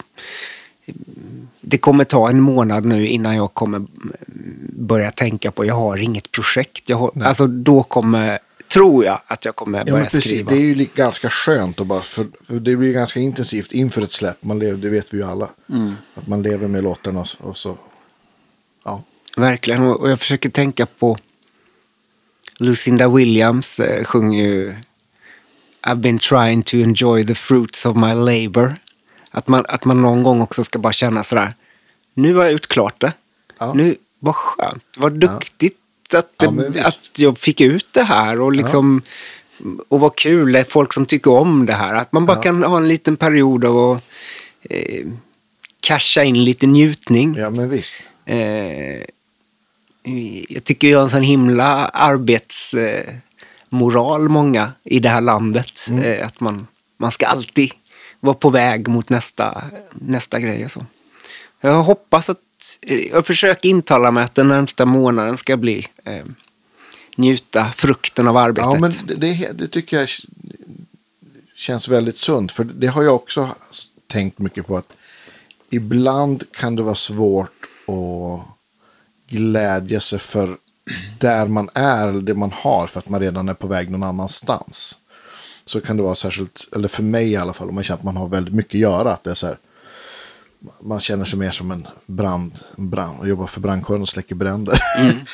det 1.61 1.77
kommer 1.77 2.03
ta 2.03 2.29
en 2.29 2.39
månad 2.41 2.85
nu 2.85 3.07
innan 3.07 3.35
jag 3.35 3.53
kommer 3.53 3.85
börja 4.69 5.11
tänka 5.11 5.51
på, 5.51 5.65
jag 5.65 5.75
har 5.75 5.97
inget 5.97 6.31
projekt. 6.31 6.89
Jag 6.89 6.97
har, 6.97 7.11
alltså 7.23 7.47
då 7.47 7.83
kommer, 7.83 8.39
tror 8.73 9.05
jag 9.05 9.19
att 9.27 9.45
jag 9.45 9.55
kommer 9.55 9.77
Ja, 9.79 9.83
börja 9.85 9.97
men 9.97 10.05
precis. 10.05 10.23
skriva. 10.31 10.51
Det 10.51 10.57
är 10.57 10.59
ju 10.75 10.87
ganska 10.95 11.29
skönt 11.29 11.79
att 11.81 11.87
bara, 11.87 12.01
för, 12.01 12.27
för 12.47 12.59
det 12.59 12.75
blir 12.75 12.93
ganska 12.93 13.19
intensivt 13.19 13.71
inför 13.71 14.01
ett 14.01 14.11
släpp. 14.11 14.43
Man 14.43 14.59
lever, 14.59 14.77
det 14.77 14.89
vet 14.89 15.13
vi 15.13 15.17
ju 15.17 15.23
alla. 15.23 15.49
Att 16.15 16.27
man 16.27 16.41
lever 16.43 16.67
med 16.67 16.83
låtarna 16.83 17.19
och, 17.21 17.27
och 17.49 17.57
så, 17.57 17.77
ja. 18.85 19.03
Verkligen. 19.37 19.81
Och 19.83 19.99
och 19.99 20.09
jag 20.11 20.19
försöker 20.19 20.49
tänka 20.49 20.85
på 20.85 21.17
Lucinda 22.59 23.07
Williams 23.09 23.79
eh, 23.79 24.03
sjunger 24.03 24.43
ju 24.43 24.75
I've 25.85 25.95
been 26.01 26.19
trying 26.19 26.63
to 26.63 26.77
enjoy 26.77 27.23
the 27.25 27.35
fruits 27.35 27.85
of 27.85 27.95
my 27.97 28.13
labor. 28.13 28.75
Att 29.31 29.47
man, 29.47 29.65
att 29.69 29.85
man 29.85 30.01
någon 30.01 30.23
gång 30.23 30.41
också 30.41 30.63
ska 30.63 30.79
bara 30.79 30.93
känna 30.93 31.23
sådär, 31.23 31.53
nu 32.13 32.35
har 32.35 32.43
jag 32.43 32.51
gjort 32.51 32.67
klart 32.67 33.01
det. 33.01 33.13
Ja. 33.59 33.73
Nu, 33.73 33.95
vad 34.19 34.35
skönt, 34.35 34.83
vad 34.97 35.11
duktigt 35.13 35.77
att, 36.13 36.31
Ja, 36.37 36.45
det, 36.47 36.51
men 36.51 36.71
visst. 36.71 36.85
att 36.85 37.19
jag 37.19 37.37
fick 37.37 37.61
ut 37.61 37.87
det 37.93 38.03
här. 38.03 38.41
Och 38.41 38.51
liksom, 38.55 39.01
och 39.87 39.99
vad 39.99 40.15
kul, 40.15 40.51
det 40.51 40.59
är 40.59 40.63
folk 40.63 40.93
som 40.93 41.05
tycker 41.05 41.31
om 41.31 41.65
det 41.65 41.73
här. 41.73 41.95
Att 41.95 42.11
man 42.11 42.25
bara 42.25 42.37
Ja. 42.37 42.43
kan 42.43 42.63
ha 42.63 42.77
en 42.77 42.87
liten 42.87 43.17
period 43.17 43.65
av 43.65 43.91
att 43.91 44.03
eh, 44.69 45.05
casha 45.79 46.23
in 46.23 46.43
lite 46.43 46.67
njutning. 46.67 47.35
ja, 47.37 47.49
men 47.49 47.69
visst. 47.69 47.95
Eh, 48.25 49.03
jag 50.49 50.63
tycker 50.63 50.87
jag 50.87 50.97
har 50.99 51.03
en 51.03 51.09
sån 51.09 51.21
himla 51.21 51.89
arbetsmoral, 53.75 54.29
många 54.29 54.73
i 54.83 54.99
det 54.99 55.09
här 55.09 55.21
landet. 55.21 55.87
Eh, 56.03 56.25
att 56.25 56.39
man, 56.39 56.67
man 56.97 57.11
ska 57.11 57.25
alltid 57.25 57.71
vara 58.19 58.35
på 58.35 58.49
väg 58.49 58.87
mot 58.87 59.09
nästa, 59.09 59.63
nästa 59.91 60.39
grej. 60.39 60.65
Och 60.65 60.71
så. 60.71 60.85
Jag 61.61 61.83
hoppas 61.83 62.29
att, 62.29 62.39
jag 63.11 63.25
försöker 63.25 63.69
intala 63.69 64.11
mig 64.11 64.23
att 64.23 64.35
den 64.35 64.47
närmsta 64.47 64.85
månaden 64.85 65.37
ska 65.37 65.57
bli 65.57 65.87
eh, 66.05 66.25
njuta 67.17 67.71
frukten 67.71 68.27
av 68.27 68.37
arbetet. 68.37 68.73
Ja, 68.73 68.79
men 68.79 68.93
det, 69.05 69.15
det, 69.15 69.51
det 69.53 69.67
tycker 69.67 69.99
jag 69.99 70.09
känns 71.55 71.87
väldigt 71.87 72.17
sunt. 72.17 72.51
För 72.51 72.63
det 72.63 72.87
har 72.87 73.03
jag 73.03 73.15
också 73.15 73.55
tänkt 74.07 74.39
mycket 74.39 74.67
på. 74.67 74.77
att 74.77 74.93
Ibland 75.69 76.43
kan 76.51 76.75
det 76.75 76.83
vara 76.83 76.95
svårt 76.95 77.65
att 77.87 78.45
glädja 79.27 79.99
sig 79.99 80.19
för 80.19 80.57
där 81.19 81.47
man 81.47 81.69
är 81.73 82.07
eller 82.07 82.21
det 82.21 82.33
man 82.33 82.51
har 82.51 82.87
för 82.87 82.99
att 82.99 83.09
man 83.09 83.19
redan 83.19 83.49
är 83.49 83.53
på 83.53 83.67
väg 83.67 83.89
någon 83.89 84.03
annanstans. 84.03 84.97
Så 85.65 85.81
kan 85.81 85.97
det 85.97 86.03
vara 86.03 86.15
särskilt, 86.15 86.67
eller 86.75 86.87
för 86.87 87.03
mig 87.03 87.31
i 87.31 87.35
alla 87.35 87.53
fall, 87.53 87.69
om 87.69 87.75
man 87.75 87.83
känner 87.83 87.97
att 87.97 88.03
man 88.03 88.17
har 88.17 88.27
väldigt 88.27 88.53
mycket 88.53 88.73
att 88.73 88.79
göra. 88.79 89.13
Att 89.13 89.23
det 89.23 89.29
är 89.29 89.35
så 89.35 89.47
här, 89.47 89.57
man 90.81 90.99
känner 90.99 91.25
sig 91.25 91.39
mer 91.39 91.51
som 91.51 91.71
en 91.71 91.87
brand, 92.05 92.59
brand 92.75 93.19
och 93.19 93.27
jobbar 93.27 93.47
för 93.47 93.61
brandkåren 93.61 94.01
och 94.01 94.09
släcker 94.09 94.35
bränder. 94.35 94.79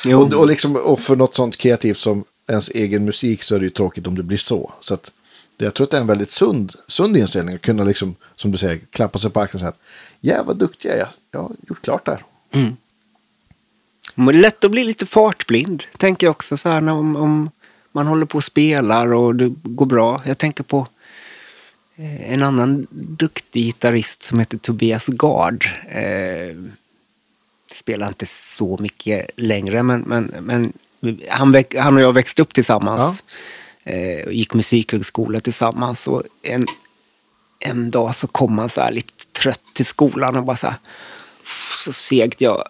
jo. 0.04 0.18
och, 0.22 0.34
och, 0.34 0.46
liksom, 0.46 0.76
och 0.76 1.00
för 1.00 1.16
något 1.16 1.34
sånt 1.34 1.56
kreativt 1.56 1.96
som 1.96 2.24
ens 2.48 2.68
egen 2.68 3.04
musik 3.04 3.42
så 3.42 3.54
är 3.54 3.58
det 3.58 3.64
ju 3.64 3.70
tråkigt 3.70 4.06
om 4.06 4.14
det 4.14 4.22
blir 4.22 4.38
så. 4.38 4.72
Så 4.80 4.94
att, 4.94 5.12
det, 5.56 5.64
jag 5.64 5.74
tror 5.74 5.84
att 5.84 5.90
det 5.90 5.96
är 5.96 6.00
en 6.00 6.06
väldigt 6.06 6.30
sund, 6.30 6.72
sund 6.88 7.16
inställning 7.16 7.54
att 7.54 7.60
kunna, 7.60 7.84
liksom, 7.84 8.14
som 8.36 8.52
du 8.52 8.58
säger, 8.58 8.80
klappa 8.90 9.18
sig 9.18 9.30
på 9.30 9.40
axeln 9.40 9.66
och 9.66 9.72
säga 9.72 9.72
ja 10.20 10.42
vad 10.42 10.56
duktig 10.56 10.88
jag 10.88 10.98
är, 10.98 11.08
jag 11.30 11.40
har 11.40 11.50
gjort 11.68 11.82
klart 11.82 12.06
det 12.06 12.12
här. 12.12 12.24
Är 12.50 12.76
lätt 14.14 14.64
att 14.64 14.70
bli 14.70 14.84
lite 14.84 15.06
fartblind, 15.06 15.84
tänker 15.96 16.26
jag 16.26 16.30
också. 16.30 16.56
Så 16.56 16.68
här, 16.68 16.80
när, 16.80 16.92
om, 16.92 17.16
om 17.16 17.50
man 17.92 18.06
håller 18.06 18.26
på 18.26 18.36
och 18.36 18.44
spelar 18.44 19.12
och 19.12 19.36
det 19.36 19.54
går 19.62 19.86
bra. 19.86 20.22
Jag 20.24 20.38
tänker 20.38 20.62
på 20.62 20.86
eh, 21.96 22.32
en 22.32 22.42
annan 22.42 22.86
duktig 22.90 23.64
gitarrist 23.64 24.22
som 24.22 24.38
heter 24.38 24.58
Tobias 24.58 25.06
Gard. 25.06 25.66
Eh, 25.88 26.56
spelar 27.72 28.08
inte 28.08 28.26
så 28.26 28.76
mycket 28.80 29.30
längre, 29.36 29.82
men, 29.82 30.00
men, 30.00 30.34
men 30.40 30.72
han, 31.28 31.64
han 31.78 31.96
och 31.96 32.02
jag 32.02 32.12
växte 32.12 32.42
upp 32.42 32.54
tillsammans. 32.54 33.24
Eh, 33.84 34.26
och 34.26 34.32
gick 34.32 34.54
musikhögskola 34.54 35.40
tillsammans. 35.40 36.08
Och 36.08 36.22
en 36.42 36.66
en 37.64 37.90
dag 37.90 38.14
så 38.14 38.26
kom 38.26 38.58
han 38.58 38.68
så 38.68 38.80
här 38.80 38.92
lite 38.92 39.24
trött 39.32 39.64
till 39.74 39.84
skolan 39.84 40.36
och 40.36 40.44
bara 40.44 40.56
så 40.56 40.66
här, 40.66 40.76
så 41.84 41.92
segt. 41.92 42.40
Jag 42.40 42.64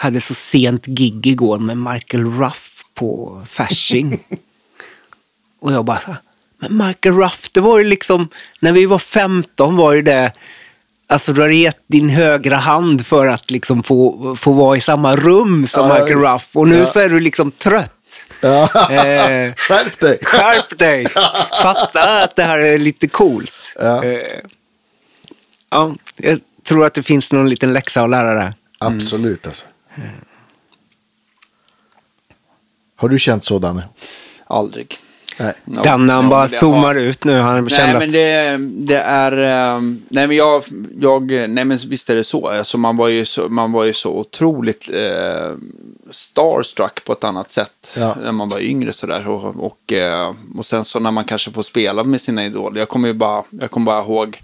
hade 0.00 0.20
så 0.20 0.34
sent 0.34 0.86
gig 0.86 1.26
igår 1.26 1.58
med 1.58 1.76
Michael 1.78 2.24
Ruff 2.38 2.82
på 2.94 3.42
Fasching. 3.48 4.20
och 5.60 5.72
jag 5.72 5.84
bara 5.84 5.98
så 5.98 6.16
men 6.62 6.76
Michael 6.86 7.14
Ruff, 7.14 7.50
det 7.52 7.60
var 7.60 7.78
ju 7.78 7.84
liksom, 7.84 8.28
när 8.60 8.72
vi 8.72 8.86
var 8.86 8.98
15 8.98 9.76
var 9.76 9.92
ju 9.92 10.02
det, 10.02 10.32
alltså 11.06 11.32
du 11.32 11.40
har 11.40 11.48
gett 11.48 11.78
din 11.86 12.08
högra 12.08 12.56
hand 12.56 13.06
för 13.06 13.26
att 13.26 13.50
liksom 13.50 13.82
få, 13.82 14.36
få 14.36 14.52
vara 14.52 14.76
i 14.76 14.80
samma 14.80 15.16
rum 15.16 15.66
som 15.66 15.88
Ja, 15.88 15.94
Michael. 15.94 16.18
Ruff. 16.18 16.56
Och 16.56 16.68
nu 16.68 16.78
Ja. 16.78 16.86
så 16.86 17.00
är 17.00 17.08
du 17.08 17.20
liksom 17.20 17.50
trött. 17.50 17.94
Ja. 18.42 18.62
Eh, 18.92 19.54
Skärp 19.54 20.00
dig! 20.00 20.18
Skärp 20.22 20.78
dig! 20.78 21.06
Fatta 21.62 22.22
att 22.22 22.36
det 22.36 22.42
här 22.44 22.58
är 22.58 22.78
lite 22.78 23.08
coolt. 23.08 23.76
Ja. 23.78 24.04
Eh, 24.04 24.40
ja, 25.70 25.94
jag 26.16 26.40
tror 26.68 26.86
att 26.86 26.94
det 26.94 27.02
finns 27.02 27.32
någon 27.32 27.48
liten 27.50 27.72
läxa 27.72 28.02
att 28.02 28.10
lära 28.10 28.34
där. 28.34 28.54
Absolut 28.78 29.46
alltså. 29.46 29.66
Har 32.96 33.08
du 33.08 33.18
känt 33.18 33.44
så 33.44 33.58
Danne? 33.58 33.88
Aldrig. 34.46 34.98
Nej. 35.38 35.54
Ja, 35.64 35.82
Danne 35.82 36.12
han 36.12 36.24
ja, 36.24 36.30
bara 36.30 36.48
zoomar 36.48 36.94
har- 36.94 37.02
ut 37.02 37.24
nu. 37.24 37.38
Han 37.38 37.64
Nej 37.64 37.92
men 37.92 37.96
att... 38.02 38.12
det, 38.12 38.56
det 38.86 38.96
är, 39.00 39.32
ehm, 39.32 40.02
nej 40.08 40.26
men 40.26 40.36
jag, 40.36 40.64
jag, 41.00 41.30
nej 41.30 41.64
men 41.64 41.78
visst 41.86 42.10
är 42.10 42.14
det 42.16 42.24
så. 42.24 42.48
Alltså 42.48 42.78
man 42.78 42.96
var 42.96 43.08
ju 43.08 43.24
så, 43.26 43.48
man 43.48 43.72
var 43.72 43.84
ju 43.84 43.92
så 43.92 44.10
otroligt 44.10 44.90
eh, 44.92 45.50
starstruck 46.10 47.04
på 47.04 47.12
ett 47.12 47.24
annat 47.24 47.50
sätt. 47.50 47.92
Ja. 47.96 48.16
När 48.22 48.32
man 48.32 48.48
var 48.48 48.60
yngre 48.60 48.92
sådär. 48.92 49.28
Och, 49.28 49.64
och, 49.64 49.92
eh, 49.92 50.34
och 50.56 50.66
sen 50.66 50.84
så 50.84 51.00
när 51.00 51.10
man 51.10 51.24
kanske 51.24 51.50
får 51.50 51.62
spela 51.62 52.04
med 52.04 52.20
sina 52.20 52.44
idoler. 52.44 52.78
Jag 52.78 52.88
kommer 52.88 53.08
ju 53.08 53.14
bara, 53.14 53.42
jag 53.50 53.70
kommer 53.70 53.86
bara 53.86 54.00
ihåg 54.00 54.40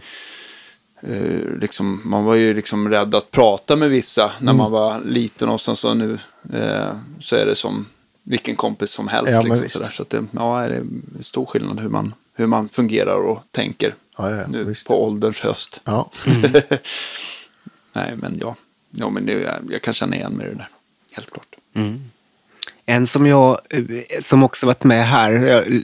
eh, 1.03 1.59
liksom, 1.61 2.01
man 2.05 2.25
var 2.25 2.35
ju 2.35 2.55
liksom 2.55 2.89
rädd 2.89 3.15
att 3.15 3.31
prata 3.31 3.77
med 3.77 3.91
vissa 3.91 4.33
när 4.39 4.53
Mm. 4.53 4.57
man 4.57 4.71
var 4.73 5.01
liten 5.05 5.49
och 5.49 5.61
sen 5.61 5.77
så 5.77 5.95
nu 5.95 6.19
eh, 6.53 6.93
så 7.21 7.37
är 7.37 7.47
det 7.47 7.55
som 7.55 7.87
vilken 8.23 8.57
kompis 8.57 8.91
som 8.91 9.09
helst. 9.09 9.33
Ja, 9.33 9.43
liksom, 9.43 9.69
sådär. 9.71 9.91
Så 9.93 10.03
att 10.03 10.11
det 10.11 10.25
ja, 10.33 10.61
är 10.63 10.69
det 10.71 10.85
stor 11.25 11.47
skillnad 11.47 11.81
hur 11.81 11.89
man, 11.89 12.15
hur 12.35 12.47
man 12.47 12.69
fungerar 12.69 13.17
och 13.21 13.43
tänker 13.51 13.95
Ja, 14.19 14.31
ja, 14.31 14.47
nu 14.49 14.65
visst. 14.65 14.87
på 14.87 15.05
ålderns 15.07 15.41
höst. 15.41 15.81
Ja. 15.85 16.11
Nej, 17.93 18.13
men 18.17 18.39
ja, 18.41 18.57
ja 18.91 19.11
men 19.11 19.27
det, 19.27 19.61
jag 19.71 19.83
kan 19.83 19.95
känna 19.95 20.17
igen 20.17 20.33
mig 20.33 20.47
i 20.47 20.51
det 20.51 20.57
där. 20.57 20.69
Helt 21.13 21.31
klart. 21.31 21.57
En 22.87 23.07
som 23.07 23.27
jag, 23.27 23.61
eh, 23.71 23.83
som 24.23 24.43
också 24.43 24.67
varit 24.67 24.85
med 24.85 25.07
här, 25.09 25.33
jag, 25.33 25.83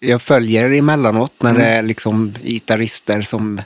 jag 0.00 0.22
följer 0.22 0.70
emellanåt 0.70 1.32
när 1.42 1.54
det 1.54 1.64
är 1.64 1.82
liksom 1.82 2.34
gitarrister 2.42 3.22
som 3.22 3.60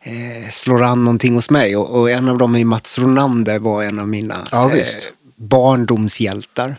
eh, 0.00 0.50
slår 0.52 0.82
an 0.82 1.04
någonting 1.04 1.34
hos 1.34 1.50
mig. 1.50 1.76
Och, 1.76 2.00
och 2.00 2.10
en 2.10 2.28
av 2.28 2.38
dem 2.38 2.54
är 2.56 2.64
Mats 2.64 2.98
Ronander 2.98 3.58
var 3.58 3.82
en 3.82 3.98
av 3.98 4.08
mina 4.08 4.48
Ja, 4.52 4.68
visst. 4.68 5.12
barndomshjältar. 5.36 6.76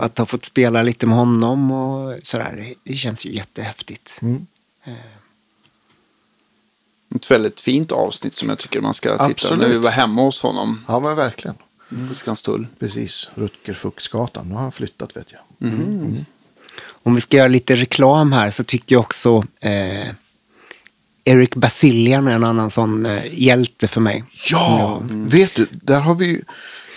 Att 0.00 0.18
ha 0.18 0.26
fått 0.26 0.44
spela 0.44 0.82
lite 0.82 1.06
med 1.06 1.16
honom 1.18 1.72
och 1.72 2.14
sådär, 2.22 2.54
det, 2.56 2.74
det 2.92 2.96
känns 2.96 3.24
ju 3.24 3.34
jättehäftigt. 3.34 4.18
Mm. 4.22 4.46
Ett 7.14 7.30
väldigt 7.30 7.60
fint 7.60 7.92
avsnitt 7.92 8.34
som 8.34 8.48
jag 8.48 8.58
tycker 8.58 8.80
man 8.80 8.94
ska 8.94 9.12
titta 9.12 9.24
Absolut. 9.24 9.60
när 9.60 9.68
vi 9.68 9.78
var 9.78 9.90
hemma 9.90 10.22
hos 10.22 10.42
honom 10.42 10.84
ja, 10.88 11.00
men 11.00 11.16
verkligen. 11.16 11.56
på 12.08 12.14
Skanstull. 12.14 12.66
Precis. 12.78 13.28
Rutger 13.34 13.74
Fuchsgatan. 13.74 14.48
Nu 14.48 14.54
har 14.54 14.62
han 14.62 14.72
flyttat 14.72 15.16
vet 15.16 15.32
jag. 15.32 15.40
Om 17.02 17.14
vi 17.14 17.20
ska 17.20 17.36
göra 17.36 17.48
lite 17.48 17.76
reklam 17.76 18.32
här 18.32 18.50
så 18.50 18.64
tycker 18.64 18.94
jag 18.96 19.00
också 19.00 19.44
eh, 19.60 20.06
Eric 21.28 21.54
Basilian 21.54 22.28
är 22.28 22.32
en 22.32 22.44
annan 22.44 22.70
sån 22.70 23.06
eh, 23.06 23.22
hjälte 23.32 23.88
för 23.88 24.00
mig. 24.00 24.24
Ja, 24.50 25.02
vet 25.10 25.54
du, 25.54 25.66
där 25.70 26.00
har 26.00 26.14
vi 26.14 26.42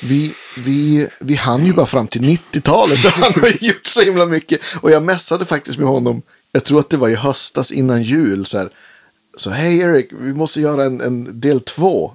vi, 0.04 0.34
vi, 0.58 1.08
vi 1.22 1.36
hann 1.36 1.66
ju 1.66 1.74
bara 1.74 1.86
fram 1.86 2.08
till 2.08 2.22
90-talet. 2.22 3.00
så 3.00 3.10
Han 3.10 3.34
har 3.42 3.64
gjort 3.64 3.86
så 3.86 4.02
himla 4.02 4.26
mycket. 4.26 4.62
Och 4.82 4.92
jag 4.92 5.04
mässade 5.04 5.46
faktiskt 5.46 5.78
med 5.78 5.88
honom, 5.88 6.22
jag 6.52 6.64
tror 6.64 6.80
att 6.80 6.90
det 6.90 6.98
var 6.98 7.10
i 7.10 7.16
höstas 7.16 7.72
innan 7.72 8.04
jul. 8.04 8.46
Så, 8.46 8.58
här, 8.58 8.70
så 9.38 9.50
hej 9.50 9.80
Erik, 9.80 10.10
vi 10.20 10.34
måste 10.34 10.62
göra 10.62 10.84
en, 10.84 11.02
en 11.02 11.40
del 11.40 11.60
två. 11.62 12.12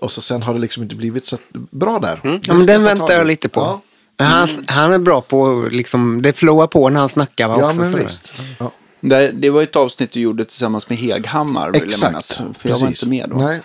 Och 0.00 0.12
så 0.12 0.22
sen 0.22 0.42
har 0.42 0.54
det 0.54 0.60
liksom 0.60 0.82
inte 0.82 0.94
blivit 0.96 1.26
så 1.26 1.38
bra 1.70 1.98
där. 1.98 2.20
Det 2.22 2.40
Ja, 2.46 2.54
men 2.54 2.66
den 2.66 2.80
ta 2.80 2.88
väntar 2.88 3.14
jag 3.14 3.26
lite 3.26 3.48
på. 3.48 3.60
Ja, 3.60 3.80
Men 4.18 4.26
Han, 4.26 4.48
han 4.66 4.92
är 4.92 4.98
bra 4.98 5.20
på, 5.20 5.68
liksom, 5.72 6.22
det 6.22 6.32
flowar 6.32 6.66
på 6.66 6.88
när 6.88 7.00
han 7.00 7.08
snackar. 7.08 7.48
va, 7.48 7.56
ja 7.58 7.66
också, 7.66 7.78
men 7.78 7.90
så. 7.90 7.96
visst. 7.96 8.32
Ja. 8.58 8.70
Det, 9.08 9.32
det 9.32 9.50
var 9.50 9.62
ett 9.62 9.76
avsnitt 9.76 10.10
du 10.10 10.20
gjorde 10.20 10.44
tillsammans 10.44 10.88
med 10.88 10.98
Heghammar, 10.98 11.70
vill 11.70 11.80
jag 11.90 12.08
minnas. 12.10 12.30
Exakt. 12.30 12.58
För 12.58 12.68
jag 12.68 12.78
var 12.78 12.86
precis. 12.86 13.02
inte 13.02 13.10
med 13.10 13.28
då. 13.28 13.36
Nej. 13.36 13.60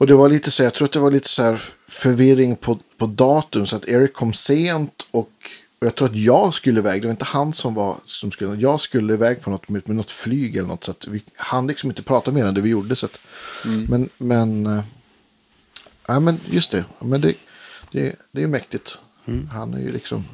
Och 0.00 0.06
det 0.06 0.14
var 0.14 0.28
lite 0.28 0.50
så, 0.50 0.62
jag 0.62 0.74
tror 0.74 0.86
att 0.86 0.92
det 0.92 0.98
var 0.98 1.10
lite 1.10 1.28
så 1.28 1.42
här 1.42 1.62
förvirring 1.88 2.56
på, 2.56 2.78
på 2.96 3.06
datum. 3.06 3.66
Så 3.66 3.76
att 3.76 3.88
Erik 3.88 4.12
kom 4.12 4.32
sent 4.32 5.06
och, 5.10 5.18
och 5.80 5.86
jag 5.86 5.94
tror 5.94 6.08
att 6.08 6.16
jag 6.16 6.54
skulle 6.54 6.80
iväg. 6.80 7.02
Det 7.02 7.06
var 7.06 7.12
inte 7.12 7.24
han 7.24 7.52
som 7.52 7.74
var 7.74 7.96
som 8.04 8.32
skulle. 8.32 8.54
Jag 8.54 8.80
skulle 8.80 9.12
iväg 9.12 9.42
på 9.42 9.50
något 9.50 9.68
med, 9.68 9.82
med 9.88 9.96
något 9.96 10.10
flyg 10.10 10.56
eller 10.56 10.68
något. 10.68 10.84
Så 10.84 10.90
att 10.90 11.06
vi 11.06 11.22
hann 11.36 11.66
liksom 11.66 11.90
inte 11.90 12.02
prata 12.02 12.30
mer 12.30 12.44
än 12.44 12.54
det 12.54 12.60
vi 12.60 12.70
gjorde. 12.70 12.96
Så 12.96 13.06
att, 13.06 13.20
Men, 13.88 14.08
men, 14.18 14.66
äh, 14.66 14.80
ja, 16.06 16.20
men 16.20 16.40
just 16.50 16.70
det. 16.70 16.84
Men 16.98 17.20
det, 17.20 17.34
det, 17.90 18.16
det 18.32 18.38
är 18.38 18.42
ju 18.42 18.48
mäktigt. 18.48 18.98
Han 19.52 19.74
är 19.74 19.80
ju 19.80 19.92
liksom, 19.92 20.24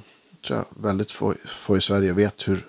tror 0.46 0.58
jag, 0.58 0.82
väldigt 0.82 1.12
få, 1.12 1.34
få 1.46 1.76
i 1.76 1.80
Sverige 1.80 2.12
vet 2.12 2.48
hur 2.48 2.66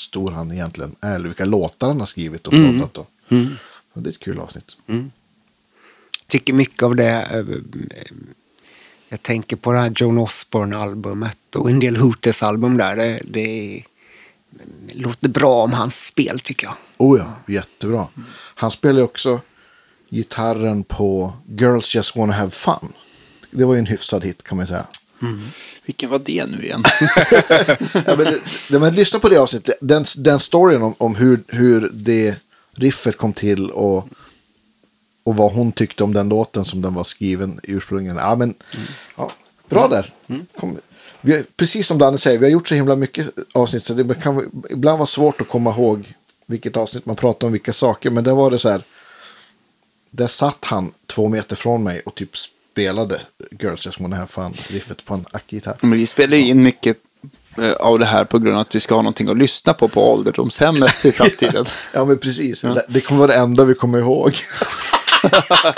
stor 0.00 0.30
han 0.30 0.52
egentligen 0.52 0.96
är. 1.00 1.14
Eller 1.14 1.28
vilka 1.28 1.44
låtar 1.44 1.86
han 1.86 2.00
har 2.00 2.06
skrivit 2.06 2.46
och 2.46 2.52
proddat. 2.52 2.98
Och. 2.98 3.10
Så 3.94 4.00
det 4.00 4.08
är 4.08 4.10
ett 4.12 4.18
kul 4.18 4.38
avsnitt. 4.40 4.76
Tycker 6.26 6.52
mycket 6.52 6.82
av 6.82 6.96
det. 6.96 7.06
eh, 7.10 7.44
Jag 9.08 9.22
tänker 9.22 9.56
på 9.56 9.72
det 9.72 9.78
här 9.78 9.92
Joan 9.96 10.18
Osborne-albumet 10.18 11.56
och 11.56 11.70
en 11.70 11.80
del 11.80 11.96
Hooters-album 11.96 12.76
där. 12.76 12.96
Det, 12.96 13.20
det 13.24 13.82
låter 14.92 15.28
bra 15.28 15.62
om 15.64 15.72
hans 15.72 16.06
spel 16.06 16.40
tycker 16.40 16.66
jag. 16.66 16.74
Oh 16.98 17.18
ja, 17.18 17.52
jättebra. 17.54 18.08
Han 18.54 18.70
spelar 18.70 19.02
också 19.02 19.40
gitarren 20.08 20.84
på 20.84 21.32
Girls 21.48 21.94
Just 21.94 22.16
Wanna 22.16 22.32
Have 22.32 22.50
Fun. 22.50 22.92
Det 23.50 23.64
var 23.64 23.74
ju 23.74 23.78
en 23.80 23.86
hyfsad 23.86 24.24
hit 24.24 24.42
kan 24.42 24.56
man 24.56 24.66
säga. 24.66 24.86
Vilken 25.84 26.10
var 26.10 26.18
det 26.18 26.50
nu 26.50 26.62
igen? 26.62 26.82
ja, 28.06 28.16
men, 28.16 28.80
men 28.80 28.94
lyssna 28.94 29.18
på 29.18 29.28
det 29.28 29.36
avsnittet. 29.36 29.74
Den, 29.80 30.04
den 30.16 30.38
storyn 30.38 30.82
om, 30.82 30.94
om 30.98 31.14
hur, 31.14 31.42
hur 31.48 31.90
det 31.92 32.36
riffet 32.74 33.16
kom 33.16 33.32
till 33.32 33.70
och, 33.70 34.08
och 35.22 35.36
vad 35.36 35.52
hon 35.52 35.72
tyckte 35.72 36.04
om 36.04 36.14
den 36.14 36.28
låten 36.28 36.64
som 36.64 36.80
den 36.82 36.94
var 36.94 37.04
skriven 37.04 37.60
ursprungligen. 37.62 38.16
Ja, 38.16 38.34
men, 38.34 38.54
ja, 39.16 39.32
bra 39.68 39.88
där. 39.88 40.12
Kom, 40.56 40.78
vi, 41.20 41.44
precis 41.56 41.86
som 41.86 41.98
Danne 41.98 42.18
säger, 42.18 42.38
vi 42.38 42.46
har 42.46 42.50
gjort 42.50 42.68
så 42.68 42.74
himla 42.74 42.96
mycket 42.96 43.28
avsnitt 43.54 43.84
så 43.84 43.94
det 43.94 44.14
kan 44.14 44.64
ibland 44.70 44.98
vara 44.98 45.06
svårt 45.06 45.40
att 45.40 45.48
komma 45.48 45.70
ihåg 45.70 46.14
vilket 46.46 46.76
avsnitt 46.76 47.06
man 47.06 47.16
pratar 47.16 47.46
om 47.46 47.52
vilka 47.52 47.72
saker. 47.72 48.10
Men 48.10 48.24
där 48.24 48.32
var 48.32 48.50
det 48.50 48.58
så 48.58 48.68
här, 48.68 48.82
där 50.10 50.26
satt 50.26 50.64
han 50.64 50.92
två 51.06 51.28
meter 51.28 51.56
från 51.56 51.82
mig 51.82 52.00
och 52.00 52.14
typ 52.14 52.30
spelade 52.72 53.20
Girls 53.50 53.86
Just 53.86 54.00
Wanna 54.00 54.16
Have 54.16 54.26
Fun 54.28 54.54
riffet 54.68 55.04
på 55.04 55.14
en 55.14 55.26
ackgitarr. 55.32 55.76
Men 55.82 55.90
vi 55.98 56.06
spelar 56.06 56.36
ju 56.36 56.46
in 56.48 56.62
mycket 56.62 56.96
eh, 57.58 57.72
av 57.72 57.98
det 57.98 58.04
här 58.06 58.24
på 58.24 58.38
grund 58.38 58.54
av 58.56 58.60
att 58.60 58.74
vi 58.74 58.80
ska 58.80 58.94
ha 58.94 59.02
någonting 59.02 59.28
att 59.28 59.38
lyssna 59.38 59.74
på 59.74 59.88
på 59.88 60.12
ålderdomshemmet 60.12 61.04
i 61.04 61.12
framtiden. 61.12 61.66
Ja, 61.94 62.04
men 62.04 62.18
precis. 62.18 62.64
Det 62.88 63.00
kommer 63.00 63.18
vara 63.18 63.32
det 63.32 63.38
enda 63.38 63.64
vi 63.64 63.74
kommer 63.74 63.98
ihåg. 63.98 64.32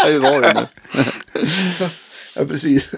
Hur 0.07 0.19
var 0.19 0.41
det 0.41 0.55
nu? 0.55 0.67
Ja, 2.35 2.45
precis. 2.45 2.91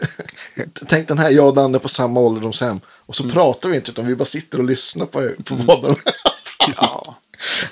Tänk 0.86 1.08
den 1.08 1.18
här, 1.18 1.30
jag 1.30 1.48
och 1.48 1.54
Danne 1.54 1.78
på 1.78 1.88
samma 1.88 2.20
ålderdomshem. 2.20 2.80
Och 2.88 3.14
så 3.16 3.22
Mm. 3.22 3.34
pratar 3.34 3.68
vi 3.68 3.76
inte, 3.76 3.90
utan 3.90 4.06
vi 4.06 4.16
bara 4.16 4.24
sitter 4.24 4.58
och 4.58 4.64
lyssnar 4.64 5.06
på, 5.06 5.30
på 5.44 5.56
podden. 5.56 5.96
Ja, 6.76 7.16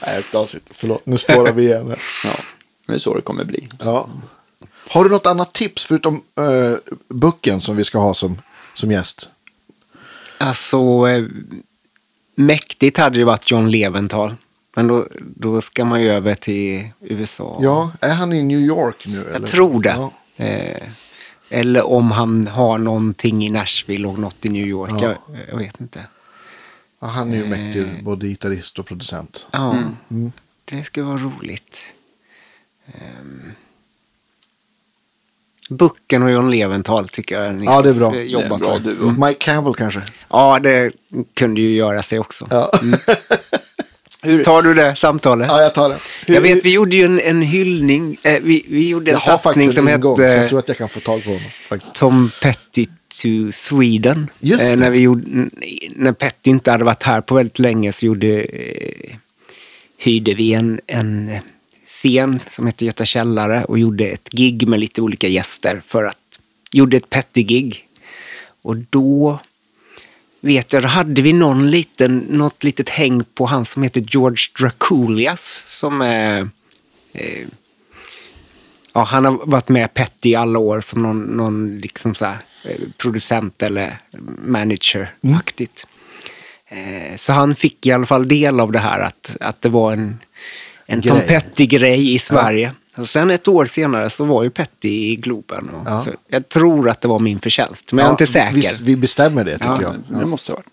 Nej. 0.07 0.23
Förlåt, 0.71 1.07
nu 1.07 1.19
spårar 1.19 1.53
vi 1.53 1.63
igen. 1.63 1.89
här. 1.89 1.99
ja, 2.25 2.31
det 2.87 2.95
är 2.95 2.99
så 2.99 3.15
det 3.15 3.21
kommer 3.23 3.45
bli. 3.45 3.69
Ja. 3.85 4.09
Har 4.89 5.05
du 5.05 5.11
något 5.11 5.27
annat 5.27 5.53
tips 5.53 5.85
förutom 5.85 6.15
uh, 6.41 6.77
Bucken 7.09 7.61
som 7.61 7.77
vi 7.77 7.85
ska 7.85 7.99
ha 7.99 8.15
som, 8.15 8.43
som 8.75 8.91
gäst? 8.93 9.29
Alltså, 10.39 11.09
eh, 11.09 11.25
mäktigt 12.35 12.99
hade 12.99 13.19
ju 13.19 13.25
varit 13.25 13.51
John 13.51 13.71
Leventhal. 13.71 14.35
Men 14.77 14.87
då, 14.89 15.07
då 15.21 15.61
ska 15.61 15.85
man 15.85 16.03
ju 16.03 16.09
över 16.11 16.35
till 16.35 16.89
USA. 17.01 17.59
Ja, 17.63 17.93
är 18.01 18.15
han 18.15 18.33
i 18.33 18.43
New 18.43 18.61
York 18.61 19.07
nu? 19.07 19.17
Jag 19.27 19.35
eller? 19.37 19.47
tror 19.47 19.83
det. 19.83 19.97
Ja. 20.37 20.45
Eh, 20.45 20.83
eller 21.51 21.87
om 21.87 22.11
han 22.11 22.47
har 22.47 22.79
någonting 22.79 23.45
i 23.47 23.51
Nashville 23.51 24.09
och 24.09 24.19
något 24.19 24.45
i 24.45 24.49
New 24.49 24.67
York. 24.67 24.91
Ja. 24.93 25.03
Jag, 25.03 25.17
jag 25.51 25.59
vet 25.59 25.81
inte. 25.81 26.07
Ja, 27.01 27.07
han 27.07 27.33
är 27.33 27.37
ju 27.37 27.43
Eh. 27.43 27.49
mäktig, 27.49 28.05
både 28.05 28.27
gitarrist 28.27 28.79
och 28.79 28.87
producent. 28.87 29.47
Ja, 29.51 29.71
Mm. 30.11 30.33
det 30.65 30.85
ska 30.85 31.03
vara 31.05 31.19
roligt. 31.19 31.81
Um, 32.87 33.43
Bucken 35.73 36.23
och 36.23 36.31
John 36.31 36.51
Leventhal 36.51 37.09
tycker 37.09 37.43
jag 37.43 37.55
ni 37.55 37.65
Ja, 37.65 37.83
det 37.83 37.89
är 37.89 37.95
bra. 37.95 38.11
ska 38.11 38.19
Det 38.19 38.33
är 38.33 38.49
bra 38.49 38.79
duo. 38.79 39.27
Mike 39.27 39.39
Campbell 39.45 39.75
kanske? 39.75 40.01
Ja, 40.31 40.59
det 40.63 40.93
kunde 41.35 41.61
ju 41.61 41.77
göra 41.77 42.03
sig 42.03 42.19
också. 42.19 42.47
Ja. 42.51 42.73
Hur- 44.25 44.45
Tar 44.45 44.63
du 44.63 44.75
det 44.75 44.97
samtalet? 44.97 45.49
Ja, 45.51 45.63
jag 45.63 45.75
tar 45.75 45.89
det. 45.89 45.99
Jag 46.27 46.41
vet, 46.41 46.65
vi 46.65 46.73
gjorde 46.73 46.97
ju 46.97 47.05
en, 47.05 47.21
en 47.21 47.43
hyllning. 47.43 48.17
Eh, 48.23 48.39
vi, 48.43 48.67
vi 48.69 48.89
gjorde 48.89 49.11
en 49.11 49.15
Jag 49.15 49.23
satsning 49.23 49.73
som 49.73 49.89
en 49.89 49.95
ingång, 49.95 50.17
så 50.17 50.23
hette 50.23 50.37
jag 50.39 50.49
tror 50.49 50.59
att 50.59 50.69
jag 50.69 50.79
kan 50.79 50.89
få 50.89 51.01
tag 51.01 51.25
på 51.25 51.31
honom. 51.31 51.45
Faktiskt. 51.69 51.95
Tom 51.95 52.31
Petty 52.43 52.85
to 52.85 53.53
Sweden. 53.53 54.31
Just 54.41 54.73
Eh, 54.73 54.79
när, 54.79 54.91
vi 54.91 54.99
gjorde, 55.01 55.49
när 55.97 56.13
Petty 56.13 56.51
inte 56.51 56.71
hade 56.71 56.85
varit 56.85 57.03
här 57.03 57.21
på 57.21 57.35
väldigt 57.35 57.59
länge 57.59 57.93
så 57.93 58.07
gjorde, 58.07 58.43
eh, 58.43 59.17
hyrde 59.99 60.35
vi 60.35 60.53
en, 60.53 60.81
en 60.87 61.31
scen 61.93 62.39
som 62.39 62.67
heter 62.67 62.87
Göta 62.87 63.05
källare 63.05 63.65
och 63.65 63.79
gjorde 63.79 64.05
ett 64.05 64.29
gig 64.29 64.69
med 64.69 64.81
lite 64.81 65.03
olika 65.03 65.29
gäster 65.29 65.83
för 65.87 66.05
att 66.05 66.39
gjorde 66.73 66.97
ett 66.97 67.11
Petty-gig. 67.11 67.87
Och 68.63 68.77
då 68.77 69.39
vet 70.41 70.73
jag, 70.73 70.83
då 70.83 70.89
hade 70.89 71.23
vi 71.23 71.33
någon 71.33 71.71
liten, 71.71 72.19
något 72.19 72.65
litet 72.65 72.89
häng 72.89 73.25
på 73.35 73.47
han 73.47 73.65
som 73.65 73.83
heter 73.83 74.01
George 74.01 74.45
Draculias 74.59 75.65
som 75.67 76.01
är 76.01 76.49
eh, 77.13 77.47
Ja, 78.95 79.03
han 79.05 79.25
har 79.25 79.41
varit 79.47 79.69
med 79.69 79.95
Petty 79.95 80.31
i 80.31 80.35
alla 80.35 80.59
år 80.59 80.81
som 80.81 81.03
någon, 81.03 81.23
någon 81.23 81.79
liksom 81.79 82.15
så 82.15 82.25
här, 82.25 82.39
eh, 82.65 82.81
producent 82.97 83.63
eller 83.63 83.99
manager-aktigt. 84.47 85.87
Eh, 86.67 87.17
Så 87.17 87.33
han 87.33 87.55
fick 87.55 87.87
i 87.87 87.93
alla 87.93 88.07
fall 88.07 88.29
del 88.29 88.61
av 88.61 88.73
det 88.73 88.79
här 88.79 89.01
att, 89.01 89.37
att 89.41 89.63
det 89.63 89.69
var 89.69 89.93
en, 89.93 90.19
en 90.93 91.03
Tom 91.03 91.17
Grej. 91.17 91.29
Petty-grej 91.29 92.15
i 92.15 92.19
Sverige. 92.19 92.73
Och 92.97 93.09
sen 93.09 93.31
ett 93.31 93.49
år 93.49 93.67
senare 93.67 94.11
så 94.11 94.25
var 94.25 94.43
ju 94.43 94.51
Petty 94.51 94.89
i 95.13 95.17
Globen. 95.17 95.69
Och 95.71 95.91
Ja. 95.91 96.05
så 96.05 96.11
jag 96.29 96.49
tror 96.49 96.89
att 96.91 97.01
det 97.01 97.09
var 97.09 97.19
min 97.19 97.41
förtjänst, 97.41 97.93
men 97.93 97.99
jag 98.03 98.07
är 98.07 98.11
inte 98.11 98.27
säker. 98.27 98.55
Vi, 98.55 98.67
vi 98.83 98.97
bestämmer 98.97 99.45
det, 99.45 99.53
tycker 99.53 99.67
Ja, 99.71 99.95
jag. 100.11 100.21
Det 100.21 100.27
måste 100.27 100.53
varit. 100.53 100.65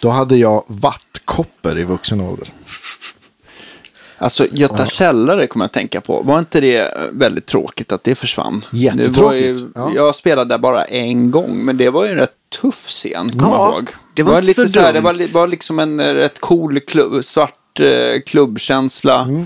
Då 0.00 0.08
hade 0.08 0.36
jag 0.36 0.64
vattkoppor 0.66 1.78
i 1.78 1.84
vuxen 1.84 2.20
ålder. 2.20 2.48
Alltså 4.18 4.46
Göta 4.52 4.86
källare 4.86 5.46
kommer 5.46 5.62
jag 5.64 5.66
att 5.66 5.72
tänka 5.72 6.00
på. 6.00 6.22
Var 6.22 6.38
inte 6.38 6.60
det 6.60 6.94
väldigt 7.12 7.46
tråkigt 7.46 7.92
att 7.92 8.04
det 8.04 8.14
försvann? 8.14 8.64
Jättetråkigt, 8.72 9.14
Det 9.16 9.22
var 9.22 9.34
ju, 9.34 9.70
ja. 9.74 9.92
Jag 9.94 10.14
spelade 10.14 10.48
där 10.54 10.58
bara 10.58 10.84
en 10.84 11.30
gång, 11.30 11.64
men 11.64 11.76
det 11.76 11.90
var 11.90 12.04
ju 12.04 12.10
en 12.10 12.16
rätt 12.16 12.34
tuff 12.62 12.86
scen, 12.86 13.28
kommer 13.30 13.44
Ja, 13.52 13.64
jag 13.68 13.74
ihåg. 13.74 13.88
det 14.14 14.22
var 14.22 14.32
inte 14.38 14.46
lite 14.46 14.68
så 14.68 14.80
här, 14.80 14.92
Det 14.92 15.00
var, 15.00 15.12
li- 15.14 15.32
var 15.32 15.46
liksom 15.46 15.78
en 15.78 16.00
eh, 16.00 16.06
rätt 16.14 16.40
cool 16.40 16.80
klubb, 16.80 17.24
svart 17.24 17.54
eh, 17.80 18.20
klubbkänsla. 18.26 19.22
Mm. 19.22 19.44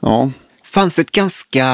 Ja. 0.00 0.30
fanns 0.64 0.98
ett 0.98 1.12
ganska 1.12 1.66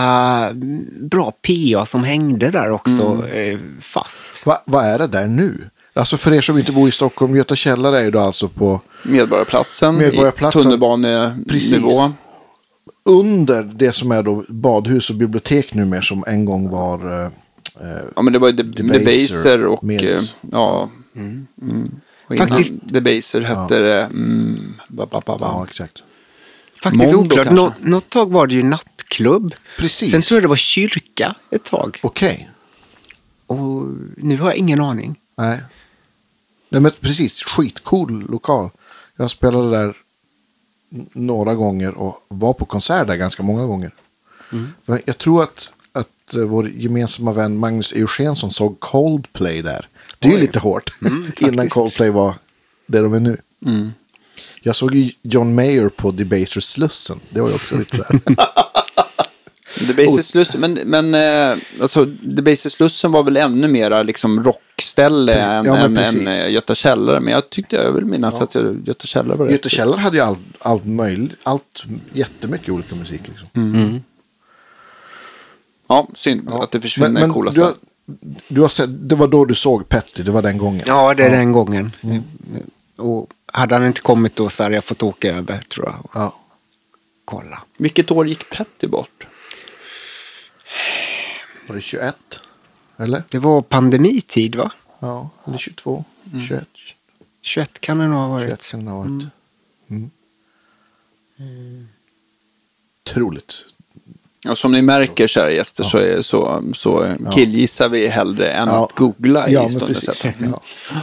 mm, 0.50 1.08
bra 1.08 1.32
PA 1.42 1.86
som 1.86 2.04
hängde 2.04 2.50
där 2.50 2.70
också 2.70 3.02
Mm. 3.02 3.52
eh, 3.54 3.58
fast. 3.80 4.46
Va, 4.46 4.62
vad 4.66 4.84
är 4.84 4.98
det 4.98 5.06
där 5.06 5.26
nu? 5.26 5.68
Alltså 5.94 6.16
för 6.16 6.32
er 6.32 6.40
som 6.40 6.58
inte 6.58 6.72
bor 6.72 6.88
i 6.88 6.92
Stockholm, 6.92 7.36
Göta 7.36 7.56
källare 7.56 7.98
är 8.00 8.04
ju 8.04 8.10
då 8.10 8.18
alltså 8.18 8.48
på 8.48 8.80
Medborgarplatsen, 9.02 9.96
Medborgarplatsen. 9.98 10.60
i 10.60 10.64
tunnelbanenivå. 10.64 12.12
Under 13.04 13.62
det 13.62 13.92
som 13.92 14.12
är 14.12 14.22
då 14.22 14.44
badhus 14.48 15.10
och 15.10 15.16
bibliotek 15.16 15.74
numera 15.74 16.02
som 16.02 16.24
en 16.26 16.44
gång 16.44 16.70
var... 16.70 17.20
eh, 17.20 17.26
eh, 17.80 18.02
Ja, 18.16 18.22
men 18.22 18.32
det 18.32 18.38
var 18.38 18.48
ju 18.48 18.56
The, 18.56 18.62
The 18.62 18.82
Debaser 18.82 19.04
Baser 19.04 19.66
och... 19.66 19.84
eh, 19.92 20.20
ja. 20.52 20.88
Mm. 21.16 21.46
Och 22.32 22.36
innan 22.36 22.48
Faktiskt- 22.48 22.92
The 22.92 23.00
Baser 23.00 23.40
hette 23.40 23.78
det... 23.78 24.02
Mm, 24.02 24.74
ba, 24.88 25.06
ba, 25.06 25.22
ba, 25.26 25.38
ba. 25.38 25.46
ja, 25.46 25.66
exakt. 25.68 26.02
Faktiskt 26.82 27.12
Mondo 27.14 27.34
oklart. 27.36 27.52
Nå, 27.52 27.72
något 27.80 28.08
tag 28.10 28.30
var 28.32 28.46
det 28.46 28.54
ju 28.54 28.62
nattklubb. 28.62 29.54
Precis. 29.78 30.10
Sen 30.12 30.22
tror 30.22 30.36
jag 30.36 30.44
det 30.44 30.48
var 30.48 30.56
kyrka 30.56 31.34
ett 31.50 31.64
tag. 31.64 32.00
Okej. 32.02 32.50
Och 33.46 33.86
nu 34.16 34.36
har 34.38 34.48
jag 34.48 34.56
ingen 34.56 34.80
aning. 34.80 35.16
Nej. 35.36 35.60
Nej, 36.68 36.80
men 36.80 36.92
precis. 37.00 37.42
Skitcool 37.42 38.26
lokal. 38.30 38.70
Jag 39.16 39.30
spelade 39.30 39.70
där 39.70 39.94
några 41.12 41.54
gånger 41.54 41.94
och 41.94 42.26
var 42.28 42.52
på 42.52 42.64
konsert 42.64 43.06
där 43.06 43.16
ganska 43.16 43.42
många 43.42 43.66
gånger. 43.66 43.94
För 44.82 45.02
jag 45.04 45.18
tror 45.18 45.42
att, 45.42 45.72
att 46.32 46.38
eh, 46.38 46.44
vår 46.44 46.68
gemensamma 46.68 47.32
vän 47.32 47.56
Magnus 47.56 47.92
Eugenson 47.92 48.50
såg 48.50 48.80
Coldplay 48.80 49.62
där. 49.62 49.88
Det 50.18 50.28
är 50.28 50.32
ju 50.32 50.38
lite 50.38 50.58
hårt. 50.58 50.92
Innan 51.40 51.68
Coldplay 51.68 52.10
var 52.10 52.34
det 52.86 53.00
de 53.00 53.14
är 53.14 53.20
nu. 53.20 53.36
Jag 54.62 54.76
såg 54.76 54.94
ju 54.94 55.10
John 55.22 55.54
Mayer 55.54 55.88
på 55.88 56.10
Debaser 56.10 56.60
Slussen. 56.60 57.20
Det 57.30 57.40
var 57.40 57.48
ju 57.48 57.54
också 57.54 57.76
lite 57.76 57.96
så 57.96 58.02
här. 58.02 58.20
The 59.86 59.94
Baser 59.94 60.22
Slussen, 60.22 60.60
men, 60.60 60.74
men 60.84 61.14
eh, 61.14 61.58
alltså, 61.80 62.06
The 62.36 62.42
Baser 62.42 62.70
Slussen 62.70 63.12
var 63.12 63.22
väl 63.22 63.36
ännu 63.36 63.68
mera 63.68 64.02
liksom 64.02 64.44
rockställe 64.44 65.34
än, 65.34 65.64
Ja, 65.64 65.76
än, 65.76 65.96
än 65.96 66.28
eh, 66.28 66.50
Göta 66.50 66.74
källare. 66.74 67.20
Men 67.20 67.32
jag 67.32 67.50
tyckte, 67.50 67.76
jag 67.76 67.92
vill 67.92 68.04
minnas 68.04 68.42
att 68.42 68.54
jag, 68.54 68.82
Göta 68.86 69.06
källare 69.06 69.36
var 69.38 69.46
rätt. 69.46 69.52
Göte 69.52 69.68
Källare 69.68 70.00
hade 70.00 70.16
ju 70.16 70.22
allt, 70.22 70.38
allt 70.58 70.86
möjligt, 70.86 71.32
allt, 71.42 71.84
jättemycket 72.12 72.68
olika 72.68 72.94
musik 72.94 73.20
liksom. 73.28 73.48
Ja, 75.92 76.08
synd 76.14 76.48
Ja. 76.50 76.64
att 76.64 76.70
det 76.70 76.80
försvinner 76.80 77.08
Men- 77.10 77.22
men 77.22 77.32
coola 77.32 77.50
du, 77.50 77.60
har, 77.60 77.66
ställen. 77.68 78.36
du 78.48 78.60
har 78.60 78.68
sett, 78.68 79.08
det 79.08 79.14
var 79.14 79.26
då 79.28 79.44
du 79.44 79.54
såg 79.54 79.88
Petty, 79.88 80.22
det 80.22 80.30
var 80.30 80.42
den 80.42 80.58
gången. 80.58 80.84
Ja, 80.86 81.14
det 81.14 81.24
är 81.24 81.30
den 81.30 81.52
gången. 81.52 81.92
Och 82.96 83.30
hade 83.46 83.74
han 83.74 83.86
inte 83.86 84.00
kommit 84.00 84.36
då 84.36 84.48
så 84.48 84.62
hade 84.62 84.74
jag 84.74 84.84
fått 84.84 85.02
åka 85.02 85.28
över 85.32 85.58
tror 85.62 85.86
jag 85.86 86.04
och 86.04 86.10
Ja. 86.14 86.36
kolla. 87.24 87.62
Vilket 87.78 88.10
år 88.10 88.28
gick 88.28 88.50
Petty 88.50 88.86
bort? 88.86 89.26
Var 91.68 91.74
det 91.76 91.82
21? 91.82 92.40
Eller? 92.96 93.22
Det 93.28 93.38
var 93.38 93.62
pandemitid 93.62 94.54
va? 94.54 94.72
Ja, 95.00 95.30
eller 95.46 95.58
22? 95.58 96.04
21? 96.48 96.64
21 97.42 97.80
kan 97.80 97.98
det 97.98 98.06
nog 98.08 98.18
ha 98.18 98.28
varit. 98.28 98.48
21 98.48 98.70
kan 98.70 98.84
det 98.84 98.90
ha 98.90 98.98
varit. 98.98 99.24
Mm. 99.90 100.10
Otroligt. 103.06 103.52
Ja, 104.44 104.54
som 104.54 104.72
ni 104.72 104.82
märker, 104.82 105.26
kära 105.26 105.50
gäster, 105.50 105.84
så, 105.84 105.98
är, 105.98 106.22
så, 106.22 106.62
så 106.74 107.14
killgissar 107.34 107.88
vi 107.88 108.08
hellre 108.08 108.50
än 108.50 108.68
Ja. 108.68 108.84
att 108.84 108.92
googla 108.92 109.48
i 109.48 109.52
Ja, 109.52 109.62
men 109.62 109.70
stundens 109.72 110.04
precis. 110.06 110.22
sätt. 110.22 110.34
Ja. 110.38 110.60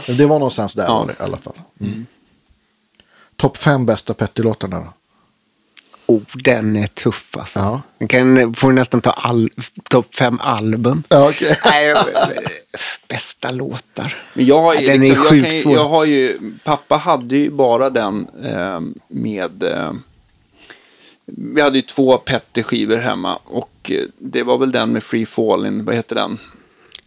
Men 0.07 0.17
det 0.17 0.25
var 0.25 0.39
någonstans 0.39 0.73
där 0.75 0.83
Ja. 0.83 0.93
var 0.99 1.07
det 1.07 1.13
i 1.13 1.23
alla 1.23 1.37
fall. 1.37 1.53
Mm. 1.81 2.05
Topp 3.35 3.57
fem 3.57 3.85
bästa 3.85 4.13
Petty-låtarna 4.13 4.79
då? 4.79 4.93
Oh, 6.05 6.21
den 6.43 6.75
är 6.75 6.87
tuff 6.87 7.37
alltså. 7.37 7.59
Ja. 7.59 7.81
Den 7.97 8.07
kan, 8.07 8.53
får 8.55 8.71
nästan 8.71 9.01
ta 9.01 9.11
all, 9.11 9.49
topp 9.89 10.15
fem 10.15 10.39
album. 10.39 11.03
Ja. 11.09 11.31
Nej, 11.65 11.95
bästa 13.07 13.51
låtar. 13.51 14.23
Men 14.33 14.45
jag 14.45 14.61
har 14.61 14.73
ju, 14.75 14.81
Ja, 14.81 14.91
den 14.93 15.03
är 15.03 15.07
liksom, 15.07 15.23
jag, 15.23 15.29
sjukt 15.31 15.45
kan, 15.45 15.55
ju- 15.55 15.61
svår. 15.61 15.73
jag 15.75 15.87
har 15.89 16.05
ju, 16.05 16.37
pappa 16.63 16.97
hade 16.97 17.37
ju 17.37 17.49
bara 17.51 17.89
den 17.89 18.27
eh, 18.43 18.79
med, 19.07 19.63
eh, 19.63 19.91
vi 21.37 21.61
hade 21.61 21.75
ju 21.77 21.81
två 21.81 22.17
Petter-skivor 22.17 22.95
hemma 22.97 23.35
och 23.43 23.91
eh, 23.91 24.03
det 24.17 24.43
var 24.43 24.57
väl 24.57 24.71
den 24.71 24.91
med 24.91 25.03
Free 25.03 25.25
Fallin', 25.25 25.85
vad 25.85 25.95
heter 25.95 26.15
den? 26.15 26.37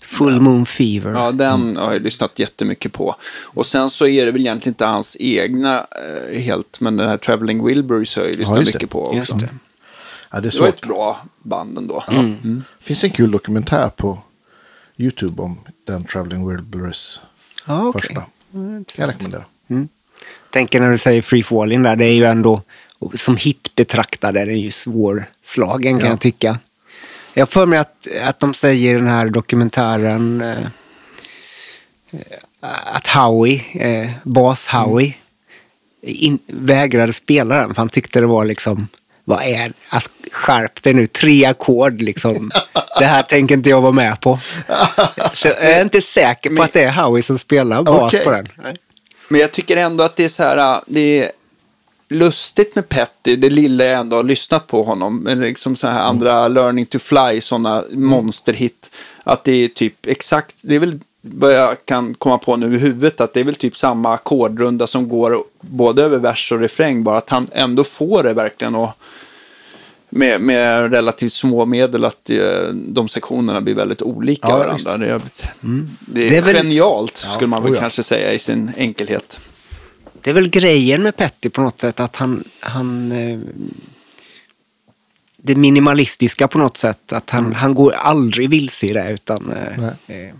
Full 0.01 0.41
Moon 0.41 0.67
Fever. 0.67 1.11
Ja, 1.13 1.33
den 1.33 1.77
har 1.77 1.93
jag 1.93 2.03
lyssnat 2.03 2.39
jättemycket 2.39 2.93
på. 2.93 3.15
Och 3.43 3.67
sen 3.67 3.91
så 3.91 4.07
är 4.07 4.27
det 4.27 4.33
väl 4.33 4.41
egentligen 4.41 4.71
inte 4.73 4.85
hans 4.87 5.17
egna 5.21 5.87
eh, 6.31 6.41
helt, 6.41 6.81
men 6.81 6.97
den 6.97 7.09
här 7.09 7.17
Traveling 7.17 7.67
Wilburys 7.67 8.17
har 8.17 8.23
jag 8.25 8.37
lyssnat 8.37 8.59
det. 8.65 8.75
mycket 8.75 8.91
på 8.91 9.03
också. 9.03 9.17
Just 9.17 9.39
det. 9.39 9.49
Ja, 10.31 10.41
det 10.41 10.49
är 10.49 10.53
Det 10.53 10.61
var 10.61 10.69
ett 10.69 10.79
svårt. 10.79 10.87
bra 10.89 11.21
band 11.43 11.79
ändå. 11.79 12.05
Det 12.09 12.63
finns 12.81 13.05
en 13.05 13.11
kul 13.11 13.31
dokumentär 13.31 13.89
på 13.89 14.19
YouTube 14.97 15.43
om 15.43 15.59
den 15.87 16.05
Traveling 16.05 16.49
Wilburys 16.49 17.21
Ja, 17.67 17.87
okej. 17.89 18.01
första. 18.03 18.23
Jag 19.03 19.09
rekommenderar. 19.09 19.47
Tänker 20.51 20.81
när 20.81 20.91
du 20.91 20.99
säger 20.99 21.23
Free 21.23 21.43
Falling 21.43 21.83
där, 21.83 21.97
det 21.97 22.05
är 22.05 22.13
ju 22.15 22.25
ändå, 22.25 22.63
som 23.15 23.37
hit 23.37 23.75
betraktad 23.75 24.37
är 24.37 24.47
den 24.47 24.61
ju 24.61 24.71
svårslagen 24.71 25.99
kan 25.99 26.07
Ja. 26.07 26.13
jag 26.13 26.21
tycka. 26.21 26.59
Jag 27.35 27.49
för 27.49 27.67
mig 27.67 27.79
att, 27.79 28.09
att 28.23 28.41
de 28.41 28.55
säger 28.55 28.95
i 28.95 28.99
den 28.99 29.09
här 29.09 29.29
dokumentären 29.29 30.41
eh, 30.41 30.59
eh, 32.11 32.39
att 32.95 33.07
Howie, 33.07 33.65
eh, 33.75 34.11
bas 34.23 34.67
Howie, 34.67 35.15
in, 36.03 36.39
vägrade 36.47 37.13
spela 37.13 37.57
den 37.57 37.75
för 37.75 37.83
han 37.83 37.89
tyckte 37.89 38.21
det 38.21 38.27
var 38.27 38.45
liksom, 38.45 38.89
vad 39.25 39.43
är 39.43 39.73
alltså, 39.89 40.11
skärp 40.33 40.83
dig 40.83 40.95
nu, 40.95 41.07
tre 41.07 41.45
ackord 41.45 42.03
liksom. 42.03 42.51
Det 42.99 43.07
här 43.07 43.23
tänker 43.23 43.55
inte 43.55 43.71
jag 43.71 43.81
vara 43.81 43.93
med 43.93 44.21
på. 44.21 44.39
Så 45.35 45.49
jag 45.49 45.59
är 45.63 45.83
inte 45.83 46.03
säker 46.03 46.57
på 46.57 46.63
att 46.63 46.73
det 46.73 46.83
är 46.83 46.91
Howie 46.91 47.23
som 47.23 47.39
spelar 47.39 47.83
bas 47.83 48.15
Okej. 48.15 48.25
på 48.25 48.31
den. 48.31 48.49
Men 49.29 49.41
jag 49.41 49.53
tycker 49.53 49.77
ändå 49.77 50.05
att 50.05 50.17
det 50.17 50.25
är 50.25 50.29
så 50.29 50.43
här, 50.43 50.81
det 50.87 51.01
är 51.01 51.33
lustigt 52.13 52.75
med 52.75 52.89
Petty, 52.89 53.37
det 53.37 53.51
lilla 53.51 53.85
jag 53.85 54.01
ändå 54.01 54.17
har 54.17 54.23
lyssnat 54.23 54.67
på 54.67 54.83
honom, 54.83 55.19
men 55.19 55.41
liksom 55.41 55.77
så 55.77 55.87
här 55.89 56.01
andra 56.01 56.49
Learning 56.49 56.87
to 56.87 56.99
Fly, 56.99 57.41
sådana 57.41 57.85
monsterhit, 57.93 58.91
att 59.25 59.45
det 59.45 59.53
är 59.53 59.69
typ 59.69 60.07
exakt, 60.07 60.57
det 60.63 60.75
är 60.75 60.79
väl 60.79 60.99
vad 61.21 61.53
jag 61.55 61.77
kan 61.85 62.15
komma 62.15 62.39
på 62.39 62.57
nu 62.57 62.75
i 62.75 62.79
huvudet, 62.79 63.21
att 63.21 63.33
det 63.35 63.41
är 63.41 63.45
väl 63.45 63.55
typ 63.55 63.79
samma 63.79 64.15
ackordrunda 64.15 64.87
som 64.87 65.09
går 65.09 65.45
både 65.61 66.03
över 66.03 66.19
vers 66.19 66.53
och 66.53 66.61
refräng, 66.61 67.05
bara 67.05 67.19
att 67.19 67.31
han 67.31 67.49
ändå 67.53 67.85
får 67.85 68.23
det 68.23 68.33
verkligen 68.33 68.75
och 68.75 68.91
med, 70.15 70.41
med 70.41 70.93
relativt 70.93 71.33
små 71.33 71.67
medel 71.67 72.05
att 72.05 72.31
eh, 72.31 72.39
de 72.73 73.09
sektionerna 73.09 73.61
blir 73.61 73.75
väldigt 73.75 74.03
olika 74.03 74.49
Ja, 74.49 74.59
varandra. 74.59 74.97
Det 74.99 75.07
är, 75.07 75.09
det, 75.09 75.15
är, 75.15 75.21
Mm. 75.65 75.91
Det 76.01 76.37
är 76.37 76.43
väl- 76.43 76.55
genialt, 76.57 77.17
skulle 77.17 77.47
man 77.49 77.63
väl 77.63 77.75
Ja, 77.75 77.81
kanske 77.81 78.03
säga 78.03 78.33
i 78.33 78.39
sin 78.39 78.71
enkelhet. 78.77 79.41
Det 80.23 80.31
är 80.31 80.35
väl 80.35 80.51
grejen 80.51 81.03
med 81.03 81.17
Petty 81.17 81.51
på 81.51 81.61
något 81.61 81.79
sätt 81.79 82.01
att 82.01 82.17
han, 82.17 82.45
han 82.61 83.13
eh, 83.13 83.39
det 85.37 85.57
minimalistiska 85.57 86.49
på 86.49 86.59
något 86.59 86.77
sätt. 86.77 87.13
Att 87.13 87.31
han, 87.31 87.53
han 87.53 87.75
går 87.75 87.93
aldrig 87.93 88.51
vilse 88.51 88.87
i 88.87 88.93
det 88.93 89.11
utan 89.11 89.53
eh, 89.53 89.87
eh, 90.07 90.35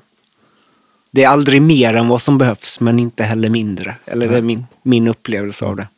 det 1.11 1.25
är 1.25 1.29
aldrig 1.29 1.63
mer 1.63 1.95
än 1.95 2.09
vad 2.09 2.23
som 2.23 2.39
behövs 2.39 2.81
men 2.81 2.99
inte 2.99 3.25
heller 3.25 3.51
mindre. 3.51 3.97
Eller 4.05 4.29
det 4.29 4.37
är 4.37 4.43
min, 4.43 4.67
min 4.83 5.09
upplevelse 5.09 5.65
av 5.65 5.77
det. 5.77 5.89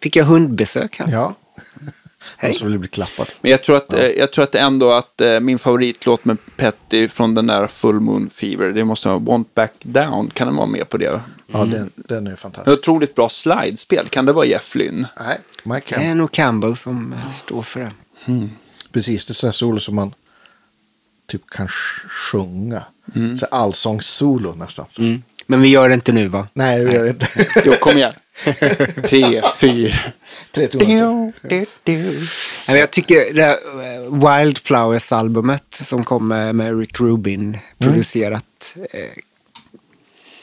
Fick 0.00 0.16
jag 0.16 0.24
hundbesök 0.24 0.98
här? 0.98 1.08
Ja. 1.12 1.34
Hej. 2.36 2.54
Som 2.54 2.68
vill 2.70 2.78
bli 2.78 2.88
klappad. 2.88 3.28
Men 3.40 3.50
jag 3.50 3.62
tror, 3.62 3.76
att, 3.76 3.92
eh, 3.92 4.06
jag 4.06 4.32
tror 4.32 4.44
att 4.44 4.54
ändå 4.54 4.92
att 4.92 5.20
eh, 5.20 5.40
min 5.40 5.58
favoritlåt 5.58 6.24
med 6.24 6.36
Petty 6.56 7.08
från 7.08 7.34
den 7.34 7.46
där 7.46 7.66
Full 7.66 8.00
Moon 8.00 8.30
Fever, 8.34 8.72
det 8.72 8.84
måste 8.84 9.08
vara 9.08 9.18
Want 9.18 9.54
Back 9.54 9.72
Down. 9.82 10.30
Kan 10.34 10.46
den 10.46 10.56
vara 10.56 10.66
med 10.66 10.88
på 10.88 10.96
det? 10.96 11.20
Ja, 11.52 11.64
den, 11.64 11.90
den 11.96 12.26
är 12.26 12.36
fantastisk. 12.36 12.78
otroligt 12.78 13.14
bra 13.14 13.28
slidespel. 13.28 14.08
Kan 14.08 14.24
det 14.26 14.32
vara 14.32 14.46
Jeff 14.46 14.74
Lynne? 14.74 15.08
Nej, 15.20 15.38
Mike 15.64 15.74
Det 15.74 15.80
Campbell. 15.90 16.10
är 16.10 16.14
nog 16.14 16.32
Campbell 16.32 16.76
som 16.76 17.12
eh, 17.12 17.32
står 17.32 17.62
för 17.62 17.80
det. 17.80 17.90
Precis, 18.92 19.26
det 19.26 19.32
är 19.32 19.34
sådär 19.34 19.52
solo 19.52 19.80
som 19.80 19.94
man 19.94 20.14
typ 21.28 21.50
kan 21.50 21.68
sjunga. 22.08 22.82
Så 23.40 23.46
allsångssolo 23.46 24.54
nästan. 24.54 24.86
Mm. 24.98 25.22
Men 25.46 25.60
vi 25.60 25.68
gör 25.68 25.88
det 25.88 25.94
inte 25.94 26.12
nu 26.12 26.28
va? 26.28 26.48
Nej, 26.52 26.84
det 26.84 26.92
gör 26.92 27.04
det 27.04 27.10
inte. 27.10 27.26
Jo, 27.64 27.72
kom 27.80 27.96
igen. 27.96 28.12
Tre, 29.04 29.42
fyra. 29.56 29.94
Tre 30.52 30.68
toner. 30.68 31.32
Nej, 31.42 31.66
men 32.66 32.76
jag 32.76 32.90
tycker 32.90 33.34
det 33.34 33.44
eh, 33.46 34.02
Wildflowers-albumet 34.12 35.74
som 35.82 36.04
kom 36.04 36.28
med, 36.28 36.78
Rick 36.78 37.00
Rubin 37.00 37.58
producerat. 37.78 38.76
Eh, 38.90 39.10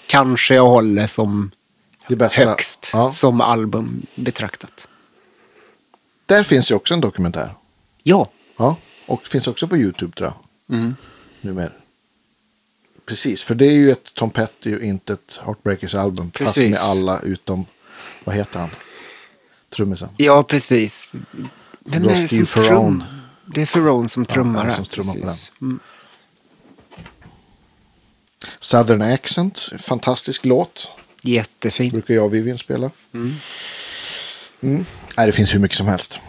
kanske 0.07 0.56
jag 0.56 0.68
håller 0.68 1.07
som 1.07 1.52
högst 2.32 2.90
Ja. 2.94 3.14
som 3.14 3.41
album 3.41 4.06
betraktat. 4.15 4.88
Där 6.26 6.44
finns 6.44 6.72
ju 6.72 6.76
också 6.76 6.94
en 6.94 7.02
dokumentär. 7.02 7.53
Ja, 8.03 8.30
Ja, 8.57 8.76
och 9.06 9.28
finns 9.28 9.48
också 9.48 9.68
på 9.68 9.78
YouTube 9.78 10.14
tror 10.18 10.34
jag. 10.68 10.78
Mm. 10.78 10.95
Numera. 11.41 11.72
Precis, 13.06 13.44
för 13.44 13.56
det 13.56 13.65
är 13.65 13.72
ju 13.72 13.91
ett 13.91 14.14
Tom 14.14 14.30
Petty 14.30 14.76
och 14.76 14.82
inte 14.82 15.14
ett 15.14 15.40
Heartbreakers 15.45 15.95
album. 15.95 16.32
Fast 16.36 16.57
med 16.57 16.78
alla 16.78 17.19
utom, 17.19 17.65
vad 18.28 18.36
heter 18.36 18.60
han? 18.60 18.70
Trummisen. 19.70 20.10
ja 20.18 20.44
precis. 20.44 21.12
Vem 21.80 22.04
är 22.04 22.10
det 22.10 22.28
som 22.28 22.45
Ferrone. 22.45 22.70
trum? 22.78 23.04
Det 23.45 23.62
är 23.62 23.66
Ferrone 23.66 24.10
som 24.10 24.26
trummar 24.26 24.66
här. 24.66 24.72
som 24.72 24.86
trummar 24.86 25.14
på 25.14 25.22
precis. 25.22 25.52
Mm. 25.62 25.80
Southern 28.60 29.02
Accent, 29.02 29.70
fantastisk 29.80 30.45
låt. 30.45 30.88
Jättefin. 31.22 31.90
Brukar 31.91 32.14
jag 32.14 32.26
och 32.26 32.34
Vivian 32.34 32.58
spela. 32.58 32.91
Mm. 33.14 33.36
Nej, 35.18 35.26
det 35.26 35.32
finns 35.32 35.54
hur 35.54 35.60
mycket 35.60 35.78
som 35.78 35.88
helst. 35.88 36.20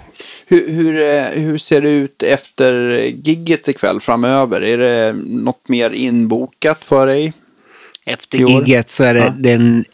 Hur, 0.47 0.69
hur, 0.73 1.03
eh, 1.03 1.25
hur 1.43 1.59
ser 1.59 1.83
det 1.83 1.91
ut 1.91 2.23
efter 2.23 2.99
gigget 3.25 3.69
ikväll 3.69 4.01
framöver? 4.01 4.61
Är 4.61 4.79
det 4.79 5.13
något 5.27 5.69
mer 5.69 5.91
inbokat 5.91 6.85
för 6.85 7.07
dig? 7.07 7.33
Efter 8.05 8.39
gigget 8.39 8.91
så 8.91 9.05
är 9.05 9.15
det, 9.15 9.21
Ja. 9.21 9.35
det 9.39 9.51
är 9.51 9.55
en 9.55 9.85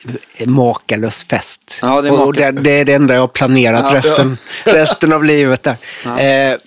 makalös 0.46 1.24
fest. 1.24 1.63
Ja, 1.84 2.02
det 2.02 2.08
är 2.08 2.26
och 2.26 2.34
det, 2.34 2.50
det 2.50 2.70
är 2.70 2.84
det 2.84 2.92
enda 2.92 3.14
jag 3.14 3.20
har 3.20 3.28
planerat 3.28 3.86
Ja. 3.88 3.98
resten, 3.98 4.36
resten 4.64 5.12
av 5.12 5.24
livet. 5.24 5.62
Där. 5.62 5.76
Eh, 6.52 6.58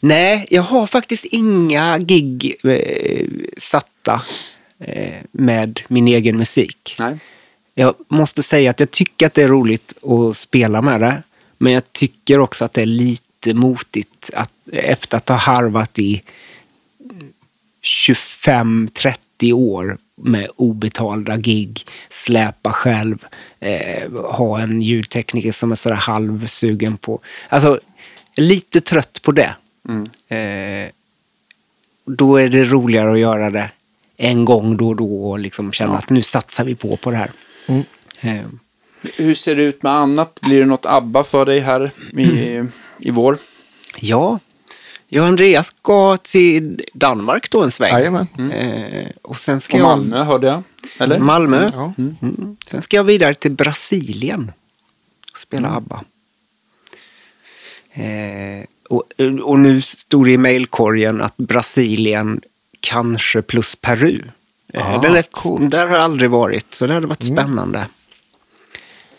nej, 0.00 0.46
jag 0.50 0.62
har 0.62 0.86
faktiskt 0.86 1.24
inga 1.24 1.98
gig 1.98 2.54
eh, 2.64 3.26
satta 3.56 4.22
eh, 4.78 5.14
med 5.32 5.80
min 5.88 6.08
egen 6.08 6.36
musik. 6.36 6.96
Nej. 6.98 7.18
Jag 7.74 7.94
måste 8.08 8.42
säga 8.42 8.70
att 8.70 8.80
jag 8.80 8.90
tycker 8.90 9.26
att 9.26 9.34
det 9.34 9.42
är 9.42 9.48
roligt 9.48 10.04
att 10.04 10.36
spela 10.36 10.82
med 10.82 11.00
det. 11.00 11.22
Men 11.58 11.72
jag 11.72 11.92
tycker 11.92 12.40
också 12.40 12.64
att 12.64 12.72
det 12.72 12.82
är 12.82 12.86
lite 12.86 13.54
motigt 13.54 14.30
att 14.34 14.50
efter 14.72 15.16
att 15.16 15.28
ha 15.28 15.36
harvat 15.36 15.98
i 15.98 16.22
25-30 17.82 19.52
år 19.52 19.98
med 20.22 20.48
obetalda 20.56 21.36
gig, 21.36 21.84
släpa 22.10 22.72
själv, 22.72 23.26
eh, 23.60 24.12
ha 24.12 24.60
en 24.60 24.82
ljudtekniker 24.82 25.52
som 25.52 25.72
är 25.72 25.76
sådär 25.76 25.96
halvsugen 25.96 26.96
på... 26.96 27.20
Alltså, 27.48 27.80
lite 28.36 28.80
trött 28.80 29.22
på 29.22 29.32
det. 29.32 29.54
Eh, 30.36 30.90
då 32.06 32.36
är 32.36 32.48
det 32.48 32.64
roligare 32.64 33.12
att 33.12 33.18
göra 33.18 33.50
det 33.50 33.70
en 34.16 34.44
gång 34.44 34.76
då 34.76 34.88
och 34.88 34.96
då 34.96 35.30
och 35.30 35.38
liksom 35.38 35.72
känna 35.72 35.98
att 35.98 36.10
nu 36.10 36.22
satsar 36.22 36.64
vi 36.64 36.74
på 36.74 36.96
på 36.96 37.10
det 37.10 37.16
här. 37.16 37.30
Eh, 38.20 38.46
Hur 39.16 39.34
ser 39.34 39.56
det 39.56 39.62
ut 39.62 39.82
med 39.82 39.92
annat? 39.92 40.40
Blir 40.40 40.60
det 40.60 40.66
något 40.66 40.86
ABBA 40.86 41.24
för 41.24 41.46
dig 41.46 41.60
här 41.60 41.90
i, 42.18 42.62
i 42.98 43.10
vår? 43.10 43.38
Ja, 43.98 44.38
jag 45.08 45.22
och 45.22 45.28
Andreas 45.28 45.66
ska 45.66 46.16
till 46.16 46.80
Danmark 46.92 47.50
då 47.50 47.62
en 47.62 47.70
sväng. 47.70 47.92
Jajamän. 47.92 48.26
Eh, 48.52 49.08
och 49.22 49.38
sen 49.38 49.60
ska 49.60 49.74
Och 49.76 49.80
jag... 49.80 49.86
Malmö 49.98 50.22
hörde 50.24 50.46
jag. 50.46 50.62
Eller? 50.98 51.18
Malmö. 51.18 51.70
Ja. 51.72 51.92
Mm. 51.98 52.56
Sen 52.70 52.82
ska 52.82 52.96
jag 52.96 53.04
vidare 53.04 53.34
till 53.34 53.50
Brasilien 53.52 54.52
och 55.32 55.38
spela 55.40 55.68
ABBA. 55.70 56.04
Eh, 57.92 58.64
och, 58.88 59.02
och 59.42 59.58
nu 59.58 59.80
stod 59.80 60.26
det 60.26 60.30
i 60.32 60.38
mejlkorgen 60.38 61.22
att 61.22 61.36
Brasilien 61.36 62.40
kanske 62.80 63.42
plus 63.42 63.76
Peru. 63.76 64.22
Eh, 64.72 64.94
Ah, 64.94 64.98
det 64.98 65.08
lät, 65.08 65.32
coolt. 65.32 65.70
där 65.70 65.86
har 65.86 65.94
jag 65.94 66.04
aldrig 66.04 66.30
varit, 66.30 66.74
så 66.74 66.86
det 66.86 66.94
hade 66.94 67.06
varit 67.06 67.22
spännande. 67.22 67.86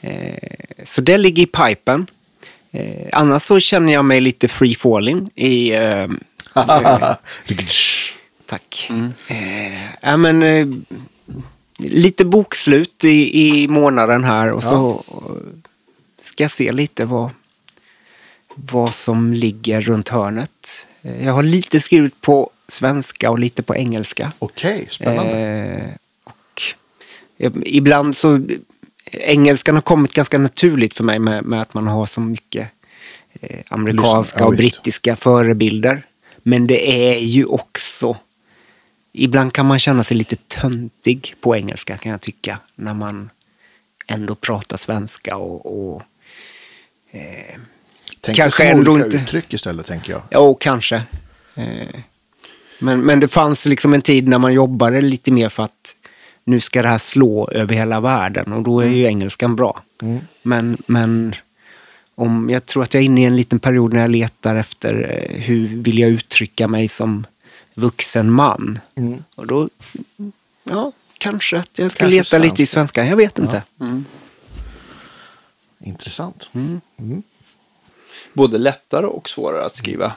Eh, 0.02 0.38
så 0.86 1.02
det 1.02 1.18
ligger 1.18 1.44
i 1.44 1.46
pipen. 1.46 2.08
Eh, 2.72 3.08
annars 3.14 3.42
så 3.44 3.60
känner 3.60 3.94
jag 3.94 4.06
mig 4.06 4.22
lite 4.22 4.48
free 4.48 4.76
falling 4.76 5.30
i... 5.36 5.72
Eh, 5.76 6.08
Tack. 8.46 8.90
Eh, 9.28 9.92
ja, 10.02 10.18
men, 10.18 10.44
eh, 10.44 10.68
lite 11.78 12.26
bokslut 12.26 13.06
i, 13.06 13.48
i 13.64 13.68
månaden 13.68 14.24
här 14.24 14.52
och 14.54 14.64
så 14.64 15.04
eh, 15.08 15.60
ska 16.22 16.44
jag 16.44 16.52
se 16.52 16.72
lite 16.72 17.06
vad, 17.06 17.30
vad 18.56 18.94
som 18.94 19.34
ligger 19.34 19.82
runt 19.82 20.10
hörnet. 20.10 20.86
Eh, 21.02 21.26
Jag 21.26 21.34
har 21.34 21.44
lite 21.44 21.80
skrivit 21.80 22.22
på 22.22 22.50
svenska 22.68 23.30
och 23.32 23.40
lite 23.40 23.64
på 23.64 23.76
engelska. 23.76 24.32
Okej, 24.40 24.88
spännande. 24.90 25.38
Eh, 25.38 25.94
och 26.24 26.62
eh, 27.38 27.52
ibland 27.66 28.18
så, 28.18 28.42
engelskan 29.12 29.76
har 29.76 29.82
kommit 29.82 30.14
ganska 30.14 30.38
naturligt 30.38 30.94
för 30.94 31.04
mig 31.04 31.20
med, 31.20 31.44
med 31.46 31.62
att 31.62 31.74
man 31.74 31.88
har 31.88 32.06
så 32.06 32.22
mycket 32.22 32.68
eh, 33.42 33.60
amerikanska 33.70 34.46
och 34.46 34.54
brittiska 34.56 35.16
förebilder. 35.16 36.06
Men 36.44 36.68
det 36.68 37.12
är 37.14 37.20
ju 37.20 37.46
också, 37.46 38.18
ibland 39.14 39.54
kan 39.54 39.66
man 39.66 39.80
känna 39.80 40.04
sig 40.04 40.18
lite 40.18 40.36
töntig 40.36 41.36
på 41.42 41.56
engelska 41.56 41.98
kan 41.98 42.12
jag 42.12 42.22
tycka. 42.22 42.60
När 42.76 42.94
man 42.94 43.30
ändå 44.08 44.36
pratar 44.36 44.78
svenska 44.78 45.36
och, 45.38 45.94
och 45.94 46.04
Tänk 48.22 48.38
kanske 48.38 48.64
ändå 48.64 48.96
inte- 48.98 49.18
uttryck 49.18 49.54
istället, 49.54 49.86
tänker 49.86 50.12
jag. 50.12 50.22
Ja, 50.30 50.54
kanske. 50.54 50.96
Eh, 51.56 51.88
Men, 52.80 53.02
men 53.02 53.20
det 53.20 53.28
fanns 53.28 53.66
liksom 53.66 53.94
en 53.94 54.02
tid 54.02 54.28
när 54.28 54.38
man 54.40 54.54
jobbade 54.54 55.02
lite 55.02 55.32
mer 55.32 55.50
för 55.50 55.64
att 55.64 55.96
nu 56.48 56.60
ska 56.60 56.82
det 56.82 56.88
här 56.88 56.98
slå 56.98 57.50
över 57.52 57.76
hela 57.76 58.00
världen 58.00 58.54
och 58.54 58.64
då 58.64 58.80
är 58.80 58.86
ju 58.88 59.06
engelskan 59.06 59.56
bra. 59.56 59.82
Men, 60.42 60.78
men 60.86 61.36
om, 62.16 62.50
jag 62.50 62.66
tror 62.66 62.84
att 62.84 62.94
jag 62.94 63.02
är 63.02 63.06
inne 63.06 63.22
i 63.22 63.26
en 63.26 63.36
liten 63.36 63.60
period 63.60 63.94
när 63.94 64.02
jag 64.02 64.10
letar 64.10 64.56
efter 64.56 64.94
eh, 65.32 65.42
hur 65.42 65.68
vill 65.68 66.00
jag 66.00 66.10
uttrycka 66.10 66.68
mig 66.68 66.88
som 66.88 67.26
vuxen 67.74 68.32
man. 68.32 68.80
Och 69.36 69.48
då, 69.48 69.70
ja, 70.64 70.92
kanske 71.18 71.58
att 71.58 71.80
jag 71.80 71.92
ska 71.92 72.00
Kanske 72.00 72.18
leta 72.18 72.38
lite 72.38 72.64
i 72.64 72.66
svenska. 72.66 73.02
svenska. 73.02 73.06
Jag 73.06 73.18
vet 73.18 73.40
inte. 73.40 73.64
Intressant. 75.80 76.52
Både 78.34 78.58
lättare 78.58 79.06
och 79.06 79.30
svårare 79.30 79.66
att 79.66 79.76
skriva 79.76 80.14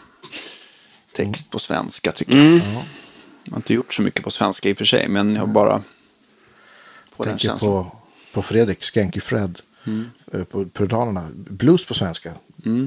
text 1.17 1.51
på 1.51 1.59
svenska 1.59 2.13
tycker 2.13 2.39
jag. 2.39 2.61
Jag 3.45 3.53
har 3.53 3.57
inte 3.57 3.75
gjort 3.75 3.95
så 3.95 4.03
mycket 4.03 4.25
på 4.25 4.31
svenska 4.31 4.69
i 4.69 4.73
och 4.73 4.79
för 4.79 4.85
sig, 4.85 5.09
men 5.09 5.35
jag 5.35 5.41
har 5.43 5.47
bara 5.47 5.83
den 7.25 7.33
tänker 7.33 7.49
känslan. 7.49 7.71
på, 7.85 7.97
på 8.33 8.43
Fredrik, 8.43 8.83
Skanky 8.85 9.21
Fred. 9.21 9.61
eh, 10.33 10.45
På 10.45 10.65
Puritanerna. 10.65 11.29
Blues 11.35 11.85
på 11.87 11.95
svenska. 11.95 12.33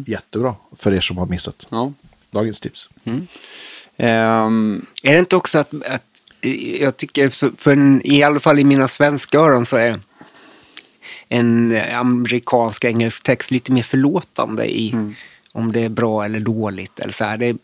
Jättebra 0.08 0.56
för 0.76 0.94
er 0.94 1.02
som 1.02 1.18
har 1.18 1.26
missat. 1.26 1.68
Ja. 1.70 1.94
Dagens 2.32 2.60
tips. 2.60 2.90
Ehm, 3.98 4.86
Är 5.04 5.14
det 5.14 5.20
inte 5.20 5.36
också 5.36 5.60
att, 5.60 5.74
att 5.88 6.04
jag 6.80 6.98
tycker, 6.98 7.30
för, 7.30 7.52
för 7.58 7.72
en, 7.72 8.02
i 8.04 8.24
alla 8.24 8.40
fall 8.40 8.60
i 8.60 8.64
mina 8.64 8.88
svenska 8.88 9.40
öron 9.40 9.66
så 9.66 9.78
är 9.78 10.00
en 11.28 11.82
amerikansk 11.94 12.84
engelsk 12.86 13.24
text 13.24 13.52
lite 13.52 13.72
mer 13.72 13.84
förlåtande 13.84 14.66
i 14.80 14.96
om 15.56 15.72
det 15.72 15.80
är 15.80 15.90
bra 15.90 16.26
eller 16.26 16.40
dåligt. 16.40 17.00
Eller 17.00 17.14
så 17.14 17.24
här. 17.24 17.38
Det, 17.38 17.56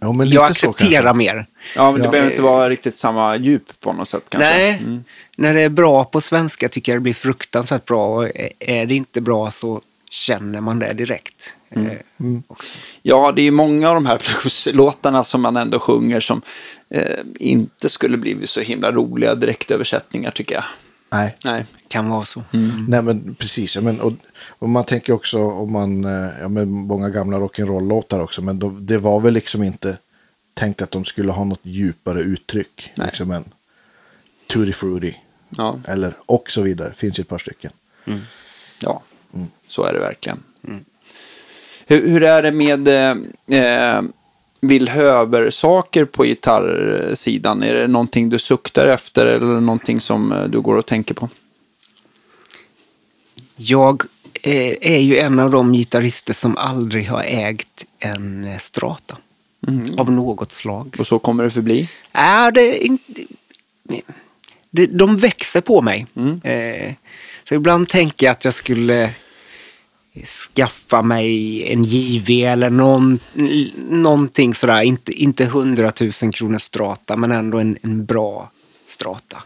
Ja, 0.00 0.12
men 0.12 0.28
lite 0.28 0.34
jag 0.42 0.50
accepterar 0.50 1.14
mer. 1.14 1.46
Ja, 1.76 1.90
men 1.92 2.00
det 2.00 2.06
Ja. 2.06 2.10
behöver 2.10 2.30
inte 2.30 2.42
vara 2.42 2.68
riktigt 2.68 2.96
samma 2.98 3.36
djup 3.36 3.80
på 3.80 3.92
något 3.92 4.08
sätt 4.08 4.22
kanske. 4.28 4.50
Nej, 4.50 4.70
Mm. 4.70 5.04
när 5.36 5.54
det 5.54 5.60
är 5.60 5.68
bra 5.68 6.04
på 6.04 6.20
svenska 6.20 6.68
tycker 6.68 6.92
jag 6.92 6.96
det 6.96 7.02
blir 7.02 7.14
fruktansvärt 7.14 7.84
bra. 7.84 8.06
Och 8.16 8.28
är- 8.60 8.86
det 8.86 8.94
inte 8.94 9.20
bra 9.20 9.50
så 9.50 9.80
känner 10.10 10.60
man 10.60 10.78
det 10.78 10.92
direkt. 10.92 11.52
Mm. 11.70 11.86
Eh, 11.90 12.40
också. 12.46 12.76
Ja, 13.02 13.32
det 13.36 13.42
är 13.42 13.44
ju 13.44 13.50
många 13.50 13.88
av 13.88 13.94
de 13.94 14.06
här 14.06 14.18
blueslåtarna 14.42 15.24
som 15.24 15.40
man 15.42 15.56
ändå 15.56 15.78
sjunger 15.78 16.20
som 16.20 16.42
eh, 16.94 17.18
inte 17.38 17.88
skulle 17.88 18.16
blivit 18.16 18.50
så 18.50 18.60
himla 18.60 18.92
roliga 18.92 19.34
direktöversättningar 19.34 20.30
tycker 20.30 20.54
jag. 20.54 20.64
Nej. 21.12 21.36
Nej. 21.44 21.64
Kan 21.88 22.08
vara 22.08 22.24
så. 22.24 22.42
Nej 22.88 23.02
men 23.02 23.34
precis, 23.34 23.76
ja, 23.76 23.82
men, 23.82 24.00
och, 24.00 24.12
och 24.58 24.68
man 24.68 24.84
tänker 24.84 25.12
också 25.12 25.38
om 25.38 25.72
man, 25.72 26.04
eh, 26.04 26.30
ja 26.40 26.48
men 26.48 26.70
många 26.70 27.08
gamla 27.08 27.38
rock'n'roll-låtar 27.38 28.20
också, 28.20 28.42
men 28.42 28.58
då, 28.58 28.70
det 28.70 28.98
var 28.98 29.20
väl 29.20 29.34
liksom 29.34 29.62
inte 29.62 29.98
tänkt 30.54 30.82
att 30.82 30.90
de 30.90 31.04
skulle 31.04 31.32
ha 31.32 31.44
något 31.44 31.60
djupare 31.62 32.20
uttryck. 32.20 32.92
Nej. 32.94 33.06
Liksom 33.06 33.30
en 33.30 33.44
Tutti 34.46 34.72
Frutti, 34.72 35.16
Ja, 35.48 35.80
eller 35.88 36.14
och 36.26 36.50
så 36.50 36.62
vidare, 36.62 36.92
finns 36.92 37.18
ju 37.18 37.22
ett 37.22 37.28
par 37.28 37.38
stycken. 37.38 37.72
ja. 38.80 39.02
så 39.68 39.84
är 39.84 39.92
det 39.92 39.98
verkligen. 40.00 40.42
Hur, 41.86 42.08
hur 42.08 42.22
är 42.22 42.42
det 42.42 42.52
med 42.52 42.88
eh, 42.88 44.02
Bill 44.60 44.88
Höver-saker 44.88 46.04
på 46.04 46.24
gitarrsidan? 46.24 47.62
Är 47.62 47.74
det 47.74 47.86
någonting 47.86 48.30
du 48.30 48.38
suktar 48.38 48.88
efter 48.88 49.26
eller 49.26 49.60
någonting 49.60 50.00
som 50.00 50.32
eh, 50.32 50.44
du 50.44 50.60
går 50.60 50.76
och 50.76 50.86
tänker 50.86 51.14
på? 51.14 51.28
Jag 53.56 54.02
eh, 54.42 54.74
är 54.80 55.00
ju 55.00 55.18
en 55.18 55.38
av 55.38 55.50
de 55.50 55.72
gitarrister 55.72 56.32
som 56.32 56.56
aldrig 56.56 57.08
har 57.08 57.22
ägt 57.22 57.84
en 57.98 58.44
eh, 58.44 58.58
strata. 58.58 59.16
Av 59.96 60.12
något 60.12 60.52
slag. 60.52 60.96
Och 60.98 61.06
så 61.06 61.18
kommer 61.18 61.44
det 61.44 61.50
förbli? 61.50 61.88
Äh, 62.12 62.48
det, 62.54 62.88
det, 64.70 64.86
de 64.86 65.16
växer 65.16 65.60
på 65.60 65.82
mig. 65.82 66.06
Eh, 66.42 66.92
så 67.48 67.54
ibland 67.54 67.88
tänker 67.88 68.26
jag 68.26 68.32
att 68.32 68.44
jag 68.44 68.54
skulle 68.54 69.10
skaffa 70.24 71.02
mig 71.02 71.62
en 71.72 71.84
JV 71.84 72.44
eller 72.44 72.70
någon, 72.70 73.18
någonting 73.88 74.54
sådär. 74.54 74.82
Inte, 74.82 75.12
inte 75.12 75.44
100 75.44 75.92
000 76.22 76.32
kronor 76.32 76.58
strata, 76.58 77.16
men 77.16 77.32
ändå 77.32 77.58
en, 77.58 77.78
en 77.82 78.04
bra 78.04 78.50
strata. 78.86 79.42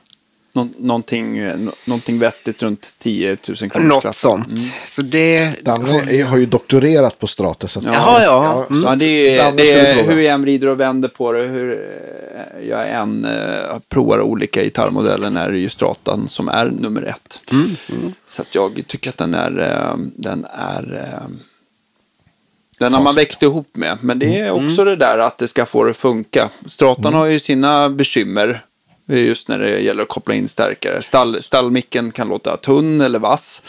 Nå 0.56 0.68
någonting, 0.78 1.44
nå- 1.64 1.72
någonting 1.84 2.18
vettigt 2.18 2.62
runt 2.62 2.94
10 2.98 3.36
000 3.48 3.56
kronor. 3.70 3.86
Något 3.86 3.98
straff. 4.00 4.14
sånt. 4.16 4.58
Så 4.86 5.02
det... 5.02 5.64
Danne 5.64 6.22
har 6.22 6.38
ju 6.38 6.46
doktorerat 6.46 7.18
på 7.18 7.26
Strata. 7.26 7.68
Så 7.68 7.78
att, 7.78 7.84
Jaha, 7.84 8.22
ja. 8.22 8.66
Ja, 8.70 8.92
att 8.92 8.98
det 8.98 9.38
är, 9.38 9.52
det 9.52 9.72
är 9.72 10.02
hur 10.04 10.20
jag 10.20 10.34
än 10.34 10.42
vrider 10.42 10.68
och 10.68 10.80
vänder 10.80 11.08
på 11.08 11.32
det. 11.32 11.42
Hur 11.42 11.72
eh, 11.72 12.68
jag 12.68 12.90
än 12.90 13.24
eh, 13.24 13.78
provar 13.88 14.20
olika 14.20 14.62
gitarrmodeller 14.62 15.40
är 15.46 15.50
det 15.50 15.58
ju 15.58 15.68
Stratan 15.68 16.28
som 16.28 16.48
är 16.48 16.64
nummer 16.66 17.02
ett. 17.02 17.40
Så 18.28 18.42
att 18.42 18.54
jag 18.54 18.82
tycker 18.86 19.10
att 19.10 19.16
den 19.16 19.34
är, 19.34 19.60
eh, 19.60 19.96
den 20.16 20.46
är 20.50 20.94
eh, 21.12 21.28
den 22.78 22.94
har 22.94 23.02
man 23.02 23.14
växt 23.14 23.42
ihop 23.42 23.68
med. 23.72 23.98
Men 24.00 24.18
det 24.18 24.38
är 24.38 24.50
också 24.50 24.84
det 24.84 24.96
där 24.96 25.18
att 25.18 25.38
det 25.38 25.48
ska 25.48 25.66
få 25.66 25.84
det 25.84 25.90
att 25.90 25.96
funka. 25.96 26.50
Stratan 26.66 27.14
har 27.14 27.26
ju 27.26 27.40
sina 27.40 27.90
bekymmer. 27.90 28.64
Just 29.06 29.48
när 29.48 29.58
det 29.58 29.80
gäller 29.80 30.02
att 30.02 30.08
koppla 30.08 30.34
in 30.34 30.48
stärkare. 30.48 31.02
Stall, 31.02 31.42
stallmicken 31.42 32.12
kan 32.12 32.28
låta 32.28 32.56
tunn 32.56 33.00
eller 33.00 33.18
vass. 33.18 33.62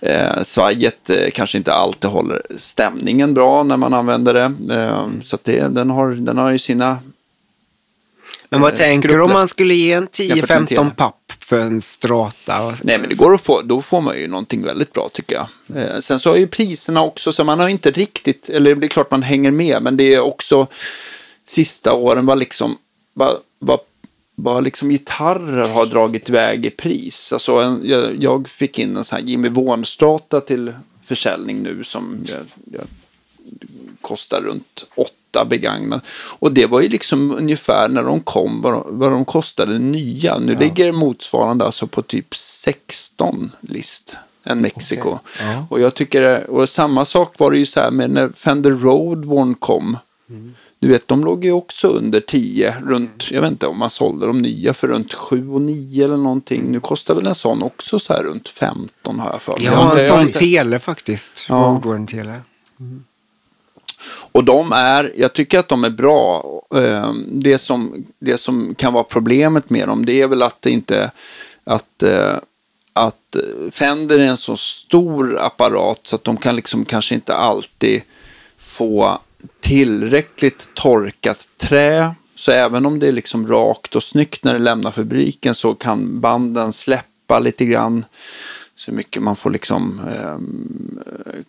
Eh, 0.00 0.42
svajet 0.42 1.10
eh, 1.10 1.30
kanske 1.30 1.58
inte 1.58 1.72
alltid 1.72 2.10
håller 2.10 2.42
stämningen 2.58 3.34
bra 3.34 3.62
när 3.62 3.76
man 3.76 3.94
använder 3.94 4.34
det. 4.34 4.74
Eh, 4.74 5.08
Så 5.24 5.38
det, 5.42 5.74
den, 5.74 5.90
har, 5.90 6.10
den 6.10 6.38
har 6.38 6.50
ju 6.50 6.58
sina... 6.58 6.98
Men 8.48 8.60
vad 8.60 8.72
eh, 8.72 8.78
tänker 8.78 9.08
du 9.08 9.20
om 9.22 9.32
man 9.32 9.48
skulle 9.48 9.74
ge 9.74 9.92
en 9.92 10.08
Jämfört 10.18 10.48
med 10.48 10.62
10-15 10.62 10.66
TV. 10.66 10.90
papp 10.96 11.32
för 11.38 11.60
en 11.60 11.82
strata? 11.82 12.74
Nej, 12.82 12.98
men 12.98 13.08
det 13.08 13.14
går 13.14 13.34
att 13.34 13.40
få, 13.40 13.62
då 13.62 13.82
får 13.82 14.00
man 14.00 14.18
ju 14.18 14.28
någonting 14.28 14.62
väldigt 14.62 14.92
bra 14.92 15.08
tycker 15.12 15.34
jag. 15.36 15.46
Eh, 15.82 15.98
sen 16.00 16.20
så 16.20 16.30
har 16.30 16.36
ju 16.36 16.46
priserna 16.46 17.02
också, 17.02 17.32
så 17.32 17.44
man 17.44 17.60
har 17.60 17.68
inte 17.68 17.90
riktigt, 17.90 18.48
eller 18.48 18.74
det 18.74 18.86
är 18.86 18.88
klart 18.88 19.10
man 19.10 19.22
hänger 19.22 19.50
med, 19.50 19.82
men 19.82 19.96
det 19.96 20.14
är 20.14 20.20
också 20.20 20.66
sista 21.44 21.92
åren 21.92 22.26
var 22.26 22.36
liksom, 22.36 22.78
vad, 23.14 23.36
vad, 23.58 23.78
vad 24.38 24.64
liksom 24.64 24.88
gitarrer 24.88 25.68
har 25.68 25.86
dragit 25.86 26.28
iväg 26.28 26.66
i 26.66 26.70
pris. 26.70 27.32
Alltså 27.32 27.52
en, 27.52 27.80
jag, 27.84 28.22
jag 28.22 28.48
fick 28.48 28.78
in 28.78 28.96
en 28.96 29.04
sån 29.04 29.16
här 29.16 29.24
Jimmy 29.24 29.48
Vaughan-strata 29.48 30.40
till 30.40 30.72
försäljning 31.04 31.62
nu 31.62 31.84
som 31.84 32.24
jag, 32.26 32.44
jag 32.72 32.86
kostar 34.00 34.40
runt 34.40 34.86
åtta 34.94 35.44
begagnat. 35.44 36.06
Och 36.38 36.52
det 36.52 36.66
var 36.66 36.80
ju 36.80 36.88
liksom 36.88 37.30
ungefär 37.32 37.88
när 37.88 38.02
de 38.02 38.20
kom 38.20 38.62
vad 38.62 38.72
de, 38.72 38.84
vad 38.86 39.10
de 39.10 39.24
kostade 39.24 39.78
nya. 39.78 40.38
Nu 40.38 40.56
ligger 40.56 40.92
motsvarande 40.92 41.64
alltså 41.64 41.86
på 41.86 42.02
typ 42.02 42.36
16 42.36 43.50
list. 43.60 44.16
En 44.42 44.60
Mexiko. 44.60 45.18
Ja. 45.40 45.66
Och 45.70 45.80
jag 45.80 45.94
tycker, 45.94 46.50
och 46.50 46.68
samma 46.68 47.04
sak 47.04 47.38
var 47.38 47.50
det 47.50 47.58
ju 47.58 47.66
så 47.66 47.80
här 47.80 47.90
med 47.90 48.10
när 48.10 48.28
Fender 48.34 48.70
Roadborne 48.70 49.54
kom. 49.58 49.98
Du 50.86 50.92
vet, 50.92 51.08
de 51.08 51.24
låg 51.24 51.44
ju 51.44 51.52
också 51.52 51.88
under 51.88 52.20
10, 52.20 52.76
runt, 52.84 53.30
jag 53.30 53.40
vet 53.42 53.50
inte 53.50 53.66
om 53.66 53.78
man 53.78 53.90
sålde 53.90 54.26
de 54.26 54.38
nya 54.38 54.74
för 54.74 54.88
runt 54.88 55.14
7 55.14 55.48
och 55.50 55.60
9 55.60 56.04
eller 56.04 56.16
någonting. 56.16 56.62
Nu 56.72 56.80
kostar 56.80 57.14
väl 57.14 57.26
en 57.26 57.34
sån 57.34 57.62
också 57.62 57.98
så 57.98 58.12
här 58.12 58.22
runt 58.22 58.48
15 58.48 59.18
har 59.20 59.30
jag 59.30 59.42
för 59.42 59.52
mig. 59.52 59.64
Jag 59.64 59.82
inte- 59.92 60.02
en 60.02 60.08
sån 60.08 60.20
inte- 60.20 60.38
tele 60.38 60.78
faktiskt. 60.78 61.46
Ja. 61.48 61.54
Roadworn-tele. 61.54 62.40
Och 64.32 64.44
de 64.44 64.72
är, 64.72 65.12
jag 65.16 65.32
tycker 65.32 65.58
att 65.58 65.68
de 65.68 65.84
är 65.84 65.90
bra. 65.90 66.44
Eh, 66.74 67.12
Det 67.26 67.58
som, 67.58 68.04
det 68.18 68.38
som 68.38 68.74
kan 68.74 68.92
vara 68.92 69.04
problemet 69.04 69.70
med 69.70 69.88
dem, 69.88 70.06
det 70.06 70.22
är 70.22 70.28
väl 70.28 70.42
att 70.42 70.62
det 70.62 70.70
inte, 70.70 71.10
att, 71.64 72.02
eh, 72.02 72.34
att 72.92 73.36
Fender 73.70 74.18
är 74.18 74.24
en 74.26 74.36
så 74.36 74.56
stor 74.56 75.38
apparat 75.40 76.00
så 76.02 76.16
att 76.16 76.24
de 76.24 76.36
kan 76.36 76.56
liksom 76.56 76.84
kanske 76.84 77.14
inte 77.14 77.34
alltid 77.36 78.02
få 78.58 79.18
tillräckligt 79.60 80.68
torkat 80.74 81.48
trä. 81.56 82.14
Så 82.34 82.52
även 82.52 82.86
om 82.86 82.98
det 82.98 83.08
är 83.08 83.12
liksom 83.12 83.48
rakt 83.48 83.96
och 83.96 84.02
snyggt 84.02 84.44
när 84.44 84.52
det 84.52 84.58
lämnar 84.58 84.90
fabriken 84.90 85.54
så 85.54 85.74
kan 85.74 86.20
banden 86.20 86.72
släppa 86.72 87.38
lite 87.38 87.64
grann. 87.64 88.04
Så 88.76 88.92
mycket 88.92 89.22
man 89.22 89.36
får 89.36 89.50
liksom 89.50 90.00
ehm, 90.00 90.98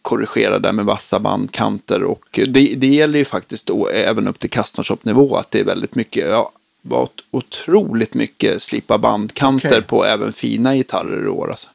korrigera 0.02 0.60
där 0.60 0.72
med 0.72 0.86
vassa 0.86 1.20
bandkanter. 1.20 2.04
Och 2.04 2.40
det, 2.48 2.74
det 2.76 2.88
gäller 2.88 3.20
ju 3.20 3.26
faktiskt 3.26 3.66
då 3.66 3.88
även 3.88 4.28
upp 4.28 4.40
till 4.40 4.50
custom 4.50 4.84
shop-nivå 4.84 5.36
att 5.36 5.52
det 5.52 5.60
är 5.60 5.64
väldigt 5.64 5.96
mycket, 5.96 6.30
ja, 6.30 6.52
var 6.82 7.10
otroligt 7.32 8.14
mycket 8.14 8.62
slipa 8.62 8.98
bandkanter 8.98 9.68
Okej. 9.68 9.82
på 9.82 10.06
även 10.06 10.34
fina 10.34 10.76
gitarrer 10.76 11.26
i 11.26 11.28
år. 11.28 11.50
Alltså. 11.50 11.70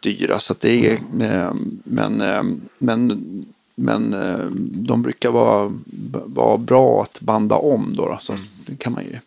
Dyra, 0.00 0.38
så 0.38 0.52
att 0.52 0.60
det 0.60 0.86
är, 0.86 0.98
ehm, 1.20 1.80
men, 1.84 2.20
ehm, 2.20 2.60
men, 2.78 3.20
men 3.80 4.14
ehm, 4.14 4.68
de 4.72 5.02
brukar 5.02 5.30
vara, 5.30 5.72
vara 6.26 6.58
bra 6.58 7.02
att 7.02 7.20
banda 7.20 7.56
om 7.56 7.94
då. 7.96 8.08
då 8.08 8.16
så 8.20 8.36
det 8.66 8.76
kan 8.78 8.92
man 8.92 9.04
ju 9.04 9.18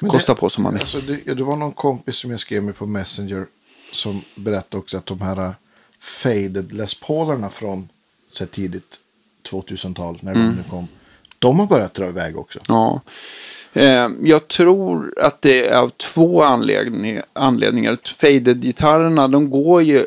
Men 0.00 0.10
kosta 0.10 0.34
det- 0.34 0.40
på 0.40 0.48
som 0.50 0.62
man 0.62 0.72
vill. 0.72 0.82
Alltså, 0.82 0.98
det, 1.00 1.34
det 1.34 1.42
var 1.44 1.56
någon 1.56 1.72
kompis 1.72 2.16
som 2.16 2.30
jag 2.30 2.40
skrev 2.40 2.62
med 2.62 2.76
på 2.76 2.86
Messenger 2.86 3.46
som 3.92 4.20
berättade 4.34 4.76
också 4.80 4.96
att 4.96 5.06
de 5.06 5.20
här 5.20 5.40
uh, 5.40 5.50
faded 6.00 6.72
Les 6.72 6.94
Paulerna 6.94 7.48
från 7.50 7.88
så 8.30 8.46
tidigt 8.46 8.98
2000-tal 9.50 10.18
när 10.22 10.32
Mm. 10.34 10.46
de 10.50 10.56
nu 10.56 10.62
kom. 10.70 10.88
De 11.38 11.58
har 11.58 11.66
börjat 11.66 11.94
dra 11.94 12.08
iväg 12.08 12.38
också. 12.38 12.58
Ja. 12.68 13.00
Eh, 13.72 14.08
jag 14.22 14.48
tror 14.48 15.14
att 15.22 15.42
det 15.42 15.68
är 15.68 15.76
av 15.76 15.88
två 15.88 16.42
anledning, 16.42 17.20
anledningar. 17.32 17.96
Faded-gitarrerna, 18.04 19.28
de 19.28 19.50
går 19.50 19.82
ju 19.82 19.96
eh, 19.98 20.04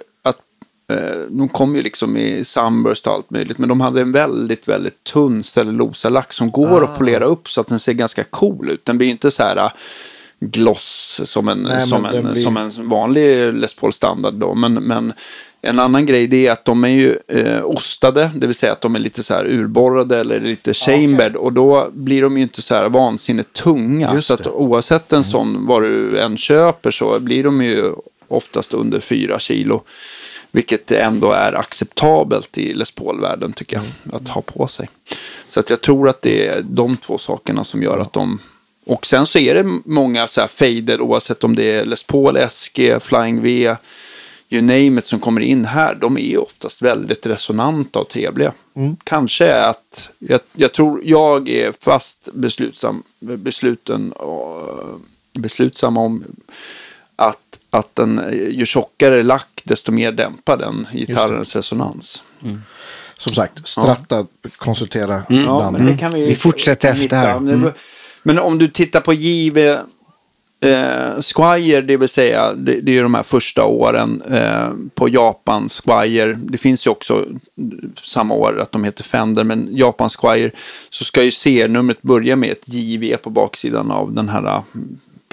de 1.30 1.50
kom 1.50 1.76
ju 1.76 1.82
liksom 1.84 2.18
i 2.18 2.46
sunburst 2.46 3.08
och 3.08 3.14
allt 3.14 3.30
möjligt, 3.32 3.58
men 3.58 3.70
de 3.70 3.82
hade 3.82 4.02
en 4.02 4.12
väldigt, 4.12 4.68
väldigt 4.68 5.04
tunn 5.04 5.44
cellulosalack 5.44 6.34
som 6.34 6.52
går 6.52 6.84
att 6.84 6.98
polera 6.98 7.26
upp 7.26 7.50
så 7.50 7.62
att 7.62 7.68
den 7.68 7.80
ser 7.80 7.94
ganska 7.94 8.24
cool 8.24 8.70
ut. 8.70 8.86
Den 8.86 8.98
blir 8.98 9.08
inte 9.08 9.32
så 9.32 9.44
här 9.44 9.58
eh, 9.58 9.72
gloss 10.40 11.22
som 11.24 11.48
en, 11.50 11.58
Nej, 11.60 11.88
som 11.88 12.06
en, 12.06 12.32
blir- 12.32 12.44
som 12.44 12.58
en 12.58 12.72
vanlig 12.90 13.54
Les 13.54 13.74
Paul 13.74 13.94
standard 13.94 14.34
då. 14.34 14.54
Men, 14.54 14.74
men 14.74 15.14
en 15.62 15.80
annan 15.80 16.06
grej 16.06 16.28
det 16.28 16.48
är 16.48 16.52
att 16.52 16.66
de 16.66 16.84
är 16.84 16.88
ju 16.88 17.18
eh, 17.28 17.64
ostade, 17.64 18.32
det 18.36 18.48
vill 18.48 18.56
säga 18.56 18.72
att 18.72 18.82
de 18.82 18.96
är 18.96 19.00
lite 19.00 19.24
så 19.24 19.34
här 19.34 19.46
urborrade 19.46 20.20
eller 20.20 20.40
lite 20.40 20.74
chambered 20.74 21.36
och 21.36 21.54
då 21.54 21.90
blir 21.94 22.22
de 22.22 22.38
ju 22.38 22.44
inte 22.44 22.62
så 22.62 22.76
här 22.76 22.90
vansinnigt 22.90 23.54
tunga. 23.54 24.14
Just 24.14 24.28
så 24.28 24.34
att 24.34 24.44
det. 24.44 24.50
oavsett 24.50 25.14
en 25.14 25.24
sån, 25.24 25.66
vad 25.68 25.82
du 25.84 26.20
än 26.20 26.38
köper 26.38 26.92
så 26.92 27.20
blir 27.20 27.44
de 27.44 27.62
ju 27.64 27.92
oftast 28.28 28.74
under 28.74 29.00
4 29.00 29.40
kilo. 29.40 29.84
Vilket 30.56 30.92
ändå 30.92 31.32
är 31.32 31.54
acceptabelt 31.54 32.58
i 32.58 32.74
Les 32.74 32.92
Paul-världen 32.92 33.54
tycker 33.54 33.76
jag, 33.76 33.86
att 34.16 34.28
ha 34.28 34.42
på 34.42 34.68
sig. 34.68 34.90
Så 35.48 35.60
att 35.60 35.70
jag 35.70 35.82
tror 35.82 36.10
att 36.10 36.22
det 36.22 36.48
är 36.48 36.62
de 36.62 36.98
två 36.98 37.18
sakerna 37.18 37.64
som 37.64 37.84
gör 37.84 38.00
att 38.00 38.14
de... 38.14 38.40
Och 38.86 39.06
sen 39.06 39.26
så 39.26 39.40
är 39.40 39.54
det 39.56 39.80
många 39.86 40.28
så 40.28 40.42
här 40.42 40.48
fader, 40.48 41.02
oavsett 41.02 41.44
om 41.44 41.56
det 41.56 41.72
är 41.72 41.86
Les 41.86 42.04
Paul, 42.04 42.38
SG, 42.50 43.00
Flying 43.02 43.42
V. 43.42 43.76
you 44.50 44.62
name 44.62 45.00
it 45.00 45.08
som 45.08 45.20
kommer 45.20 45.42
in 45.42 45.66
här, 45.66 45.96
de 45.96 46.18
är 46.18 46.42
oftast 46.42 46.82
väldigt 46.82 47.26
resonanta 47.26 48.00
och 48.00 48.10
trevliga. 48.10 48.54
Kanske 49.04 49.46
är 49.46 49.70
att, 49.70 50.10
jag, 50.20 50.40
jag 50.54 50.72
tror 50.72 51.02
jag 51.04 51.50
är 51.50 51.72
fast 51.80 52.30
beslutsam, 52.34 53.04
besluten 53.20 54.12
och, 54.12 55.00
beslutsam 55.34 55.98
om 55.98 56.24
att, 57.16 57.60
att 57.74 57.96
den, 57.96 58.22
ju 58.52 58.66
tjockare 58.66 59.24
lack, 59.24 59.62
desto 59.64 59.92
mer 59.92 60.12
dämpar 60.12 60.58
den 60.58 60.88
gitarrens 60.94 61.56
resonans. 61.56 62.24
Som 63.18 63.34
sagt, 63.34 63.68
Stratta, 63.68 64.26
konsultera 64.58 65.22
Ja, 65.30 65.60
band. 65.60 65.78
men 65.78 65.86
det 65.86 65.98
kan 65.98 66.14
vi, 66.14 66.26
Vi 66.26 66.36
fortsätter 66.36 66.92
efter 66.92 67.18
här. 67.18 67.40
Men, 67.40 67.72
men 68.24 68.40
om 68.40 68.58
du 68.58 68.68
tittar 68.68 69.02
på 69.02 69.14
JV 69.14 69.58
eh, 70.64 71.22
Squire, 71.36 71.82
det 71.82 71.98
vill 71.98 72.10
säga 72.10 72.54
det, 72.54 72.82
det 72.82 72.98
är 72.98 73.04
de 73.04 73.14
här 73.14 73.24
första 73.24 73.64
åren 73.64 74.22
eh, 74.32 74.70
på 74.96 75.10
Japan 75.10 75.70
Squire. 75.70 76.40
Det 76.44 76.58
finns 76.58 76.88
ju 76.88 76.92
också 76.92 77.26
samma 78.02 78.34
år 78.34 78.60
att 78.62 78.72
de 78.72 78.84
heter 78.84 79.04
Fender, 79.04 79.44
men 79.44 79.68
Japan 79.72 80.10
Squire 80.10 80.52
så 80.90 81.06
ska 81.06 81.24
ju 81.24 81.32
C-numret 81.32 82.02
börja 82.02 82.36
med 82.36 82.52
ett 82.52 82.64
JV 82.68 83.18
på 83.18 83.30
baksidan 83.30 83.92
av 83.92 84.14
den 84.14 84.30
här 84.30 84.62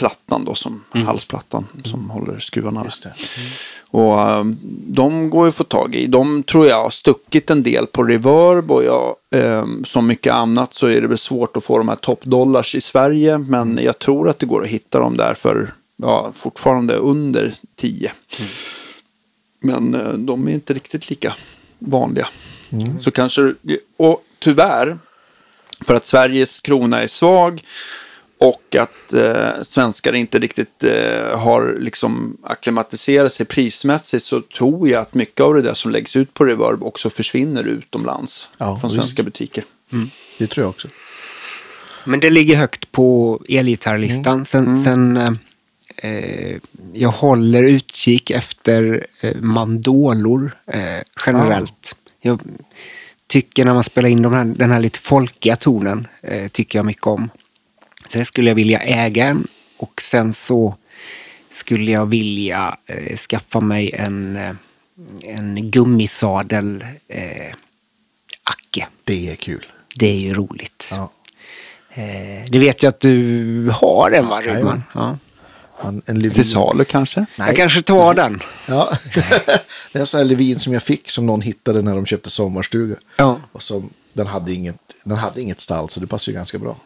plattan 0.00 0.44
då, 0.44 0.54
som 0.54 0.84
halsplattan 0.92 1.66
som 1.84 2.10
håller 2.10 2.38
skruvarna. 2.38 2.82
Just 2.84 3.02
det. 3.02 3.12
Och 3.90 4.20
eh, 4.20 4.44
de 4.86 5.30
går 5.30 5.44
ju 5.44 5.48
att 5.48 5.54
få 5.54 5.64
tag 5.64 5.94
i. 5.94 6.06
De 6.06 6.42
tror 6.42 6.66
jag 6.66 6.82
har 6.82 6.90
stuckit 6.90 7.50
en 7.50 7.62
del 7.62 7.86
på 7.86 8.02
reverb 8.02 8.70
och 8.70 8.84
jag, 8.84 9.16
eh, 9.30 9.66
som 9.84 10.06
mycket 10.06 10.32
annat 10.32 10.74
så 10.74 10.86
är 10.86 11.00
det 11.00 11.06
väl 11.06 11.18
svårt 11.18 11.56
att 11.56 11.64
få 11.64 11.78
de 11.78 11.88
här 11.88 11.96
toppdollars 11.96 12.74
i 12.74 12.80
Sverige. 12.80 13.38
Men 13.38 13.78
jag 13.82 13.98
tror 13.98 14.28
att 14.28 14.38
det 14.38 14.46
går 14.46 14.62
att 14.64 14.70
hitta 14.70 14.98
dem 14.98 15.16
där 15.16 15.34
för 15.34 15.72
ja, 15.96 16.32
fortfarande 16.34 16.94
under 16.94 17.54
10. 17.76 18.12
Men 19.60 19.94
eh, 19.94 20.12
de 20.12 20.48
är 20.48 20.52
inte 20.52 20.74
riktigt 20.74 21.10
lika 21.10 21.34
vanliga. 21.78 22.28
Så 23.00 23.10
kanske, 23.10 23.54
och 23.96 24.24
tyvärr, 24.38 24.98
för 25.80 25.94
att 25.94 26.06
Sveriges 26.06 26.60
krona 26.60 27.02
är 27.02 27.06
svag 27.06 27.62
och 28.40 28.76
att 28.78 29.12
eh, 29.12 29.62
svenskar 29.62 30.12
inte 30.12 30.38
riktigt 30.38 30.84
eh, 30.84 31.38
har 31.38 31.76
liksom 31.78 32.36
akklimatiserat 32.42 33.32
sig 33.32 33.46
prismässigt 33.46 34.24
så 34.24 34.40
tror 34.40 34.88
jag 34.88 35.02
att 35.02 35.14
mycket 35.14 35.40
av 35.40 35.54
det 35.54 35.62
där 35.62 35.74
som 35.74 35.90
läggs 35.90 36.16
ut 36.16 36.34
på 36.34 36.44
Reverb 36.44 36.82
också 36.82 37.10
försvinner 37.10 37.64
utomlands 37.64 38.48
Ja, 38.58 38.80
från 38.80 38.90
visst. 38.90 38.94
svenska 39.02 39.22
butiker. 39.22 39.64
Det 40.38 40.46
tror 40.46 40.64
jag 40.64 40.68
också. 40.70 40.88
Men 42.04 42.20
det 42.20 42.30
ligger 42.30 42.56
högt 42.56 42.92
på 42.92 43.40
elgitarrlistan. 43.48 44.44
Sen, 44.46 44.84
sen 44.84 45.16
eh, 45.16 45.32
eh, 45.96 46.56
jag 46.92 47.08
håller 47.10 47.62
utkik 47.62 48.30
efter 48.30 49.06
eh, 49.20 49.36
mandolor 49.36 50.52
eh, 50.66 50.80
generellt. 51.26 51.96
Jag 52.20 52.40
tycker 53.26 53.64
när 53.64 53.74
man 53.74 53.84
spelar 53.84 54.08
in 54.08 54.22
de 54.22 54.32
här, 54.32 54.44
den 54.44 54.70
här 54.70 54.80
lite 54.80 54.98
folkiga 54.98 55.56
tonen, 55.56 56.06
eh, 56.22 56.48
tycker 56.48 56.78
jag 56.78 56.86
mycket 56.86 57.06
om. 57.06 57.30
Sen 58.12 58.26
skulle 58.26 58.50
jag 58.50 58.54
vilja 58.54 58.78
äga 58.78 59.26
en 59.26 59.46
och 59.76 60.02
sen 60.02 60.34
så 60.34 60.74
skulle 61.52 61.90
jag 61.90 62.06
vilja 62.06 62.76
eh, 62.86 63.16
skaffa 63.16 63.60
mig 63.60 63.92
en, 63.92 64.36
eh, 64.36 64.54
en 65.22 65.70
gummisadel 65.70 66.84
eh, 67.08 67.54
Acke. 68.44 68.86
Det 69.04 69.30
är 69.30 69.34
kul. 69.34 69.66
Det 69.94 70.06
är 70.06 70.18
ju 70.18 70.34
roligt. 70.34 70.88
Ja. 70.90 71.10
Eh, 71.90 72.44
det 72.48 72.58
vet 72.58 72.82
jag 72.82 72.90
att 72.90 73.00
du 73.00 73.70
har 73.72 74.10
en 74.10 74.28
va, 74.28 74.40
Rydman? 74.40 74.82
Ja. 74.94 75.18
Han, 75.78 76.02
en 76.06 76.18
Levin. 76.18 76.34
Till 76.34 76.50
salu 76.50 76.84
kanske? 76.84 77.26
Jag 77.36 77.56
kanske 77.56 77.82
tar 77.82 78.14
den. 78.14 78.42
Ja. 78.66 78.98
det 79.92 79.98
är 79.98 80.00
en 80.00 80.06
sån 80.06 80.18
här 80.18 80.24
Levin 80.24 80.58
som 80.58 80.72
jag 80.72 80.82
fick 80.82 81.10
som 81.10 81.26
någon 81.26 81.40
hittade 81.40 81.82
när 81.82 81.94
de 81.94 82.06
köpte 82.06 82.30
sommarstuga. 82.30 82.96
Ja. 83.16 83.40
Och 83.52 83.62
som, 83.62 83.90
den, 84.12 84.26
hade 84.26 84.52
inget, 84.52 84.76
den 85.04 85.16
hade 85.16 85.40
inget 85.40 85.60
stall 85.60 85.88
så 85.88 86.00
det 86.00 86.06
passar 86.06 86.32
ju 86.32 86.38
ganska 86.38 86.58
bra. 86.58 86.76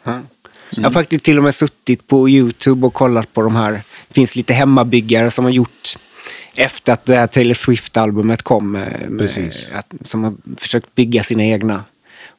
Jag 0.77 0.85
har 0.85 0.91
faktiskt 0.91 1.25
till 1.25 1.39
och 1.39 1.45
med 1.45 1.55
suttit 1.55 2.07
på 2.07 2.29
YouTube 2.29 2.87
och 2.87 2.95
kollat 2.95 3.33
på 3.33 3.43
de 3.43 3.57
här. 3.57 3.73
Det 4.09 4.15
finns 4.15 4.37
lite 4.37 4.53
hemmabyggare 4.53 5.31
som 5.31 5.45
har 5.45 5.53
gjort 5.53 5.97
efter 6.55 6.93
att 6.93 7.05
det 7.05 7.17
här 7.17 7.27
Taylor 7.27 7.55
Swift-albumet 7.55 8.43
kom. 8.43 8.77
eh, 8.77 8.81
Med, 9.09 9.19
Precis. 9.19 9.67
Att, 9.75 9.93
som 10.05 10.25
har 10.25 10.35
försökt 10.57 10.95
bygga 10.95 11.23
sina 11.23 11.45
egna 11.45 11.85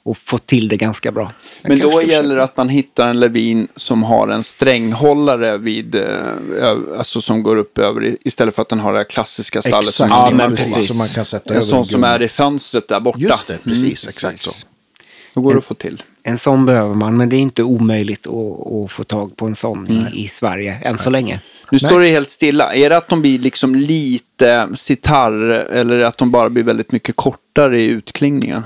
och 0.04 0.18
fått 0.18 0.46
till 0.46 0.68
det 0.68 0.78
ganska 0.78 1.12
bra. 1.12 1.32
Jag 1.62 1.70
Men 1.70 1.80
då 1.80 2.02
gäller 2.02 2.36
det 2.36 2.44
att 2.44 2.58
man 2.58 2.70
hittar 2.70 3.10
en 3.10 3.20
Levin 3.20 3.68
som 3.76 4.04
har 4.04 4.28
en 4.28 4.44
stränghållare 4.44 5.58
vid, 5.58 5.96
eh, 5.96 6.78
alltså 6.98 7.22
som 7.22 7.44
går 7.44 7.58
upp 7.58 7.78
över 7.78 8.16
istället 8.28 8.56
för 8.56 8.62
att 8.62 8.70
den 8.70 8.80
har 8.80 8.92
det 8.94 9.00
här 9.00 9.04
klassiska 9.04 9.62
stallet. 9.62 9.88
Exakt, 9.90 9.96
som 9.98 10.10
Ja, 10.10 10.32
men 10.34 10.56
precis. 10.56 10.88
Som 10.88 10.98
man 10.98 11.08
kan 11.08 11.26
sätta 11.26 11.50
En 11.50 11.56
över 11.56 11.68
sån 11.68 11.86
som 11.86 12.04
är 12.04 12.22
i 12.22 12.28
fönstret 12.28 12.88
där 12.88 13.00
borta. 13.00 13.20
Just 13.20 13.48
det, 13.48 13.58
precis. 13.64 14.06
Mm, 14.06 14.10
exakt 14.10 14.42
så. 14.42 14.52
Då 15.34 15.42
går 15.42 15.52
det 15.54 15.58
att 15.58 15.66
få 15.66 15.74
till. 15.74 16.04
En 16.28 16.38
sån 16.38 16.66
behöver 16.66 16.94
man, 16.94 17.18
men 17.18 17.30
det 17.30 17.36
är 17.36 17.40
inte 17.40 17.64
omöjligt 17.64 18.28
att, 18.28 18.72
att 18.74 18.92
få 18.92 19.04
tag 19.04 19.38
på 19.38 19.46
en 19.46 19.56
sån 19.56 19.92
i, 19.92 20.24
i 20.24 20.28
Sverige 20.28 20.74
än 20.74 20.98
så 20.98 21.10
länge. 21.10 21.42
Nu 21.72 21.78
Nej. 21.82 21.90
står 21.90 22.00
det 22.00 22.08
helt 22.08 22.30
stilla. 22.30 22.74
Är 22.74 22.90
det 22.90 22.98
att 22.98 23.10
de 23.10 23.22
blir 23.22 23.40
liksom 23.40 23.76
lite 23.76 24.70
sitarr 24.76 25.42
eller 25.72 26.00
att 26.00 26.18
de 26.18 26.32
bara 26.32 26.50
blir 26.50 26.64
väldigt 26.64 26.92
mycket 26.92 27.16
kortare 27.16 27.82
i 27.82 27.88
utklingningen? 27.88 28.64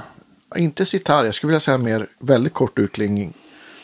Inte 0.57 0.85
sitar, 0.85 1.25
jag 1.25 1.35
skulle 1.35 1.49
vilja 1.49 1.59
säga 1.59 1.77
mer 1.77 2.07
väldigt 2.19 2.53
kort 2.53 2.79
utklingning. 2.79 3.33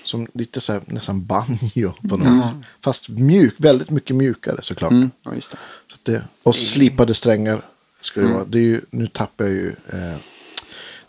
Som 0.04 0.28
lite 0.34 0.62
så 0.62 0.74
här, 0.74 0.82
nästan 0.86 1.26
banjo 1.26 1.94
på 2.10 2.18
något 2.18 2.46
vis. 2.46 2.52
Fast 2.84 3.10
mjuk, 3.10 3.56
väldigt 3.58 3.90
mycket 3.90 4.16
mjukare 4.16 4.58
såklart. 4.62 4.92
Mm, 4.92 5.12
ja, 5.24 5.34
just 5.36 5.52
det. 5.52 5.58
Så 5.88 5.96
att 5.96 6.06
det, 6.06 6.24
och 6.44 6.56
slipade 6.56 7.14
strängar 7.14 7.62
ska 8.02 8.22
det 8.22 8.28
vara. 8.28 8.46
Det 8.46 8.58
är 8.58 8.62
ju, 8.64 8.82
nu 8.90 9.08
tappar 9.08 9.46
jag 9.46 9.54
ju. 9.54 9.70
Eh, 9.70 10.18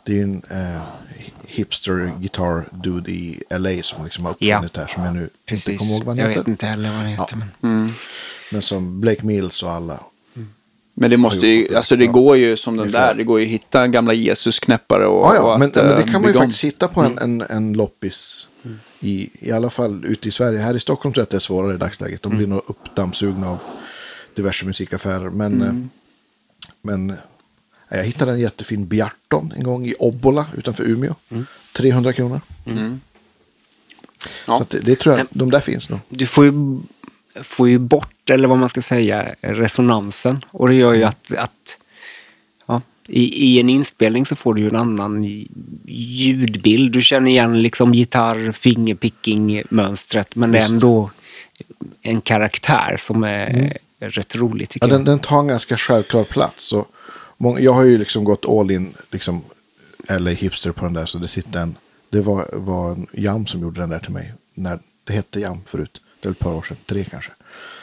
det 0.04 0.12
är 0.12 0.16
ju 0.16 0.22
en 0.22 0.42
eh, 0.50 0.82
hipster 1.58 2.12
guitar 2.20 2.68
dude 2.72 3.10
i 3.10 3.42
LA 3.50 3.82
som 3.82 4.04
liksom 4.04 4.24
har 4.24 4.32
uppfunnit 4.32 4.72
det 4.72 4.80
här. 4.80 4.86
Som 4.86 5.04
jag 5.04 5.14
nu 5.14 5.22
inte 5.22 5.34
Precis. 5.46 5.78
kommer 5.78 5.92
ihåg 5.92 6.04
vad 6.04 6.08
han 6.08 6.18
Jag 6.18 6.28
heter. 6.28 6.40
vet 6.40 6.48
inte 6.48 6.66
heller 6.66 6.90
vad 6.90 7.04
det 7.04 7.08
heter. 7.08 7.36
Ja. 7.40 7.46
Men... 7.60 7.92
Men 8.52 8.62
som 8.62 9.00
Blake 9.00 9.26
Mills 9.26 9.62
och 9.62 9.70
alla. 9.70 10.00
Men 10.98 11.10
det 11.10 11.16
måste 11.16 11.46
ju, 11.46 11.68
det. 11.68 11.76
alltså 11.76 11.96
det 11.96 12.06
går 12.06 12.36
ju 12.36 12.56
som 12.56 12.76
den 12.76 12.90
där, 12.90 13.14
det 13.14 13.24
går 13.24 13.40
ju 13.40 13.46
att 13.46 13.52
hitta 13.52 13.86
gamla 13.86 14.12
Jesus-knäppare 14.12 15.06
och, 15.06 15.26
Ja, 15.26 15.34
ja, 15.34 15.52
och 15.52 15.58
men, 15.58 15.68
att, 15.68 15.74
men 15.76 15.86
det 15.86 15.94
eh, 16.02 16.04
kan 16.04 16.22
man 16.22 16.30
ju 16.30 16.36
om. 16.36 16.42
faktiskt 16.42 16.64
hitta 16.64 16.88
på 16.88 17.00
en, 17.00 17.18
en, 17.18 17.40
en 17.40 17.72
loppis. 17.72 18.48
I, 19.00 19.30
I 19.48 19.52
alla 19.52 19.70
fall 19.70 20.04
ute 20.04 20.28
i 20.28 20.30
Sverige. 20.30 20.58
Här 20.58 20.74
i 20.74 20.80
Stockholm 20.80 21.12
tror 21.12 21.20
jag 21.20 21.24
att 21.26 21.30
det 21.30 21.36
är 21.36 21.40
svårare 21.40 21.74
i 21.74 21.78
dagsläget. 21.78 22.22
De 22.22 22.36
blir 22.36 22.46
nog 22.46 22.62
uppdammsugna 22.66 23.48
av 23.50 23.58
diverse 24.34 24.66
musikaffärer. 24.66 25.30
Men, 25.30 25.62
eh, 25.62 25.74
men 26.82 27.16
jag 27.88 28.04
hittade 28.04 28.32
en 28.32 28.40
jättefin 28.40 28.86
Bjarton 28.86 29.52
en 29.56 29.62
gång 29.62 29.86
i 29.86 29.94
Obbola 29.98 30.46
utanför 30.58 30.84
Umeå. 30.84 31.14
300 31.72 32.12
kronor. 32.12 32.40
Ja. 34.46 34.56
Så 34.56 34.62
att 34.62 34.70
det, 34.70 34.80
det 34.80 34.96
tror 35.00 35.18
jag, 35.18 35.26
de 35.30 35.50
där 35.50 35.60
finns 35.60 35.90
nog. 35.90 36.00
Du 36.08 36.26
får 36.26 36.44
ju, 36.44 36.52
får 37.42 37.68
ju 37.68 37.78
bort, 37.78 38.30
eller 38.30 38.48
vad 38.48 38.58
man 38.58 38.68
ska 38.68 38.82
säga, 38.82 39.34
resonansen. 39.40 40.44
Och 40.50 40.68
det 40.68 40.74
gör 40.74 40.94
ju 40.94 41.04
att, 41.04 41.32
att 41.36 41.78
ja, 42.66 42.82
i, 43.06 43.46
i 43.46 43.60
en 43.60 43.68
inspelning 43.68 44.26
så 44.26 44.36
får 44.36 44.54
du 44.54 44.60
ju 44.60 44.68
en 44.68 44.76
annan 44.76 45.24
ljudbild. 45.84 46.92
Du 46.92 47.02
känner 47.02 47.30
igen 47.30 47.62
liksom 47.62 47.94
gitarr, 47.94 48.52
fingerpicking-mönstret, 48.52 50.36
men 50.36 50.52
det 50.52 50.58
är 50.58 50.64
ändå 50.66 51.10
en 52.02 52.20
karaktär 52.20 52.96
som 52.98 53.24
är 53.24 53.78
rätt 53.98 54.36
rolig 54.36 54.64
Ja, 54.64 54.68
tycker 54.70 54.88
den, 54.88 54.98
jag. 54.98 55.06
den 55.06 55.18
tar 55.18 55.40
en 55.40 55.48
ganska 55.48 55.76
självklar 55.76 56.24
plats. 56.24 56.64
Så 56.64 56.86
många, 57.36 57.60
jag 57.60 57.72
har 57.72 57.84
ju 57.84 57.98
liksom 57.98 58.24
gått 58.24 58.44
all 58.48 58.70
in, 58.70 58.94
liksom, 59.10 59.42
eller 60.08 60.32
hipster 60.32 60.72
på 60.72 60.84
den 60.84 60.94
där. 60.94 61.06
Så 61.06 61.18
det 61.18 61.28
sitter 61.28 61.60
en, 61.60 61.76
det 62.10 62.20
var, 62.20 62.48
var 62.52 62.90
en 62.90 63.06
Jam 63.12 63.46
som 63.46 63.60
gjorde 63.60 63.80
den 63.80 63.88
där 63.90 63.98
till 63.98 64.12
mig. 64.12 64.32
När 64.54 64.78
det 65.04 65.12
hette 65.12 65.40
Jam 65.40 65.60
förut. 65.64 66.00
Det 66.20 66.28
är 66.28 66.32
ett 66.32 66.38
par 66.38 66.54
år 66.54 66.62
sedan, 66.62 66.76
tre 66.86 67.04
kanske. 67.04 67.32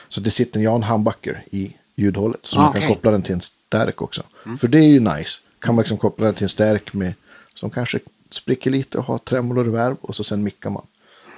Så 0.10 0.22
det 0.22 0.32
sitter 0.32 0.60
en 0.60 0.64
Jan 0.64 0.84
Humbucker 0.84 1.44
i 1.52 1.74
ljudhålet. 1.96 2.40
Så 2.46 2.60
Ah, 2.60 2.64
man 2.64 2.74
kan 2.74 2.88
koppla 2.88 3.12
den 3.12 3.22
till 3.22 3.34
en 3.34 3.42
stärk 3.42 4.02
också. 4.02 4.24
För 4.60 4.68
det 4.68 4.78
är 4.78 4.88
ju 4.88 5.00
nice. 5.00 5.40
Kan 5.60 5.76
man 5.76 5.82
liksom 5.84 5.98
koppla 5.98 6.26
den 6.26 6.36
till 6.36 6.44
en 6.44 6.50
stärk 6.50 6.94
med, 6.94 7.14
som 7.56 7.70
kanske 7.70 8.00
spricker 8.32 8.72
lite 8.72 8.98
och 8.98 9.04
har 9.04 9.18
tremolo 9.18 9.60
och 9.60 9.66
reverb. 9.66 9.98
Och 10.02 10.16
så 10.16 10.24
sen 10.24 10.44
mickar 10.44 10.70
man. 10.70 10.86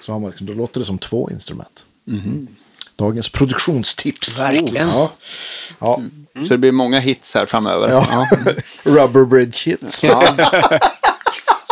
Så 0.02 0.12
har 0.12 0.20
man 0.20 0.30
liksom, 0.30 0.48
då 0.48 0.54
låter 0.54 0.80
det 0.80 0.86
som 0.86 0.98
två 0.98 1.30
instrument. 1.32 1.86
Dagens 2.96 3.30
produktionstips. 3.30 4.44
Verkligen. 4.44 4.88
Ja. 4.90 5.12
Ja. 5.80 6.02
Så 6.34 6.44
det 6.50 6.58
blir 6.58 6.72
många 6.72 7.00
hits 7.00 7.36
här 7.36 7.46
framöver. 7.46 7.90
Ja. 7.90 8.28
Rubber 8.84 9.26
Bridge 9.26 9.58
Hits. 9.66 10.04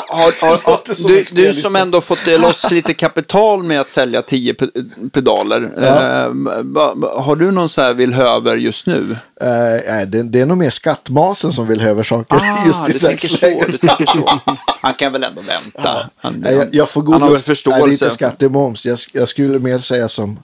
Har, 0.07 0.41
har, 0.45 0.71
låter 0.71 0.93
som 0.93 1.11
du, 1.11 1.23
du 1.31 1.53
som 1.53 1.75
ändå 1.75 2.01
fått 2.01 2.27
eh, 2.27 2.41
loss 2.41 2.71
lite 2.71 2.93
kapital 2.93 3.63
med 3.63 3.81
att 3.81 3.91
sälja 3.91 4.21
10 4.21 4.53
pe- 4.53 5.09
pedaler. 5.09 5.61
Eh, 5.83 6.27
va- 6.63 6.93
va- 6.95 7.21
har 7.21 7.35
du 7.35 7.51
någon 7.51 7.69
så 7.69 7.81
här 7.81 7.93
vill 7.93 8.13
höver 8.13 8.55
just 8.57 8.87
nu? 8.87 9.17
Eh, 9.41 10.07
det, 10.07 10.23
det 10.23 10.39
är 10.41 10.45
nog 10.45 10.57
mer 10.57 10.69
skattmasen 10.69 11.53
som 11.53 11.67
vill 11.67 11.81
över 11.81 12.03
saker 12.03 12.41
just 12.65 12.89
i 12.89 12.93
du 12.93 12.99
tänker 12.99 13.27
så. 13.27 13.63
Du 13.67 13.77
tänker 13.77 14.05
så. 14.05 14.39
Han 14.81 14.93
kan 14.93 15.11
väl 15.11 15.23
ändå 15.23 15.41
vänta. 15.41 16.09
Han, 16.17 16.33
Nej, 16.33 16.55
jag, 16.55 16.75
jag 16.75 16.89
får 16.89 17.01
han 17.01 17.11
har 17.13 17.19
väl 17.19 17.27
godlust. 17.29 17.47
Nej, 17.47 17.51
det 17.51 17.51
är 17.51 17.55
förståelse. 17.55 18.05
inte 18.05 18.15
skatt, 18.15 18.39
det 18.39 18.45
är 18.45 18.49
moms. 18.49 18.85
Jag, 18.85 18.99
jag 19.13 19.29
skulle 19.29 19.59
mer 19.59 19.79
säga 19.79 20.09
som 20.09 20.39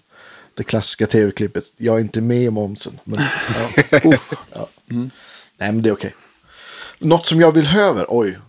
Det 0.59 0.63
klassiska 0.63 1.07
tv-klippet. 1.07 1.63
Jag 1.77 1.95
är 1.95 1.99
inte 1.99 2.21
med 2.21 2.41
i 2.41 2.49
momsen. 2.49 2.99
Men, 3.03 3.19
ja. 3.91 3.99
Uff, 4.03 4.33
ja. 4.53 4.67
Nej, 4.87 5.11
men 5.57 5.81
det 5.81 5.89
är 5.89 5.93
okej. 5.93 6.15
Något 6.99 7.25
som 7.25 7.41
jag 7.41 7.51
vill 7.51 7.67
höra, 7.67 8.05
oj. 8.09 8.39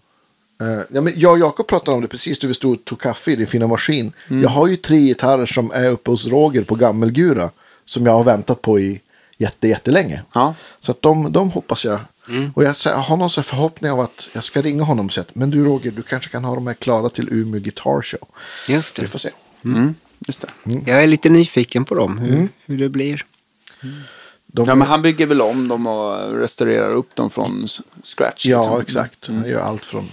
Eh, 0.60 0.80
ja, 0.90 1.00
men 1.00 1.12
jag 1.16 1.32
och 1.32 1.38
Jakob 1.38 1.66
pratade 1.66 1.94
om 1.96 2.02
det 2.02 2.08
precis 2.08 2.42
när 2.42 2.48
vi 2.48 2.54
stod 2.54 2.74
och 2.78 2.84
tog 2.84 3.00
kaffe 3.00 3.30
i 3.32 3.36
din 3.36 3.46
fina 3.46 3.66
maskin. 3.66 4.12
Jag 4.28 4.48
har 4.48 4.66
ju 4.66 4.76
tre 4.76 4.98
gitarrer 5.00 5.46
som 5.46 5.70
är 5.70 5.90
uppe 5.90 6.10
hos 6.10 6.26
Roger 6.26 6.64
på 6.64 6.74
Gammelgura. 6.74 7.50
Som 7.84 8.06
jag 8.06 8.12
har 8.12 8.24
väntat 8.24 8.62
på 8.62 8.78
i 8.80 9.00
jätte, 9.38 9.68
jättelänge. 9.68 10.22
Ja. 10.32 10.54
Så 10.80 10.92
att 10.92 11.02
de, 11.02 11.32
de 11.32 11.50
hoppas 11.50 11.84
jag. 11.84 12.00
Och 12.54 12.64
jag, 12.64 12.76
så- 12.76 12.90
har 12.90 13.16
någon 13.16 13.30
här 13.36 13.42
förhoppning 13.42 13.90
av 13.90 14.00
att 14.00 14.28
jag 14.32 14.44
ska 14.44 14.62
ringa 14.62 14.82
honom 14.82 15.06
och 15.06 15.12
säga 15.12 15.24
att, 15.28 15.34
men 15.34 15.50
du 15.50 15.64
Roger, 15.64 15.90
du 15.90 16.02
kanske 16.02 16.30
kan 16.30 16.44
ha 16.44 16.54
de 16.54 16.66
här 16.66 16.74
klara 16.74 17.08
till 17.08 17.28
Umeå 17.32 17.60
Guitar 17.60 18.02
Show. 18.02 18.28
Just 18.68 18.98
Vi 18.98 19.02
det. 19.02 19.08
får 19.08 19.18
se. 19.18 19.30
Mm, 19.64 19.94
just 20.26 20.40
det. 20.40 20.48
Jag 20.90 21.02
är 21.02 21.06
lite 21.06 21.28
nyfiken 21.28 21.84
på 21.84 21.94
dem, 21.94 22.18
hur, 22.18 22.34
Mm. 22.34 22.48
hur 22.64 22.78
det 22.78 22.88
blir. 22.88 23.26
De, 24.46 24.66
Ja, 24.68 24.74
men 24.74 24.88
han 24.88 25.02
bygger 25.02 25.26
väl 25.26 25.40
om 25.40 25.68
dem 25.68 25.86
och 25.86 26.32
restaurerar 26.32 26.90
upp 26.94 27.14
dem 27.14 27.30
från 27.30 27.68
scratch. 28.04 28.46
Ja, 28.46 28.62
liksom. 28.62 28.82
exakt. 28.82 29.26
Han 29.26 29.48
gör 29.48 29.60
allt 29.60 29.84
från, 29.84 30.08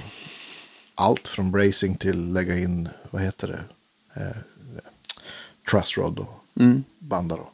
allt 0.96 1.28
från 1.28 1.52
bracing 1.52 1.98
till 1.98 2.34
lägga 2.34 2.58
in, 2.58 2.90
vad 3.12 3.22
heter 3.22 3.48
det, 3.48 3.64
eh, 4.22 4.38
trussrod 5.70 6.20
och 6.20 6.44
Mm. 6.60 6.84
bandar. 7.00 7.38
Och. 7.38 7.54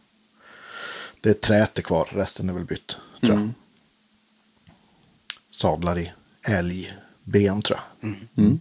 Det 1.21 1.29
är 1.29 1.33
träet 1.33 1.77
är 1.77 1.81
kvar, 1.81 2.09
resten 2.13 2.49
är 2.49 2.53
väl 2.53 2.65
bytt. 2.65 2.97
Tror 3.21 3.33
jag. 3.33 3.49
Sadlar 5.49 5.99
i 5.99 6.11
älgben 6.41 7.61
tror 7.61 7.79
jag. 8.01 8.57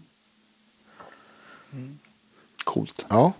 Coolt. 2.65 3.07
Ja. 3.09 3.33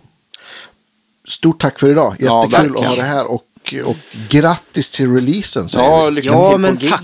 Stort 1.27 1.61
tack 1.61 1.79
för 1.79 1.89
idag. 1.89 2.15
Ja, 2.19 2.43
Jättekul 2.45 2.65
att 2.65 2.71
verkligen. 2.71 2.89
ha 2.89 2.95
det 2.95 3.03
här. 3.03 3.25
Och, 3.25 3.43
och 3.85 3.95
grattis 4.29 4.89
till 4.91 5.13
releasen 5.15 5.69
säger 5.69 5.85
Ja, 5.89 6.09
lycka 6.09 6.29
Ja, 6.29 6.49
till 6.51 6.59
men 6.59 6.77
på 6.77 6.85
Ja, 6.85 6.99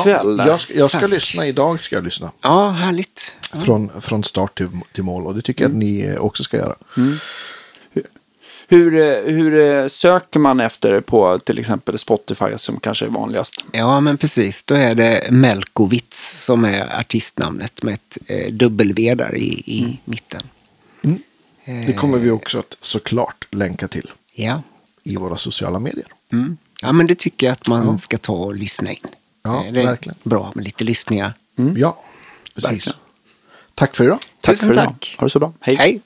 ikväll. 0.00 0.36
där. 0.36 0.46
jag 0.46 0.60
ska, 0.60 0.74
jag 0.74 0.90
ska 0.90 1.06
lyssna, 1.06 1.46
idag 1.46 1.80
ska 1.82 1.96
jag 1.96 2.04
lyssna. 2.04 2.32
Ja, 2.40 2.70
härligt. 2.70 3.34
Från, 3.64 3.90
från 4.00 4.24
start 4.24 4.58
till, 4.58 4.68
till 4.92 5.04
mål. 5.04 5.26
Och 5.26 5.34
det 5.34 5.42
tycker 5.42 5.64
jag 5.64 5.70
att 5.70 5.76
ni 5.76 6.00
eh, 6.00 6.20
också 6.20 6.42
ska 6.42 6.56
göra. 6.56 6.74
Hur, 8.68 8.94
eh, 8.94 9.32
hur 9.34 9.60
eh, 9.82 9.88
söker 9.88 10.40
man 10.40 10.60
efter 10.60 11.00
på 11.00 11.38
till 11.38 11.58
exempel 11.58 11.98
Spotify 11.98 12.44
som 12.56 12.80
kanske 12.80 13.04
är 13.04 13.08
vanligast? 13.10 13.64
Ja, 13.72 14.00
men 14.00 14.18
precis. 14.18 14.64
Då 14.64 14.74
är 14.74 14.94
det 14.94 15.26
Melkowitz 15.30 16.44
som 16.44 16.64
är 16.64 16.98
artistnamnet 17.00 17.82
med 17.82 17.94
ett 17.94 18.18
eh, 18.26 18.52
W 18.52 19.14
där 19.14 19.34
i, 19.36 19.62
i 19.66 19.82
Mm. 19.84 19.96
mitten. 20.04 20.40
Det 21.64 21.92
kommer 21.98 22.18
vi 22.18 22.30
också 22.30 22.58
att 22.58 22.76
såklart 22.80 23.46
länka 23.50 23.88
till 23.88 24.10
Ja. 24.34 24.62
i 25.02 25.16
våra 25.16 25.36
sociala 25.36 25.78
medier. 25.78 26.06
Mm. 26.32 26.56
ja, 26.82 26.92
men 26.92 27.06
det 27.06 27.18
tycker 27.18 27.46
jag 27.46 27.52
att 27.52 27.68
man 27.68 27.98
ska 27.98 28.18
ta 28.18 28.32
och 28.32 28.54
lyssna 28.54 28.90
in. 28.90 28.96
Ja, 29.42 29.64
Eh, 29.66 29.72
det 29.72 29.80
är 29.80 29.86
verkligen. 29.86 30.16
bra 30.22 30.52
med 30.54 30.64
lite 30.64 30.84
lyssningar. 30.84 31.34
Ja, 31.76 32.04
precis. 32.54 32.70
Verkligen. 32.70 32.98
Tack 33.74 33.96
för 33.96 34.04
idag. 34.04 34.18
Tack 34.40 34.54
Tusen 34.56 34.68
för 34.68 34.74
idag. 34.74 34.86
tack. 34.88 35.16
Ha 35.18 35.26
det 35.26 35.30
så 35.30 35.38
bra. 35.38 35.52
Hej. 35.60 35.76
Hej! 35.76 36.00